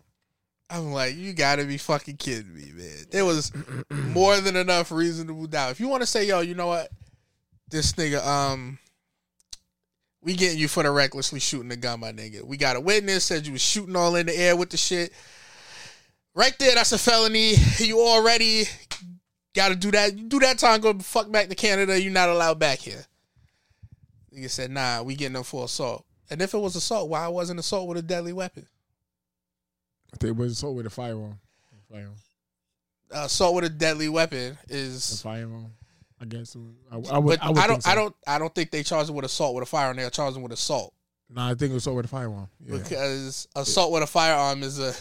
I'm 0.69 0.93
like, 0.93 1.17
you 1.17 1.33
gotta 1.33 1.65
be 1.65 1.79
fucking 1.79 2.17
kidding 2.17 2.55
me, 2.55 2.73
man. 2.75 3.07
There 3.11 3.25
was 3.25 3.53
more 3.91 4.39
than 4.41 4.57
enough 4.57 4.93
reasonable 4.93 5.47
doubt. 5.47 5.71
If 5.71 5.81
you 5.81 5.89
want 5.89 6.03
to 6.03 6.07
say, 6.07 6.27
yo, 6.27 6.41
you 6.41 6.55
know 6.55 6.67
what, 6.67 6.91
this 7.71 7.93
nigga, 7.93 8.27
um, 8.27 8.79
we 10.23 10.35
getting 10.35 10.59
you 10.59 10.69
for 10.69 10.83
the 10.83 10.91
recklessly 10.91 11.41
shooting 11.41 11.69
the 11.69 11.77
gun, 11.77 12.01
my 12.01 12.13
nigga. 12.13 12.43
We 12.43 12.57
got 12.57 12.77
a 12.77 12.81
witness 12.81 13.25
said 13.25 13.47
you 13.47 13.53
was 13.53 13.63
shooting 13.63 13.97
all 13.97 14.15
in 14.17 14.27
the 14.27 14.37
air 14.37 14.57
with 14.57 14.71
the 14.71 14.77
shit. 14.77 15.13
Right 16.35 16.59
there, 16.59 16.75
that's 16.75 16.93
a 16.93 16.99
felony. 16.99 17.55
You 17.79 18.01
already 18.01 18.65
got 19.55 19.69
to 19.69 19.77
do 19.77 19.91
that. 19.91 20.17
You 20.17 20.25
do 20.25 20.39
that 20.41 20.59
time, 20.59 20.81
go 20.81 20.99
fuck 20.99 21.31
back 21.31 21.49
to 21.49 21.55
Canada. 21.55 22.01
You're 22.01 22.13
not 22.13 22.29
allowed 22.29 22.59
back 22.59 22.79
here. 22.79 23.05
Nigga 24.35 24.49
said, 24.49 24.71
nah, 24.71 25.03
we 25.03 25.15
getting 25.15 25.35
them 25.35 25.43
for 25.43 25.65
assault. 25.65 26.07
And 26.31 26.41
if 26.41 26.55
it 26.55 26.59
was 26.59 26.75
assault, 26.75 27.11
why 27.11 27.29
wasn't 27.29 27.61
assault 27.61 27.87
with 27.89 27.99
a 27.99 28.03
deadly 28.03 28.33
weapon? 28.33 28.67
It 30.23 30.35
was 30.35 30.53
assault 30.53 30.77
with 30.77 30.87
a 30.87 30.91
firearm. 30.91 31.39
Firearm. 31.91 32.15
Uh, 33.15 33.25
assault 33.25 33.55
with 33.55 33.65
a 33.65 33.69
deadly 33.69 34.09
weapon 34.09 34.57
is 34.69 35.21
A 35.21 35.23
firearm. 35.23 35.73
I 36.21 36.25
guess. 36.25 36.57
I, 36.91 36.95
I 36.95 37.19
would. 37.19 37.41
I, 37.41 37.51
would 37.51 37.59
I 37.59 37.67
don't. 37.67 37.69
think 37.69 37.83
so. 37.83 37.91
I 37.91 37.95
don't. 37.95 38.15
I 38.27 38.39
don't 38.39 38.55
think 38.55 38.71
they 38.71 38.83
charge 38.83 39.09
him 39.09 39.17
with 39.17 39.25
assault 39.25 39.55
with 39.55 39.63
a 39.65 39.67
firearm. 39.67 39.97
They 39.97 40.09
charge 40.09 40.35
him 40.35 40.43
with 40.43 40.53
assault 40.53 40.95
Nah, 41.29 41.49
I 41.49 41.55
think 41.55 41.71
it 41.71 41.75
was 41.75 41.83
assault 41.83 41.97
with 41.97 42.05
a 42.07 42.09
firearm. 42.09 42.49
Yeah. 42.65 42.79
because 42.79 43.49
assault 43.57 43.93
with 43.93 44.03
a 44.03 44.07
firearm 44.07 44.63
is 44.63 44.79
a 44.79 44.95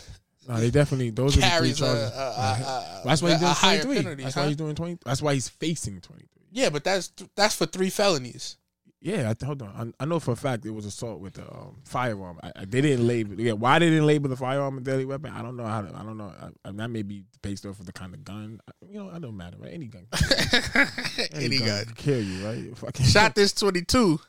Nah, 0.51 0.59
they 0.59 0.69
definitely 0.69 1.11
those 1.11 1.37
are 1.37 1.41
the 1.41 1.47
three 1.47 1.73
charges. 1.73 2.11
a, 2.11 2.19
a, 2.19 3.01
a, 3.01 3.01
that's 3.05 3.21
why 3.21 3.29
he's 3.31 3.39
doing 3.39 3.55
twenty 3.55 3.79
three. 3.79 3.95
penalty. 3.95 4.23
That's 4.23 4.35
huh? 4.35 4.41
why 4.41 4.47
he's 4.47 4.55
doing 4.57 4.75
twenty. 4.75 4.97
That's 5.05 5.21
why 5.21 5.33
he's 5.33 5.47
facing 5.47 6.01
twenty 6.01 6.25
three. 6.33 6.43
Yeah, 6.51 6.69
but 6.69 6.83
that's 6.83 7.13
that's 7.37 7.55
for 7.55 7.65
three 7.65 7.89
felonies. 7.89 8.57
Yeah, 8.99 9.31
I, 9.31 9.45
hold 9.45 9.61
on. 9.61 9.95
I, 9.99 10.03
I 10.03 10.05
know 10.05 10.19
for 10.19 10.33
a 10.33 10.35
fact 10.35 10.65
it 10.65 10.71
was 10.71 10.85
assault 10.85 11.21
with 11.21 11.39
a 11.39 11.49
um, 11.49 11.77
firearm. 11.85 12.37
I, 12.43 12.51
I, 12.53 12.65
they 12.65 12.81
didn't 12.81 13.07
label. 13.07 13.39
Yeah, 13.39 13.53
why 13.53 13.79
they 13.79 13.89
didn't 13.89 14.05
label 14.05 14.29
the 14.29 14.35
firearm 14.35 14.77
a 14.77 14.81
deadly 14.81 15.05
weapon? 15.05 15.31
I 15.31 15.41
don't 15.41 15.55
know 15.55 15.63
how. 15.63 15.83
To, 15.83 15.97
I 15.97 16.03
don't 16.03 16.17
know. 16.17 16.33
That 16.65 16.89
may 16.89 17.01
be 17.03 17.23
based 17.41 17.65
off 17.65 17.79
of 17.79 17.85
the 17.85 17.93
kind 17.93 18.13
of 18.13 18.25
gun. 18.25 18.59
You 18.89 18.99
know, 18.99 19.09
I 19.09 19.19
don't 19.19 19.37
matter. 19.37 19.55
Right? 19.57 19.71
Any 19.73 19.87
gun. 19.87 20.05
Any 21.33 21.59
gun. 21.59 21.85
can 21.85 21.93
kill 21.95 22.21
you. 22.21 22.45
Right? 22.45 22.77
Fucking 22.77 23.05
Shot 23.05 23.35
this 23.35 23.53
twenty 23.53 23.83
two. 23.83 24.19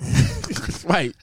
right. 0.84 1.14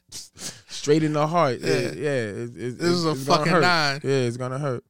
Straight 0.80 1.04
in 1.04 1.14
the 1.14 1.28
heart. 1.28 1.60
Yeah, 1.60 1.74
Yeah. 1.74 1.92
yeah. 1.92 2.12
It, 2.12 2.50
it, 2.58 2.78
This 2.78 2.90
is 2.90 3.06
a 3.06 3.16
fucking 3.16 3.52
hurt. 3.52 3.62
nine. 3.62 4.00
Yeah, 4.04 4.12
it's 4.28 4.38
gonna 4.38 4.58
hurt. 4.60 4.84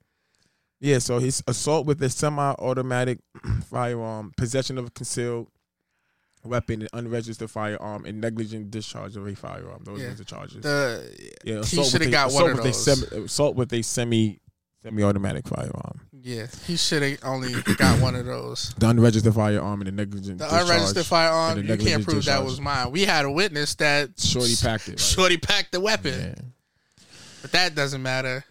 Yeah, 0.79 0.99
so 0.99 1.17
he's 1.19 1.43
assault 1.47 1.85
with 1.87 2.01
a 2.03 2.09
semi-automatic 2.09 3.19
firearm, 3.69 4.31
possession 4.37 4.77
of 4.77 4.85
a 4.87 4.89
concealed 4.91 5.47
weapon, 6.45 6.83
an 6.83 6.87
unregistered 6.93 7.49
firearm, 7.51 8.05
and 8.05 8.21
negligent 8.21 8.71
discharge 8.71 9.17
of 9.17 9.27
a 9.27 9.35
firearm. 9.35 9.81
Those 9.83 9.99
Yeah. 10.01 10.07
are 10.09 10.13
the 10.13 10.23
charges. 10.25 10.61
The, 10.61 11.35
yeah, 11.43 11.53
he 11.55 11.59
assault 11.59 11.87
should 11.87 12.01
with 12.01 12.01
have 12.03 12.07
a- 12.09 12.11
got 12.11 12.27
assault 12.27 12.43
one 12.43 12.51
of 12.51 12.57
with 12.57 12.65
a 12.65 12.69
those. 12.69 13.09
semi- 13.09 13.25
assault 13.25 13.55
with 13.55 13.73
a 13.73 13.81
semi 13.81 14.39
semi-automatic 14.83 15.47
firearm. 15.47 15.99
Yeah, 16.21 16.47
he 16.65 16.75
should 16.75 17.01
have 17.01 17.19
only 17.23 17.53
got 17.77 18.01
one 18.01 18.15
of 18.15 18.25
those. 18.25 18.73
The 18.77 18.89
unregistered 18.89 19.33
firearm 19.33 19.81
and 19.81 19.87
the 19.87 19.91
negligent 19.91 20.39
The 20.39 20.47
unregistered 20.53 21.05
firearm, 21.05 21.65
you 21.65 21.77
can't 21.77 22.03
prove 22.03 22.25
that 22.25 22.43
was 22.43 22.59
mine. 22.59 22.91
We 22.91 23.05
had 23.05 23.25
a 23.25 23.31
witness 23.31 23.75
that 23.75 24.19
Shorty 24.19 24.55
packed 24.61 24.87
it. 24.87 24.91
Right? 24.91 24.99
Shorty 24.99 25.37
packed 25.37 25.71
the 25.71 25.79
weapon, 25.79 26.35
Yeah. 26.37 27.05
but 27.41 27.51
that 27.53 27.75
doesn't 27.75 28.01
matter. 28.01 28.43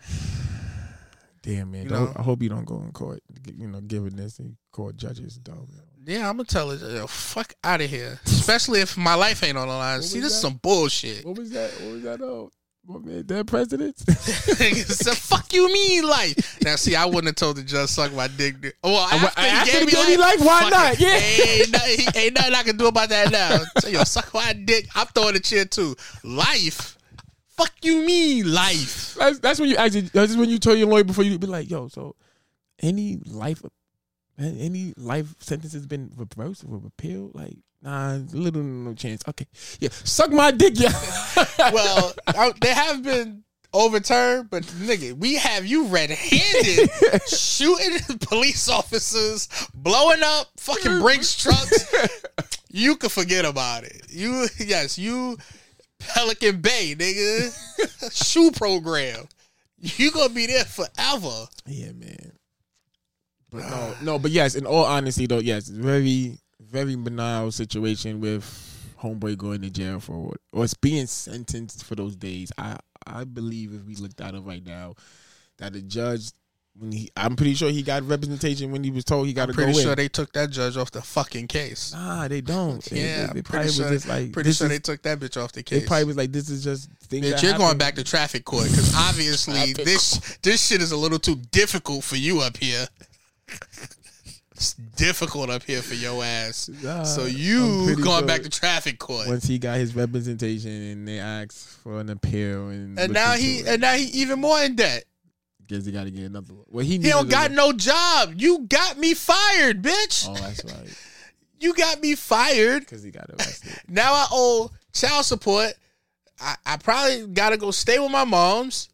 Damn 1.43 1.71
man, 1.71 1.85
You 1.85 1.91
know? 1.91 2.13
I 2.17 2.23
hope 2.23 2.43
you 2.43 2.49
don't 2.49 2.65
go 2.65 2.81
in 2.81 2.93
court. 2.93 3.23
You 3.57 3.69
know, 3.69 3.81
giving 3.81 4.17
this 4.17 4.41
court 4.73 4.97
judges, 4.97 5.39
though. 5.45 5.67
Yeah, 6.07 6.29
I'm 6.29 6.37
gonna 6.39 6.45
tell 6.45 6.71
it. 6.71 6.81
Yo, 6.81 7.07
fuck 7.07 7.55
out 7.63 7.83
of 7.83 7.91
here. 7.91 8.19
Especially 8.25 8.81
if 8.81 8.97
my 8.97 9.15
life 9.15 9.43
ain't 9.45 9.59
on 9.59 9.69
the 9.69 9.75
line. 9.75 10.03
See, 10.03 10.21
this 10.21 10.33
is 10.33 10.41
some 10.41 10.55
bullshit. 10.55 11.25
What 11.25 11.37
was 11.37 11.51
that? 11.51 11.71
What 11.83 11.93
was 11.93 12.03
that? 12.03 12.21
Oh, 12.23 12.51
what 12.89 13.05
man? 13.05 13.23
Dead 13.23 13.47
presidents? 13.47 14.03
so 14.97 15.13
fuck 15.13 15.53
you 15.53 15.71
mean 15.71 16.09
life. 16.09 16.59
Now 16.63 16.77
see, 16.77 16.97
I 16.97 17.05
wouldn't 17.05 17.27
have 17.27 17.35
told 17.35 17.59
the 17.59 17.63
judge 17.63 17.91
suck 17.91 18.15
my 18.15 18.29
dick. 18.29 18.77
Well, 18.83 18.97
after, 18.97 19.39
after 19.39 19.71
he 19.71 19.73
gave 19.73 19.87
me 19.87 19.93
gave 19.93 20.09
you 20.09 20.19
life, 20.19 20.41
why 20.41 20.71
not? 20.71 20.95
it. 20.95 21.01
Yeah. 21.01 21.63
ain't, 21.63 21.71
nothing, 21.71 22.23
ain't 22.23 22.35
nothing 22.35 22.55
I 22.55 22.63
can 22.63 22.77
do 22.79 22.87
about 22.87 23.11
that 23.11 23.31
now. 23.31 23.59
So, 23.81 23.89
yo, 23.89 24.05
suck 24.05 24.33
my 24.33 24.55
dick. 24.55 24.89
I'm 24.95 25.07
throwing 25.09 25.37
a 25.37 25.39
chair 25.39 25.67
too. 25.67 25.97
Life. 26.25 26.97
Fuck 27.49 27.73
you 27.83 28.07
mean 28.07 28.51
life. 28.51 29.17
That's, 29.19 29.39
that's 29.41 29.61
when 29.61 29.69
you 29.69 29.77
actually. 29.77 30.03
That's 30.13 30.35
when 30.35 30.49
you 30.49 30.59
tell 30.59 30.75
your 30.75 30.89
lawyer 30.89 31.05
before 31.05 31.25
you 31.25 31.39
be 31.39 31.47
like, 31.47 31.69
"Yo, 31.69 31.89
so 31.89 32.17
any 32.81 33.19
life, 33.27 33.63
any 34.39 34.95
life 34.97 35.35
sentence 35.41 35.75
has 35.75 35.87
been 35.87 36.11
reversed 36.17 36.65
or 36.65 36.79
repealed? 36.79 37.35
Like, 37.35 37.59
nah, 37.83 38.19
little 38.33 38.63
no 38.63 38.95
chance. 38.95 39.23
Okay, 39.29 39.47
yeah, 39.81 39.89
suck 39.91 40.31
my 40.31 40.51
dick, 40.51 40.75
yeah. 40.77 40.93
well, 41.73 42.13
I, 42.27 42.53
they 42.61 42.73
have 42.73 43.03
been 43.03 43.45
overturned, 43.73 44.51
but 44.51 44.63
nigga, 44.65 45.13
we 45.15 45.37
have 45.37 45.67
you 45.67 45.87
red-handed 45.87 46.91
shooting 47.29 47.99
police 48.21 48.69
officers, 48.69 49.49
blowing 49.75 50.23
up 50.23 50.49
fucking 50.57 51.01
Brinks 51.01 51.37
trucks. 51.37 51.95
You 52.71 52.97
can 52.97 53.11
forget 53.11 53.45
about 53.45 53.85
it. 53.85 54.03
You 54.09 54.47
yes, 54.59 54.99
you 54.99 55.39
Pelican 55.99 56.61
Bay, 56.61 56.95
nigga. 56.97 58.13
SHU 58.13 58.53
program. 58.53 59.27
You 59.81 60.11
gonna 60.11 60.33
be 60.33 60.47
there 60.47 60.65
forever. 60.65 61.47
Yeah, 61.67 61.93
man. 61.93 62.33
But 63.51 63.71
no, 63.71 63.95
no, 64.03 64.19
but 64.19 64.31
yes, 64.31 64.55
in 64.55 64.67
all 64.67 64.85
honesty 64.85 65.27
though, 65.27 65.39
yes, 65.39 65.69
very, 65.69 66.39
very 66.71 66.95
banal 66.97 67.51
situation 67.51 68.21
with 68.21 68.45
homeboy 69.01 69.37
going 69.39 69.63
to 69.63 69.71
jail 69.71 70.01
for 70.01 70.35
or 70.53 70.65
it's 70.65 70.75
being 70.75 71.07
sentenced 71.07 71.85
for 71.85 71.95
those 71.95 72.17
days. 72.17 72.51
I 72.59 72.77
I 73.07 73.25
believe 73.25 73.73
if 73.75 73.85
we 73.85 73.95
looked 73.95 74.21
at 74.21 74.35
it 74.35 74.41
right 74.41 74.65
now, 74.65 74.95
that 75.59 75.73
the 75.73 75.83
judge 75.83 76.31
when 76.77 76.93
he 76.93 77.11
I'm 77.17 77.35
pretty 77.37 77.55
sure 77.55 77.71
he 77.71 77.83
got 77.83 78.03
representation 78.07 78.71
when 78.71 78.85
he 78.85 78.91
was 78.91 79.05
told 79.05 79.27
he 79.27 79.33
got 79.33 79.47
to 79.47 79.51
I'm 79.53 79.57
go 79.57 79.63
pretty 79.65 79.79
in. 79.79 79.85
sure 79.85 79.97
they 79.97 80.09
took 80.09 80.33
that 80.35 80.51
judge 80.51 80.77
off 80.77 80.91
the 80.93 81.03
fucking 81.03 81.49
case. 81.49 81.93
Nah, 81.93 82.29
they 82.29 82.41
don't. 82.41 82.83
They- 82.85 83.01
Yeah, 83.01 83.27
they, 83.29 83.33
they 83.35 83.43
pretty 83.43 83.71
sure. 83.71 83.89
just 83.89 84.07
like 84.09 84.33
pretty 84.33 84.53
sure 84.53 84.67
is- 84.67 84.73
they 84.73 84.79
took 84.79 85.03
that 85.03 85.19
bitch 85.19 85.43
off 85.43 85.53
the 85.53 85.63
case. 85.63 85.81
They 85.81 85.87
probably 85.87 86.05
was 86.05 86.17
like, 86.17 86.31
this 86.33 86.49
is 86.51 86.63
just 86.63 86.89
things. 87.05 87.27
Bitch, 87.27 87.31
that 87.33 87.43
you're 87.43 87.59
going 87.59 87.79
back 87.79 87.95
to 87.97 88.05
traffic 88.05 88.45
court 88.45 88.65
because 88.69 88.95
obviously 88.97 89.73
this 89.73 90.39
this 90.43 90.67
shit 90.69 90.81
is 90.83 90.93
a 90.93 90.97
little 90.97 91.19
too 91.19 91.37
difficult 91.51 92.05
for 92.05 92.17
you 92.17 92.41
up 92.41 92.57
here. 92.59 92.87
It's 94.59 94.75
difficult 94.75 95.51
up 95.51 95.63
here 95.63 95.83
for 95.83 95.95
your 95.95 96.25
ass. 96.25 96.69
Nah, 96.83 97.05
so 97.05 97.27
you 97.27 97.95
going 97.95 98.19
sure 98.19 98.27
back 98.27 98.43
to 98.43 98.49
traffic 98.49 98.99
court. 98.99 99.29
Once 99.29 99.45
he 99.45 99.57
got 99.57 99.79
his 99.79 99.95
representation 99.95 100.73
and 100.73 101.07
they 101.07 101.21
asked 101.21 101.79
for 101.79 102.01
an 102.01 102.11
appeal 102.11 102.67
and 102.69 102.99
and 102.99 103.13
now 103.13 103.35
he 103.35 103.63
and 103.65 103.81
now 103.81 103.93
he 103.95 104.07
even 104.07 104.41
more 104.41 104.61
in 104.61 104.75
debt. 104.75 105.05
guess 105.69 105.87
he 105.87 105.93
got 105.93 106.05
to 106.05 106.11
get 106.11 106.25
another 106.25 106.55
one. 106.55 106.65
Well, 106.69 106.85
he, 106.85 106.99
He 106.99 107.09
don't 107.09 107.31
got 107.31 107.53
no 107.53 107.73
job. 107.73 108.35
You 108.37 108.67
got 108.67 108.99
me 108.99 109.15
fired, 109.15 109.81
bitch. 109.81 110.29
Oh, 110.29 110.35
that's 110.35 110.65
right. 110.65 110.89
You 111.61 111.75
got 111.75 112.01
me 112.01 112.15
fired. 112.15 112.83
Because 112.83 113.03
he 113.03 113.11
got 113.11 113.29
arrested. 113.31 113.73
Now 113.89 114.13
I 114.13 114.27
owe 114.31 114.71
child 114.93 115.25
support. 115.25 115.73
I, 116.41 116.55
I 116.65 116.77
probably 116.77 117.27
got 117.27 117.51
to 117.51 117.57
go 117.57 117.73
stay 117.73 117.99
with 117.99 118.13
my 118.13 118.23
mom's. 118.25 118.89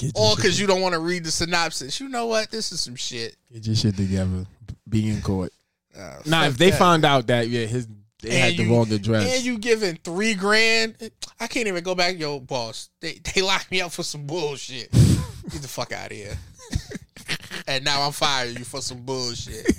Get 0.00 0.16
your 0.16 0.24
Or 0.32 0.36
because 0.36 0.58
you 0.58 0.66
don't 0.66 0.80
want 0.80 0.94
to 0.94 0.98
read 0.98 1.24
the 1.24 1.30
synopsis. 1.30 2.00
You 2.00 2.08
know 2.08 2.24
what? 2.26 2.50
This 2.50 2.72
is 2.72 2.80
some 2.80 2.96
shit. 2.96 3.36
Get 3.52 3.66
your 3.66 3.76
shit 3.76 3.96
together. 3.96 4.46
Be 4.88 5.10
in 5.10 5.20
court. 5.20 5.52
Uh, 5.94 6.16
Now, 6.24 6.40
fuck 6.42 6.50
if 6.52 6.58
they 6.58 6.70
that. 6.70 6.78
found 6.78 7.04
out 7.04 7.26
that 7.26 7.48
yeah, 7.48 7.66
his 7.66 7.86
they 8.22 8.38
had 8.38 8.56
the 8.56 8.64
you, 8.64 8.74
wrong 8.74 8.90
address. 8.90 9.36
And 9.36 9.44
you 9.44 9.58
giving 9.58 9.96
three 9.96 10.32
grand. 10.34 10.96
I 11.38 11.46
can't 11.46 11.68
even 11.68 11.84
go 11.84 11.94
back. 11.94 12.18
Yo, 12.18 12.40
boss, 12.40 12.88
they 13.00 13.20
they 13.34 13.42
locked 13.42 13.70
me 13.70 13.82
up 13.82 13.92
for 13.92 14.02
some 14.02 14.26
bullshit. 14.26 14.90
Get 14.92 15.60
the 15.62 15.68
fuck 15.68 15.92
out 15.92 16.10
of 16.10 16.16
here. 16.16 16.38
and 17.66 17.84
now 17.84 18.00
I'm 18.02 18.12
firing 18.12 18.56
you 18.56 18.64
for 18.64 18.80
some 18.80 19.02
bullshit. 19.02 19.70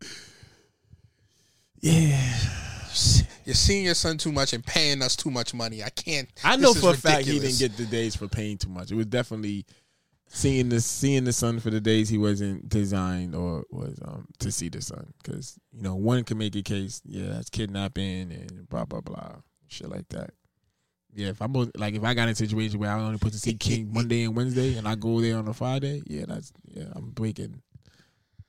yeah. 1.80 2.34
You're 3.46 3.54
seeing 3.54 3.84
your 3.84 3.94
son 3.94 4.18
too 4.18 4.32
much 4.32 4.52
and 4.52 4.66
paying 4.66 5.00
us 5.02 5.14
too 5.14 5.30
much 5.30 5.54
money. 5.54 5.84
I 5.84 5.88
can't. 5.88 6.28
I 6.42 6.56
know 6.56 6.74
for 6.74 6.90
a 6.90 6.96
fact 6.96 7.26
he 7.26 7.38
didn't 7.38 7.60
get 7.60 7.76
the 7.76 7.86
days 7.86 8.16
for 8.16 8.26
paying 8.26 8.58
too 8.58 8.68
much. 8.68 8.90
It 8.90 8.96
was 8.96 9.06
definitely 9.06 9.64
seeing 10.26 10.68
the 10.68 10.80
seeing 10.80 11.22
the 11.22 11.32
sun 11.32 11.60
for 11.60 11.70
the 11.70 11.80
days 11.80 12.08
he 12.08 12.18
wasn't 12.18 12.68
designed 12.68 13.36
or 13.36 13.64
was 13.70 13.96
um 14.04 14.26
to 14.40 14.50
see 14.50 14.68
the 14.68 14.82
sun 14.82 15.12
because 15.22 15.56
you 15.72 15.80
know 15.80 15.94
one 15.94 16.24
can 16.24 16.36
make 16.36 16.56
a 16.56 16.62
case 16.62 17.00
yeah 17.04 17.28
that's 17.28 17.48
kidnapping 17.48 18.32
and 18.32 18.68
blah 18.68 18.84
blah 18.84 19.00
blah 19.00 19.36
shit 19.68 19.88
like 19.88 20.08
that. 20.08 20.30
Yeah, 21.14 21.28
if 21.28 21.40
I'm 21.40 21.52
like 21.76 21.94
if 21.94 22.02
I 22.02 22.14
got 22.14 22.24
in 22.24 22.30
a 22.30 22.34
situation 22.34 22.80
where 22.80 22.90
I 22.90 23.00
only 23.00 23.18
put 23.18 23.32
to 23.32 23.38
see 23.38 23.54
King 23.54 23.90
Monday 23.94 24.24
and 24.24 24.36
Wednesday 24.36 24.76
and 24.76 24.88
I 24.88 24.96
go 24.96 25.20
there 25.20 25.38
on 25.38 25.46
a 25.46 25.54
Friday, 25.54 26.02
yeah, 26.06 26.24
that's 26.26 26.52
yeah 26.66 26.88
I'm 26.96 27.10
breaking 27.10 27.62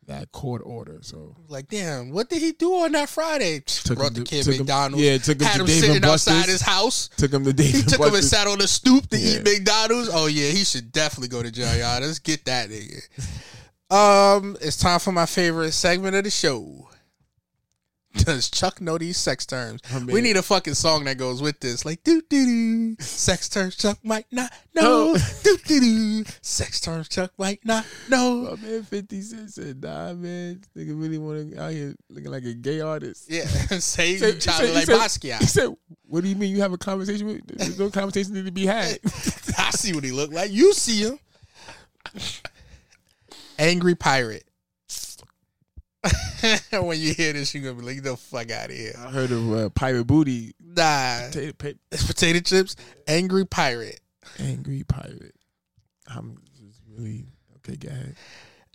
that 0.08 0.32
court 0.32 0.62
order. 0.66 1.00
So 1.02 1.36
Like, 1.50 1.68
damn, 1.68 2.12
what 2.12 2.30
did 2.30 2.42
he 2.42 2.54
do 2.54 2.74
on 2.76 2.94
that 2.94 3.10
Friday? 3.10 3.62
Took 3.66 3.98
Brought 3.98 4.14
the 4.14 4.24
to- 4.24 4.30
kid 4.30 4.44
took 4.46 4.54
him- 4.56 4.60
McDonald's. 4.62 5.04
yeah, 5.06 5.18
took 5.18 5.40
him 5.40 5.46
had 5.48 5.54
to 5.56 5.60
him 5.62 5.66
Dave 5.68 5.82
sitting 5.82 6.04
outside 6.06 6.32
Buster's. 6.34 6.52
his 6.54 6.62
house. 6.62 7.10
took 7.18 7.32
him 7.34 7.44
to 7.44 7.54
Dave 7.54 7.74
He 7.76 7.82
took 7.84 8.00
him 8.00 8.16
and 8.16 8.24
sat 8.24 8.48
on 8.48 8.58
the 8.60 8.68
stoop 8.68 9.10
to 9.10 9.18
Yeah. 9.18 9.38
eat 9.40 9.44
McDonald's. 9.44 10.10
Oh 10.12 10.28
yeah, 10.28 10.50
he 10.50 10.64
should 10.64 10.92
definitely 10.92 11.28
go 11.30 11.44
to 11.44 11.52
jail, 11.52 11.76
y'all. 11.78 12.00
Let's 12.02 12.20
get 12.20 12.46
that 12.46 12.70
nigga. 12.70 13.02
Um, 13.90 14.58
it's 14.62 14.78
time 14.78 15.00
for 15.00 15.12
my 15.12 15.26
favorite 15.26 15.72
segment 15.72 16.16
of 16.16 16.24
the 16.26 16.30
show. 16.30 16.87
Does 18.26 18.50
Chuck 18.50 18.82
know 18.82 18.98
these 18.98 19.18
sex 19.18 19.46
terms? 19.46 19.82
I 19.94 20.00
mean- 20.00 20.08
we 20.14 20.22
need 20.22 20.38
a 20.38 20.42
fucking 20.42 20.74
song 20.74 21.06
that 21.06 21.18
goes 21.18 21.42
with 21.42 21.60
this, 21.60 21.86
like 21.86 22.04
doo 22.04 22.22
doo 22.30 22.46
doo. 22.46 23.04
Sex 23.04 23.48
terms 23.50 23.76
Chuck 23.76 23.98
might 24.04 24.26
not 24.32 24.52
know. 24.76 25.16
doo 25.44 25.58
doo 25.66 25.80
doo. 25.80 26.24
Sex 26.42 26.80
terms 26.82 27.08
Chuck 27.10 27.32
might 27.38 27.64
not 27.66 27.86
know. 28.10 28.56
My 28.62 28.68
man 28.68 28.84
50 28.84 29.22
Cent 29.22 29.54
said, 29.54 29.82
nah, 29.84 30.14
man, 30.14 30.62
nigga 30.76 31.00
really 31.00 31.18
want 31.18 31.52
to 31.52 31.62
out 31.62 31.72
here 31.72 31.96
looking 32.10 32.32
like 32.32 32.44
a 32.44 32.54
gay 32.54 32.82
artist. 32.82 33.26
Yeah, 33.30 33.46
say 33.80 34.14
He 34.14 34.18
said- 34.18 34.34
you 34.36 34.40
trying 34.42 34.68
he 34.68 34.74
like 34.74 34.86
said- 34.86 34.98
Basquiat. 35.00 35.40
He 35.40 35.46
said, 35.46 35.76
what 36.08 36.24
do 36.24 36.30
you 36.30 36.36
mean 36.36 36.52
you 36.56 36.62
have 36.62 36.74
a 36.74 36.78
conversation 36.78 37.28
with? 37.28 37.46
There's 37.48 37.78
no 37.80 37.90
conversation 37.90 38.34
need 38.34 38.46
to 38.46 38.52
be 38.52 38.66
had. 38.66 39.00
I 39.58 39.72
see 39.72 39.94
what 39.94 40.04
he 40.04 40.12
look 40.12 40.32
like. 40.32 40.52
You 40.52 40.74
see 40.74 41.02
him. 41.04 41.20
Angry 43.60 43.96
pirate. 43.96 44.47
when 46.72 47.00
you 47.00 47.14
hear 47.14 47.34
this, 47.34 47.54
you're 47.54 47.64
gonna 47.64 47.84
be 47.84 47.94
like, 47.94 48.04
the 48.04 48.18
fuck 48.18 48.52
out 48.52 48.70
of 48.70 48.76
here." 48.76 48.94
I 48.98 49.10
heard 49.10 49.32
of 49.32 49.54
uh, 49.54 49.70
Pirate 49.70 50.06
Booty. 50.06 50.54
Nah, 50.60 51.28
Potato, 51.28 51.54
pa- 51.58 51.80
it's 51.92 52.06
potato 52.06 52.40
chips. 52.40 52.76
Angry 53.08 53.46
pirate. 53.46 54.00
Angry 54.40 54.84
pirate. 54.84 55.36
I'm 56.08 56.38
just 56.56 56.82
really 56.96 57.26
okay. 57.58 57.76
Go 57.78 57.90
ahead. 57.90 58.16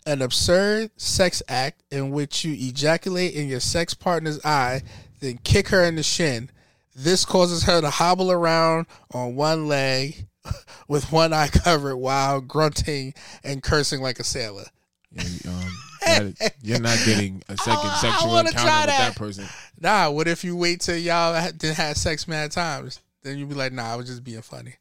An 0.05 0.21
absurd 0.21 0.91
sex 0.97 1.41
act 1.47 1.81
in 1.89 2.11
which 2.11 2.43
you 2.43 2.53
ejaculate 2.53 3.33
in 3.35 3.47
your 3.47 3.61
sex 3.61 3.93
partner's 3.93 4.43
eye, 4.45 4.81
then 5.21 5.39
kick 5.43 5.69
her 5.69 5.83
in 5.83 5.95
the 5.95 6.03
shin. 6.03 6.49
This 6.95 7.23
causes 7.25 7.63
her 7.63 7.79
to 7.81 7.89
hobble 7.89 8.31
around 8.31 8.85
on 9.13 9.35
one 9.35 9.67
leg 9.67 10.27
with 10.87 11.11
one 11.11 11.31
eye 11.33 11.47
covered 11.47 11.95
while 11.95 12.41
grunting 12.41 13.13
and 13.43 13.63
cursing 13.63 14.01
like 14.01 14.19
a 14.19 14.23
sailor. 14.23 14.65
Yeah, 15.11 15.23
um, 15.47 15.77
that- 16.05 16.53
you're 16.61 16.79
not 16.79 16.97
getting 17.05 17.41
a 17.49 17.57
second 17.57 17.89
I 17.89 17.97
sexual 17.97 18.29
wanna 18.31 18.49
encounter 18.49 18.65
with 18.81 18.85
that. 18.87 19.07
that 19.09 19.15
person. 19.15 19.45
Nah, 19.79 20.09
what 20.09 20.27
if 20.27 20.43
you 20.43 20.55
wait 20.55 20.81
till 20.81 20.97
y'all 20.97 21.33
ha- 21.33 21.51
did 21.55 21.75
have 21.75 21.97
sex 21.97 22.27
mad 22.27 22.51
times? 22.51 22.99
Then 23.23 23.37
you'd 23.37 23.49
be 23.49 23.55
like, 23.55 23.71
nah, 23.73 23.93
I 23.93 23.95
was 23.95 24.07
just 24.07 24.23
being 24.23 24.41
funny. 24.41 24.75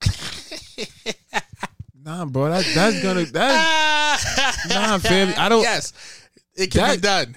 Nah, 2.04 2.26
bro, 2.26 2.50
that, 2.50 2.70
that's 2.74 3.02
gonna 3.02 3.24
that. 3.24 4.56
nah, 4.68 4.98
fam, 4.98 5.32
I 5.38 5.48
don't. 5.48 5.62
Yes, 5.62 5.94
it 6.54 6.70
can 6.70 6.96
be 6.96 7.00
done. 7.00 7.36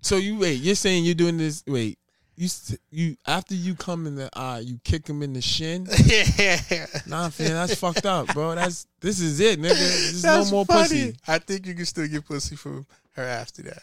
So 0.00 0.16
you 0.16 0.36
wait. 0.36 0.54
You're 0.60 0.74
saying 0.74 1.04
you're 1.04 1.14
doing 1.14 1.38
this? 1.38 1.62
Wait, 1.64 1.96
you 2.36 2.48
you 2.90 3.16
after 3.26 3.54
you 3.54 3.74
come 3.74 4.06
in 4.06 4.14
the 4.16 4.30
eye, 4.34 4.60
you 4.60 4.78
kick 4.84 5.06
him 5.08 5.22
in 5.22 5.32
the 5.32 5.42
shin? 5.42 5.86
yeah. 6.06 6.86
Nah, 7.06 7.28
fam, 7.28 7.48
that's 7.50 7.74
fucked 7.74 8.06
up, 8.06 8.28
bro. 8.34 8.54
That's 8.54 8.86
this 9.00 9.20
is 9.20 9.38
it, 9.40 9.60
nigga. 9.60 9.74
There's 9.74 10.24
no 10.24 10.44
more 10.50 10.64
funny. 10.64 10.82
pussy. 11.12 11.16
I 11.28 11.38
think 11.38 11.66
you 11.66 11.74
can 11.74 11.84
still 11.86 12.08
get 12.08 12.26
pussy 12.26 12.56
from 12.56 12.86
her 13.12 13.22
after 13.22 13.62
that. 13.62 13.82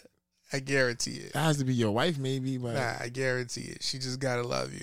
I 0.52 0.60
guarantee 0.60 1.12
it. 1.18 1.34
That 1.34 1.44
has 1.44 1.58
to 1.58 1.66
be 1.66 1.74
your 1.76 1.92
wife, 1.92 2.18
maybe. 2.18 2.58
But 2.58 2.74
Nah, 2.74 2.96
I 3.00 3.10
guarantee 3.10 3.62
it. 3.70 3.84
She 3.84 4.00
just 4.00 4.20
gotta 4.20 4.42
love 4.44 4.74
you. 4.74 4.82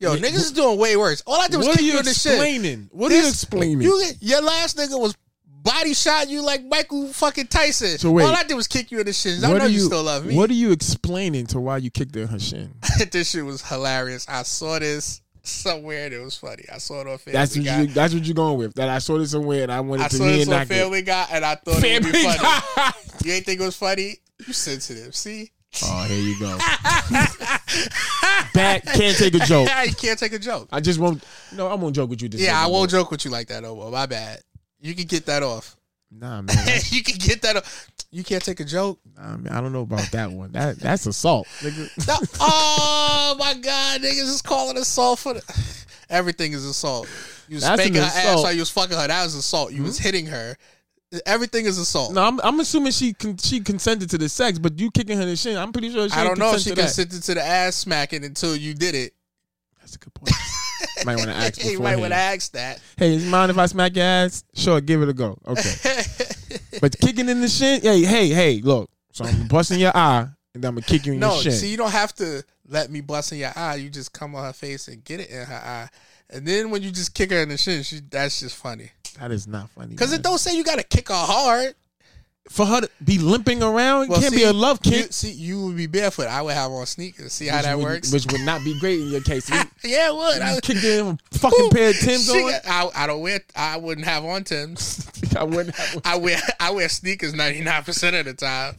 Yo, 0.00 0.14
Yeah, 0.14 0.20
niggas 0.20 0.32
wh- 0.32 0.36
is 0.36 0.52
doing 0.52 0.78
way 0.78 0.96
worse. 0.96 1.24
All 1.26 1.40
I 1.40 1.48
did 1.48 1.56
was 1.56 1.66
What 1.66 1.78
kick 1.78 1.86
you 1.86 1.94
you 1.94 1.98
in 1.98 2.04
the 2.04 2.14
shit. 2.14 2.32
explaining? 2.34 2.88
What 2.92 3.10
are 3.10 3.16
you 3.20 3.26
explaining? 3.26 3.82
Your 4.20 4.42
last 4.42 4.76
nigga 4.76 4.98
was 5.00 5.16
body 5.62 5.94
shot 5.94 6.28
you 6.28 6.42
like 6.42 6.64
Michael 6.64 7.08
fucking 7.12 7.46
Tyson. 7.48 7.98
So 7.98 8.10
wait. 8.10 8.24
All 8.24 8.34
I 8.34 8.44
did 8.44 8.54
was 8.54 8.66
kick 8.66 8.90
you 8.90 9.00
in 9.00 9.06
the 9.06 9.12
shit. 9.12 9.42
I 9.44 9.52
know 9.52 9.64
you, 9.66 9.74
you 9.74 9.80
still 9.80 10.02
love 10.02 10.24
me. 10.26 10.36
What 10.36 10.50
are 10.50 10.54
you 10.54 10.72
explaining 10.72 11.46
to 11.48 11.60
why 11.60 11.78
you 11.78 11.90
kicked 11.90 12.14
her 12.14 12.22
in 12.22 12.28
her 12.28 12.38
shin? 12.38 12.74
this 13.12 13.30
shit 13.30 13.44
was 13.44 13.62
hilarious. 13.62 14.26
I 14.28 14.42
saw 14.42 14.78
this 14.78 15.20
somewhere 15.42 16.06
and 16.06 16.14
it 16.14 16.20
was 16.20 16.36
funny. 16.36 16.64
I 16.72 16.78
saw 16.78 17.00
it 17.00 17.06
on 17.06 17.18
Family 17.18 17.32
That's 17.32 17.56
what 17.56 17.64
Guy. 17.64 17.80
you. 17.82 17.86
That's 17.88 18.14
what 18.14 18.24
you're 18.24 18.34
going 18.34 18.58
with. 18.58 18.74
That 18.74 18.88
I 18.88 18.98
saw 18.98 19.18
this 19.18 19.30
somewhere 19.30 19.62
and 19.62 19.72
I 19.72 19.80
wanted 19.80 20.04
I 20.04 20.08
to 20.08 20.14
I 20.14 20.18
saw 20.18 20.24
this 20.24 20.48
on. 20.48 20.66
Family 20.66 21.02
Guy 21.02 21.26
and 21.32 21.44
I 21.44 21.54
thought 21.54 21.82
it 21.82 22.02
would 22.04 22.12
be 22.12 22.18
Family 22.18 22.38
funny. 22.38 22.92
you 23.24 23.32
ain't 23.32 23.46
think 23.46 23.60
it 23.60 23.64
was 23.64 23.76
funny? 23.76 24.16
You 24.46 24.52
sensitive. 24.52 25.14
See? 25.16 25.50
Oh, 25.84 26.04
here 26.04 26.18
you 26.18 26.38
go. 26.40 26.56
Back 28.54 28.84
can't 28.86 29.16
take 29.16 29.34
a 29.34 29.38
joke. 29.40 29.68
you 29.86 29.94
can't 29.94 30.18
take 30.18 30.32
a 30.32 30.38
joke. 30.38 30.68
I 30.72 30.80
just 30.80 30.98
won't. 30.98 31.22
No, 31.54 31.66
I 31.66 31.74
won't 31.74 31.94
joke 31.94 32.10
with 32.10 32.22
you. 32.22 32.28
This 32.28 32.40
Yeah, 32.40 32.58
I 32.58 32.66
won't 32.66 32.90
bro. 32.90 33.00
joke 33.00 33.10
with 33.10 33.24
you 33.24 33.30
like 33.30 33.48
that 33.48 33.62
no 33.62 33.74
more. 33.76 33.90
My 33.90 34.06
bad. 34.06 34.40
You 34.80 34.94
can 34.94 35.06
get 35.06 35.26
that 35.26 35.42
off. 35.42 35.76
Nah, 36.10 36.42
man. 36.42 36.56
you 36.90 37.02
can 37.02 37.16
get 37.18 37.42
that 37.42 37.56
off. 37.56 37.88
You 38.10 38.24
can't 38.24 38.42
take 38.42 38.60
a 38.60 38.64
joke. 38.64 38.98
Nah, 39.16 39.36
man. 39.36 39.52
I 39.52 39.60
don't 39.60 39.72
know 39.72 39.82
about 39.82 40.10
that 40.12 40.30
one. 40.30 40.52
That 40.52 40.78
that's 40.78 41.06
assault. 41.06 41.46
Nigga. 41.60 41.94
That- 42.06 42.38
oh 42.40 43.36
my 43.38 43.54
god, 43.54 44.00
niggas 44.00 44.22
is 44.22 44.42
calling 44.42 44.78
assault 44.78 45.18
for 45.18 45.34
the 45.34 45.74
everything 46.08 46.52
is 46.52 46.64
assault. 46.64 47.08
You 47.48 47.56
was 47.56 47.64
That's 47.64 47.80
spanking 47.82 48.00
her 48.02 48.06
ass. 48.06 48.36
Hmm? 48.36 48.42
while 48.42 48.52
you 48.52 48.60
was 48.60 48.70
fucking 48.70 48.96
her. 48.96 49.06
That 49.08 49.24
was 49.24 49.34
assault. 49.34 49.72
You 49.72 49.82
was 49.82 49.98
hitting 49.98 50.26
her. 50.26 50.56
Everything 51.24 51.64
is 51.64 51.78
assault. 51.78 52.12
No, 52.12 52.22
I'm, 52.22 52.38
I'm 52.40 52.60
assuming 52.60 52.92
she 52.92 53.14
con- 53.14 53.38
she 53.38 53.60
consented 53.60 54.10
to 54.10 54.18
the 54.18 54.28
sex, 54.28 54.58
but 54.58 54.78
you 54.78 54.90
kicking 54.90 55.16
her 55.16 55.22
in 55.22 55.28
the 55.28 55.36
shin. 55.36 55.56
I'm 55.56 55.72
pretty 55.72 55.90
sure 55.90 56.06
she 56.08 56.14
I 56.14 56.22
don't 56.24 56.38
know 56.38 56.54
if 56.54 56.60
she 56.60 56.70
consent 56.70 56.74
to 56.74 56.74
that. 56.74 56.82
consented 56.82 57.22
to 57.24 57.34
the 57.34 57.42
ass 57.42 57.76
smacking 57.76 58.24
until 58.24 58.54
you 58.54 58.74
did 58.74 58.94
it. 58.94 59.14
That's 59.80 59.96
a 59.96 59.98
good 59.98 60.12
point. 60.12 60.30
Might 61.04 61.16
want 61.16 61.30
to 61.30 61.36
ask 61.36 61.64
you 61.64 61.80
might 61.80 61.96
want 61.96 62.12
to 62.12 62.18
ask 62.18 62.52
that. 62.52 62.80
Hey, 62.96 63.14
is 63.14 63.26
mind 63.26 63.50
if 63.50 63.58
I 63.58 63.66
smack 63.66 63.94
your 63.96 64.04
ass? 64.04 64.44
Sure, 64.54 64.80
give 64.80 65.02
it 65.02 65.08
a 65.08 65.12
go. 65.12 65.38
Okay. 65.46 66.02
but 66.80 66.98
kicking 66.98 67.28
in 67.28 67.40
the 67.40 67.48
shin, 67.48 67.80
hey, 67.82 68.02
hey, 68.02 68.28
hey, 68.28 68.60
look. 68.60 68.90
So 69.12 69.24
I'm 69.24 69.48
busting 69.48 69.78
your 69.78 69.96
eye, 69.96 70.28
and 70.54 70.62
then 70.62 70.68
I'm 70.68 70.74
gonna 70.74 70.86
kick 70.86 71.06
you 71.06 71.14
in 71.14 71.20
No, 71.20 71.34
your 71.34 71.42
shin. 71.42 71.52
No, 71.52 71.58
see, 71.58 71.70
you 71.70 71.76
don't 71.76 71.92
have 71.92 72.14
to 72.16 72.42
let 72.68 72.90
me 72.90 73.00
bust 73.00 73.32
in 73.32 73.38
your 73.38 73.52
eye. 73.54 73.76
You 73.76 73.90
just 73.90 74.12
come 74.12 74.34
on 74.34 74.44
her 74.44 74.52
face 74.52 74.88
and 74.88 75.02
get 75.04 75.20
it 75.20 75.30
in 75.30 75.44
her 75.44 75.54
eye, 75.54 75.88
and 76.30 76.46
then 76.46 76.70
when 76.70 76.82
you 76.82 76.90
just 76.90 77.14
kick 77.14 77.30
her 77.30 77.38
in 77.38 77.48
the 77.48 77.56
shin, 77.58 77.82
she 77.82 78.00
that's 78.00 78.40
just 78.40 78.56
funny. 78.56 78.90
that 79.18 79.30
is 79.30 79.46
not 79.46 79.70
funny. 79.70 79.90
Because 79.90 80.12
it 80.12 80.22
don't 80.22 80.38
say 80.38 80.56
you 80.56 80.64
gotta 80.64 80.84
kick 80.84 81.08
her 81.08 81.14
hard. 81.14 81.74
For 82.48 82.66
her 82.66 82.80
to 82.80 82.90
be 83.04 83.18
limping 83.18 83.62
around, 83.62 84.08
Well, 84.08 84.20
can't 84.20 84.32
see, 84.32 84.38
be 84.40 84.44
a 84.44 84.52
love 84.52 84.80
You, 84.84 85.02
see, 85.10 85.30
you 85.32 85.66
would 85.66 85.76
be 85.76 85.86
barefoot. 85.86 86.26
I 86.28 86.42
would 86.42 86.54
have 86.54 86.70
on 86.70 86.86
sneakers. 86.86 87.32
See 87.32 87.46
how 87.46 87.56
which 87.58 87.64
that 87.64 87.76
would, 87.76 87.84
works? 87.84 88.12
Which 88.12 88.26
would 88.32 88.40
not 88.42 88.64
be 88.64 88.78
great 88.80 89.00
in 89.00 89.08
your 89.08 89.20
case. 89.20 89.50
Yeah, 89.84 90.08
it 90.08 90.14
would. 90.14 90.42
I, 90.42 90.60
kicked 90.60 90.82
in 90.82 91.06
a 91.06 91.18
fucking 91.38 91.70
pair 91.70 91.90
of 91.90 91.96
Tim's 91.98 92.28
on. 92.28 92.50
got- 92.50 92.66
I, 92.66 92.90
I 93.04 93.06
don't 93.06 93.20
wear. 93.20 93.40
I 93.54 93.76
wouldn't 93.76 94.06
have 94.06 94.24
on 94.24 94.44
Tims. 94.44 95.08
I 95.38 95.44
wouldn't 95.44 95.74
have. 95.76 96.02
I 96.04 96.16
wear. 96.16 96.38
I 96.58 96.70
wear 96.72 96.88
sneakers 96.88 97.34
ninety 97.34 97.60
nine 97.60 97.84
percent 97.84 98.16
of 98.16 98.24
the 98.24 98.34
time. 98.34 98.74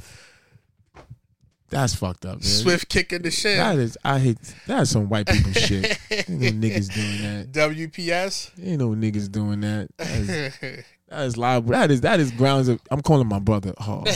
That's 1.70 1.94
fucked 1.94 2.26
up, 2.26 2.34
man. 2.34 2.42
Swift 2.42 2.90
kicking 2.90 3.22
the 3.22 3.30
shit. 3.32 3.58
That 3.58 3.78
is, 3.78 3.98
I 4.04 4.18
hate. 4.20 4.38
That's 4.66 4.90
some 4.90 5.08
white 5.08 5.28
people 5.28 5.52
shit. 5.54 6.00
Ain't 6.10 6.30
no 6.30 6.48
niggas 6.50 6.94
doing 6.94 7.22
that. 7.22 7.52
WPS. 7.52 8.52
Ain't 8.66 8.80
no 8.80 8.90
niggas 8.90 9.32
doing 9.32 9.62
that. 9.62 9.90
That 9.98 10.08
is, 10.10 10.84
that 11.10 11.26
is 11.26 11.38
liable. 11.38 11.72
That 11.72 11.92
is 11.92 12.02
that 12.02 12.20
is 12.20 12.32
grounds 12.32 12.68
of. 12.68 12.80
I'm 12.92 13.02
calling 13.02 13.28
my 13.28 13.40
brother. 13.40 13.74
Oh, 13.80 14.04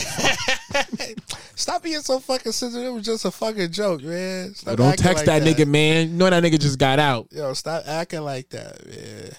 Stop 1.56 1.84
being 1.84 2.00
so 2.00 2.18
fucking 2.18 2.52
sensitive. 2.52 2.88
It 2.88 2.90
was 2.90 3.04
just 3.04 3.24
a 3.24 3.30
fucking 3.30 3.70
joke, 3.70 4.02
man. 4.02 4.54
Stop 4.54 4.76
don't 4.76 4.88
acting 4.88 5.04
text 5.04 5.26
like 5.26 5.42
that, 5.42 5.56
nigga, 5.56 5.66
man. 5.66 6.10
You 6.10 6.14
know 6.14 6.28
that 6.28 6.42
nigga 6.42 6.58
just 6.58 6.78
got 6.78 6.98
out. 6.98 7.28
Yo, 7.30 7.52
stop 7.52 7.84
acting 7.86 8.22
like 8.22 8.48
that, 8.50 8.84
man. 8.86 9.30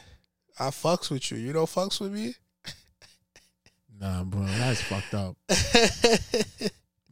I 0.57 0.67
fucks 0.67 1.11
with 1.11 1.29
you. 1.31 1.37
You 1.37 1.53
don't 1.53 1.65
fucks 1.65 1.99
with 1.99 2.13
me. 2.13 2.35
Nah, 3.97 4.25
bro, 4.25 4.43
that's 4.43 4.81
fucked 4.81 5.13
up. 5.13 5.37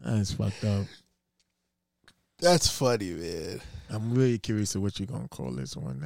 That's 0.06 0.34
fucked 0.34 0.66
up. 0.66 0.86
That's 2.40 2.68
funny, 2.68 3.12
man. 3.12 3.62
I'm 3.90 4.14
really 4.14 4.38
curious 4.38 4.76
of 4.76 4.82
what 4.82 5.00
you're 5.00 5.08
gonna 5.08 5.30
call 5.30 5.52
this 5.52 5.78
one 5.78 6.02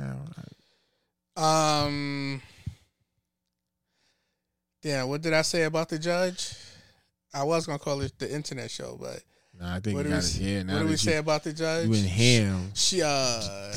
now. 1.36 1.42
Um. 1.42 2.44
Yeah, 4.88 5.04
what 5.04 5.22
did 5.22 5.34
I 5.34 5.42
say 5.42 5.64
about 5.64 5.90
the 5.90 6.00
judge? 6.00 6.54
I 7.34 7.44
was 7.44 7.66
gonna 7.66 7.78
call 7.80 8.00
it 8.02 8.18
the 8.18 8.34
internet 8.34 8.72
show, 8.72 8.98
but 9.00 9.22
Nah, 9.60 9.76
I 9.76 9.80
think 9.82 9.98
what 9.98 10.06
you 10.06 10.12
we, 10.12 10.16
got 10.16 10.24
it 10.24 10.32
here. 10.36 10.64
Now 10.64 10.74
what 10.76 10.80
do 10.80 10.86
we 10.86 10.92
you- 10.92 10.98
say 10.98 11.18
about 11.18 11.44
the 11.44 11.52
judge? 11.52 11.88
You 11.88 11.94
in 11.94 12.06
ham. 12.06 12.72
She 12.74 13.02
uh, 13.04 13.74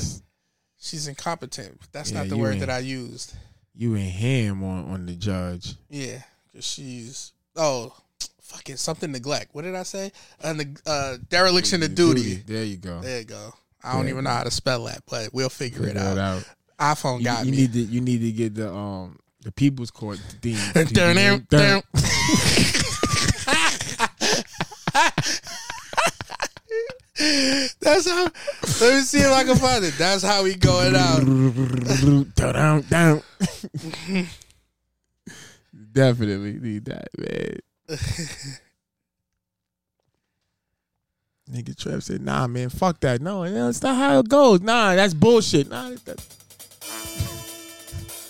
she's 0.79 1.07
incompetent. 1.07 1.79
That's 1.91 2.11
Yeah, 2.11 2.19
not 2.19 2.29
the 2.29 2.37
word 2.37 2.53
in- 2.53 2.59
that 2.59 2.69
I 2.69 2.79
used. 2.79 3.33
You 3.75 3.95
and 3.95 4.03
him 4.09 4.63
on 4.63 4.85
on 4.89 5.05
the 5.05 5.13
judge. 5.15 5.75
Yeah, 5.89 6.21
'cause 6.53 6.63
she's 6.65 7.33
oh, 7.57 7.93
fucking 8.41 8.77
something 8.77 9.11
neglect. 9.11 9.53
What 9.53 9.63
did 9.63 9.75
I 9.75 9.83
say? 9.83 10.13
Uh, 10.41 10.53
neg- 10.53 10.79
uh 10.85 11.17
dereliction 11.29 11.83
of 11.83 11.93
duty. 11.93 12.35
There 12.47 12.63
you 12.63 12.77
go. 12.77 13.01
There 13.01 13.19
you 13.19 13.25
go. 13.25 13.53
I 13.83 13.93
don't 13.93 14.07
even 14.07 14.23
know 14.23 14.29
how 14.29 14.43
to 14.43 14.51
spell 14.51 14.85
that, 14.85 15.03
but 15.09 15.33
we'll 15.33 15.49
figure, 15.49 15.79
Figure 15.79 15.91
it 15.91 15.97
out. 15.97 16.17
it 16.17 16.19
out. 16.19 16.45
iPhone 16.79 17.19
You, 17.19 17.25
got 17.25 17.45
you 17.45 17.51
me. 17.51 17.57
need 17.57 17.73
to 17.73 17.79
you 17.81 17.99
need 18.01 18.19
to 18.19 18.31
get 18.31 18.55
the 18.55 18.71
um 18.73 19.17
the 19.43 19.51
people's 19.51 19.91
court 19.91 20.19
theme. 20.41 20.57
Dun, 20.73 21.45
dun. 21.49 21.81
That's 27.79 28.09
how. 28.09 28.23
Let 28.23 28.95
me 28.95 29.01
see 29.01 29.19
if 29.19 29.31
I 29.31 29.43
can 29.43 29.55
find 29.57 29.83
it. 29.83 29.93
That's 29.97 30.23
how 30.23 30.43
we 30.43 30.55
going 30.55 30.95
out. 30.95 31.23
down, 32.35 32.81
down. 32.81 33.21
Definitely 35.91 36.53
need 36.53 36.85
that, 36.85 37.09
man. 37.17 37.59
Nigga 41.51 41.75
Trev 41.75 42.03
said, 42.03 42.21
nah, 42.21 42.47
man, 42.47 42.69
fuck 42.69 42.99
that. 43.01 43.21
No, 43.21 43.49
that's 43.49 43.81
not 43.81 43.95
how 43.97 44.19
it 44.19 44.29
goes. 44.29 44.61
Nah, 44.61 44.95
that's 44.95 45.13
bullshit. 45.13 45.69
Nah, 45.69 45.91
that, 46.05 46.25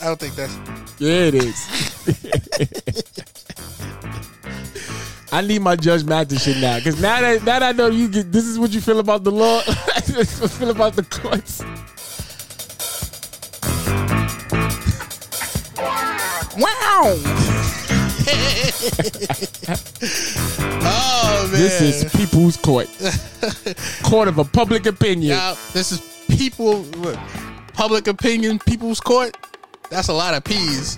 I 0.02 0.06
don't 0.06 0.20
think 0.20 0.36
that's. 0.36 0.58
yeah, 1.00 1.28
it 1.28 1.36
is. 1.36 1.68
I 5.34 5.40
need 5.42 5.62
my 5.62 5.78
Judge 5.78 6.04
Mathis 6.04 6.44
shit 6.44 6.58
now. 6.58 6.78
Cause 6.80 7.02
now 7.02 7.22
that 7.22 7.44
now 7.44 7.60
that 7.60 7.64
I 7.64 7.72
know 7.72 7.88
you 7.88 8.10
get 8.10 8.32
this 8.32 8.46
is 8.46 8.60
what 8.60 8.72
you 8.72 8.82
feel 8.82 9.00
about 9.00 9.24
the 9.24 9.32
law. 9.32 9.62
this 10.08 10.42
is 10.42 10.58
feel 10.58 10.72
about 10.72 10.96
the 10.96 11.04
courts. 11.04 11.64
Wow. 16.58 17.04
oh 20.84 21.50
man. 21.50 21.62
This 21.62 21.82
is 21.82 22.04
people's 22.14 22.58
court. 22.58 22.90
court 24.04 24.28
of 24.28 24.38
a 24.38 24.44
public 24.44 24.86
opinion. 24.86 25.38
Now, 25.38 25.54
this 25.72 25.94
is 25.94 26.02
people. 26.28 26.86
Public 27.74 28.08
opinion. 28.08 28.60
People's 28.60 29.00
court. 29.00 29.38
That's 29.92 30.08
a 30.08 30.14
lot 30.14 30.34
of 30.34 30.46
P's. 30.46 30.98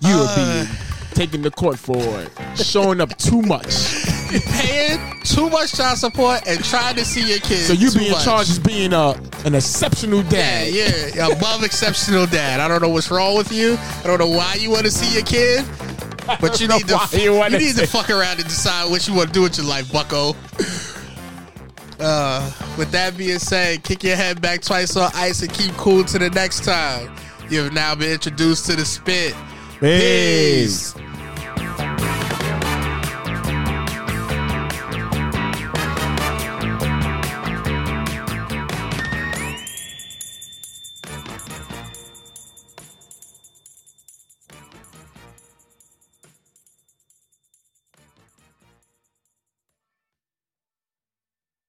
You 0.00 0.14
are 0.14 0.34
being 0.34 0.48
uh. 0.48 0.66
taking 1.12 1.42
the 1.42 1.50
court 1.50 1.78
for 1.78 2.26
showing 2.56 3.02
up 3.02 3.14
too 3.18 3.42
much. 3.42 3.66
be 4.32 4.40
paying 4.46 5.20
too 5.24 5.50
much 5.50 5.74
child 5.74 5.98
support 5.98 6.48
and 6.48 6.64
trying 6.64 6.96
to 6.96 7.04
see 7.04 7.28
your 7.28 7.38
kids. 7.40 7.66
So 7.66 7.74
you 7.74 7.92
be 7.92 8.06
in 8.06 8.12
much. 8.12 8.24
charge 8.24 8.48
as 8.48 8.58
being 8.58 8.94
a 8.94 9.10
an 9.44 9.54
exceptional 9.54 10.22
dad. 10.22 10.72
yeah, 10.72 11.26
above 11.26 11.64
exceptional 11.64 12.24
dad. 12.24 12.60
I 12.60 12.66
don't 12.66 12.80
know 12.80 12.88
what's 12.88 13.10
wrong 13.10 13.36
with 13.36 13.52
you. 13.52 13.76
I 14.02 14.06
don't 14.06 14.18
know 14.18 14.30
why 14.30 14.54
you 14.54 14.70
want 14.70 14.86
to 14.86 14.90
see 14.90 15.12
your 15.12 15.26
kid, 15.26 15.66
but 16.40 16.60
you 16.62 16.68
need 16.68 16.88
to 16.88 16.96
why 16.96 17.48
you 17.48 17.58
need 17.58 17.76
to 17.76 17.86
fuck 17.86 18.08
around 18.08 18.40
and 18.40 18.44
decide 18.44 18.90
what 18.90 19.06
you 19.06 19.12
want 19.12 19.28
to 19.28 19.34
do 19.34 19.42
with 19.42 19.58
your 19.58 19.66
life, 19.66 19.92
Bucko. 19.92 20.34
Uh, 22.02 22.50
with 22.76 22.90
that 22.90 23.16
being 23.16 23.38
said, 23.38 23.84
kick 23.84 24.02
your 24.02 24.16
head 24.16 24.42
back 24.42 24.60
twice 24.60 24.96
on 24.96 25.10
ice 25.14 25.40
and 25.42 25.52
keep 25.52 25.72
cool 25.74 26.02
to 26.04 26.18
the 26.18 26.30
next 26.30 26.64
time. 26.64 27.14
You 27.48 27.62
have 27.62 27.72
now 27.72 27.94
been 27.94 28.10
introduced 28.10 28.66
to 28.66 28.76
the 28.76 28.84
spit. 28.84 29.34
Peace. 29.78 30.94